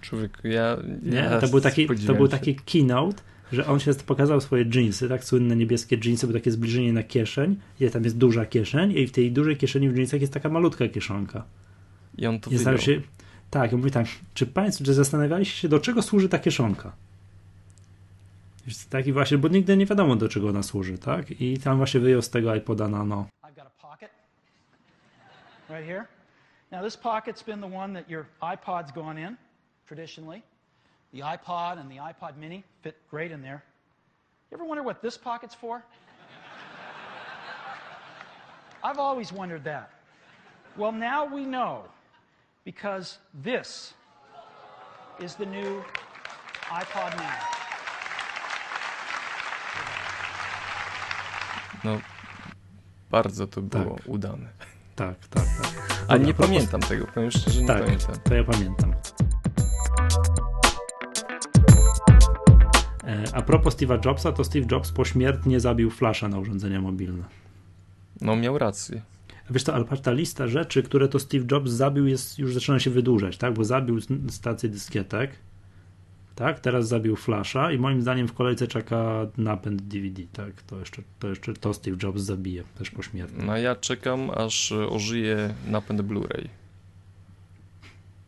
Człowiek, 0.00 0.38
ja, 0.44 0.76
nie? 1.02 1.16
ja 1.16 1.40
to, 1.40 1.48
był 1.48 1.60
taki, 1.60 1.86
to 2.06 2.14
był 2.14 2.28
taki 2.28 2.54
keynote, 2.54 3.22
że 3.52 3.66
on 3.66 3.80
się 3.80 3.94
pokazał 3.94 4.40
swoje 4.40 4.64
jeansy, 4.74 5.08
tak, 5.08 5.24
słynne 5.24 5.56
niebieskie 5.56 5.96
jeansy, 6.04 6.26
było 6.26 6.38
takie 6.38 6.50
zbliżenie 6.50 6.92
na 6.92 7.02
kieszeń, 7.02 7.56
i 7.80 7.90
tam 7.90 8.04
jest 8.04 8.18
duża 8.18 8.46
kieszeń 8.46 8.92
i 8.98 9.06
w 9.06 9.12
tej 9.12 9.32
dużej 9.32 9.56
kieszeni 9.56 9.88
w 9.88 9.96
jeansach 9.96 10.20
jest 10.20 10.32
taka 10.32 10.48
malutka 10.48 10.88
kieszonka. 10.88 11.44
I 12.18 12.26
on 12.26 12.40
to 12.40 12.50
I 12.50 12.58
się, 12.78 13.00
tak, 13.50 13.72
ja 13.72 13.78
mówię 13.78 13.90
tak, 13.90 14.06
czy 14.34 14.46
państwo, 14.46 14.84
czy 14.84 14.94
zastanawialiście 14.94 15.56
się, 15.60 15.68
do 15.68 15.78
czego 15.78 16.02
służy 16.02 16.28
ta 16.28 16.38
kieszonka? 16.38 16.92
Wiesz, 18.66 18.86
Taki 18.86 19.12
właśnie, 19.12 19.38
bo 19.38 19.48
nigdy 19.48 19.76
nie 19.76 19.86
wiadomo, 19.86 20.16
do 20.16 20.28
czego 20.28 20.48
ona 20.48 20.62
służy, 20.62 20.98
tak? 20.98 21.30
I 21.30 21.58
tam 21.58 21.76
właśnie 21.76 22.00
wyjął 22.00 22.22
z 22.22 22.30
tego 22.30 22.54
iPoda 22.54 22.88
Nano. 22.88 23.26
Right 25.68 25.86
here. 25.86 26.06
Now, 26.70 26.82
this 26.82 26.96
pocket's 26.96 27.42
been 27.42 27.60
the 27.60 27.76
one 27.76 27.94
that 27.94 28.10
your 28.10 28.26
iPod's 28.42 28.92
gone 28.92 29.20
in 29.20 29.36
traditionally. 29.86 30.42
The 31.14 31.20
iPod 31.20 31.78
and 31.78 31.90
the 31.90 31.96
iPod 31.96 32.36
mini 32.36 32.62
fit 32.82 32.94
great 33.10 33.30
in 33.30 33.42
there. 33.42 33.62
You 34.50 34.58
ever 34.58 34.64
wonder 34.64 34.82
what 34.82 35.02
this 35.02 35.18
pocket's 35.18 35.54
for? 35.54 35.78
I've 38.84 38.98
always 38.98 39.32
wondered 39.32 39.64
that. 39.64 39.90
Well, 40.76 40.92
now 40.92 41.24
we 41.24 41.46
know 41.46 41.84
because 42.64 43.18
this 43.42 43.94
is 45.20 45.34
the 45.34 45.46
new 45.46 45.82
iPod 46.68 47.16
Nano. 47.16 47.61
No, 51.84 51.98
Bardzo 53.10 53.46
to 53.46 53.62
było 53.62 53.96
Tak. 53.96 54.08
udane. 54.08 54.48
Tak, 54.96 55.28
tak, 55.28 55.44
tak. 55.44 56.04
A 56.08 56.16
nie 56.16 56.34
propos- 56.34 56.46
pamiętam 56.46 56.80
tego, 56.80 57.06
powiem 57.06 57.30
szczerze, 57.30 57.60
nie 57.60 57.66
Tak, 57.66 57.84
pamiętam. 57.84 58.14
to 58.24 58.34
ja 58.34 58.44
pamiętam. 58.44 58.94
E, 63.04 63.24
A 63.34 63.42
propos 63.42 63.76
Steve'a 63.76 64.06
Jobsa, 64.06 64.32
to 64.32 64.44
Steve 64.44 64.66
Jobs 64.70 64.92
pośmiertnie 64.92 65.60
zabił 65.60 65.90
Flasha 65.90 66.28
na 66.28 66.38
urządzenia 66.38 66.80
mobilne. 66.80 67.24
No 68.20 68.36
miał 68.36 68.58
rację. 68.58 69.02
Wiesz 69.50 69.62
co, 69.62 69.74
ale 69.74 69.84
patrz, 69.84 70.02
ta 70.02 70.12
lista 70.12 70.48
rzeczy, 70.48 70.82
które 70.82 71.08
to 71.08 71.18
Steve 71.18 71.44
Jobs 71.50 71.70
zabił, 71.70 72.06
jest, 72.06 72.38
już 72.38 72.54
zaczyna 72.54 72.78
się 72.80 72.90
wydłużać, 72.90 73.36
tak? 73.36 73.54
Bo 73.54 73.64
zabił 73.64 73.98
stację 74.28 74.68
dyskietek, 74.68 75.30
tak? 76.34 76.60
Teraz 76.60 76.88
zabił 76.88 77.16
Flasha 77.16 77.72
i 77.72 77.78
moim 77.78 78.02
zdaniem 78.02 78.28
w 78.28 78.32
kolejce 78.32 78.66
czeka 78.66 79.26
napęd 79.36 79.82
DVD, 79.82 80.22
tak? 80.32 80.62
To 80.62 80.78
jeszcze 80.78 81.02
to, 81.18 81.28
jeszcze 81.28 81.54
to 81.54 81.74
Steve 81.74 81.96
Jobs 82.02 82.22
zabije, 82.22 82.64
też 82.78 82.90
pośmiertnie. 82.90 83.44
No 83.44 83.56
ja 83.56 83.76
czekam, 83.76 84.30
aż 84.30 84.72
ożyje 84.72 85.54
napęd 85.66 86.00
Blu-ray. 86.00 86.48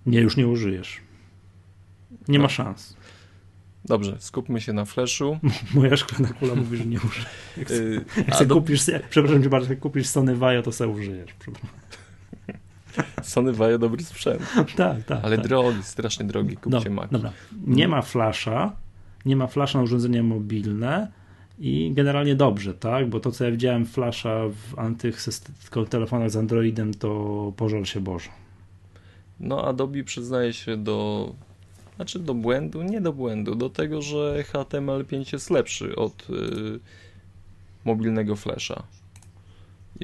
Nie, 0.06 0.20
już 0.20 0.36
nie 0.36 0.48
użyjesz. 0.48 1.00
Nie 2.28 2.38
ma 2.38 2.48
szans. 2.48 2.96
Dobrze, 3.84 4.16
skupmy 4.18 4.60
się 4.60 4.72
na 4.72 4.84
flashu. 4.84 5.38
Moja 5.74 5.96
szklana 5.96 6.28
kula 6.34 6.54
mówi, 6.54 6.76
że 6.76 6.86
nie 6.86 6.98
użyjesz. 6.98 7.26
Jak, 7.56 7.70
Yy, 7.70 8.04
jak 8.16 8.28
a 8.28 8.34
sobie 8.34 8.46
do, 8.46 8.54
kupisz, 8.54 8.82
przepraszam 9.10 9.42
cię 9.42 9.48
bardzo, 9.48 9.70
jak 9.70 9.80
kupisz 9.80 10.06
Sony 10.06 10.36
Vaio, 10.36 10.62
to 10.62 10.72
sobie 10.72 10.92
użyjesz. 10.92 11.30
Sony 13.22 13.52
Vaio 13.52 13.78
dobry 13.78 14.04
sprzęt, 14.04 14.42
tak, 14.76 15.04
tak. 15.04 15.24
ale 15.24 15.36
tak. 15.36 15.46
drogi, 15.46 15.82
strasznie 15.82 16.24
drogi, 16.26 16.56
kupcie 16.56 16.90
No, 16.90 16.94
Mac. 16.94 17.10
dobra. 17.10 17.32
Nie 17.66 17.88
ma 17.88 18.02
flasha, 18.02 18.72
nie 19.24 19.36
ma 19.36 19.46
flasha 19.46 19.78
na 19.78 19.84
urządzenia 19.84 20.22
mobilne 20.22 21.08
i 21.58 21.92
generalnie 21.94 22.34
dobrze, 22.34 22.74
tak? 22.74 23.08
Bo 23.08 23.20
to, 23.20 23.32
co 23.32 23.44
ja 23.44 23.50
widziałem 23.50 23.86
flasha 23.86 24.40
w 24.48 24.78
antych 24.78 25.18
telefonach 25.90 26.30
z 26.30 26.36
Androidem, 26.36 26.94
to 26.94 27.52
pożal 27.56 27.84
się 27.84 28.00
Boże. 28.00 28.30
No 29.40 29.64
Adobe 29.64 30.04
przyznaje 30.04 30.52
się 30.52 30.76
do, 30.76 31.32
znaczy 31.96 32.18
do 32.18 32.34
błędu, 32.34 32.82
nie 32.82 33.00
do 33.00 33.12
błędu, 33.12 33.54
do 33.54 33.70
tego, 33.70 34.02
że 34.02 34.44
HTML5 34.52 35.32
jest 35.32 35.50
lepszy 35.50 35.96
od 35.96 36.30
y, 36.30 36.80
mobilnego 37.84 38.36
flasha. 38.36 38.82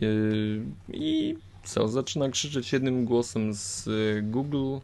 Y, 0.03 0.62
I 0.93 1.37
co, 1.70 1.88
zaczyna 1.88 2.28
krzyczeć 2.28 2.72
jednym 2.72 3.05
głosem 3.05 3.55
z 3.55 3.86
y, 3.86 4.22
Google, 4.22 4.78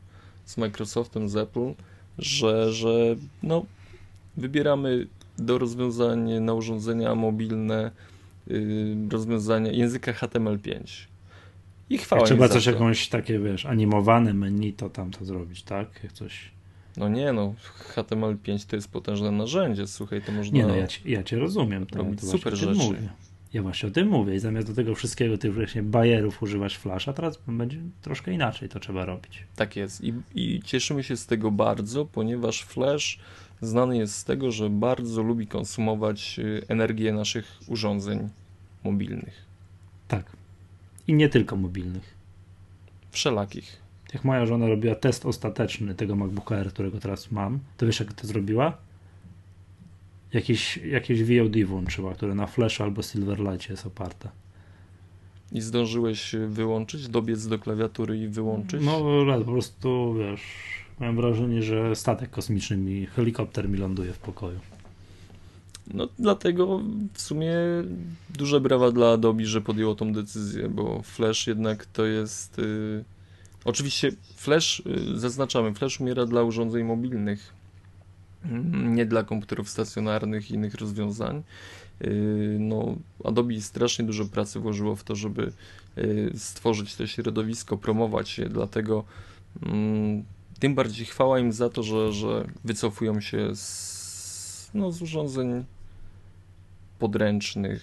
z 0.44 0.56
Microsoftem, 0.56 1.28
z 1.28 1.36
Apple, 1.36 1.74
że, 2.18 2.72
że 2.72 3.16
no, 3.42 3.64
wybieramy 4.36 5.06
do 5.38 5.58
rozwiązań 5.58 6.40
na 6.40 6.54
urządzenia 6.54 7.14
mobilne 7.14 7.90
y, 8.50 8.96
rozwiązania 9.10 9.72
języka 9.72 10.12
HTML5. 10.12 11.06
I 11.90 11.98
chwała 11.98 12.20
Jak 12.20 12.28
trzeba 12.28 12.48
coś 12.48 12.64
to. 12.64 12.70
jakąś 12.70 13.08
takie, 13.08 13.38
wiesz, 13.38 13.66
animowane 13.66 14.34
menu, 14.34 14.72
to 14.72 14.90
tam 14.90 15.10
to 15.10 15.24
zrobić, 15.24 15.62
tak? 15.62 16.00
Jak 16.02 16.12
coś... 16.12 16.50
No 16.96 17.08
nie, 17.08 17.32
no 17.32 17.54
HTML5 17.94 18.66
to 18.66 18.76
jest 18.76 18.90
potężne 18.90 19.30
narzędzie, 19.30 19.86
słuchaj, 19.86 20.22
to 20.22 20.32
można... 20.32 20.58
Nie 20.58 20.66
no, 20.66 20.76
ja, 20.76 20.86
ci, 20.86 21.10
ja 21.10 21.22
cię 21.22 21.38
rozumiem. 21.38 21.86
To, 21.86 21.98
robić 21.98 22.20
to 22.20 22.26
super 22.26 22.56
rzeczy. 22.56 22.74
Mówię. 22.74 23.08
Ja 23.57 23.62
właśnie 23.62 23.89
o 23.89 23.93
tym 23.93 24.09
mówię 24.09 24.35
i 24.35 24.39
zamiast 24.39 24.69
do 24.69 24.74
tego 24.74 24.95
wszystkiego 24.95 25.39
tych 25.39 25.55
właśnie 25.55 25.83
bajerów 25.83 26.43
używać 26.43 26.77
flasha, 26.77 27.12
teraz 27.12 27.39
będzie 27.49 27.78
troszkę 28.03 28.33
inaczej 28.33 28.69
to 28.69 28.81
trzeba 28.81 29.05
robić. 29.05 29.45
Tak 29.57 29.77
jest 29.77 30.05
I, 30.05 30.15
i 30.35 30.62
cieszymy 30.65 31.03
się 31.03 31.16
z 31.16 31.27
tego 31.27 31.51
bardzo, 31.51 32.05
ponieważ 32.05 32.62
Flash 32.62 33.19
znany 33.61 33.97
jest 33.97 34.15
z 34.15 34.24
tego, 34.24 34.51
że 34.51 34.70
bardzo 34.70 35.23
lubi 35.23 35.47
konsumować 35.47 36.39
y, 36.39 36.62
energię 36.69 37.12
naszych 37.12 37.59
urządzeń 37.66 38.28
mobilnych, 38.85 39.45
Tak. 40.09 40.24
I 41.07 41.15
nie 41.15 41.28
tylko 41.28 41.57
mobilnych. 41.57 42.15
wszelakich. 43.11 43.77
Jak 44.15 44.24
moja 44.24 44.47
żona 44.47 44.66
robiła 44.69 44.95
test 44.95 45.27
ostateczny 45.27 45.95
tego 45.95 46.16
MacBooka 46.16 46.57
Air, 46.57 46.69
którego 46.69 47.01
teraz 47.01 47.31
mam, 47.33 47.59
to 47.77 47.87
wiesz 47.87 48.01
jak 48.01 48.12
to 48.12 48.27
zrobiła? 48.27 48.78
Jakieś, 50.36 50.76
jakieś 50.76 51.22
VOD 51.22 51.64
włączyła, 51.64 52.14
które 52.14 52.34
na 52.34 52.46
Flash 52.46 52.80
albo 52.80 53.02
Silverlight 53.02 53.70
jest 53.70 53.86
oparte. 53.86 54.28
I 55.52 55.60
zdążyłeś 55.60 56.34
wyłączyć, 56.48 57.08
dobiec 57.08 57.46
do 57.46 57.58
klawiatury 57.58 58.18
i 58.18 58.28
wyłączyć? 58.28 58.82
No 58.84 59.32
ale 59.32 59.44
po 59.44 59.52
prostu, 59.52 60.14
wiesz, 60.14 60.40
mam 61.00 61.16
wrażenie, 61.16 61.62
że 61.62 61.96
statek 61.96 62.30
kosmiczny 62.30 62.76
mi, 62.76 63.06
helikopter 63.06 63.68
mi 63.68 63.78
ląduje 63.78 64.12
w 64.12 64.18
pokoju. 64.18 64.58
No 65.94 66.08
dlatego 66.18 66.80
w 67.12 67.20
sumie 67.20 67.54
duże 68.38 68.60
brawa 68.60 68.92
dla 68.92 69.12
Adobe, 69.12 69.44
że 69.44 69.60
podjęło 69.60 69.94
tą 69.94 70.12
decyzję, 70.12 70.68
bo 70.68 71.02
Flash 71.02 71.46
jednak 71.46 71.86
to 71.86 72.06
jest... 72.06 72.58
Y... 72.58 73.04
Oczywiście 73.64 74.12
Flash, 74.36 74.82
y, 75.14 75.18
zaznaczamy, 75.18 75.74
Flash 75.74 76.00
umiera 76.00 76.26
dla 76.26 76.42
urządzeń 76.42 76.84
mobilnych, 76.84 77.56
nie 78.72 79.06
dla 79.06 79.24
komputerów 79.24 79.68
stacjonarnych 79.68 80.50
i 80.50 80.54
innych 80.54 80.74
rozwiązań. 80.74 81.42
Y, 82.04 82.56
No, 82.60 82.96
Adobe 83.24 83.60
strasznie 83.60 84.04
dużo 84.04 84.24
pracy 84.24 84.60
włożyło 84.60 84.96
w 84.96 85.04
to, 85.04 85.16
żeby 85.16 85.52
y, 85.98 86.32
stworzyć 86.36 86.96
to 86.96 87.06
środowisko, 87.06 87.76
promować 87.76 88.38
je, 88.38 88.48
dlatego 88.48 89.04
mm, 89.62 90.24
tym 90.58 90.74
bardziej 90.74 91.06
chwała 91.06 91.38
im 91.38 91.52
za 91.52 91.70
to, 91.70 91.82
że, 91.82 92.12
że 92.12 92.46
wycofują 92.64 93.20
się 93.20 93.56
z, 93.56 94.70
no, 94.74 94.92
z 94.92 95.02
urządzeń 95.02 95.64
podręcznych. 96.98 97.82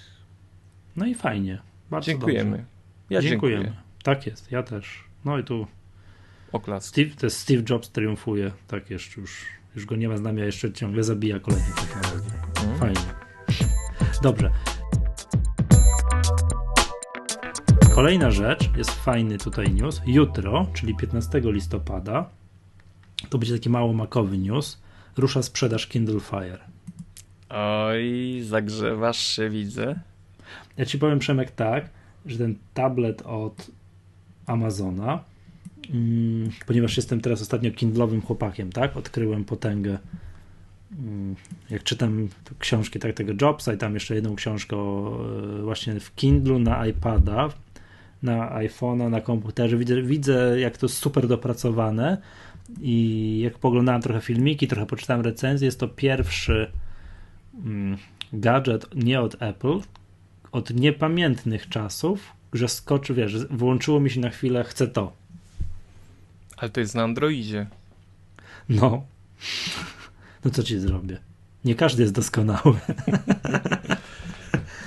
No 0.95 1.05
i 1.05 1.15
fajnie. 1.15 1.61
Bardzo 1.89 2.05
Dziękujemy. 2.05 2.49
Dobrze. 2.51 2.65
Ja 3.09 3.21
Dziękujemy. 3.21 3.63
dziękuję. 3.63 3.81
Tak 4.03 4.25
jest, 4.27 4.51
ja 4.51 4.63
też. 4.63 5.03
No 5.25 5.39
i 5.39 5.43
tu 5.43 5.67
Oklaski. 6.51 7.11
Steve, 7.11 7.29
Steve 7.29 7.63
Jobs 7.69 7.89
triumfuje, 7.89 8.51
tak 8.67 8.89
jeszcze 8.89 9.21
już, 9.21 9.45
już 9.75 9.85
go 9.85 9.95
nie 9.95 10.09
ma 10.09 10.17
z 10.17 10.21
nami, 10.21 10.41
a 10.41 10.45
jeszcze 10.45 10.73
ciągle 10.73 11.03
zabija 11.03 11.39
kolejne 11.39 11.67
technologie. 11.75 12.31
Mhm. 12.57 12.77
Fajnie. 12.79 13.13
Dobrze. 14.21 14.49
Kolejna 17.95 18.31
rzecz, 18.31 18.69
jest 18.77 18.91
fajny 18.91 19.37
tutaj 19.37 19.73
news. 19.73 20.01
Jutro, 20.05 20.67
czyli 20.73 20.95
15 20.95 21.41
listopada, 21.43 22.29
to 23.29 23.37
będzie 23.37 23.53
taki 23.53 23.69
mało 23.69 23.93
makowy 23.93 24.37
news, 24.37 24.81
rusza 25.17 25.43
sprzedaż 25.43 25.87
Kindle 25.87 26.19
Fire. 26.19 26.59
Oj, 27.49 28.41
zagrzewasz 28.43 29.17
się, 29.17 29.49
widzę. 29.49 29.99
Ja 30.77 30.85
ci 30.85 30.99
powiem, 30.99 31.19
Przemek, 31.19 31.51
tak, 31.51 31.89
że 32.25 32.37
ten 32.37 32.55
tablet 32.73 33.21
od 33.21 33.71
Amazona, 34.45 35.23
ponieważ 36.65 36.97
jestem 36.97 37.21
teraz 37.21 37.41
ostatnio 37.41 37.71
kindlowym 37.71 38.21
chłopakiem, 38.21 38.71
tak, 38.71 38.97
odkryłem 38.97 39.45
potęgę. 39.45 39.97
mm, 40.99 41.35
Jak 41.69 41.83
czytam 41.83 42.29
książki 42.59 42.99
tak, 42.99 43.13
tego 43.13 43.33
Jobsa 43.41 43.73
i 43.73 43.77
tam 43.77 43.93
jeszcze 43.93 44.15
jedną 44.15 44.35
książkę 44.35 44.75
e, 44.75 45.61
właśnie 45.63 45.99
w 45.99 46.15
Kindlu 46.15 46.59
na 46.59 46.87
iPada, 46.87 47.49
na 48.23 48.49
iPhone'a, 48.49 49.09
na 49.09 49.21
komputerze. 49.21 49.77
Widzę, 49.77 50.01
widzę, 50.01 50.59
jak 50.59 50.77
to 50.77 50.85
jest 50.85 50.97
super 50.97 51.27
dopracowane 51.27 52.17
i 52.81 53.39
jak 53.43 53.57
poglądałem 53.57 54.01
trochę 54.01 54.21
filmiki, 54.21 54.67
trochę 54.67 54.85
poczytałem 54.85 55.21
recenzję, 55.21 55.65
jest 55.65 55.79
to 55.79 55.87
pierwszy 55.87 56.71
mm, 57.65 57.97
gadżet 58.33 58.95
nie 58.95 59.21
od 59.21 59.41
Apple, 59.41 59.79
od 60.51 60.73
niepamiętnych 60.73 61.69
czasów, 61.69 62.33
że 62.53 62.67
skoczy, 62.67 63.13
wiesz, 63.13 63.45
włączyło 63.45 63.99
mi 63.99 64.09
się 64.09 64.19
na 64.19 64.29
chwilę, 64.29 64.63
chcę 64.63 64.87
to. 64.87 65.22
Ale 66.63 66.69
to 66.69 66.79
jest 66.79 66.95
na 66.95 67.03
Androidzie. 67.03 67.67
No. 68.69 69.03
No 70.45 70.51
co 70.51 70.63
ci 70.63 70.79
zrobię? 70.79 71.17
Nie 71.65 71.75
każdy 71.75 72.01
jest 72.03 72.13
doskonały. 72.13 72.73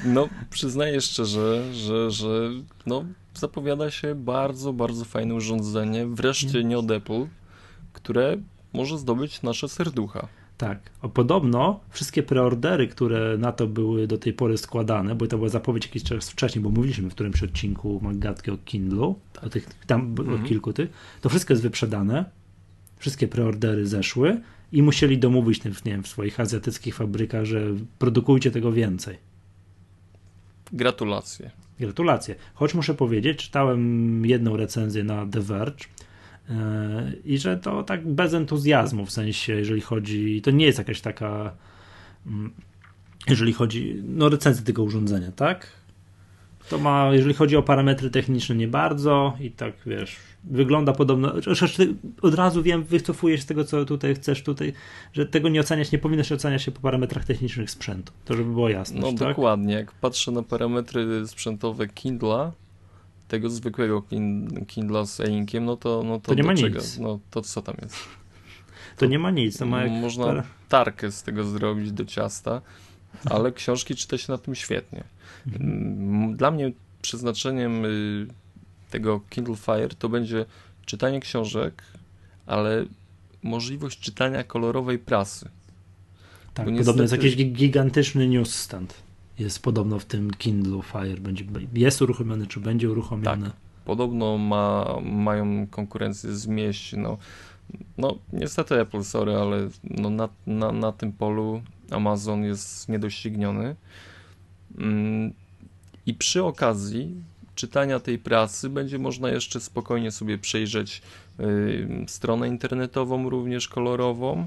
No, 0.05 0.29
przyznaję 0.51 1.01
szczerze, 1.01 1.75
że, 1.75 2.11
że 2.11 2.51
no, 2.87 3.05
zapowiada 3.35 3.91
się 3.91 4.15
bardzo, 4.15 4.73
bardzo 4.73 5.05
fajne 5.05 5.35
urządzenie, 5.35 6.07
wreszcie 6.07 6.65
nie 6.65 6.79
od 6.79 6.91
Apple, 6.91 7.27
które 7.93 8.37
może 8.73 8.99
zdobyć 8.99 9.43
nasze 9.43 9.69
serducha. 9.69 10.29
Tak. 10.59 10.91
O, 11.03 11.09
podobno 11.09 11.81
wszystkie 11.91 12.23
preordery, 12.23 12.89
które 12.89 13.39
na 13.39 13.53
to 13.53 13.67
były 13.67 14.07
do 14.07 14.19
tej 14.19 14.33
pory 14.33 14.59
składane, 14.59 15.15
bo 15.15 15.27
to 15.27 15.37
była 15.37 15.49
zapowiedź 15.49 15.85
jakiś 15.87 16.03
czas 16.03 16.31
wcześniej, 16.31 16.63
bo 16.63 16.71
mówiliśmy 16.71 17.11
w 17.11 17.15
którymś 17.15 17.43
odcinku 17.43 18.01
Maggatki 18.03 18.51
o 18.51 18.59
Kindlu, 18.65 19.19
o 19.43 19.49
tych, 19.49 19.69
tam 19.87 20.15
o 20.19 20.23
Mhm. 20.23 20.45
kilku 20.45 20.73
tych, 20.73 20.91
to 21.21 21.29
wszystko 21.29 21.53
jest 21.53 21.63
wyprzedane. 21.63 22.25
Wszystkie 22.99 23.29
preordery 23.29 23.87
zeszły 23.87 24.41
i 24.73 24.83
musieli 24.83 25.19
domówić 25.19 25.65
nie 25.65 25.71
wiem, 25.85 26.03
w 26.03 26.09
swoich 26.09 26.41
azjatyckich 26.41 26.95
fabrykach, 26.95 27.45
że 27.45 27.63
produkujcie 27.99 28.51
tego 28.51 28.73
więcej. 28.73 29.17
Gratulacje. 30.73 31.51
Gratulacje. 31.81 32.35
Choć 32.55 32.75
muszę 32.75 32.95
powiedzieć, 32.95 33.39
czytałem 33.39 34.27
jedną 34.27 34.57
recenzję 34.57 35.05
na 35.05 35.27
The 35.27 35.41
Verge 35.41 35.85
i 37.25 37.39
że 37.39 37.57
to 37.57 37.83
tak 37.83 38.09
bez 38.09 38.35
entuzjazmu, 38.35 39.07
w 39.07 39.11
sensie, 39.11 39.53
jeżeli 39.53 39.81
chodzi, 39.81 40.43
to 40.43 40.51
nie 40.51 40.67
jest 40.67 40.79
jakaś 40.79 41.01
taka, 41.01 41.53
mm, 42.27 42.53
jeżeli 43.29 43.53
chodzi, 43.53 44.03
no 44.05 44.29
recenzja 44.29 44.65
tego 44.65 44.83
urządzenia, 44.83 45.33
tak? 45.33 45.67
To 46.69 46.79
ma, 46.79 47.11
jeżeli 47.13 47.35
chodzi 47.35 47.57
o 47.57 47.63
parametry 47.63 48.11
techniczne, 48.11 48.55
nie 48.55 48.69
bardzo 48.69 49.37
i 49.41 49.51
tak 49.51 49.75
wiesz, 49.87 50.17
wygląda 50.45 50.93
podobno. 50.93 51.33
Od 52.23 52.35
razu 52.35 52.63
wiem, 52.63 52.85
wycofuję 52.85 53.37
się 53.37 53.43
z 53.43 53.47
tego, 53.47 53.65
co 53.65 53.85
tutaj 53.85 54.15
chcesz, 54.15 54.43
tutaj, 54.43 54.73
że 55.13 55.27
tego 55.27 55.49
nie 55.49 55.61
oceniać, 55.61 55.93
nie 55.93 55.99
powinno 55.99 56.25
się 56.25 56.35
oceniać 56.35 56.63
się 56.63 56.71
po 56.71 56.81
parametrach 56.81 57.25
technicznych 57.25 57.71
sprzętu. 57.71 58.13
To 58.25 58.35
żeby 58.35 58.51
było 58.51 58.69
jasne. 58.69 59.01
No 59.01 59.13
tak? 59.13 59.29
dokładnie. 59.29 59.75
Jak 59.75 59.93
patrzę 59.93 60.33
na 60.33 60.43
parametry 60.43 61.27
sprzętowe 61.27 61.89
Kindla, 61.89 62.53
tego 63.29 63.51
zwykłego 63.51 64.03
Kindla 64.67 65.07
z 65.07 65.21
e-inkiem, 65.21 65.65
no 65.65 65.77
to, 65.77 66.03
no 66.05 66.21
to, 66.21 66.27
to 66.27 66.35
nie 66.35 66.43
ma 66.43 66.55
czego? 66.55 66.79
nic. 66.79 66.99
No 66.99 67.19
to 67.31 67.43
co 67.43 67.63
tam 67.63 67.75
jest? 67.83 67.95
To, 67.95 69.01
to 69.01 69.07
nie 69.07 69.19
ma 69.19 69.31
nic. 69.31 69.59
To 69.59 69.67
ma 69.67 69.83
jak... 69.83 69.93
Można 69.93 70.43
tarkę 70.69 71.13
z 71.13 71.23
tego 71.23 71.45
zrobić 71.45 71.93
do 71.93 72.05
ciasta, 72.05 72.63
ale 73.25 73.53
książki 73.53 73.95
czyta 73.95 74.19
się 74.19 74.33
na 74.33 74.39
tym 74.39 74.55
świetnie. 74.55 75.05
Mhm. 75.47 76.37
Dla 76.37 76.51
mnie 76.51 76.73
przeznaczeniem 77.03 77.85
y, 77.85 78.27
tego 78.91 79.21
Kindle 79.31 79.57
Fire 79.57 79.95
to 79.99 80.09
będzie 80.09 80.45
czytanie 80.87 81.21
książek, 81.21 81.83
ale 82.47 82.85
możliwość 83.43 84.01
czytania 84.01 84.45
kolorowej 84.45 84.99
prasy. 84.99 85.49
Tak, 86.55 86.67
podobno 86.67 86.73
niestety... 86.73 87.03
jest 87.03 87.13
jakiś 87.13 87.37
gigantyczny 87.53 88.29
newsstand. 88.29 89.06
Jest 89.39 89.63
podobno 89.63 89.99
w 89.99 90.05
tym 90.05 90.31
Kindle 90.31 90.83
Fire. 90.83 91.21
Będzie, 91.21 91.45
jest 91.73 92.03
uruchomiony, 92.03 92.47
czy 92.47 92.61
będzie 92.61 92.91
uruchomiony? 92.91 93.47
Tak, 93.47 93.57
podobno 93.85 94.39
ma, 94.39 94.97
mają 95.03 95.67
konkurencję 95.67 96.33
zmieść. 96.33 96.95
No, 96.97 97.19
no 97.99 98.19
niestety 98.33 98.81
Apple, 98.81 99.05
sorry, 99.05 99.35
ale 99.35 99.69
no, 99.85 100.11
na, 100.11 100.29
na, 100.47 100.73
na 100.73 100.93
tym 100.93 101.13
polu 101.13 101.63
Amazon 101.91 102.45
jest 102.45 102.89
niedościgniony. 102.89 103.77
Mm, 104.79 105.33
I 106.07 106.15
przy 106.15 106.45
okazji 106.45 107.15
czytania 107.55 108.01
tej 108.01 108.19
prasy 108.19 108.69
będzie 108.69 108.99
można 108.99 109.29
jeszcze 109.31 109.61
spokojnie 109.61 110.11
sobie 110.11 110.39
przejrzeć 110.39 111.03
y, 111.41 112.05
stronę 112.07 112.49
internetową, 112.49 113.31
również 113.31 113.69
kolorową. 113.69 114.47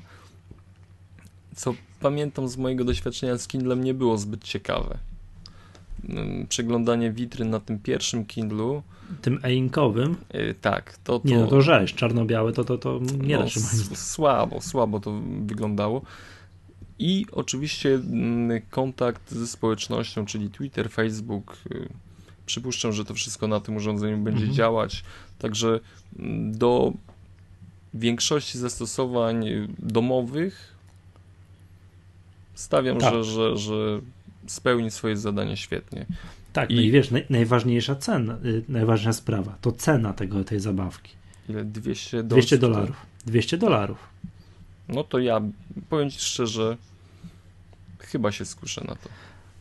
Co 1.60 1.74
pamiętam 2.00 2.48
z 2.48 2.58
mojego 2.58 2.84
doświadczenia 2.84 3.38
z 3.38 3.48
Kindlem 3.48 3.84
nie 3.84 3.94
było 3.94 4.18
zbyt 4.18 4.44
ciekawe. 4.44 4.98
Y, 6.10 6.48
przeglądanie 6.50 7.12
witryn 7.12 7.50
na 7.50 7.60
tym 7.60 7.80
pierwszym 7.80 8.26
Kindlu. 8.26 8.84
Tym 9.22 9.40
e-inkowym? 9.44 10.16
Y, 10.36 10.56
tak. 10.62 10.98
To, 10.98 11.20
to, 11.20 11.28
nie, 11.28 11.38
no 11.38 11.48
to 11.48 11.62
rzeź, 11.62 11.94
czarno-białe 11.94 12.54
to, 12.54 12.64
to, 12.64 12.78
to 12.78 13.00
nie 13.18 13.38
no, 13.38 13.44
da 13.44 13.50
się 13.50 13.60
Słabo, 13.96 14.62
słabo 14.62 15.00
to 15.00 15.22
wyglądało. 15.46 16.02
I 17.00 17.26
oczywiście 17.32 17.96
mm, 17.96 18.62
kontakt 18.70 19.32
ze 19.32 19.48
społecznością, 19.48 20.26
czyli 20.26 20.50
Twitter, 20.50 20.90
Facebook, 20.90 21.58
y, 21.72 21.90
Przypuszczam, 22.46 22.94
że 22.94 23.06
to 23.06 23.14
wszystko 23.14 23.48
na 23.48 23.60
tym 23.60 23.76
urządzeniu 23.76 24.18
będzie 24.18 24.40
mhm. 24.40 24.54
działać. 24.54 25.04
Także 25.40 25.80
mm, 26.20 26.58
do 26.58 26.94
większości 27.94 28.60
zastosowań 28.60 29.46
domowych 29.80 30.79
stawiam, 32.60 32.98
tak. 32.98 33.14
że, 33.14 33.24
że, 33.24 33.58
że 33.58 34.02
spełni 34.48 34.92
swoje 34.92 35.18
zadanie 35.18 35.58
świetnie. 35.58 36.06
Tak, 36.54 36.72
I, 36.72 36.76
no 36.76 36.82
i 36.82 36.92
wiesz, 36.92 37.12
naj, 37.12 37.26
najważniejsza 37.30 37.96
cena, 37.96 38.38
y, 38.46 38.64
najważniejsza 38.70 39.14
sprawa 39.14 39.58
to 39.62 39.72
cena 39.72 40.14
tego, 40.14 40.44
tej 40.44 40.60
zabawki. 40.60 41.14
Ile? 41.50 41.66
200 41.66 42.24
dolarów? 42.24 42.36
200 42.36 42.58
dolarów. 42.58 43.06
200 43.26 43.58
dolarów. 43.58 44.10
No 44.90 45.04
to 45.04 45.20
ja 45.20 45.42
powiem 45.90 46.10
Ci 46.10 46.20
szczerze, 46.20 46.78
chyba 48.00 48.32
się 48.32 48.46
skuszę 48.46 48.82
na 48.88 48.96
to. 48.96 49.10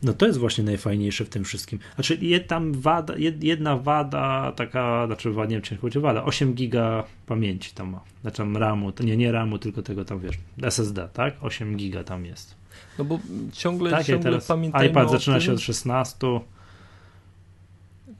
No 0.03 0.13
to 0.13 0.27
jest 0.27 0.39
właśnie 0.39 0.63
najfajniejsze 0.63 1.25
w 1.25 1.29
tym 1.29 1.43
wszystkim. 1.43 1.79
Znaczy, 1.95 2.39
tam 2.47 2.73
wada, 2.73 3.17
jed, 3.17 3.43
jedna 3.43 3.77
wada, 3.77 4.53
taka, 4.55 5.07
znaczy, 5.07 5.29
nie 5.29 5.47
wiem, 5.47 5.61
czy 5.61 5.77
chodzi 5.77 5.99
wada, 5.99 6.23
8 6.23 6.53
giga 6.53 7.03
pamięci 7.25 7.73
tam 7.73 7.89
ma. 7.89 8.01
Znaczy 8.21 8.37
tam 8.37 8.57
RAMu, 8.57 8.91
nie, 8.99 9.17
nie 9.17 9.31
RAMu, 9.31 9.59
tylko 9.59 9.81
tego 9.81 10.05
tam, 10.05 10.19
wiesz, 10.19 10.37
SSD, 10.61 11.09
tak? 11.13 11.35
8 11.41 11.77
giga 11.77 12.03
tam 12.03 12.25
jest. 12.25 12.58
No 12.99 13.05
bo 13.05 13.19
ciągle, 13.53 13.91
tak, 13.91 14.05
ciągle 14.05 14.23
teraz 14.23 14.47
pamiętajmy 14.47 14.89
iPad 14.89 15.11
zaczyna 15.11 15.37
tym, 15.37 15.45
się 15.45 15.53
od 15.53 15.61
16. 15.61 16.17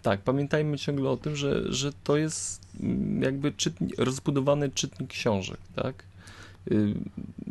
Tak, 0.02 0.22
pamiętajmy 0.22 0.78
ciągle 0.78 1.10
o 1.10 1.18
tym, 1.18 1.36
że, 1.36 1.74
że 1.74 1.94
to 2.04 2.18
jest 2.18 2.62
mm, 2.80 3.22
jakby 3.22 3.52
czytnik, 3.52 3.94
rozbudowany 3.98 4.70
czytnik 4.70 5.10
książek, 5.10 5.58
tak? 5.76 6.04
Y, 6.72 6.94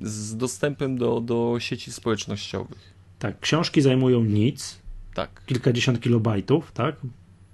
z 0.02 0.36
dostępem 0.36 0.98
do, 0.98 1.20
do 1.20 1.56
sieci 1.58 1.92
społecznościowych. 1.92 2.78
Tak, 3.18 3.40
książki 3.40 3.80
zajmują 3.80 4.24
nic. 4.24 4.78
Tak. 5.14 5.42
Kilkadziesiąt 5.46 6.00
kilobajtów, 6.00 6.72
tak? 6.72 6.96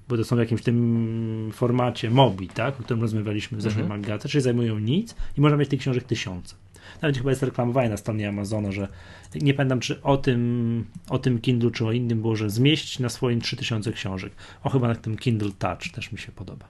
Bo 0.08 0.16
to 0.16 0.24
są 0.24 0.36
w 0.36 0.38
jakimś 0.38 0.62
tym 0.62 1.50
formacie 1.54 2.10
MOBI, 2.10 2.48
tak? 2.48 2.80
O 2.80 2.82
którym 2.82 3.02
rozmawialiśmy 3.02 3.58
w 3.58 3.62
zeszłej 3.62 3.82
mhm. 3.82 4.00
Magace, 4.00 4.28
czyli 4.28 4.42
zajmują 4.42 4.78
nic 4.78 5.14
i 5.38 5.40
można 5.40 5.56
mieć 5.56 5.68
tych 5.68 5.80
książek 5.80 6.04
tysiące. 6.04 6.54
Nawet 7.02 7.18
chyba 7.18 7.30
jest 7.30 7.42
reklamowane 7.42 7.88
na 7.88 7.96
stronie 7.96 8.28
Amazona, 8.28 8.72
że 8.72 8.88
nie 9.34 9.54
pamiętam, 9.54 9.80
czy 9.80 10.02
o 10.02 10.16
tym, 10.16 10.84
o 11.08 11.18
tym 11.18 11.40
Kindle, 11.40 11.70
czy 11.70 11.86
o 11.86 11.92
innym 11.92 12.20
było, 12.20 12.36
że 12.36 12.50
zmieścić 12.50 12.98
na 12.98 13.08
swoim 13.08 13.40
3000 13.40 13.92
książek. 13.92 14.32
O, 14.62 14.70
chyba 14.70 14.88
na 14.88 14.94
tym 14.94 15.16
Kindle 15.16 15.50
Touch 15.58 15.92
też 15.94 16.12
mi 16.12 16.18
się 16.18 16.32
podoba. 16.32 16.66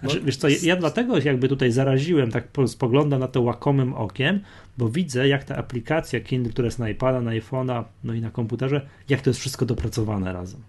Znaczy, 0.00 0.20
no, 0.20 0.26
wiesz 0.26 0.36
co, 0.36 0.48
ja 0.62 0.76
dlatego 0.76 1.18
jakby 1.18 1.48
tutaj 1.48 1.72
zaraziłem, 1.72 2.30
tak 2.30 2.48
spoglądam 2.66 3.20
na 3.20 3.28
to 3.28 3.42
łakomym 3.42 3.94
okiem, 3.94 4.40
bo 4.78 4.88
widzę, 4.88 5.28
jak 5.28 5.44
ta 5.44 5.56
aplikacja 5.56 6.20
Kindle, 6.20 6.52
która 6.52 6.66
jest 6.66 6.78
na 6.78 6.88
iPada, 6.88 7.20
na 7.20 7.30
iPhone'a, 7.30 7.84
no 8.04 8.14
i 8.14 8.20
na 8.20 8.30
komputerze, 8.30 8.86
jak 9.08 9.20
to 9.20 9.30
jest 9.30 9.40
wszystko 9.40 9.66
dopracowane 9.66 10.32
razem. 10.32 10.60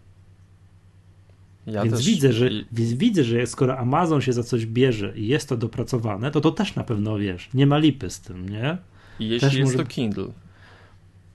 Ja 1.68 1.84
więc 1.84 1.96
też... 1.96 2.06
widzę, 2.06 2.34
że, 2.34 2.50
więc 2.72 2.94
widzę, 2.94 3.24
że 3.24 3.48
skoro 3.48 3.78
Amazon 3.78 4.22
się 4.22 4.34
za 4.34 4.44
coś 4.44 4.66
bierze 4.66 5.14
i 5.16 5.28
jest 5.28 5.50
to 5.50 5.58
dopracowane, 5.58 6.32
to 6.32 6.42
to 6.42 6.52
też 6.52 6.76
na 6.76 6.84
pewno 6.84 7.18
wiesz, 7.18 7.50
nie 7.54 7.68
ma 7.68 7.78
lipy 7.78 8.10
z 8.10 8.22
tym, 8.22 8.50
nie? 8.50 8.78
Jeśli 9.20 9.40
też 9.40 9.54
jest 9.54 9.74
może... 9.74 9.84
to 9.84 9.90
Kindle 9.90 10.28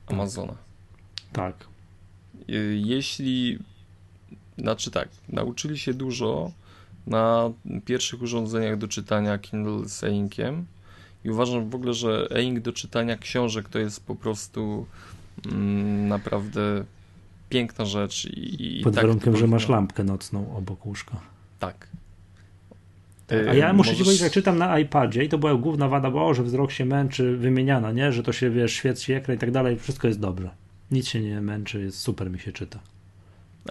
Amazona. 0.07 0.55
Tak. 1.33 1.55
Jeśli, 2.73 3.59
znaczy 4.59 4.91
tak, 4.91 5.09
nauczyli 5.29 5.79
się 5.79 5.95
dużo 5.95 6.53
na 7.07 7.51
pierwszych 7.85 8.23
urządzeniach 8.23 8.79
do 8.79 8.89
czytania 8.89 9.39
Kindle 9.39 9.89
z 9.89 10.05
e-inkiem 10.05 10.67
i 11.25 11.31
uważam 11.31 11.71
w 11.71 11.75
ogóle, 11.75 11.95
że 11.95 12.29
e-ink 12.31 12.61
do 12.61 12.73
czytania 12.73 13.17
książek 13.17 13.69
to 13.69 13.79
jest 13.79 14.07
po 14.07 14.17
prostu 14.17 14.87
mm, 15.47 16.09
naprawdę 16.09 16.85
piękna 17.51 17.85
rzecz. 17.85 18.29
I, 18.37 18.81
Pod 18.85 18.95
tak 18.95 19.05
warunkiem, 19.05 19.37
że 19.37 19.47
masz 19.47 19.69
lampkę 19.69 20.05
nocną 20.05 20.57
obok 20.57 20.87
łóżka. 20.87 21.21
Tak. 21.59 21.89
A 23.49 23.55
ja 23.55 23.73
muszę 23.73 23.91
Możesz... 23.91 23.99
ci 23.99 24.05
powiedzieć, 24.05 24.23
jak 24.23 24.33
czytam 24.33 24.59
na 24.59 24.79
iPadzie 24.79 25.25
i 25.25 25.29
to 25.29 25.39
była 25.39 25.55
główna 25.55 25.89
wada, 25.89 26.11
bo 26.11 26.27
o, 26.27 26.35
że 26.35 26.43
wzrok 26.43 26.73
się 26.73 26.85
męczy, 26.85 27.37
wymieniana, 27.37 27.93
nie? 27.93 28.13
Że 28.13 28.23
to 28.23 28.33
się, 28.33 28.51
wiesz, 28.51 28.73
świeci 28.73 29.13
ekran 29.13 29.37
i 29.37 29.41
tak 29.41 29.51
dalej, 29.51 29.79
wszystko 29.79 30.09
jest 30.09 30.21
dobrze. 30.21 30.51
Nic 30.91 31.09
się 31.09 31.21
nie 31.21 31.41
męczy, 31.41 31.81
jest 31.83 31.99
super 31.99 32.31
mi 32.31 32.39
się 32.39 32.53
czyta. 32.53 32.79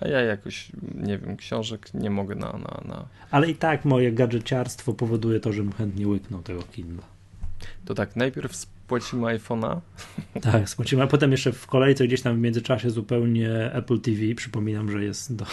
A 0.01 0.07
ja 0.07 0.21
jakoś, 0.21 0.71
nie 0.95 1.17
wiem, 1.17 1.37
książek 1.37 1.93
nie 1.93 2.09
mogę 2.09 2.35
na... 2.35 2.51
na, 2.51 2.81
na... 2.85 3.05
Ale 3.31 3.49
i 3.49 3.55
tak 3.55 3.85
moje 3.85 4.11
gadżeciarstwo 4.11 4.93
powoduje 4.93 5.39
to, 5.39 5.53
żebym 5.53 5.73
chętnie 5.73 6.07
łyknął 6.07 6.41
tego 6.41 6.63
Kindle. 6.63 7.03
To 7.85 7.95
tak, 7.95 8.15
najpierw 8.15 8.55
spłacimy 8.89 9.27
iPhone'a. 9.37 9.79
Tak, 10.41 10.69
spłacimy, 10.69 11.03
a 11.03 11.07
potem 11.07 11.31
jeszcze 11.31 11.51
w 11.51 11.67
kolejce 11.67 12.07
gdzieś 12.07 12.21
tam 12.21 12.35
w 12.35 12.39
międzyczasie 12.39 12.89
zupełnie 12.89 13.73
Apple 13.73 13.99
TV, 13.99 14.35
przypominam, 14.35 14.91
że 14.91 15.03
jest 15.03 15.35
do, 15.35 15.45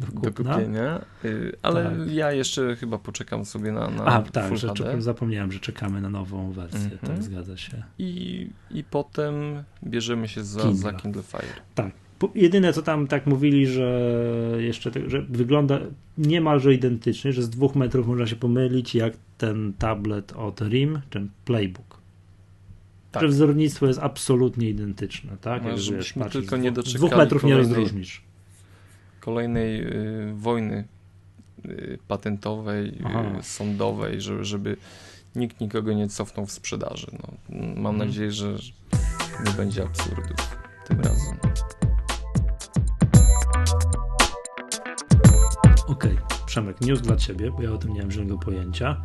do, 0.00 0.20
do 0.20 0.32
kupienia. 0.32 1.04
Y, 1.24 1.56
ale 1.62 1.84
tak. 1.84 2.12
ja 2.12 2.32
jeszcze 2.32 2.76
chyba 2.76 2.98
poczekam 2.98 3.44
sobie 3.44 3.72
na, 3.72 3.90
na 3.90 4.04
A, 4.04 4.22
tak, 4.22 4.56
że 4.56 4.68
zapomniałem, 4.98 5.52
że 5.52 5.60
czekamy 5.60 6.00
na 6.00 6.10
nową 6.10 6.52
wersję, 6.52 6.80
mm 6.80 6.98
-hmm. 6.98 7.06
tak, 7.06 7.22
zgadza 7.22 7.56
się. 7.56 7.82
I, 7.98 8.50
I 8.70 8.84
potem 8.84 9.34
bierzemy 9.84 10.28
się 10.28 10.44
za, 10.44 10.72
za 10.72 10.92
Kindle 10.92 11.22
Fire. 11.22 11.52
Tak, 11.74 11.92
Jedyne 12.34 12.72
co 12.72 12.82
tam 12.82 13.06
tak 13.06 13.26
mówili, 13.26 13.66
że 13.66 14.10
jeszcze 14.58 14.90
że 15.06 15.22
wygląda 15.22 15.80
niemalże 16.18 16.74
identycznie, 16.74 17.32
że 17.32 17.42
z 17.42 17.50
dwóch 17.50 17.74
metrów 17.74 18.06
można 18.06 18.26
się 18.26 18.36
pomylić, 18.36 18.94
jak 18.94 19.14
ten 19.38 19.72
tablet 19.78 20.32
od 20.32 20.60
RIM, 20.60 21.00
ten 21.10 21.28
Playbook. 21.44 21.91
Tak. 23.12 23.22
Że 23.22 23.28
wzornictwo 23.28 23.86
jest 23.86 23.98
absolutnie 23.98 24.68
identyczne, 24.68 25.36
tak? 25.40 25.64
No, 25.64 25.78
żebyśmy 25.78 26.24
wiesz, 26.24 26.32
tylko 26.32 26.56
nie 26.56 26.72
doczekali 26.72 26.98
dwóch 26.98 27.16
metrów 27.16 27.42
kolejnej, 27.42 27.68
nie 27.68 27.74
rozróżnisz. 27.74 28.22
Kolejnej 29.20 29.86
y, 29.86 30.34
wojny 30.34 30.84
y, 31.64 31.98
patentowej, 32.08 32.88
y, 33.40 33.42
sądowej, 33.42 34.20
żeby, 34.20 34.44
żeby 34.44 34.76
nikt 35.36 35.60
nikogo 35.60 35.92
nie 35.92 36.08
cofnął 36.08 36.46
w 36.46 36.52
sprzedaży. 36.52 37.06
No, 37.12 37.28
mam 37.58 37.76
hmm. 37.76 37.98
nadzieję, 37.98 38.32
że 38.32 38.56
nie 39.44 39.50
będzie 39.56 39.82
absurdów 39.82 40.56
tym 40.88 41.00
razem. 41.00 41.36
Okej, 45.86 46.14
okay. 46.14 46.16
Przemek, 46.46 46.80
news 46.80 47.00
dla 47.00 47.16
ciebie, 47.16 47.50
bo 47.50 47.62
ja 47.62 47.72
o 47.72 47.78
tym 47.78 47.92
nie 47.92 48.00
mam 48.00 48.10
żadnego 48.10 48.38
pojęcia. 48.38 49.02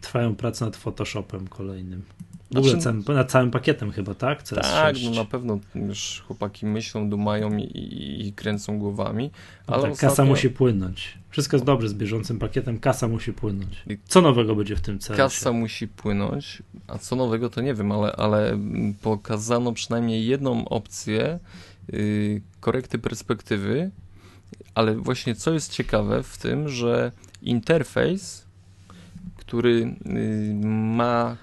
Trwają 0.00 0.36
prace 0.36 0.64
nad 0.64 0.76
Photoshopem 0.76 1.48
kolejnym. 1.48 2.02
W 2.50 2.56
ogóle 2.58 2.72
Znaczy- 2.72 2.84
całym, 2.84 3.04
nad 3.18 3.30
całym 3.30 3.50
pakietem 3.50 3.92
chyba, 3.92 4.14
tak? 4.14 4.42
CS6. 4.42 4.60
Tak, 4.60 4.96
no 5.04 5.10
na 5.10 5.24
pewno 5.24 5.58
już 5.74 6.22
chłopaki 6.26 6.66
myślą, 6.66 7.10
dumają 7.10 7.56
i, 7.56 8.26
i, 8.26 8.32
kręcą 8.32 8.78
głowami, 8.78 9.30
No 9.68 9.74
ale 9.74 9.82
tak, 9.82 9.92
ostatnio, 9.92 10.10
Kasa 10.10 10.24
musi 10.24 10.50
płynąć. 10.50 11.18
Wszystko 11.30 11.56
jest 11.56 11.64
dobrze 11.66 11.88
z 11.88 11.94
bieżącym 11.94 12.38
pakietem, 12.38 12.78
kasa 12.78 13.08
musi 13.08 13.32
płynąć. 13.32 13.84
Co 14.04 14.20
nowego 14.20 14.54
będzie 14.54 14.76
w 14.76 14.80
tym 14.80 14.98
celu? 14.98 15.16
kasa 15.16 15.52
musi 15.52 15.88
płynąć, 15.88 16.62
a 16.86 16.98
co 16.98 17.16
nowego 17.16 17.50
to 17.50 17.60
nie 17.60 17.74
wiem, 17.74 17.92
ale, 17.92 18.12
ale 18.12 18.58
pokazano 19.02 19.72
przynajmniej 19.72 20.26
jedną 20.26 20.68
opcję 20.68 21.38
yy, 21.92 22.42
korekty 22.60 22.98
perspektywy, 22.98 23.90
ale 24.74 24.94
właśnie 24.96 25.34
co 25.34 25.52
jest 25.52 25.72
ciekawe 25.72 26.22
w 26.22 26.38
tym, 26.38 26.68
że 26.68 27.12
interfejs, 27.42 28.46
który 29.36 29.96
yy, 30.04 30.54
ma 30.96 31.36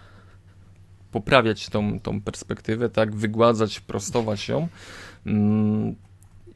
poprawiać 1.13 1.69
tą, 1.69 1.99
tą 1.99 2.21
perspektywę, 2.21 2.89
tak, 2.89 3.15
wygładzać, 3.15 3.79
prostować 3.79 4.47
ją, 4.47 4.67
mm, 5.25 5.95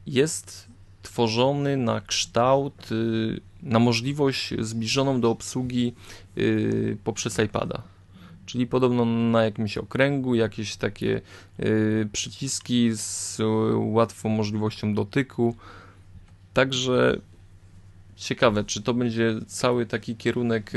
jest 0.06 0.68
tworzony 1.02 1.76
na 1.76 2.00
kształt, 2.00 2.92
y, 2.92 3.40
na 3.62 3.78
możliwość 3.78 4.54
zbliżoną 4.58 5.20
do 5.20 5.30
obsługi 5.30 5.94
y, 6.38 6.96
poprzez 7.04 7.38
iPada. 7.38 7.82
Czyli 8.46 8.66
podobno 8.66 9.04
na 9.04 9.44
jakimś 9.44 9.78
okręgu, 9.78 10.34
jakieś 10.34 10.76
takie 10.76 11.20
y, 11.60 12.08
przyciski 12.12 12.90
z 12.92 13.38
łatwą 13.74 14.28
możliwością 14.28 14.94
dotyku. 14.94 15.56
Także 16.54 17.20
ciekawe, 18.16 18.64
czy 18.64 18.82
to 18.82 18.94
będzie 18.94 19.34
cały 19.46 19.86
taki 19.86 20.16
kierunek 20.16 20.72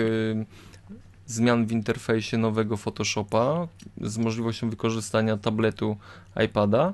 zmian 1.27 1.65
w 1.65 1.71
interfejsie 1.71 2.37
nowego 2.37 2.77
Photoshopa 2.77 3.67
z 4.01 4.17
możliwością 4.17 4.69
wykorzystania 4.69 5.37
tabletu 5.37 5.97
iPada 6.45 6.93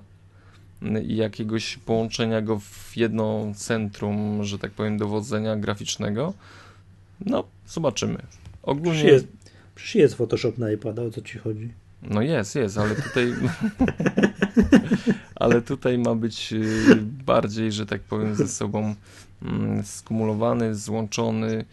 i 1.07 1.15
jakiegoś 1.15 1.77
połączenia 1.77 2.41
go 2.41 2.59
w 2.59 2.97
jedno 2.97 3.45
centrum, 3.55 4.43
że 4.43 4.59
tak 4.59 4.71
powiem, 4.71 4.97
dowodzenia 4.97 5.55
graficznego. 5.55 6.33
No, 7.25 7.43
zobaczymy. 7.67 8.17
Ogólnie. 8.63 8.91
Przecież 8.91 9.11
jest, 9.11 9.27
przecież 9.75 9.95
jest 9.95 10.15
Photoshop 10.15 10.57
na 10.57 10.71
iPada, 10.71 11.01
o 11.01 11.11
co 11.11 11.21
ci 11.21 11.37
chodzi? 11.37 11.69
No 12.01 12.21
jest, 12.21 12.55
jest, 12.55 12.77
ale 12.77 12.95
tutaj. 12.95 13.33
ale 15.35 15.61
tutaj 15.61 15.97
ma 15.97 16.15
być 16.15 16.53
y, 16.53 16.95
bardziej, 17.25 17.71
że 17.71 17.85
tak 17.85 18.01
powiem, 18.01 18.35
ze 18.35 18.47
sobą 18.47 18.95
mm, 19.41 19.83
skumulowany, 19.83 20.75
złączony, 20.75 21.65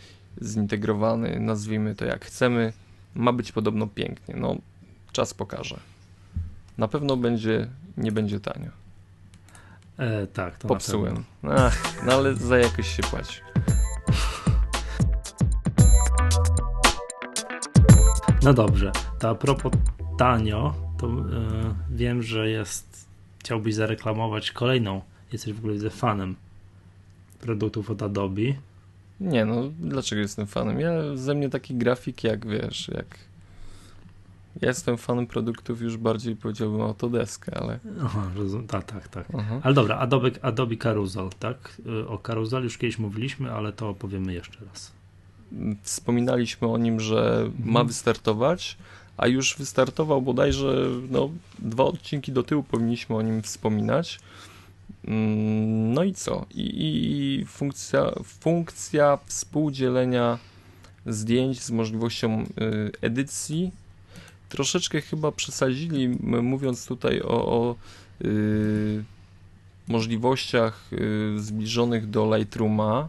zintegrowany, 0.43 1.41
nazwijmy 1.41 1.95
to 1.95 2.05
jak 2.05 2.25
chcemy. 2.25 2.73
Ma 3.15 3.33
być 3.33 3.53
podobno 3.53 3.87
pięknie. 3.87 4.35
No, 4.39 4.57
czas 5.13 5.35
pokaże. 5.35 5.81
Na 6.79 6.89
pewno 6.89 7.17
będzie, 7.17 7.69
nie 7.97 8.13
będzie 8.13 8.41
tanio. 8.41 8.71
E, 9.99 10.27
tak, 10.27 10.59
to 10.59 10.69
Popsułem. 10.69 11.25
Ach, 11.43 12.05
no 12.07 12.13
ale 12.13 12.35
za 12.35 12.59
jakoś 12.59 12.97
się 12.97 13.03
płaci. 13.03 13.41
No 18.43 18.55
dobrze, 18.55 18.93
to 19.19 19.29
a 19.29 19.35
propos 19.35 19.73
tanio, 20.19 20.75
to 20.99 21.07
e, 21.07 21.15
wiem, 21.91 22.23
że 22.23 22.51
jest, 22.51 23.07
chciałbyś 23.39 23.75
zareklamować 23.75 24.51
kolejną, 24.51 25.01
jesteś 25.33 25.53
w 25.53 25.59
ogóle 25.59 25.75
widzę 25.75 25.91
fanem 25.91 26.37
produktów 27.41 27.91
od 27.91 28.03
Adobe. 28.03 28.43
Nie 29.25 29.45
no, 29.45 29.63
dlaczego 29.81 30.21
jestem 30.23 30.47
fanem? 30.47 30.81
Ja 30.81 30.93
ze 31.17 31.35
mnie 31.35 31.49
taki 31.51 31.75
grafik 31.75 32.25
jak 32.25 32.47
wiesz, 32.47 32.89
jak. 32.95 33.07
Ja 34.61 34.69
jestem 34.69 34.97
fanem 34.99 35.27
produktów 35.27 35.81
już 35.81 35.97
bardziej 35.97 36.37
powiedziałbym 36.37 36.81
Autodeska, 36.81 37.53
ale. 37.61 37.79
Aha, 38.03 38.31
rozum, 38.37 38.67
tak, 38.67 38.85
tak, 38.85 39.09
tak. 39.09 39.27
Aha. 39.39 39.61
Ale 39.63 39.75
dobra, 39.75 39.99
Adobe, 39.99 40.31
Adobe 40.43 40.77
Carousel, 40.77 41.29
tak? 41.39 41.81
Y, 41.87 42.09
O 42.09 42.19
Carousel 42.19 42.65
już 42.65 42.79
kiedyś 42.79 42.99
mówiliśmy, 42.99 43.53
ale 43.53 43.73
to 43.73 43.89
opowiemy 43.89 44.33
jeszcze 44.35 44.65
raz. 44.65 44.93
Wspominaliśmy 45.83 46.69
o 46.69 46.79
nim, 46.79 47.01
że 47.01 47.51
ma 47.59 47.67
Mhm. 47.69 47.87
wystartować, 47.87 48.77
a 49.17 49.27
już 49.27 49.57
wystartował 49.59 50.23
bodajże 50.23 50.87
no, 51.11 51.31
dwa 51.59 51.85
odcinki 51.85 52.33
do 52.33 52.43
tyłu 52.43 52.63
powinniśmy 52.63 53.17
o 53.17 53.23
nim 53.23 53.43
wspominać. 53.43 54.21
Mm, 55.09 55.93
No 55.95 56.05
i 56.05 56.15
co? 56.15 56.47
I, 56.55 56.71
i 57.41 57.45
funkcja, 57.45 58.13
funkcja 58.25 59.19
współdzielenia 59.27 60.39
zdjęć 61.07 61.63
z 61.63 61.71
możliwością 61.71 62.43
y, 62.43 62.47
edycji. 63.01 63.71
Troszeczkę 64.49 65.01
chyba 65.01 65.33
przesadzili, 65.33 66.09
mówiąc 66.43 66.87
tutaj 66.87 67.21
o, 67.23 67.29
o 67.29 67.77
y, 68.25 69.05
możliwościach 69.89 70.91
y, 70.93 71.35
zbliżonych 71.39 72.11
do 72.11 72.37
Lightrooma. 72.37 73.09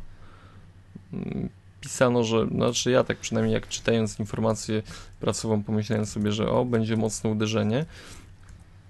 Mm, 1.14 1.50
Pisano, 1.82 2.24
że, 2.24 2.48
znaczy 2.48 2.92
ja 2.92 3.04
tak 3.04 3.18
przynajmniej 3.18 3.54
jak 3.54 3.68
czytając 3.68 4.20
informację 4.20 4.84
prasową 5.20 5.64
pomyślałem 5.64 6.06
sobie, 6.06 6.32
że 6.32 6.50
o, 6.50 6.66
będzie 6.66 6.98
mocne 6.98 7.30
uderzenie. 7.30 7.86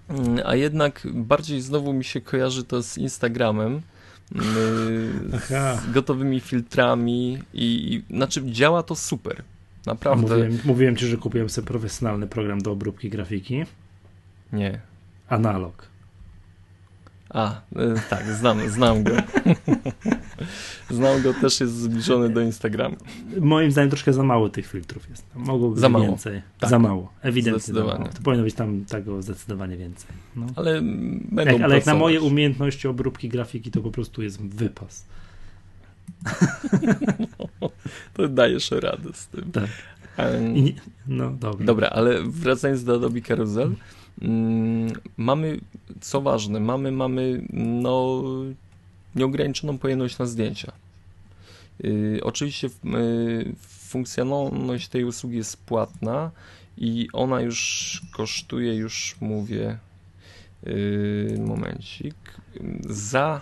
Mm, 0.10 0.40
A 0.45 0.56
jednak 0.56 1.07
bardziej 1.14 1.61
znowu 1.61 1.94
mi 1.94 2.03
się 2.03 2.22
kojarzy 2.22 2.64
to 2.64 2.84
z 2.84 2.98
Instagramem, 2.98 3.82
yy, 4.36 4.41
Aha. 5.36 5.76
z 5.76 5.91
gotowymi 5.91 6.40
filtrami 6.40 7.40
i, 7.53 7.94
i 7.94 8.15
znaczy 8.15 8.41
działa 8.45 8.84
to 8.84 8.95
super. 8.95 9.44
Naprawdę. 9.86 10.22
mówiłem, 10.22 10.60
mówiłem 10.65 10.95
ci, 10.95 11.07
że 11.07 11.18
kupiłem 11.18 11.49
sobie 11.49 11.68
profesjonalny 11.68 12.27
program 12.27 12.61
do 12.61 12.72
obróbki 12.72 13.10
grafiki. 13.10 13.65
Nie. 14.53 14.80
Analog. 15.27 15.88
A, 17.36 17.62
y, 17.72 18.10
tak, 18.10 18.26
znam, 18.34 18.70
znam 18.70 19.03
go. 19.03 19.12
znam 20.90 21.22
go, 21.22 21.34
też 21.34 21.60
jest 21.60 21.74
zbliżony 21.74 22.30
do 22.30 22.41
Instagramu. 22.41 22.95
Moim 23.41 23.72
zdaniem 23.72 23.90
troszkę 23.90 24.14
za 24.14 24.24
mało 24.24 24.49
tych 24.49 24.68
filtrów 24.68 25.10
jest. 25.10 25.26
Mogło 25.36 25.70
być 25.70 25.80
Za 25.80 25.90
mało. 25.90 26.06
więcej. 26.06 26.41
Tak. 26.60 26.70
Za 26.70 26.80
mało. 26.80 27.12
Ewidentnie 27.22 27.60
Zdecydowanie. 27.60 27.99
mało. 27.99 28.12
To 28.14 28.22
powinno 28.22 28.44
być 28.44 28.56
tam 28.56 28.86
tego 28.86 29.22
zdecydowanie 29.22 29.78
więcej. 29.78 30.07
No. 30.36 30.45
Ale 30.56 30.82
będą 31.32 31.52
Jak, 31.53 31.62
ale 31.62 31.76
jak 31.76 31.86
na 31.86 31.95
moje 31.95 32.22
umiejętności 32.22 32.88
obróbki 32.88 33.30
grafiki, 33.30 33.72
to 33.72 33.82
po 33.82 33.91
prostu 33.91 34.22
jest 34.24 34.41
wypas. 34.41 35.06
To 38.14 38.28
dajesz 38.28 38.72
radę 38.72 39.10
z 39.14 39.28
tym. 39.28 39.52
Tak. 39.52 39.70
Nie- 40.53 40.74
no 41.07 41.32
dobra. 41.32 41.66
Dobra, 41.66 41.90
ale 41.90 42.22
wracając 42.24 42.84
do 42.84 42.95
Adobe 42.95 43.22
Carousel, 43.22 43.72
mamy, 45.18 45.60
co 46.02 46.22
ważne, 46.22 46.60
mamy, 46.60 46.92
mamy 46.92 47.42
no, 47.54 48.24
nieograniczoną 49.16 49.78
pojemność 49.78 50.18
na 50.18 50.26
zdjęcia. 50.26 50.72
Yy, 51.84 52.20
oczywiście 52.24 52.70
yy, 52.84 53.56
funkcjonalność 53.68 54.88
tej 54.88 55.04
usługi 55.04 55.38
jest 55.38 55.58
płatna 55.58 56.32
i 56.78 57.08
ona 57.14 57.42
już 57.42 58.02
kosztuje, 58.12 58.76
już 58.76 59.16
mówię, 59.22 59.78
yy, 60.64 61.38
momencik, 61.40 62.16
za... 62.90 63.42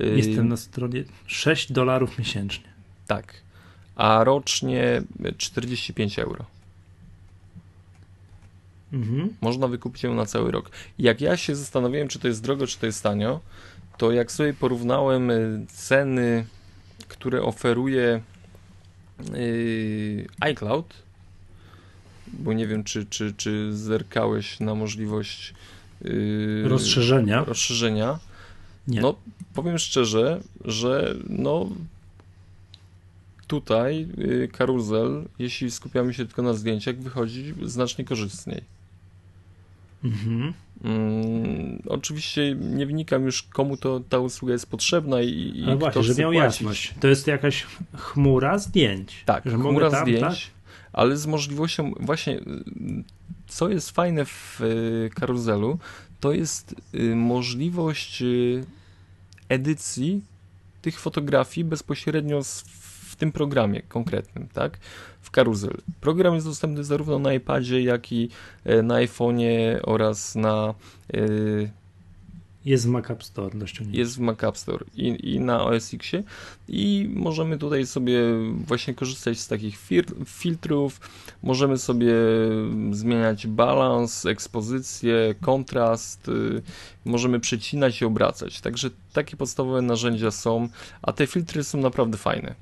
Jestem 0.00 0.48
na 0.48 0.56
stronie 0.56 1.04
6 1.26 1.72
dolarów 1.72 2.18
miesięcznie. 2.18 2.64
Tak, 3.06 3.34
a 3.96 4.24
rocznie 4.24 5.02
45 5.36 6.18
euro. 6.18 6.44
Mhm. 8.92 9.34
Można 9.40 9.68
wykupić 9.68 10.02
ją 10.02 10.14
na 10.14 10.26
cały 10.26 10.50
rok. 10.50 10.70
I 10.98 11.02
Jak 11.02 11.20
ja 11.20 11.36
się 11.36 11.56
zastanawiałem, 11.56 12.08
czy 12.08 12.18
to 12.18 12.28
jest 12.28 12.42
drogo, 12.42 12.66
czy 12.66 12.78
to 12.78 12.86
jest 12.86 13.02
tanio, 13.02 13.40
to 13.98 14.12
jak 14.12 14.32
sobie 14.32 14.54
porównałem 14.54 15.30
y, 15.30 15.66
ceny, 15.68 16.46
które 17.08 17.42
oferuje 17.42 18.20
y, 19.34 20.26
iCloud, 20.40 20.94
bo 22.26 22.52
nie 22.52 22.66
wiem, 22.66 22.84
czy, 22.84 23.06
czy, 23.06 23.34
czy 23.36 23.72
zerkałeś 23.76 24.60
na 24.60 24.74
możliwość 24.74 25.54
y, 26.04 26.62
Rozszerzenia. 26.66 27.44
rozszerzenia. 27.44 28.18
Nie. 28.88 29.00
No, 29.00 29.14
powiem 29.54 29.78
szczerze, 29.78 30.40
że 30.64 31.14
no 31.28 31.68
tutaj 33.46 34.08
y, 34.18 34.48
karuzel, 34.52 35.24
jeśli 35.38 35.70
skupiamy 35.70 36.14
się 36.14 36.26
tylko 36.26 36.42
na 36.42 36.54
zdjęciach, 36.54 36.96
wychodzi 36.96 37.54
znacznie 37.62 38.04
korzystniej. 38.04 38.62
Mhm. 40.04 40.52
Mm, 40.84 41.82
oczywiście 41.86 42.54
nie 42.54 42.86
wnikam 42.86 43.24
już, 43.24 43.42
komu 43.42 43.76
to 43.76 44.00
ta 44.08 44.18
usługa 44.18 44.52
jest 44.52 44.66
potrzebna 44.66 45.22
i, 45.22 45.52
i 45.56 45.62
kto 45.62 45.76
właśnie, 45.76 46.02
żeby 46.02 46.20
miał 46.20 46.32
płacić. 46.32 46.60
jasność. 46.60 46.94
To 47.00 47.08
jest 47.08 47.26
jakaś 47.26 47.66
chmura 47.96 48.58
zdjęć. 48.58 49.22
Tak, 49.26 49.44
że 49.44 49.56
chmura 49.56 49.90
tam, 49.90 50.02
zdjęć, 50.02 50.50
ale 50.92 51.16
z 51.16 51.26
możliwością 51.26 51.92
właśnie, 52.00 52.40
co 53.46 53.68
jest 53.68 53.90
fajne 53.90 54.24
w 54.24 54.60
y, 54.60 55.10
karuzelu, 55.14 55.78
to 56.20 56.32
jest 56.32 56.74
y, 56.94 57.16
możliwość 57.16 58.22
y, 58.22 58.64
edycji 59.48 60.22
tych 60.82 61.00
fotografii 61.00 61.64
bezpośrednio 61.64 62.44
z, 62.44 62.64
tym 63.20 63.32
programie 63.32 63.82
konkretnym, 63.82 64.48
tak? 64.52 64.78
W 65.20 65.30
karuzel. 65.30 65.76
Program 66.00 66.34
jest 66.34 66.46
dostępny 66.46 66.84
zarówno 66.84 67.18
na 67.18 67.34
iPadzie, 67.34 67.82
jak 67.82 68.12
i 68.12 68.28
e, 68.64 68.82
na 68.82 68.94
iPhone'ie 68.94 69.80
oraz 69.82 70.34
na 70.34 70.74
yy, 71.12 71.70
jest 72.64 72.86
w 72.86 72.88
Mac 72.88 73.10
App 73.10 73.24
Store 73.24 73.58
do 73.58 73.66
ściągnięcia. 73.66 74.00
Jest 74.00 74.16
w 74.16 74.20
Mac 74.20 74.44
App 74.44 74.58
Store 74.58 74.84
i, 74.96 75.34
i 75.34 75.40
na 75.40 75.64
OS 75.64 75.94
Xie 75.94 76.22
i 76.68 77.10
możemy 77.14 77.58
tutaj 77.58 77.86
sobie 77.86 78.20
właśnie 78.66 78.94
korzystać 78.94 79.38
z 79.38 79.48
takich 79.48 79.78
filtrów, 80.26 81.00
możemy 81.42 81.78
sobie 81.78 82.14
zmieniać 82.92 83.46
balans, 83.46 84.26
ekspozycję, 84.26 85.34
kontrast, 85.40 86.28
y, 86.28 86.62
możemy 87.04 87.40
przecinać 87.40 88.00
i 88.00 88.04
obracać. 88.04 88.60
Także 88.60 88.90
takie 89.12 89.36
podstawowe 89.36 89.82
narzędzia 89.82 90.30
są, 90.30 90.68
a 91.02 91.12
te 91.12 91.26
filtry 91.26 91.64
są 91.64 91.78
naprawdę 91.78 92.18
fajne. 92.18 92.54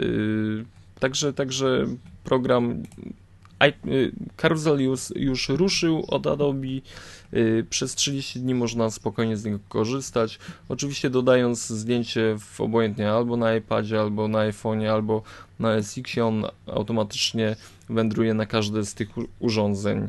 Y, 0.00 0.64
także, 1.00 1.32
także 1.32 1.86
program 2.24 2.82
Carousel 4.36 4.80
już, 4.80 5.12
już 5.16 5.48
ruszył 5.48 6.04
od 6.08 6.26
Adobe. 6.26 6.66
Y, 7.34 7.66
przez 7.70 7.94
30 7.94 8.40
dni 8.40 8.54
można 8.54 8.90
spokojnie 8.90 9.36
z 9.36 9.44
niego 9.44 9.58
korzystać. 9.68 10.38
Oczywiście 10.68 11.10
dodając 11.10 11.66
zdjęcie 11.66 12.36
w 12.40 12.60
obojętnie 12.60 13.10
albo 13.10 13.36
na 13.36 13.56
iPadzie, 13.56 14.00
albo 14.00 14.28
na 14.28 14.38
iPhone'ie, 14.38 14.86
albo 14.86 15.22
na 15.58 15.82
SX, 15.82 16.18
on 16.18 16.44
automatycznie 16.66 17.56
wędruje 17.88 18.34
na 18.34 18.46
każde 18.46 18.84
z 18.84 18.94
tych 18.94 19.08
urządzeń. 19.38 20.08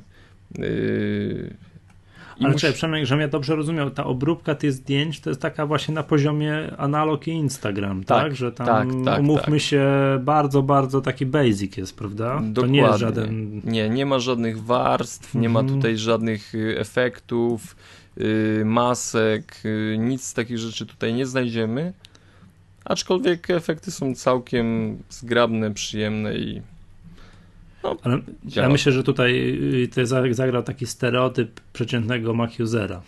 Y, 2.41 2.43
Ale 2.43 2.53
musi... 2.53 2.61
czekaj, 2.61 2.73
przynajmniej, 2.73 3.05
żebym 3.05 3.21
ja 3.21 3.27
dobrze 3.27 3.55
rozumiał, 3.55 3.89
ta 3.89 4.05
obróbka 4.05 4.55
tych 4.55 4.73
zdjęć 4.73 5.19
to 5.19 5.29
jest 5.29 5.41
taka 5.41 5.65
właśnie 5.65 5.93
na 5.93 6.03
poziomie 6.03 6.77
analog 6.77 7.27
i 7.27 7.31
Instagram, 7.31 8.03
tak? 8.03 8.23
tak? 8.23 8.35
Że 8.35 8.51
tam 8.51 8.67
tak, 8.67 8.87
tak, 9.05 9.19
umówmy 9.19 9.57
tak. 9.57 9.61
się, 9.61 9.85
bardzo, 10.21 10.63
bardzo 10.63 11.01
taki 11.01 11.25
basic 11.25 11.77
jest, 11.77 11.97
prawda? 11.97 12.25
Dokładnie. 12.25 12.53
To 12.53 12.67
nie 12.67 12.81
jest 12.81 12.99
żaden... 12.99 13.61
Nie, 13.63 13.89
nie 13.89 14.05
ma 14.05 14.19
żadnych 14.19 14.63
warstw, 14.63 15.35
nie 15.35 15.49
ma 15.49 15.59
mhm. 15.59 15.79
tutaj 15.79 15.97
żadnych 15.97 16.55
y, 16.55 16.79
efektów, 16.79 17.75
yy, 18.17 18.65
masek, 18.65 19.61
yy, 19.63 19.97
nic 19.97 20.23
z 20.23 20.33
takich 20.33 20.57
rzeczy 20.57 20.85
tutaj 20.85 21.13
nie 21.13 21.25
znajdziemy. 21.25 21.93
Aczkolwiek 22.85 23.49
efekty 23.49 23.91
są 23.91 24.15
całkiem 24.15 24.97
zgrabne, 25.09 25.73
przyjemne 25.73 26.35
i 26.35 26.61
no, 27.83 27.97
Ale 28.03 28.19
ja 28.55 28.69
myślę, 28.69 28.91
że 28.91 29.03
tutaj 29.03 29.59
y, 29.97 30.05
zagrał 30.31 30.63
taki 30.63 30.87
stereotyp 30.87 31.61
przeciętnego 31.73 32.33
Mac 32.33 32.59
usera. 32.59 33.01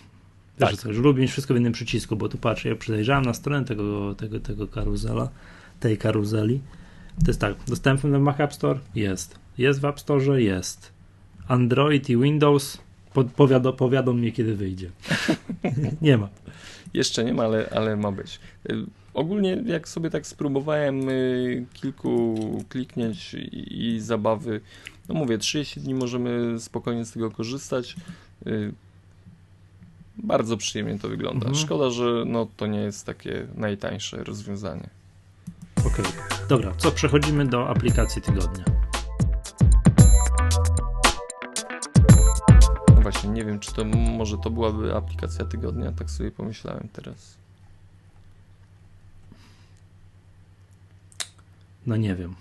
Tak. 0.58 0.72
Że 0.72 0.78
coś, 0.78 0.98
lubi 0.98 1.22
mieć 1.22 1.32
wszystko 1.32 1.54
w 1.54 1.58
jednym 1.58 1.74
przycisku, 1.74 2.16
bo 2.16 2.30
tu 2.30 2.38
patrzę, 2.38 2.70
ja 2.70 2.76
przejrzałem 2.76 3.26
na 3.26 3.34
stronę 3.34 3.66
tego, 3.66 4.16
tego, 4.16 4.40
tego 4.40 4.68
karuzela, 4.68 5.30
tej 5.80 5.98
karuzeli. 5.98 6.62
To 7.26 7.28
jest 7.28 7.41
tak, 7.41 7.56
dostępny 7.68 8.20
w 8.20 8.22
Mac 8.22 8.40
App 8.40 8.54
Store? 8.54 8.80
Jest. 8.96 9.40
Jest 9.58 9.82
w 9.82 9.86
App 9.86 10.00
Store? 10.00 10.41
Jest. 10.41 10.91
Android 11.48 12.10
i 12.10 12.18
Windows 12.18 12.78
powiado, 13.36 13.74
powiadą 13.74 14.14
mnie, 14.14 14.32
kiedy 14.32 14.56
wyjdzie. 14.56 14.90
nie 16.02 16.18
ma. 16.18 16.30
Jeszcze 16.94 17.24
nie 17.24 17.34
ma, 17.34 17.44
ale, 17.44 17.70
ale 17.76 17.96
ma 17.96 18.12
być. 18.12 18.40
Ogólnie 19.20 19.64
jak 19.66 19.88
sobie 19.88 20.10
tak 20.10 20.28
spróbowałem 20.28 21.10
y, 21.10 21.66
kilku 21.74 22.36
kliknięć 22.70 23.34
i, 23.34 23.86
i, 23.86 24.00
zabawy, 24.00 24.62
no 25.10 25.16
mówię, 25.16 25.38
30 25.38 25.82
dni 25.82 25.94
możemy 25.94 26.60
spokojnie 26.60 27.06
z 27.06 27.12
tego 27.12 27.32
korzystać. 27.32 27.96
Y, 28.48 28.74
bardzo 30.18 30.58
przyjemnie 30.58 31.00
to 31.00 31.10
wygląda. 31.10 31.48
Mhm. 31.48 31.56
Szkoda, 31.56 31.90
że 31.90 32.24
no, 32.26 32.48
to 32.58 32.68
nie 32.68 32.80
jest 32.80 33.06
takie 33.06 33.48
najtańsze 33.56 34.24
rozwiązanie. 34.24 34.90
Okej, 35.80 35.91
okay. 35.91 36.48
dobra, 36.50 36.74
co 36.78 36.91
przechodzimy 36.91 37.46
do 37.46 37.70
aplikacji 37.70 38.22
tygodnia. 38.22 38.66
No 42.96 43.02
właśnie, 43.02 43.30
nie 43.30 43.46
wiem, 43.46 43.60
czy 43.60 43.74
to 43.74 43.86
może 43.86 44.38
to 44.38 44.50
byłaby 44.50 44.96
aplikacja 44.96 45.46
tygodnia, 45.46 45.91
tak 45.91 46.10
sobie 46.10 46.32
pomyślałem 46.32 46.88
teraz. 46.94 47.39
No 51.90 51.98
nie 51.98 52.16
wiem. 52.16 52.36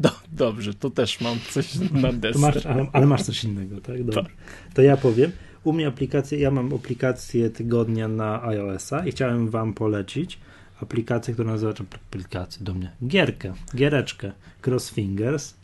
Do, 0.00 0.10
dobrze, 0.32 0.74
to 0.74 0.90
też 0.90 1.20
mam 1.20 1.38
coś 1.50 1.74
na 1.90 2.12
deser. 2.12 2.40
Masz, 2.40 2.66
ale, 2.66 2.86
ale, 2.92 3.06
masz 3.06 3.22
coś 3.22 3.44
innego, 3.44 3.80
tak? 3.80 4.04
Dobrze. 4.04 4.22
Tak. 4.22 4.32
To 4.74 4.82
ja 4.82 4.96
powiem. 4.96 5.32
U 5.64 5.72
mnie 5.72 5.86
aplikację, 5.86 6.38
ja 6.38 6.50
mam 6.50 6.74
aplikację 6.74 7.50
tygodnia 7.50 8.08
na 8.08 8.42
iOS-a 8.42 9.06
i 9.06 9.10
chciałem 9.10 9.48
wam 9.48 9.74
polecić 9.74 10.38
aplikację, 10.80 11.34
która 11.34 11.50
nazywa, 11.50 11.72
czy 11.72 11.84
aplikację 12.08 12.64
do 12.64 12.74
mnie, 12.74 12.90
gierkę, 13.06 13.54
giereczkę 13.74 14.32
Crossfingers. 14.66 15.54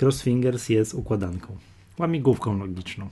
Crossfingers 0.00 0.68
jest 0.68 0.94
układanką, 0.94 1.56
łamigłówką 1.98 2.58
logiczną. 2.58 3.08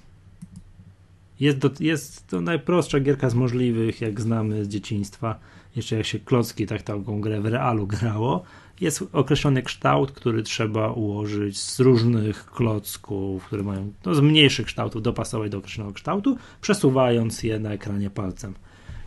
Jest, 1.40 1.58
do, 1.58 1.70
jest 1.80 2.26
to 2.26 2.40
najprostsza 2.40 3.00
gierka 3.00 3.30
z 3.30 3.34
możliwych, 3.34 4.00
jak 4.00 4.20
znamy 4.20 4.64
z 4.64 4.68
dzieciństwa 4.68 5.40
jeszcze 5.78 5.96
jak 5.96 6.06
się 6.06 6.18
klocki 6.18 6.66
tak 6.66 6.82
taką 6.82 7.20
grę 7.20 7.40
w 7.40 7.46
realu 7.46 7.86
grało, 7.86 8.42
jest 8.80 9.04
określony 9.12 9.62
kształt, 9.62 10.12
który 10.12 10.42
trzeba 10.42 10.92
ułożyć 10.92 11.60
z 11.60 11.80
różnych 11.80 12.46
klocków, 12.46 13.44
które 13.44 13.62
mają 13.62 13.92
no, 14.06 14.14
z 14.14 14.20
mniejszych 14.20 14.66
kształtów 14.66 15.02
dopasować 15.02 15.50
do 15.50 15.58
określonego 15.58 15.94
kształtu, 15.94 16.38
przesuwając 16.60 17.42
je 17.42 17.58
na 17.58 17.72
ekranie 17.72 18.10
palcem. 18.10 18.54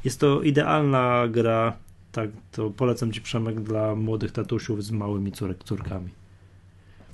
Jest 0.03 0.19
to 0.19 0.41
idealna 0.41 1.27
gra, 1.27 1.77
tak 2.11 2.30
to 2.52 2.69
polecam 2.69 3.11
Ci 3.11 3.22
Przemek 3.22 3.61
dla 3.61 3.95
młodych 3.95 4.31
tatusiów 4.31 4.84
z 4.84 4.91
małymi 4.91 5.31
córek, 5.31 5.64
córkami. 5.64 6.10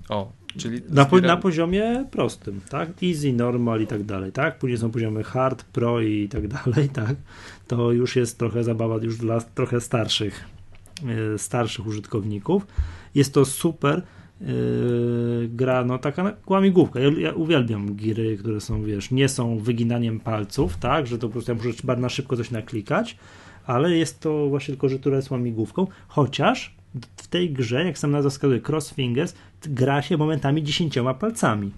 O, 0.09 0.31
czyli 0.57 0.81
na, 0.89 1.05
po, 1.05 1.19
na, 1.19 1.37
poziomie 1.37 2.05
prostym, 2.11 2.61
tak? 2.69 2.89
Easy, 3.03 3.33
normal 3.33 3.81
i 3.81 3.87
tak 3.87 4.03
dalej, 4.03 4.31
tak? 4.31 4.59
Później 4.59 4.77
są 4.77 4.91
poziomy 4.91 5.23
hard, 5.23 5.63
pro 5.63 6.01
i 6.01 6.29
tak 6.29 6.47
dalej, 6.57 6.89
tak? 6.89 7.15
To 7.67 7.91
już 7.91 8.15
jest 8.15 8.37
trochę 8.37 8.63
zabawa 8.63 8.95
już 8.95 9.17
dla 9.17 9.41
trochę 9.41 9.81
starszych 9.81 10.45
yy, 11.03 11.37
starszych 11.37 11.87
użytkowników. 11.87 12.67
Jest 13.15 13.33
to 13.33 13.45
super 13.45 14.01
yy, 14.41 14.47
gra, 15.49 15.85
no 15.85 15.97
taka 15.97 16.33
łamigłówka. 16.47 16.99
Ja, 16.99 17.09
ja 17.19 17.33
uwielbiam 17.33 17.95
giry, 17.95 18.37
które 18.37 18.61
są, 18.61 18.83
wiesz, 18.83 19.11
nie 19.11 19.29
są 19.29 19.59
wyginaniem 19.59 20.19
palców, 20.19 20.77
tak? 20.77 21.07
Że 21.07 21.17
to 21.17 21.27
po 21.27 21.33
prostu 21.33 21.51
ja 21.51 21.55
muszę 21.55 21.69
bardzo 21.83 22.01
na 22.01 22.09
szybko 22.09 22.37
coś 22.37 22.51
naklikać, 22.51 23.17
ale 23.65 23.97
jest 23.97 24.19
to 24.19 24.49
właśnie 24.49 24.71
tylko, 24.71 24.89
że 24.89 24.99
która 24.99 25.15
jest 25.15 25.31
łamigłówką, 25.31 25.87
chociaż 26.07 26.76
w 27.17 27.27
tej 27.27 27.53
grze, 27.53 27.85
jak 27.85 27.97
sam 27.97 28.11
nazwa 28.11 28.29
wskazuje, 28.29 28.61
Cross 28.61 28.93
Fingers, 28.93 29.33
gra 29.61 30.01
się 30.01 30.17
momentami 30.17 30.63
dziesięcioma 30.63 31.13
palcami. 31.13 31.71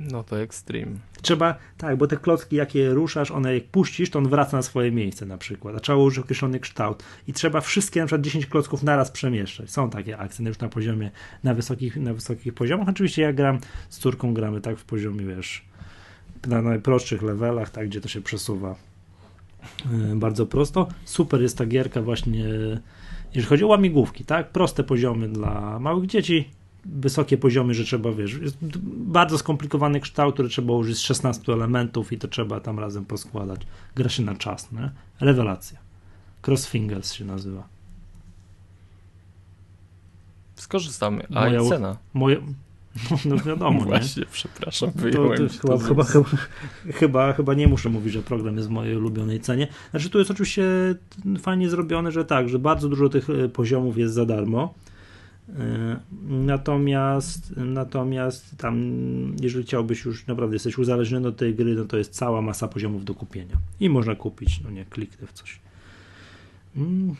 No 0.00 0.24
to 0.24 0.40
extreme. 0.40 0.92
Trzeba, 1.22 1.54
tak, 1.76 1.96
bo 1.96 2.06
te 2.06 2.16
klocki, 2.16 2.56
jakie 2.56 2.90
ruszasz, 2.90 3.30
one 3.30 3.54
jak 3.54 3.64
puścisz, 3.64 4.10
to 4.10 4.18
on 4.18 4.28
wraca 4.28 4.56
na 4.56 4.62
swoje 4.62 4.92
miejsce 4.92 5.26
na 5.26 5.38
przykład, 5.38 5.76
a 5.76 5.80
trzeba 5.80 5.98
użyć 5.98 6.18
określony 6.18 6.60
kształt 6.60 7.02
i 7.28 7.32
trzeba 7.32 7.60
wszystkie 7.60 8.00
na 8.00 8.06
przykład 8.06 8.22
10 8.22 8.46
klocków 8.46 8.82
naraz 8.82 9.10
przemieszczać. 9.10 9.70
Są 9.70 9.90
takie 9.90 10.18
akcje 10.18 10.46
już 10.46 10.58
na 10.58 10.68
poziomie, 10.68 11.10
na 11.44 11.54
wysokich, 11.54 11.96
na 11.96 12.14
wysokich 12.14 12.54
poziomach. 12.54 12.88
Oczywiście 12.88 13.22
ja 13.22 13.32
gram 13.32 13.58
z 13.88 13.98
córką, 13.98 14.34
gramy 14.34 14.60
tak 14.60 14.78
w 14.78 14.84
poziomie, 14.84 15.26
wiesz, 15.26 15.64
na 16.46 16.62
najprostszych 16.62 17.22
levelach, 17.22 17.70
tak, 17.70 17.88
gdzie 17.88 18.00
to 18.00 18.08
się 18.08 18.20
przesuwa 18.20 18.74
yy, 19.92 20.16
bardzo 20.16 20.46
prosto. 20.46 20.88
Super 21.04 21.42
jest 21.42 21.58
ta 21.58 21.66
gierka 21.66 22.02
właśnie 22.02 22.44
jeżeli 23.38 23.48
chodzi 23.48 23.64
o 23.64 23.68
łamigłówki, 23.68 24.24
tak? 24.24 24.52
Proste 24.52 24.84
poziomy 24.84 25.28
dla 25.28 25.78
małych 25.78 26.06
dzieci, 26.06 26.48
wysokie 26.84 27.38
poziomy, 27.38 27.74
że 27.74 27.84
trzeba, 27.84 28.12
wiesz, 28.12 28.34
jest 28.34 28.56
bardzo 28.84 29.38
skomplikowany 29.38 30.00
kształt, 30.00 30.34
który 30.34 30.48
trzeba 30.48 30.72
użyć 30.72 30.96
z 30.96 31.00
16 31.00 31.52
elementów 31.52 32.12
i 32.12 32.18
to 32.18 32.28
trzeba 32.28 32.60
tam 32.60 32.78
razem 32.78 33.04
poskładać. 33.04 33.60
Gra 33.94 34.08
się 34.08 34.22
na 34.22 34.34
czas, 34.34 34.72
nie? 34.72 34.90
Rewelacja. 35.20 35.78
Crossfingers 36.46 37.12
się 37.12 37.24
nazywa. 37.24 37.68
Skorzystamy. 40.54 41.26
A 41.34 41.44
moja, 41.44 41.62
cena? 41.68 41.96
Moje, 42.14 42.42
no 43.24 43.36
wiadomo, 43.36 43.80
Właśnie, 43.80 44.20
nie? 44.20 44.28
przepraszam, 44.32 44.90
wyjąłem 44.94 45.48
to, 45.48 45.68
to 45.68 45.78
chyba, 45.78 46.04
chyba, 46.04 46.24
chyba, 46.94 47.32
chyba, 47.32 47.54
nie 47.54 47.68
muszę 47.68 47.88
mówić, 47.88 48.12
że 48.12 48.22
program 48.22 48.56
jest 48.56 48.68
w 48.68 48.70
mojej 48.70 48.96
ulubionej 48.96 49.40
cenie. 49.40 49.68
Znaczy 49.90 50.10
tu 50.10 50.18
jest 50.18 50.30
oczywiście 50.30 50.64
fajnie 51.38 51.70
zrobione, 51.70 52.12
że 52.12 52.24
tak, 52.24 52.48
że 52.48 52.58
bardzo 52.58 52.88
dużo 52.88 53.08
tych 53.08 53.30
e, 53.30 53.48
poziomów 53.48 53.98
jest 53.98 54.14
za 54.14 54.26
darmo. 54.26 54.74
E, 55.58 56.00
natomiast, 56.28 57.56
natomiast 57.56 58.56
tam, 58.56 58.92
jeżeli 59.40 59.64
chciałbyś 59.64 60.04
już 60.04 60.26
naprawdę 60.26 60.56
jesteś 60.56 60.78
uzależniony 60.78 61.28
od 61.28 61.36
tej 61.36 61.54
gry, 61.54 61.74
no 61.74 61.84
to 61.84 61.96
jest 61.96 62.14
cała 62.14 62.42
masa 62.42 62.68
poziomów 62.68 63.04
do 63.04 63.14
kupienia. 63.14 63.56
I 63.80 63.90
można 63.90 64.14
kupić, 64.14 64.60
no 64.64 64.70
nie, 64.70 64.84
kliknę 64.84 65.26
w 65.26 65.32
coś. 65.32 65.60
Mm, 66.76 67.16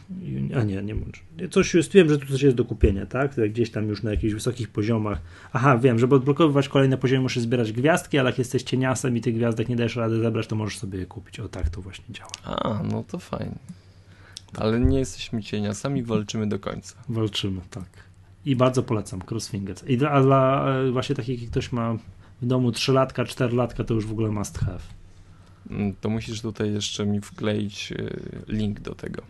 a 0.57 0.63
nie, 0.63 0.83
nie 0.83 0.95
może. 0.95 1.49
Coś 1.51 1.75
jest, 1.75 1.93
wiem, 1.93 2.09
że 2.09 2.19
tu 2.19 2.27
coś 2.27 2.43
jest 2.43 2.57
do 2.57 2.65
kupienia, 2.65 3.07
tak? 3.07 3.35
Gdzieś 3.51 3.71
tam 3.71 3.89
już 3.89 4.03
na 4.03 4.11
jakichś 4.11 4.35
wysokich 4.35 4.69
poziomach. 4.69 5.21
Aha, 5.53 5.79
wiem, 5.79 5.99
żeby 5.99 6.15
odblokowywać 6.15 6.69
kolejne 6.69 6.99
poziomy, 6.99 7.23
musisz 7.23 7.43
zbierać 7.43 7.73
gwiazdki, 7.73 8.19
ale 8.19 8.31
jak 8.31 8.39
jesteś 8.39 8.63
cieniasem 8.63 9.17
i 9.17 9.21
tych 9.21 9.35
gwiazdek 9.35 9.69
nie 9.69 9.77
dajesz 9.77 9.97
rady 9.97 10.21
zebrać, 10.21 10.47
to 10.47 10.57
możesz 10.57 10.79
sobie 10.79 10.99
je 10.99 11.07
kupić. 11.07 11.41
O 11.41 11.49
tak 11.49 11.69
to 11.69 11.83
właśnie 11.83 12.05
działa. 12.15 12.31
A, 12.45 12.83
no 12.83 13.05
to 13.09 13.19
fajnie. 13.19 13.59
Ale 14.57 14.81
nie 14.81 14.99
jesteśmy 14.99 15.43
cieniasami, 15.43 16.03
walczymy 16.03 16.47
do 16.47 16.59
końca. 16.59 16.95
Walczymy, 17.09 17.61
tak. 17.71 17.89
I 18.45 18.57
bardzo 18.57 18.83
polecam 18.83 19.23
Crossfingers. 19.31 19.85
I 19.85 19.97
dla, 19.97 20.23
dla 20.23 20.69
e, 20.69 20.91
właśnie 20.91 21.15
takich, 21.15 21.43
jak 21.43 21.51
ktoś 21.51 21.73
ma 21.73 21.97
w 22.43 22.47
domu 22.47 22.73
3 22.73 22.93
latka, 22.93 23.25
4 23.25 23.57
latka, 23.57 23.85
to 23.85 23.95
już 23.95 24.07
w 24.07 24.13
ogóle 24.13 24.31
must 24.31 24.59
have. 24.59 24.81
Mm, 25.71 25.95
to 26.01 26.09
musisz 26.09 26.41
tutaj 26.41 26.73
jeszcze 26.73 27.07
mi 27.07 27.21
wkleić 27.21 27.93
e, 27.93 28.11
link 28.49 28.81
do 28.81 28.95
tego. 28.95 29.23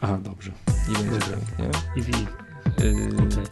Aha, 0.00 0.18
dobrze. 0.22 0.52
I 0.88 0.92
będzie 0.92 1.12
link, 1.12 1.58
nie? 1.58 2.02
I, 2.02 2.22
i 2.22 2.48
Yy, 2.84 3.08
okej. 3.16 3.44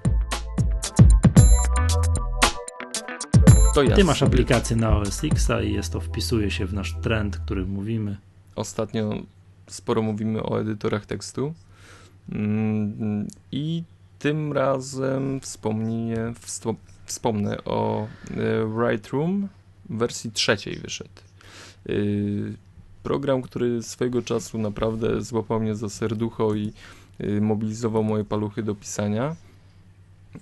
To 3.74 3.82
ja 3.82 3.96
Ty 3.96 4.04
masz 4.04 4.18
sobie 4.18 4.32
aplikację 4.32 4.76
na 4.76 4.96
OS 4.96 5.24
X 5.24 5.48
i 5.64 5.72
jest 5.72 5.92
to, 5.92 6.00
wpisuje 6.00 6.50
się 6.50 6.66
w 6.66 6.74
nasz 6.74 6.96
trend, 7.02 7.36
który 7.36 7.66
mówimy. 7.66 8.16
Ostatnio 8.56 9.14
sporo 9.66 10.02
mówimy 10.02 10.42
o 10.42 10.60
edytorach 10.60 11.06
tekstu. 11.06 11.54
Mm, 12.32 13.28
I 13.52 13.82
tym 14.18 14.52
razem 14.52 15.40
wspomnę, 15.40 16.32
wspomnę 17.06 17.64
o 17.64 18.06
e, 18.30 18.90
Lightroom 18.90 19.48
w 19.90 19.98
wersji 19.98 20.32
trzeciej 20.32 20.76
wyszedł. 20.76 21.10
Program, 23.06 23.42
który 23.42 23.82
swojego 23.82 24.22
czasu 24.22 24.58
naprawdę 24.58 25.22
złapał 25.22 25.60
mnie 25.60 25.74
za 25.74 25.88
serducho 25.88 26.54
i 26.54 26.72
y, 27.20 27.40
mobilizował 27.40 28.04
moje 28.04 28.24
paluchy 28.24 28.62
do 28.62 28.74
pisania. 28.74 29.36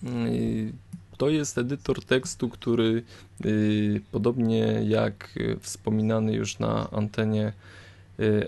Y, 0.05 0.73
To 1.17 1.29
jest 1.29 1.59
edytor 1.59 2.05
tekstu, 2.05 2.49
który 2.49 3.03
y, 3.45 4.01
podobnie 4.13 4.61
jak 4.85 5.39
wspominany 5.61 6.33
już 6.33 6.59
na 6.59 6.91
antenie 6.91 7.53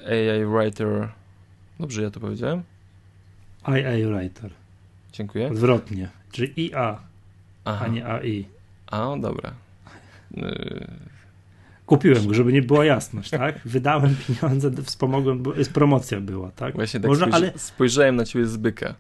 AI 0.07 0.45
Writer. 0.45 1.09
Dobrze 1.81 2.03
ja 2.03 2.11
to 2.11 2.21
powiedziałem? 2.21 2.63
IA 3.69 4.09
Writer. 4.09 4.51
Dziękuję. 5.13 5.49
Odwrotnie. 5.49 6.09
Czyli 6.33 6.67
IA, 6.67 7.01
Aha. 7.65 7.85
a 7.85 7.89
nie 7.89 8.07
AI. 8.07 8.49
A, 8.87 9.17
dobra. 9.21 9.53
Kupiłem 11.87 12.27
go, 12.27 12.35
żeby 12.35 12.53
nie 12.53 12.63
była 12.63 12.85
jasność, 12.85 13.31
tak? 13.31 13.61
Wydałem 13.65 14.17
pieniądze, 14.29 14.71
wspomogłem, 14.83 15.43
bo 15.43 15.55
jest 15.55 15.73
promocja 15.73 16.21
była, 16.21 16.51
tak? 16.51 16.75
Właśnie 16.75 17.01
tak 17.01 17.09
Można, 17.09 17.27
ale, 17.33 17.53
spojrzałem 17.57 18.17
na 18.17 18.25
ciebie 18.25 18.47
z 18.47 18.57
byka. 18.57 18.95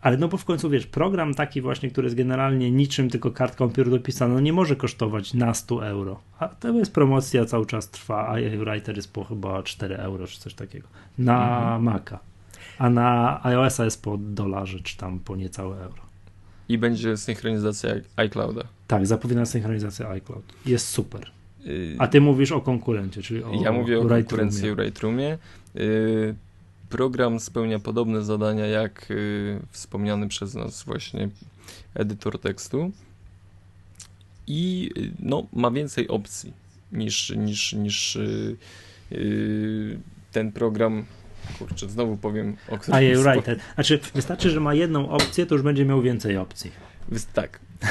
ale 0.00 0.16
no 0.16 0.28
bo 0.28 0.36
w 0.36 0.44
końcu 0.44 0.70
wiesz, 0.70 0.86
program 0.86 1.34
taki 1.34 1.60
właśnie, 1.60 1.90
który 1.90 2.06
jest 2.06 2.16
generalnie 2.16 2.70
niczym, 2.70 3.10
tylko 3.10 3.30
kartką 3.30 3.68
papieru 3.68 3.90
dopisana, 3.90 4.34
no 4.34 4.40
nie 4.40 4.52
może 4.52 4.76
kosztować 4.76 5.34
na 5.34 5.54
100 5.54 5.86
euro. 5.88 6.20
A 6.38 6.48
to 6.48 6.68
jest 6.72 6.92
promocja, 6.92 7.44
cały 7.44 7.66
czas 7.66 7.90
trwa, 7.90 8.26
a 8.28 8.34
Writer 8.58 8.96
jest 8.96 9.12
po 9.12 9.24
chyba 9.24 9.62
4 9.62 9.96
euro, 9.96 10.26
czy 10.26 10.40
coś 10.40 10.54
takiego. 10.54 10.88
Na 11.18 11.58
Mhm. 11.58 11.82
Maca. 11.82 12.18
A 12.78 12.90
na 12.90 13.40
iOS-a 13.44 13.84
jest 13.84 14.02
po 14.02 14.16
dolarze, 14.18 14.80
czy 14.80 14.96
tam 14.96 15.18
po 15.20 15.36
niecałe 15.36 15.76
euro. 15.84 16.02
I 16.68 16.78
będzie 16.78 17.16
synchronizacja 17.16 17.90
iClouda. 18.16 18.62
Tak, 18.86 19.06
zapowiadana 19.06 19.46
synchronizacja 19.46 20.08
iCloud. 20.08 20.44
Jest 20.66 20.88
super. 20.88 21.30
Y, 21.66 21.96
A 21.98 22.08
ty 22.08 22.20
mówisz 22.20 22.52
o 22.52 22.60
konkurencie, 22.60 23.22
czyli 23.22 23.44
o 23.44 23.52
ja 23.62 23.72
mówię 23.72 24.00
o 24.00 24.06
konkurencji 24.08 24.74
w 24.74 24.78
Lightroomie. 24.78 25.38
Y, 25.76 26.34
Program 26.88 27.40
spełnia 27.40 27.78
podobne 27.78 28.22
zadania 28.22 28.66
jak 28.66 29.10
y, 29.10 29.60
wspomniany 29.70 30.28
przez 30.28 30.54
nas 30.54 30.82
właśnie 30.82 31.28
edytor 31.94 32.38
tekstu 32.38 32.90
i 34.46 34.90
no, 35.18 35.46
ma 35.52 35.70
więcej 35.70 36.08
opcji 36.08 36.52
niż, 36.92 37.30
niż, 37.30 37.72
niż 37.72 38.18
ten 40.32 40.52
program. 40.52 41.04
Kurczę, 41.58 41.88
znowu 41.88 42.16
powiem 42.16 42.56
o 42.68 42.78
którym 42.78 42.98
A 42.98 43.14
spo- 43.14 43.22
writer. 43.22 43.58
Znaczy, 43.74 44.00
wystarczy, 44.14 44.50
że 44.50 44.60
ma 44.60 44.74
jedną 44.74 45.08
opcję, 45.08 45.46
to 45.46 45.54
już 45.54 45.62
będzie 45.62 45.84
miał 45.84 46.02
więcej 46.02 46.36
opcji. 46.36 46.70
Tak. 47.32 47.60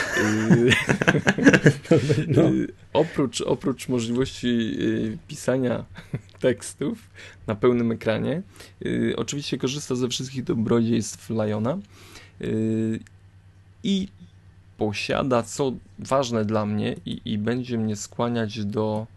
No. 2.28 2.42
y, 2.42 2.68
oprócz, 2.94 3.42
oprócz 3.42 3.88
możliwości 3.88 4.48
y, 4.80 5.18
pisania 5.28 5.86
tekstów 6.40 6.98
na 7.48 7.56
pełnym 7.56 7.92
ekranie, 7.92 8.42
y, 8.86 9.14
oczywiście 9.18 9.58
korzysta 9.58 9.96
ze 9.96 10.08
wszystkich 10.08 10.44
dobrodziejstw 10.44 11.30
Liona 11.30 11.78
i 13.84 14.08
posiada, 14.78 15.44
co 15.44 15.74
ważne 16.00 16.46
dla 16.46 16.66
mnie 16.66 16.96
i, 17.06 17.22
i 17.26 17.38
będzie 17.38 17.78
mnie 17.78 17.96
skłaniać 17.96 18.66
do 18.66 19.08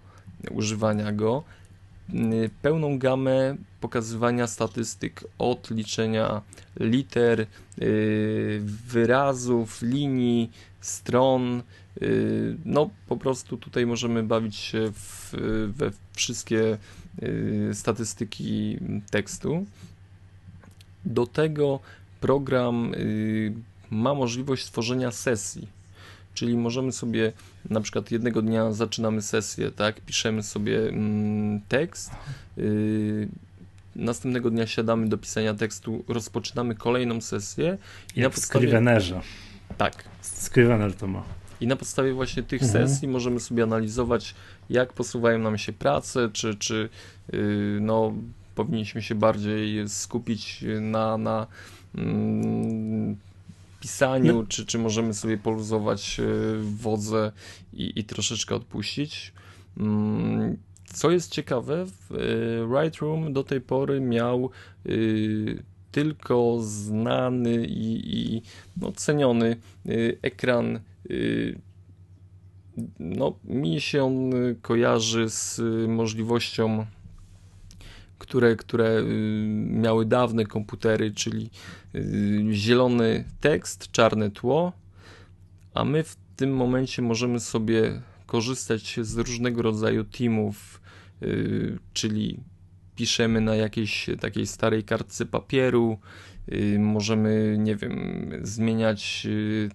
używania 0.51 1.13
go, 1.13 1.45
pełną 2.63 2.99
gamę 2.99 3.57
pokazywania 3.81 4.47
statystyk 4.47 5.25
od 5.39 5.71
liczenia 5.71 6.43
liter, 6.81 7.47
y, 7.83 8.63
wyrazów, 8.87 9.83
linii, 9.83 10.51
stron. 10.81 11.63
y, 12.03 12.57
No, 12.65 12.91
po 13.09 13.17
prostu 13.17 13.57
tutaj 13.57 13.87
możemy 13.87 14.23
bawić 14.23 14.57
się 14.57 14.93
w, 14.93 15.33
we 15.77 15.91
wszystkie 16.13 16.79
y, 17.23 17.71
statystyki 17.75 18.79
tekstu. 19.11 19.67
Do 21.05 21.27
tego 21.27 21.81
program 22.21 22.95
y, 22.95 23.53
ma 23.91 24.15
możliwość 24.15 24.67
tworzenia 24.67 25.11
sesji. 25.11 25.69
Czyli 26.35 26.57
możemy 26.57 26.93
sobie 26.93 27.33
na 27.71 27.81
przykład 27.81 28.11
jednego 28.11 28.43
dnia 28.43 28.73
zaczynamy 28.73 29.23
sesję, 29.23 29.71
tak? 29.71 30.01
Piszemy 30.01 30.43
sobie 30.43 30.89
mm, 30.89 31.61
tekst. 31.69 32.11
y, 32.59 33.29
Następnego 33.97 34.51
dnia 34.51 34.67
siadamy 34.67 35.09
do 35.09 35.19
pisania 35.19 35.55
tekstu, 35.55 36.05
rozpoczynamy 36.09 36.75
kolejną 36.75 37.21
sesję 37.21 37.79
i 38.17 38.19
na 38.19 38.23
Jak 38.23 38.33
w 38.33 38.35
podstawie 38.35 38.67
Scrivenerze. 38.67 39.21
tak. 39.79 40.05
Scrivener 40.21 40.95
to 40.95 41.07
ma. 41.07 41.23
I 41.61 41.67
na 41.67 41.77
podstawie 41.77 42.13
właśnie 42.13 42.43
tych 42.43 42.63
Mhm. 42.63 42.89
sesji 42.89 43.09
możemy 43.09 43.41
sobie 43.41 43.63
analizować, 43.63 44.35
jak 44.71 44.93
posuwają 44.93 45.39
nam 45.39 45.59
się 45.59 45.73
prace, 45.73 46.29
czy, 46.33 46.55
czy 46.55 46.89
yy, 47.33 47.79
no, 47.81 48.13
powinniśmy 48.55 49.03
się 49.03 49.15
bardziej 49.15 49.89
skupić 49.89 50.65
na, 50.81 51.19
na 51.19 51.47
mm, 51.95 53.17
pisaniu, 53.85 54.35
No. 54.35 54.47
czy, 54.49 54.67
czy 54.67 54.79
możemy 54.79 55.15
sobie 55.15 55.39
poluzować 55.39 56.19
yy, 56.19 56.59
wodze 56.63 57.33
i, 57.73 57.93
i 57.97 58.05
troszeczkę 58.05 58.55
odpuścić. 58.55 59.33
Mm, 59.77 60.57
Co 60.87 61.11
jest 61.11 61.33
ciekawe, 61.33 61.87
w 61.87 62.13
y, 62.13 62.83
Lightroom 62.83 63.33
do 63.33 63.45
tej 63.45 63.61
pory 63.61 64.01
miał 64.01 64.51
y, 64.87 65.63
tylko 65.93 66.59
znany 66.63 67.67
i, 67.67 68.17
i 68.19 68.43
no, 68.77 68.93
ceniony 68.93 69.57
ekran. 70.23 70.81
No, 72.99 73.35
mi 73.45 73.81
się 73.81 74.05
on 74.05 74.31
kojarzy 74.63 75.29
z 75.31 75.61
możliwością, 75.89 76.87
które, 78.19 78.57
które 78.57 78.99
y, 78.99 79.05
miały 79.67 80.07
dawne 80.07 80.47
komputery, 80.47 81.11
czyli 81.11 81.51
y, 81.95 82.45
zielony 82.53 83.25
tekst, 83.41 83.91
czarne 83.91 84.31
tło, 84.31 84.73
a 85.75 85.85
my 85.85 86.03
w 86.03 86.17
tym 86.37 86.57
momencie 86.57 87.03
możemy 87.03 87.41
sobie 87.41 88.03
korzystać 88.27 89.01
z 89.03 89.17
różnego 89.17 89.63
rodzaju 89.63 90.05
teamów, 90.05 90.81
y, 91.23 91.79
czyli 91.93 92.41
piszemy 92.97 93.41
na 93.41 93.55
jakiejś 93.55 94.11
takiej 94.21 94.47
starej 94.47 94.85
kartce 94.85 95.27
papieru, 95.27 95.99
możemy, 96.79 97.57
nie 97.59 97.77
wiem, 97.77 98.31
zmieniać 98.43 99.27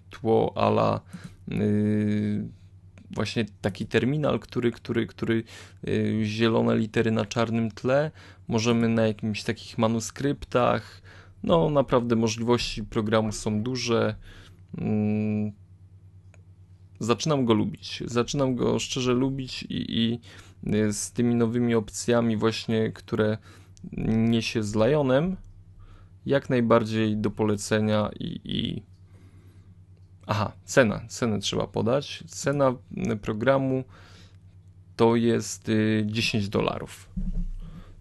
tło 0.10 0.54
ala 0.56 1.02
właśnie 3.20 3.46
taki 3.62 3.86
terminal, 3.86 4.40
który, 4.40 4.72
który, 4.72 5.08
który 5.08 5.44
y, 5.88 6.20
zielone 6.24 6.78
litery 6.78 7.12
na 7.12 7.26
czarnym 7.26 7.72
tle, 7.72 8.12
możemy 8.48 8.90
na 8.90 9.08
jakimś 9.08 9.44
takich 9.44 9.78
manuskryptach, 9.78 11.02
no 11.44 11.70
naprawdę 11.70 12.16
możliwości 12.16 12.84
programu 12.84 13.32
są 13.32 13.64
duże. 13.64 14.16
Mm, 14.78 15.52
Zaczynam 17.00 17.46
go 17.46 17.54
lubić. 17.54 18.04
Zaczynam 18.06 18.56
go 18.56 18.80
szczerze 18.80 19.14
lubić 19.14 19.64
i, 19.64 19.86
i 20.00 20.20
y, 20.76 20.94
z 20.94 21.12
tymi 21.12 21.36
nowymi 21.36 21.76
opcjami 21.76 22.38
właśnie, 22.38 22.92
które 22.92 23.38
niesie 24.08 24.64
z 24.64 24.76
Lionem, 24.76 25.38
jak 26.26 26.50
najbardziej 26.50 27.18
do 27.18 27.32
polecenia 27.32 28.10
i, 28.20 28.42
i... 28.44 28.84
Aha, 30.32 30.52
cena. 30.66 31.02
Cenę 31.08 31.40
trzeba 31.40 31.68
podać. 31.68 32.24
Cena 32.28 32.74
y, 33.12 33.16
programu 33.18 33.84
to 34.96 35.16
jest 35.16 35.70
y, 35.70 36.04
10 36.06 36.50
dolarów. 36.50 37.10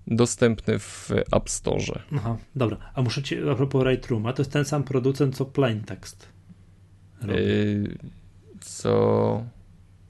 Dostępny 0.07 0.79
w 0.79 1.11
App 1.33 1.51
Store. 1.51 2.03
Aha, 2.17 2.37
dobra. 2.57 2.77
A 2.95 3.03
muszę 3.03 3.23
ci, 3.23 3.49
a 3.51 3.55
propos 3.55 3.87
Lightrooma, 3.87 4.33
to 4.33 4.43
jest 4.43 4.53
ten 4.53 4.65
sam 4.65 4.85
producent, 4.85 5.37
co 5.37 5.45
Plain 5.45 5.81
Text. 5.85 6.29
robi. 7.23 7.41
Y, 7.41 7.97
Co 8.61 9.45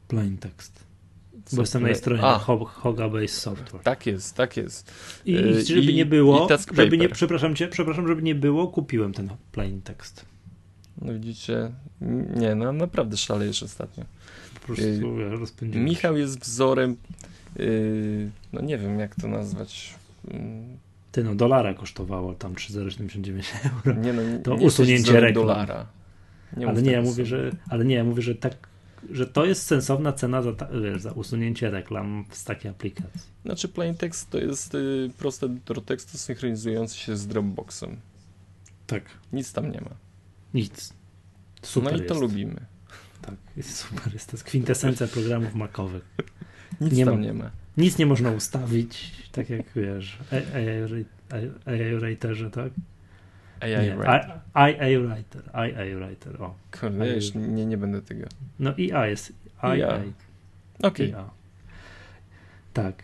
Plain 0.09 0.39
Text. 0.39 0.85
Bo 1.53 1.63
jestem 1.63 1.83
na 1.83 1.95
stronie 1.95 2.23
Hoga 2.67 3.09
Base 3.09 3.29
Software. 3.29 3.83
Tak 3.83 4.07
jest, 4.07 4.37
tak 4.37 4.57
jest. 4.57 4.93
I 5.25 5.33
Yy, 5.33 5.65
żeby 5.65 5.81
i- 5.81 5.95
nie 5.95 6.07
było, 6.07 6.49
żeby 6.73 6.99
nie, 6.99 7.09
przepraszam 7.09 7.55
cię, 7.57 7.69
przepraszam, 7.69 8.09
żeby 8.09 8.23
nie 8.23 8.35
było, 8.35 8.69
kupiłem 8.69 9.13
ten 9.13 9.29
plain 9.53 9.83
text. 9.83 10.27
No 11.03 11.13
widzicie, 11.13 11.71
nie, 12.37 12.55
no 12.55 12.73
naprawdę 12.73 13.17
szalejesz 13.17 13.63
ostatnio. 13.63 14.05
Po 14.55 14.67
prostu 14.67 15.21
ja 15.21 15.29
rozpędziłem. 15.29 15.87
się. 15.87 15.91
Michał 15.91 16.17
jest 16.17 16.41
wzorem, 16.41 16.97
yy, 17.57 18.31
no 18.53 18.61
nie 18.61 18.79
wiem 18.79 18.99
jak 18.99 19.15
to 19.15 19.29
nazwać. 19.29 19.95
Yy, 20.29 20.41
Ty 21.13 21.25
no, 21.25 21.35
dolara 21.35 21.75
kosztowało 21.75 22.35
tam 22.35 22.55
3,79 22.55 23.43
euro. 23.87 24.01
Nie 24.01 24.13
no, 24.13 24.23
To 24.45 24.57
nie 24.57 24.67
usunięcie 24.67 25.33
dolara. 25.33 25.87
Nie 26.57 26.69
ale 26.69 26.83
nie, 26.83 26.93
ja 26.93 27.03
mówię, 27.03 27.25
że, 27.27 27.51
ale 27.69 27.85
nie, 27.85 27.95
ja 27.95 28.05
mówię, 28.05 28.23
że 28.23 28.35
tak, 28.35 28.69
że 29.11 29.27
to 29.27 29.45
jest 29.45 29.67
sensowna 29.67 30.13
cena 30.13 30.43
za, 30.43 30.53
wiesz, 30.83 31.03
za 31.03 31.13
usunięcie 31.13 31.71
reklam 31.71 32.25
z 32.31 32.45
takiej 32.45 32.71
aplikacji. 32.71 33.31
Znaczy 33.45 33.69
plain 33.69 33.95
text 33.95 34.31
to 34.31 34.39
jest 34.39 34.77
prosty 35.19 35.47
edytor 35.47 35.85
tekstu 35.85 36.19
synchronizujący 36.19 36.97
się 36.97 37.17
z 37.17 37.27
Dropboxem. 37.27 37.97
Tak. 38.87 39.03
Nic 39.33 39.53
tam 39.53 39.71
nie 39.71 39.81
ma. 39.81 40.08
Nic. 40.55 40.95
Super 41.63 41.93
no 41.93 41.99
i 41.99 42.07
to 42.07 42.15
jest. 42.15 42.21
lubimy. 42.21 42.61
Tak, 43.23 43.35
jest 43.57 43.77
super. 43.77 44.13
Jest 44.15 44.27
to 44.31 44.33
jest 44.37 44.45
kwintesencja 44.45 45.07
programów 45.07 45.55
macowych. 45.55 46.05
Nic 46.81 46.93
Nie 46.93 47.05
tam 47.05 47.15
ma- 47.15 47.21
nie 47.21 47.33
ma. 47.33 47.51
Nic 47.77 47.99
nie 47.99 48.07
można 48.07 48.31
ustawić, 48.31 49.13
tak 49.33 49.51
jak 49.51 49.67
wiesz, 49.77 50.19
AI 51.67 51.97
Writerze, 52.01 52.51
tak? 52.51 52.73
AI 53.61 53.91
Writer. 53.91 54.41
IA 54.57 55.01
Writer, 55.01 55.43
IA 55.55 55.99
Writer, 55.99 56.43
o. 56.43 56.55
Kurde, 56.81 57.07
ja 57.07 57.15
już 57.15 57.35
nie, 57.35 57.67
nie 57.67 57.77
będę 57.77 58.03
tego. 58.03 58.27
No 58.59 58.75
IA 58.77 59.07
jest, 59.07 59.33
IA. 59.63 60.01
Okej. 60.83 61.15
Tak. 62.73 63.03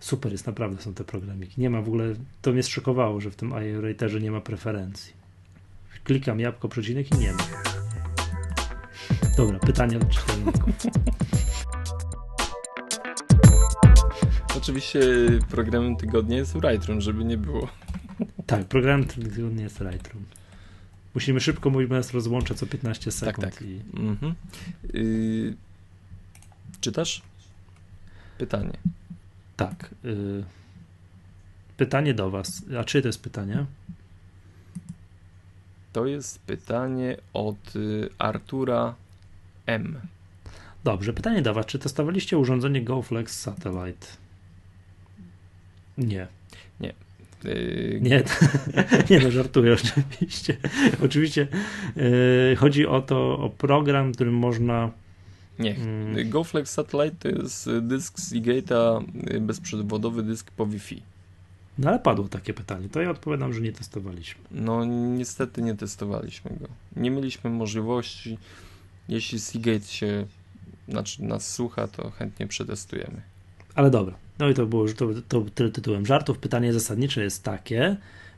Super 0.00 0.32
jest, 0.32 0.46
naprawdę 0.46 0.82
są 0.82 0.94
te 0.94 1.04
programiki. 1.04 1.60
Nie 1.60 1.70
ma 1.70 1.82
w 1.82 1.88
ogóle, 1.88 2.14
to 2.42 2.52
mnie 2.52 2.62
zszokowało, 2.62 3.20
że 3.20 3.30
w 3.30 3.36
tym 3.36 3.50
IA 3.50 3.80
Writerze 3.80 4.20
nie 4.20 4.30
ma 4.30 4.40
preferencji. 4.40 5.17
Klikam 6.08 6.40
jabłko, 6.40 6.68
przecinek 6.68 7.14
i 7.14 7.18
nie 7.18 7.32
ma. 7.32 7.44
Dobra, 9.36 9.58
pytanie 9.58 9.98
od 9.98 10.08
czytelników. 10.08 10.74
Oczywiście 14.56 15.00
programem 15.50 15.96
tygodnia 15.96 16.36
jest 16.36 16.54
Lightroom, 16.54 17.00
żeby 17.00 17.24
nie 17.24 17.38
było. 17.38 17.68
Tak, 18.46 18.64
program 18.64 19.04
tygodnia 19.04 19.62
jest 19.62 19.80
Lightroom. 19.80 20.24
Musimy 21.14 21.40
szybko 21.40 21.70
mówić, 21.70 21.88
bo 21.88 21.94
nas 21.94 22.14
rozłącza 22.14 22.54
co 22.54 22.66
15 22.66 23.12
sekund. 23.12 23.54
tak. 23.54 23.62
I... 23.62 23.80
Mhm. 23.96 24.34
Yy, 24.92 25.54
czytasz? 26.80 27.22
Pytanie. 28.38 28.78
Tak. 29.56 29.94
Y... 30.04 30.44
Pytanie 31.76 32.14
do 32.14 32.30
Was. 32.30 32.62
A 32.80 32.84
czy 32.84 33.02
to 33.02 33.08
jest 33.08 33.22
pytanie? 33.22 33.66
To 35.98 36.06
jest 36.06 36.38
pytanie 36.38 37.16
od 37.32 37.76
y, 37.76 38.08
Artura 38.18 38.94
M. 39.66 40.00
Dobrze, 40.84 41.12
pytanie 41.12 41.42
do 41.42 41.54
Was. 41.54 41.66
Czy 41.66 41.78
testowaliście 41.78 42.38
urządzenie 42.38 42.82
GoFlex 42.82 43.40
Satellite? 43.40 44.06
Nie. 45.98 46.26
Yy, 47.44 47.98
Nie, 48.02 48.22
nie 49.10 49.20
no, 49.20 49.30
żartuję 49.30 49.72
oczywiście. 49.72 50.56
Oczywiście 51.04 51.48
y, 52.52 52.56
chodzi 52.56 52.86
o 52.86 53.02
to, 53.02 53.38
o 53.38 53.50
program, 53.50 54.12
którym 54.12 54.34
można 54.34 54.90
Nie. 55.58 55.74
Mm. 55.74 56.30
GoFlex 56.30 56.70
Satellite 56.70 57.16
to 57.18 57.28
jest 57.28 57.70
dysk 57.80 58.18
Seagate'a, 58.18 59.04
y, 59.34 59.40
bezprzewodowy 59.40 60.22
dysk 60.22 60.50
po 60.50 60.66
Wi-Fi. 60.66 61.02
No 61.78 61.88
ale 61.90 61.98
padło 61.98 62.28
takie 62.28 62.54
pytanie. 62.54 62.88
To 62.88 63.00
ja 63.00 63.10
odpowiadam, 63.10 63.52
że 63.52 63.60
nie 63.60 63.72
testowaliśmy. 63.72 64.42
No 64.50 64.84
niestety 64.84 65.62
nie 65.62 65.74
testowaliśmy 65.74 66.50
go. 66.60 66.66
Nie 66.96 67.10
mieliśmy 67.10 67.50
możliwości. 67.50 68.38
Jeśli 69.08 69.40
Seagate 69.40 69.86
się, 69.86 70.26
znaczy 70.88 71.22
nas 71.22 71.54
słucha, 71.54 71.88
to 71.88 72.10
chętnie 72.10 72.46
przetestujemy. 72.46 73.22
Ale 73.74 73.90
dobra. 73.90 74.14
No 74.38 74.48
i 74.48 74.54
to 74.54 74.66
było 74.66 74.86
to, 74.88 75.06
to 75.28 75.40
tyle 75.54 75.70
tytułem 75.70 76.06
żartów. 76.06 76.38
Pytanie 76.38 76.72
zasadnicze 76.72 77.22
jest 77.22 77.42
takie, 77.42 77.96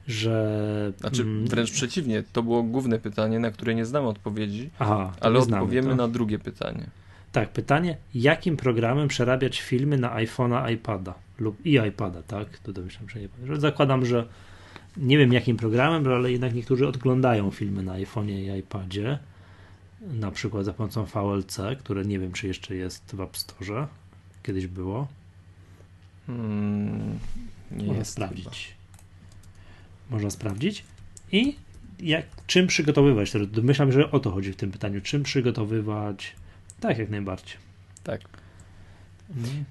że. 0.09 0.93
Znaczy 1.01 1.23
mm, 1.23 1.47
wręcz 1.47 1.71
przeciwnie, 1.71 2.25
to 2.33 2.43
było 2.43 2.63
główne 2.63 2.99
pytanie, 2.99 3.39
na 3.39 3.51
które 3.51 3.75
nie 3.75 3.87
znamy 3.87 4.09
odpowiedzi, 4.09 4.71
Aha, 4.79 5.13
ale 5.21 5.43
znamy, 5.43 5.63
odpowiemy 5.63 5.89
to? 5.91 5.97
na 5.97 6.09
drugie 6.09 6.39
pytanie. 6.39 6.87
Tak, 7.33 7.53
pytanie, 7.53 7.97
jakim 8.15 8.57
programem 8.57 9.09
przerabiać 9.09 9.61
filmy 9.61 9.99
na 9.99 10.17
iPhone'a, 10.17 10.73
iPada 10.73 11.15
lub 11.39 11.67
i 11.67 11.73
iPada, 11.89 12.23
tak? 12.23 12.59
To 12.59 12.73
domyślam, 12.73 13.09
że, 13.09 13.21
nie, 13.21 13.29
że 13.47 13.61
zakładam, 13.61 14.07
że 14.07 14.27
nie 14.97 15.19
wiem 15.19 15.33
jakim 15.33 15.57
programem, 15.57 16.07
ale 16.07 16.33
jednak 16.33 16.55
niektórzy 16.55 16.89
odglądają 16.89 17.51
filmy 17.51 17.83
na 17.83 17.93
iPhone'ie 17.93 18.57
i 18.57 18.59
iPadzie, 18.59 19.19
na 20.01 20.31
przykład 20.31 20.65
za 20.65 20.73
pomocą 20.73 21.05
VLC, 21.05 21.59
które 21.79 22.05
nie 22.05 22.19
wiem, 22.19 22.33
czy 22.33 22.47
jeszcze 22.47 22.75
jest 22.75 23.17
w 23.17 23.21
App 23.21 23.37
Store. 23.37 23.87
Kiedyś 24.43 24.67
było. 24.67 25.09
Hmm, 26.27 27.19
nie 27.71 27.85
Można 27.85 27.99
jest 27.99 28.13
sprawdzić. 28.13 28.75
Można 30.11 30.31
sprawdzić. 30.31 30.85
I 31.33 31.57
jak, 32.01 32.27
czym 32.47 32.67
przygotowywać? 32.67 33.33
Domyślam, 33.47 33.93
że 33.93 34.11
o 34.11 34.21
to 34.21 34.31
chodzi 34.31 34.53
w 34.53 34.57
tym 34.57 34.71
pytaniu. 34.71 35.01
Czym 35.01 35.23
przygotowywać? 35.23 36.35
Tak, 36.81 36.99
jak 36.99 37.11
najbardziej. 37.11 37.57
Tak. 38.05 38.21
Mhm. 39.37 39.65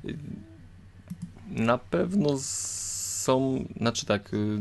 Na 1.50 1.78
pewno 1.78 2.30
są, 2.40 3.66
znaczy 3.78 4.06
tak, 4.06 4.34
y, 4.34 4.58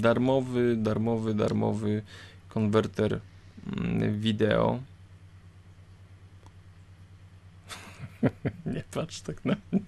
darmowy, 0.00 0.76
darmowy, 0.76 1.34
darmowy 1.34 2.02
konwerter 2.48 3.20
mm, 3.76 4.20
wideo. 4.20 4.80
Nie 8.74 8.82
patrz 8.90 9.20
tak 9.20 9.44
na 9.44 9.56
mnie. 9.72 9.80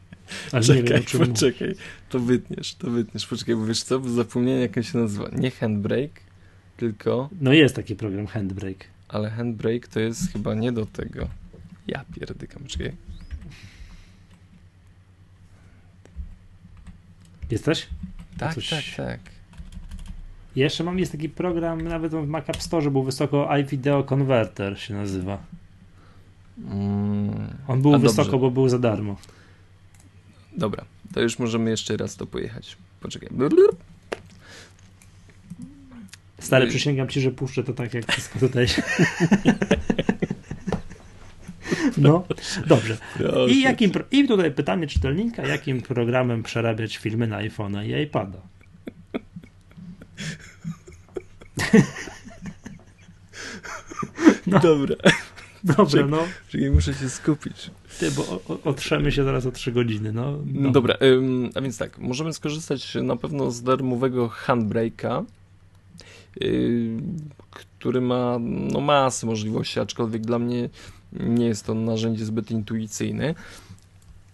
Ale 0.53 0.63
nie 0.67 0.75
wiem, 0.75 0.85
Czekaj, 0.85 1.03
mówisz. 1.21 1.29
poczekaj. 1.29 1.75
To 2.09 2.19
wytniesz, 2.21 2.75
to 2.75 2.91
wytniesz. 2.91 3.27
Poczekaj, 3.27 3.57
bo 3.57 3.67
wiesz 3.67 3.83
co, 3.83 3.99
bo 4.01 4.09
zapomniałem 4.09 4.61
jak 4.61 4.77
on 4.77 4.83
się 4.83 4.99
nazywa. 4.99 5.29
Nie 5.33 5.51
Handbrake, 5.51 6.21
tylko, 6.77 7.29
No 7.41 7.53
jest 7.53 7.77
taki 7.77 7.97
program 7.97 8.27
Handbrake. 8.27 8.85
ale 9.09 9.31
Handbrake 9.31 9.89
to 9.89 10.01
jest 10.01 10.33
chyba 10.33 10.55
nie 10.55 10.73
do 10.73 10.87
tego. 10.87 11.29
Ja 11.87 12.05
pierdykam, 12.15 12.65
czekaj. 12.65 12.93
Jesteś? 17.51 17.87
Tak, 18.39 18.55
coś- 18.55 18.71
tak, 18.71 18.85
tak. 18.97 19.21
Jeszcze 20.57 20.85
mam, 20.85 20.99
jest 20.99 21.13
taki 21.13 21.29
program, 21.29 21.83
nawet 21.83 22.13
w 22.13 22.27
Mac 22.27 22.49
App 22.51 22.63
Store 22.63 22.91
był 22.91 23.03
wysoko, 23.03 23.57
iVideo 23.57 24.05
Converter 24.05 24.81
się 24.81 24.95
nazywa. 24.95 25.39
Mm, 26.59 27.57
On 27.69 27.83
był 27.83 27.99
wysoko, 27.99 28.23
dobrze. 28.23 28.39
bo 28.39 28.51
był 28.51 28.69
za 28.69 28.79
darmo. 28.79 29.17
Dobra, 30.57 30.85
to 31.15 31.21
już 31.21 31.39
możemy 31.39 31.71
jeszcze 31.71 31.97
raz 31.97 32.17
to 32.17 32.27
pojechać. 32.27 32.77
Poczekaj. 33.01 33.29
Stary, 36.39 36.67
przysięgam 36.67 37.09
ci, 37.09 37.21
że 37.21 37.31
puszczę 37.31 37.65
to 37.65 37.73
tak, 37.73 37.95
jak 37.95 38.13
wszystko 38.13 38.39
tutaj. 38.39 38.67
No, 42.03 42.25
dobrze. 42.67 42.97
I, 43.49 43.63
jakim, 43.63 43.91
I 44.11 44.29
tutaj 44.29 44.51
pytanie 44.51 44.87
czytelnika, 44.87 45.47
jakim 45.47 45.83
programem 45.83 46.43
przerabiać 46.43 46.97
filmy 46.97 47.27
na 47.27 47.39
iPhone'a 47.39 47.87
i 47.87 48.03
iPada? 48.03 48.39
No, 54.47 54.61
Dobra, 54.63 54.97
dobrze, 55.65 56.07
no. 56.07 56.19
czekaj, 56.49 56.71
muszę 56.71 56.95
się 56.95 57.09
skupić. 57.09 57.71
Ty, 57.99 58.11
bo 58.11 58.41
otrzemy 58.65 59.13
się 59.13 59.25
zaraz 59.25 59.47
o 59.47 59.53
3 59.53 59.73
godziny, 59.73 60.13
no. 60.13 60.39
No. 60.47 60.71
Dobra, 60.71 60.97
ym, 61.03 61.51
a 61.55 61.61
więc 61.61 61.79
tak, 61.79 61.99
możemy 61.99 62.33
skorzystać 62.33 62.95
na 63.03 63.17
pewno 63.17 63.51
z 63.51 63.63
darmowego 63.63 64.29
Handbrake'a, 64.47 65.25
yy, 66.41 66.97
który 67.51 68.01
ma 68.01 68.39
no, 68.41 68.81
masę 68.81 69.27
możliwości, 69.27 69.81
aczkolwiek 69.81 70.23
dla 70.23 70.39
mnie 70.39 70.69
nie 71.21 71.47
jest 71.47 71.67
to 71.67 71.75
narzędzie 71.75 72.25
zbyt 72.25 72.51
intuicyjne, 72.51 73.35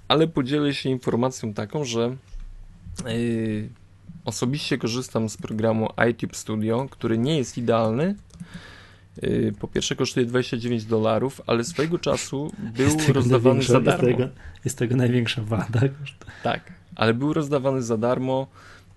ale 0.09 0.29
podzielę 0.29 0.75
się 0.75 0.89
informacją 0.91 1.55
taką, 1.55 1.85
że 1.85 2.17
yy, 3.07 3.69
osobiście 4.25 4.79
korzystam 4.79 5.29
z 5.29 5.37
programu 5.37 5.89
iTube 6.11 6.37
Studio, 6.37 6.87
który 6.91 7.19
nie 7.19 7.39
jest 7.39 7.59
idealny. 7.59 8.15
Yy, 9.23 9.53
Po 9.61 9.69
pierwsze 9.69 9.97
kosztuje 9.97 10.27
29 10.27 10.85
dolarów, 10.85 11.41
ale 11.47 11.65
swojego 11.65 11.99
czasu 11.99 12.53
był 12.77 13.15
rozdawany 13.15 13.63
za 13.63 13.81
darmo. 13.81 14.09
Jest 14.09 14.19
tego, 14.19 14.29
jest 14.65 14.79
tego 14.79 14.97
największa 14.97 15.43
wada. 15.43 15.81
Tak, 16.43 16.73
ale 16.95 17.15
był 17.15 17.33
rozdawany 17.33 17.83
za 17.83 17.97
darmo. 17.97 18.47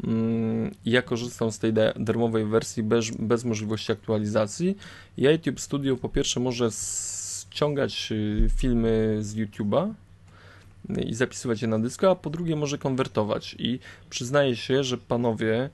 mm, 0.04 0.72
Ja 0.86 1.02
korzystam 1.02 1.52
z 1.52 1.60
tej 1.60 1.74
da- 1.74 1.94
darmowej 1.94 2.46
wersji 2.46 2.84
bez, 2.84 3.12
bez 3.12 3.46
możliwości 3.46 3.92
aktualizacji. 3.92 4.78
I 5.18 5.24
YouTube 5.24 5.60
Studio 5.60 5.98
po 5.98 6.10
pierwsze 6.10 6.40
może 6.40 6.72
ściągać 7.56 8.12
y, 8.12 8.50
filmy 8.58 9.18
z 9.22 9.36
YouTube'a 9.36 9.94
i 11.06 11.14
zapisywać 11.14 11.62
je 11.62 11.68
na 11.68 11.80
dysku, 11.80 12.08
a 12.08 12.16
po 12.16 12.30
drugie 12.30 12.56
może 12.56 12.78
konwertować. 12.78 13.56
I 13.60 13.80
przyznaję 14.10 14.56
się, 14.56 14.84
że 14.84 14.98
panowie, 14.98 15.70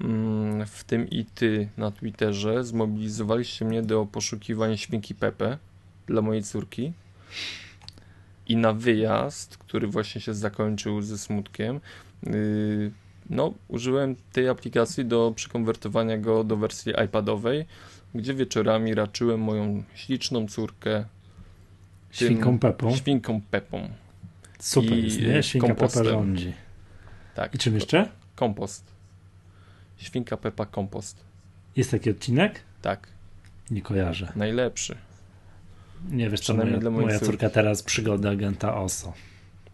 mm, 0.00 0.66
w 0.66 0.84
tym 0.84 1.10
i 1.10 1.24
ty 1.24 1.68
na 1.76 1.90
Twitterze, 1.90 2.64
zmobilizowaliście 2.64 3.64
mnie 3.64 3.82
do 3.82 4.06
poszukiwania 4.06 4.76
świnki 4.76 5.14
Pepe 5.14 5.58
dla 6.06 6.22
mojej 6.22 6.42
córki. 6.42 6.92
I 8.48 8.56
na 8.56 8.72
wyjazd, 8.72 9.56
który 9.56 9.86
właśnie 9.86 10.20
się 10.20 10.34
zakończył 10.34 11.02
ze 11.02 11.18
smutkiem, 11.18 11.80
yy, 12.22 12.92
no, 13.30 13.54
użyłem 13.68 14.16
tej 14.32 14.48
aplikacji 14.48 15.04
do 15.04 15.32
przekonwertowania 15.36 16.18
go 16.18 16.44
do 16.44 16.56
wersji 16.56 16.92
iPadowej, 17.04 17.66
gdzie 18.14 18.34
wieczorami 18.34 18.94
raczyłem 18.94 19.40
moją 19.40 19.82
śliczną 19.94 20.48
córkę 20.48 21.04
tym 22.18 22.28
Świnką 22.28 22.58
Pepą. 22.58 22.96
Świnką 22.96 23.40
Pepą. 23.50 23.88
Super 24.58 24.98
I 24.98 25.04
jest, 25.04 25.20
nie? 25.20 25.42
Świnka 25.42 25.66
kompostem. 25.66 26.04
Pepa 26.04 26.14
rządzi. 26.14 26.52
Tak. 27.34 27.54
I 27.54 27.58
czym 27.58 27.74
jeszcze? 27.74 28.08
Kompost. 28.36 28.84
Świnka 29.96 30.36
Pepa 30.36 30.66
kompost. 30.66 31.24
Jest 31.76 31.90
taki 31.90 32.10
odcinek? 32.10 32.60
Tak. 32.82 33.08
Nie 33.70 33.82
kojarzę. 33.82 34.32
Najlepszy. 34.36 34.96
Nie 36.10 36.30
wiesz 36.30 36.40
co, 36.40 36.54
moja, 36.54 36.90
moja 36.90 37.20
córka 37.20 37.50
teraz 37.50 37.82
przygody 37.82 38.28
agenta 38.28 38.76
OSO. 38.76 39.12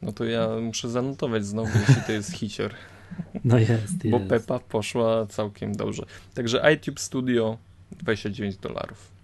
No 0.02 0.12
to 0.12 0.24
ja 0.24 0.48
muszę 0.62 0.90
zanotować 0.90 1.46
znowu, 1.46 1.78
jeśli 1.78 2.02
to 2.06 2.12
jest 2.12 2.32
hicior. 2.32 2.74
No 3.44 3.58
jest, 3.58 4.08
Bo 4.10 4.18
jest. 4.18 4.28
Pepa 4.28 4.58
poszła 4.58 5.26
całkiem 5.26 5.76
dobrze. 5.76 6.02
Także 6.34 6.72
iTube 6.74 7.00
Studio 7.00 7.58
29 7.92 8.56
dolarów. 8.56 9.17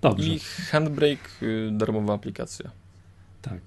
Dobrze, 0.00 0.28
I 0.34 0.38
Handbrake 0.70 1.28
y, 1.42 1.70
darmowa 1.72 2.14
aplikacja. 2.14 2.70
tak. 3.42 3.60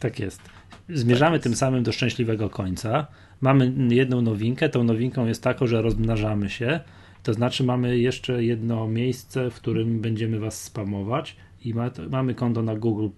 Tak 0.00 0.18
jest. 0.18 0.40
Zmierzamy 0.88 1.40
tym 1.40 1.56
samym 1.56 1.82
do 1.82 1.92
szczęśliwego 1.92 2.50
końca. 2.50 3.06
Mamy 3.40 3.94
jedną 3.94 4.22
nowinkę. 4.22 4.68
Tą 4.68 4.84
nowinką 4.84 5.26
jest 5.26 5.42
taką, 5.42 5.66
że 5.66 5.82
rozmnażamy 5.82 6.50
się. 6.50 6.80
To 7.22 7.34
znaczy 7.34 7.64
mamy 7.64 7.98
jeszcze 7.98 8.44
jedno 8.44 8.88
miejsce, 8.88 9.50
w 9.50 9.54
którym 9.54 10.00
będziemy 10.00 10.38
was 10.38 10.62
spamować 10.62 11.36
i 11.64 11.74
ma, 11.74 11.90
mamy 12.10 12.34
konto 12.34 12.62
na 12.62 12.74
Google+. 12.76 13.08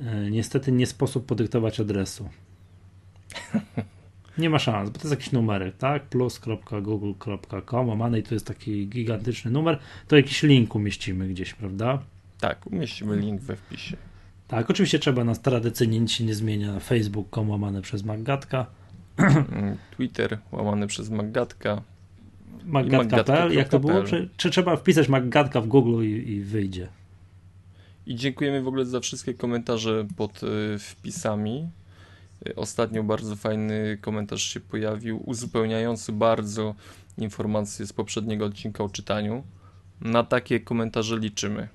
E, 0.00 0.30
Niestety 0.30 0.72
nie 0.72 0.86
sposób 0.86 1.26
podyktować 1.26 1.80
adresu. 1.80 2.28
Nie 4.38 4.50
ma 4.50 4.58
szans, 4.58 4.90
bo 4.90 4.98
to 4.98 5.04
jest 5.08 5.10
jakiś 5.10 5.32
numerek, 5.32 5.76
tak? 5.76 6.02
plus.google.com, 6.02 7.88
łamane 7.88 8.18
i 8.18 8.22
to 8.22 8.34
jest 8.34 8.46
taki 8.46 8.88
gigantyczny 8.88 9.50
numer, 9.50 9.78
to 10.08 10.16
jakiś 10.16 10.42
link 10.42 10.74
umieścimy 10.74 11.28
gdzieś, 11.28 11.54
prawda? 11.54 11.98
Tak, 12.40 12.66
umieścimy 12.66 13.16
link 13.16 13.40
we 13.40 13.56
wpisie. 13.56 13.96
Tak, 14.48 14.70
oczywiście 14.70 14.98
trzeba 14.98 15.24
nas 15.24 15.40
tradycyjnie, 15.40 16.00
nic 16.00 16.10
się 16.10 16.24
nie 16.24 16.34
zmienia, 16.34 16.80
facebook.com 16.80 17.50
łamane 17.50 17.82
przez 17.82 18.04
Maggatka, 18.04 18.66
Mm, 19.18 19.76
Twitter 19.96 20.38
łamany 20.52 20.86
przez 20.86 21.10
Maggatka. 21.10 21.82
maggatka.pl, 22.64 23.52
jak 23.52 23.68
to 23.68 23.80
było? 23.80 24.02
Czy, 24.02 24.28
czy 24.36 24.50
trzeba 24.50 24.76
wpisać 24.76 25.08
Maggatka 25.08 25.60
w 25.60 25.66
Google 25.66 26.02
i, 26.04 26.30
i 26.30 26.40
wyjdzie? 26.40 26.88
I 28.06 28.14
dziękujemy 28.16 28.62
w 28.62 28.68
ogóle 28.68 28.84
za 28.84 29.00
wszystkie 29.00 29.34
komentarze 29.34 30.06
pod 30.16 30.42
y, 30.42 30.78
wpisami. 30.78 31.68
Ostatnio 32.56 33.02
bardzo 33.02 33.36
fajny 33.36 33.98
komentarz 34.00 34.42
się 34.42 34.60
pojawił, 34.60 35.22
uzupełniający 35.26 36.12
bardzo 36.12 36.74
informacje 37.18 37.86
z 37.86 37.92
poprzedniego 37.92 38.44
odcinka 38.44 38.84
o 38.84 38.88
czytaniu. 38.88 39.42
Na 40.00 40.24
takie 40.24 40.60
komentarze 40.60 41.18
liczymy. 41.18 41.68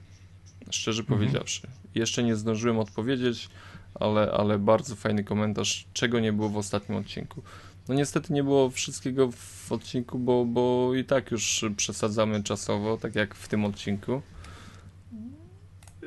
Szczerze 0.69 1.01
Mhm. 1.01 1.19
powiedziawszy. 1.19 1.67
Jeszcze 1.95 2.23
nie 2.23 2.35
zdążyłem 2.35 2.79
odpowiedzieć, 2.79 3.49
ale, 3.95 4.31
ale 4.31 4.59
bardzo 4.59 4.95
fajny 4.95 5.23
komentarz, 5.23 5.87
czego 5.93 6.19
nie 6.19 6.33
było 6.33 6.49
w 6.49 6.57
ostatnim 6.57 6.97
odcinku. 6.97 7.41
No 7.87 7.95
niestety 7.95 8.33
nie 8.33 8.43
było 8.43 8.69
wszystkiego 8.69 9.31
w 9.31 9.71
odcinku, 9.71 10.19
bo, 10.19 10.45
bo 10.45 10.95
i 10.95 11.05
tak 11.05 11.31
już 11.31 11.65
przesadzamy 11.77 12.43
czasowo, 12.43 12.97
tak 12.97 13.15
jak 13.15 13.35
w 13.35 13.47
tym 13.47 13.65
odcinku. 13.65 14.21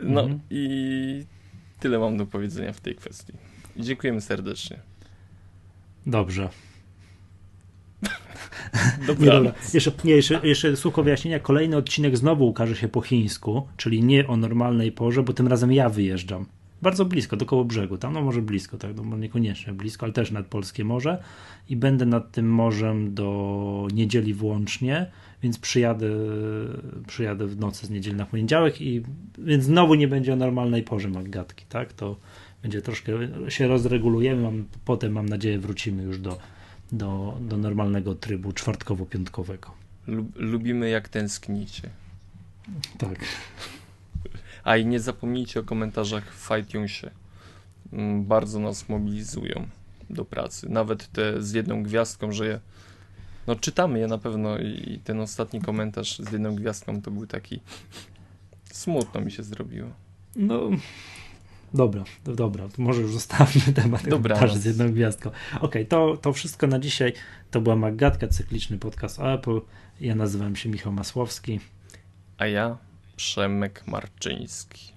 No 0.02 0.20
Mhm. 0.20 0.40
i 0.50 1.24
tyle 1.80 1.98
mam 1.98 2.16
do 2.16 2.26
powiedzenia 2.26 2.72
w 2.72 2.80
tej 2.80 2.94
kwestii. 2.96 3.32
Dziękujemy 3.76 4.20
serdecznie. 4.20 4.78
Dobrze. 6.06 6.48
Nie, 9.00 9.06
Dobra. 9.06 9.32
dobra. 9.32 9.52
Jeszcze, 9.74 9.92
nie, 10.04 10.12
jeszcze, 10.12 10.40
jeszcze 10.42 10.76
słówko 10.76 11.02
wyjaśnienia. 11.02 11.40
Kolejny 11.40 11.76
odcinek 11.76 12.16
znowu 12.16 12.48
ukaże 12.48 12.76
się 12.76 12.88
po 12.88 13.00
chińsku, 13.00 13.68
czyli 13.76 14.04
nie 14.04 14.26
o 14.26 14.36
normalnej 14.36 14.92
porze, 14.92 15.22
bo 15.22 15.32
tym 15.32 15.48
razem 15.48 15.72
ja 15.72 15.88
wyjeżdżam. 15.88 16.46
Bardzo 16.82 17.04
blisko, 17.04 17.36
do 17.36 17.46
koło 17.46 17.64
brzegu. 17.64 17.98
Tam 17.98 18.12
no 18.12 18.22
może 18.22 18.42
blisko, 18.42 18.78
tak, 18.78 18.96
no, 18.96 19.16
niekoniecznie 19.16 19.72
blisko, 19.72 20.06
ale 20.06 20.12
też 20.12 20.30
nad 20.30 20.46
polskie 20.46 20.84
morze. 20.84 21.22
I 21.68 21.76
będę 21.76 22.06
nad 22.06 22.32
tym 22.32 22.52
morzem 22.52 23.14
do 23.14 23.88
niedzieli 23.92 24.34
włącznie, 24.34 25.10
więc 25.42 25.58
przyjadę, 25.58 26.10
przyjadę 27.06 27.46
w 27.46 27.58
nocy 27.58 27.86
z 27.86 27.90
niedzieli 27.90 28.16
na 28.16 28.26
poniedziałek 28.26 28.80
i 28.80 29.02
więc 29.38 29.64
znowu 29.64 29.94
nie 29.94 30.08
będzie 30.08 30.32
o 30.32 30.36
normalnej 30.36 30.82
porze 30.82 31.08
Maggatki, 31.08 31.64
tak? 31.68 31.92
To 31.92 32.16
będzie 32.62 32.82
troszkę 32.82 33.12
się 33.48 33.68
rozregulujemy, 33.68 34.42
mam, 34.42 34.64
potem 34.84 35.12
mam 35.12 35.28
nadzieję 35.28 35.58
wrócimy 35.58 36.02
już 36.02 36.18
do, 36.18 36.38
do, 36.92 37.38
do 37.40 37.56
normalnego 37.56 38.14
trybu 38.14 38.52
czwartkowo-piątkowego. 38.52 39.70
Lub, 40.06 40.26
lubimy 40.36 40.90
jak 40.90 41.08
tęsknicie. 41.08 41.90
Tak. 42.98 43.24
A 44.64 44.76
i 44.76 44.86
nie 44.86 45.00
zapomnijcie 45.00 45.60
o 45.60 45.62
komentarzach 45.62 46.34
w 46.34 46.48
iTunesie. 46.58 47.10
Mm, 47.92 48.24
Bardzo 48.24 48.60
nas 48.60 48.88
mobilizują 48.88 49.66
do 50.10 50.24
pracy. 50.24 50.68
Nawet 50.68 51.12
te 51.12 51.42
z 51.42 51.52
jedną 51.52 51.82
gwiazdką, 51.82 52.32
że 52.32 52.46
je. 52.46 52.60
No 53.46 53.56
czytamy 53.56 53.98
je 53.98 54.06
na 54.06 54.18
pewno 54.18 54.58
i 54.58 55.00
ten 55.04 55.20
ostatni 55.20 55.60
komentarz 55.60 56.18
z 56.18 56.32
jedną 56.32 56.54
gwiazdką 56.54 57.02
to 57.02 57.10
był 57.10 57.26
taki. 57.26 57.60
Smutno 58.64 59.20
mi 59.20 59.32
się 59.32 59.42
zrobiło. 59.42 59.88
No, 60.36 60.70
dobra, 61.74 62.04
do- 62.24 62.34
dobra, 62.34 62.68
to 62.68 62.82
może 62.82 63.00
już 63.02 63.12
zostawmy 63.12 63.72
temat 63.82 64.02
komentarzy 64.08 64.58
z 64.58 64.64
jedną 64.64 64.92
gwiazdką. 64.92 65.30
Okej, 65.60 65.86
to, 65.86 66.16
to 66.16 66.32
wszystko 66.32 66.66
na 66.66 66.78
dzisiaj. 66.78 67.12
To 67.50 67.60
była 67.60 67.76
Maggatka, 67.76 68.28
cykliczny 68.28 68.78
podcast 68.78 69.18
o 69.20 69.32
Apple. 69.34 69.60
Ja 70.00 70.14
nazywam 70.14 70.56
się 70.56 70.68
Michał 70.68 70.92
Masłowski. 70.92 71.60
A 72.38 72.46
ja 72.46 72.76
Przemek 73.16 73.86
Marczyński. 73.86 74.92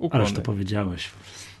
Ależ 0.00 0.04
Ukłony. 0.28 0.32
to 0.32 0.40
powiedziałeś. 0.42 1.10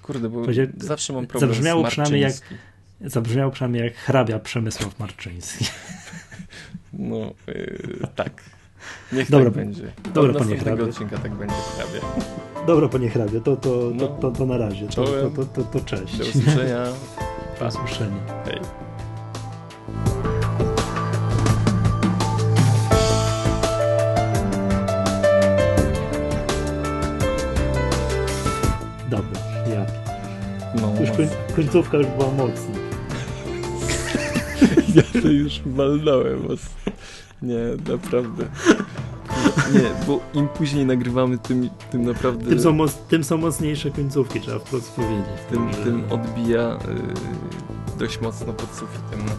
Kurde, 0.02 0.28
bo 0.28 0.40
Powiedział- 0.40 0.66
zawsze 0.76 1.12
mam 1.12 1.26
problem 1.26 1.50
zabrzmiało 1.50 1.86
z 1.86 1.90
przynajmniej 1.90 2.22
jak-. 2.22 2.54
Zabrzmiało 3.00 3.52
przynajmniej 3.52 3.84
jak 3.84 3.94
hrabia 3.96 4.38
Przemysław 4.38 4.98
Marczyński. 4.98 5.64
No, 6.98 7.16
yy, 7.46 8.08
tak. 8.16 8.42
Niech 9.12 9.30
Dobra, 9.30 9.44
tak 9.50 9.54
będzie. 9.54 9.92
dobra, 10.14 10.30
Od 10.32 10.38
panie 10.38 10.56
hrabie. 10.58 10.84
odcinka 10.84 11.18
tak 11.18 11.34
będzie 11.34 11.54
hrabia. 11.76 12.53
Dobra, 12.66 12.88
panie 12.88 13.08
hrabie, 13.10 13.40
to, 13.40 13.56
to, 13.56 13.90
No. 13.94 14.06
to, 14.08 14.14
to, 14.20 14.30
to 14.30 14.46
na 14.46 14.56
razie. 14.58 14.86
To, 14.86 15.04
to, 15.04 15.30
to, 15.30 15.44
to, 15.44 15.62
to 15.64 15.80
cześć. 15.84 16.18
Do 16.18 16.24
usłyszenia. 16.24 16.84
Do 17.60 17.66
usłyszenia. 17.68 18.20
Hej. 18.44 18.60
Dobra, 29.10 29.40
ja. 29.70 29.86
No, 30.80 31.00
Już 31.00 31.10
koń, 31.10 31.26
końcówka 31.56 31.96
już 31.96 32.06
była 32.06 32.30
mocna. 32.30 32.74
ja 34.96 35.22
to 35.22 35.28
już 35.28 35.60
walnąłem 35.66 36.48
was. 36.48 36.60
Nie, 37.42 37.92
naprawdę. 37.92 38.44
Nie, 39.74 40.06
bo 40.06 40.20
im 40.34 40.48
później 40.48 40.86
nagrywamy, 40.86 41.38
tym, 41.38 41.70
tym 41.90 42.04
naprawdę 42.04 42.44
Tym 42.50 42.60
są, 42.60 42.72
moc, 42.72 42.94
tym 42.94 43.24
są 43.24 43.36
mocniejsze 43.36 43.90
końcówki, 43.90 44.40
trzeba 44.40 44.58
wprost 44.58 44.92
powiedzieć. 44.92 45.24
tym, 45.50 45.66
Także- 45.66 45.84
tym 45.84 46.04
odbija 46.10 46.78
y, 47.96 47.98
dość 47.98 48.20
mocno 48.20 48.52
pod 48.52 48.74
sufitem. 48.74 49.20
No. 49.26 49.32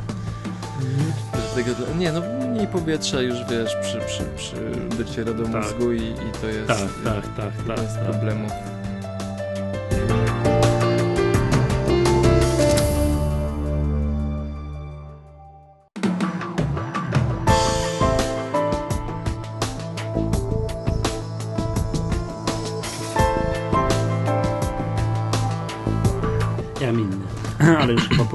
Mhm. 0.87 1.99
Nie, 1.99 2.11
no 2.11 2.21
mniej 2.51 2.67
powietrza 2.67 3.21
już 3.21 3.35
wiesz, 3.51 3.75
przy, 3.81 3.99
przy, 4.07 4.23
przy 4.37 4.55
dociera 4.97 5.33
do 5.33 5.43
Tak. 5.43 5.53
mózgu 5.63 5.91
i, 5.91 6.01
i 6.01 6.31
to 6.41 6.47
jest 6.47 6.67
Tak, 6.67 6.77
tak, 7.03 7.35
tak, 7.35 7.53
tak. 7.67 7.77
tak. 7.77 8.03
problemu. 8.05 8.47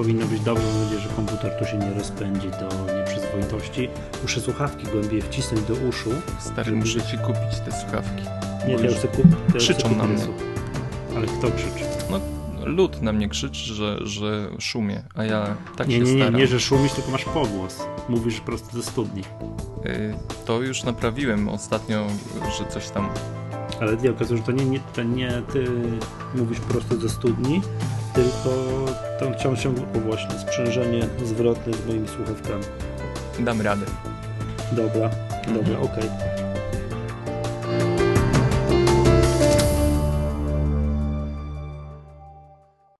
Powinno 0.01 0.25
być 0.25 0.41
dobrze. 0.41 0.63
Mam 0.67 0.83
nadzieję, 0.83 1.01
że 1.01 1.09
komputer 1.09 1.51
tu 1.59 1.65
się 1.65 1.77
nie 1.77 1.93
rozpędzi 1.93 2.47
do 2.49 2.93
nieprzyzwoitości. 2.97 3.89
Muszę 4.21 4.41
słuchawki 4.41 4.87
głębiej 4.87 5.21
wcisnąć 5.21 5.63
do 5.67 5.73
uszu. 5.73 6.09
Stary, 6.39 6.71
muszę 6.71 7.01
ci 7.01 7.17
kupić 7.17 7.59
te 7.65 7.71
słuchawki. 7.81 8.23
Nie, 8.67 8.73
ja 8.73 8.79
już 8.81 8.93
sobie 8.95 9.13
kup- 9.13 9.53
ja 9.53 9.59
krzyczą 9.59 9.95
na 9.95 10.03
mnie. 10.03 10.17
słuch. 10.23 10.35
Ale 11.17 11.27
kto 11.27 11.47
krzyczy? 11.51 11.85
Lud 12.65 13.01
na 13.01 13.13
mnie 13.13 13.29
krzyczy, 13.29 13.73
że, 13.73 13.97
że 14.07 14.49
szumie, 14.59 15.03
a 15.15 15.23
ja 15.23 15.55
tak 15.77 15.87
Nie, 15.87 15.95
się 15.97 16.01
nie, 16.03 16.13
nie, 16.13 16.21
staram. 16.23 16.39
nie, 16.39 16.47
że 16.47 16.59
szumisz, 16.59 16.93
tylko 16.93 17.11
masz 17.11 17.25
pogłos. 17.25 17.79
Mówisz 18.09 18.39
prosto 18.39 18.77
ze 18.77 18.83
studni. 18.83 19.21
Y, 19.85 20.13
To 20.45 20.61
już 20.61 20.83
naprawiłem 20.83 21.49
ostatnio, 21.49 22.07
że 22.59 22.65
coś 22.71 22.89
tam. 22.89 23.09
Ale 23.81 23.97
nie, 23.97 24.11
okazuje 24.11 24.37
że 24.39 24.45
to 24.45 24.51
nie, 24.51 24.65
nie, 24.65 24.79
to 24.95 25.03
nie 25.03 25.41
ty 25.53 25.65
mówisz 26.35 26.59
prosto 26.59 26.95
ze 26.95 27.09
studni, 27.09 27.61
tylko 28.13 28.49
tam 29.21 29.35
ciągle 29.35 29.83
o 29.95 29.99
właśnie, 29.99 30.39
sprzężenie 30.39 31.07
zwrotne 31.25 31.73
z 31.73 31.85
moimi 31.87 32.07
słuchawkami. 32.07 32.63
Dam 33.39 33.61
radę. 33.61 33.85
Dobra, 34.71 35.09
dobra, 35.47 35.59
Mhm. 35.77 35.83
okej. 35.83 36.09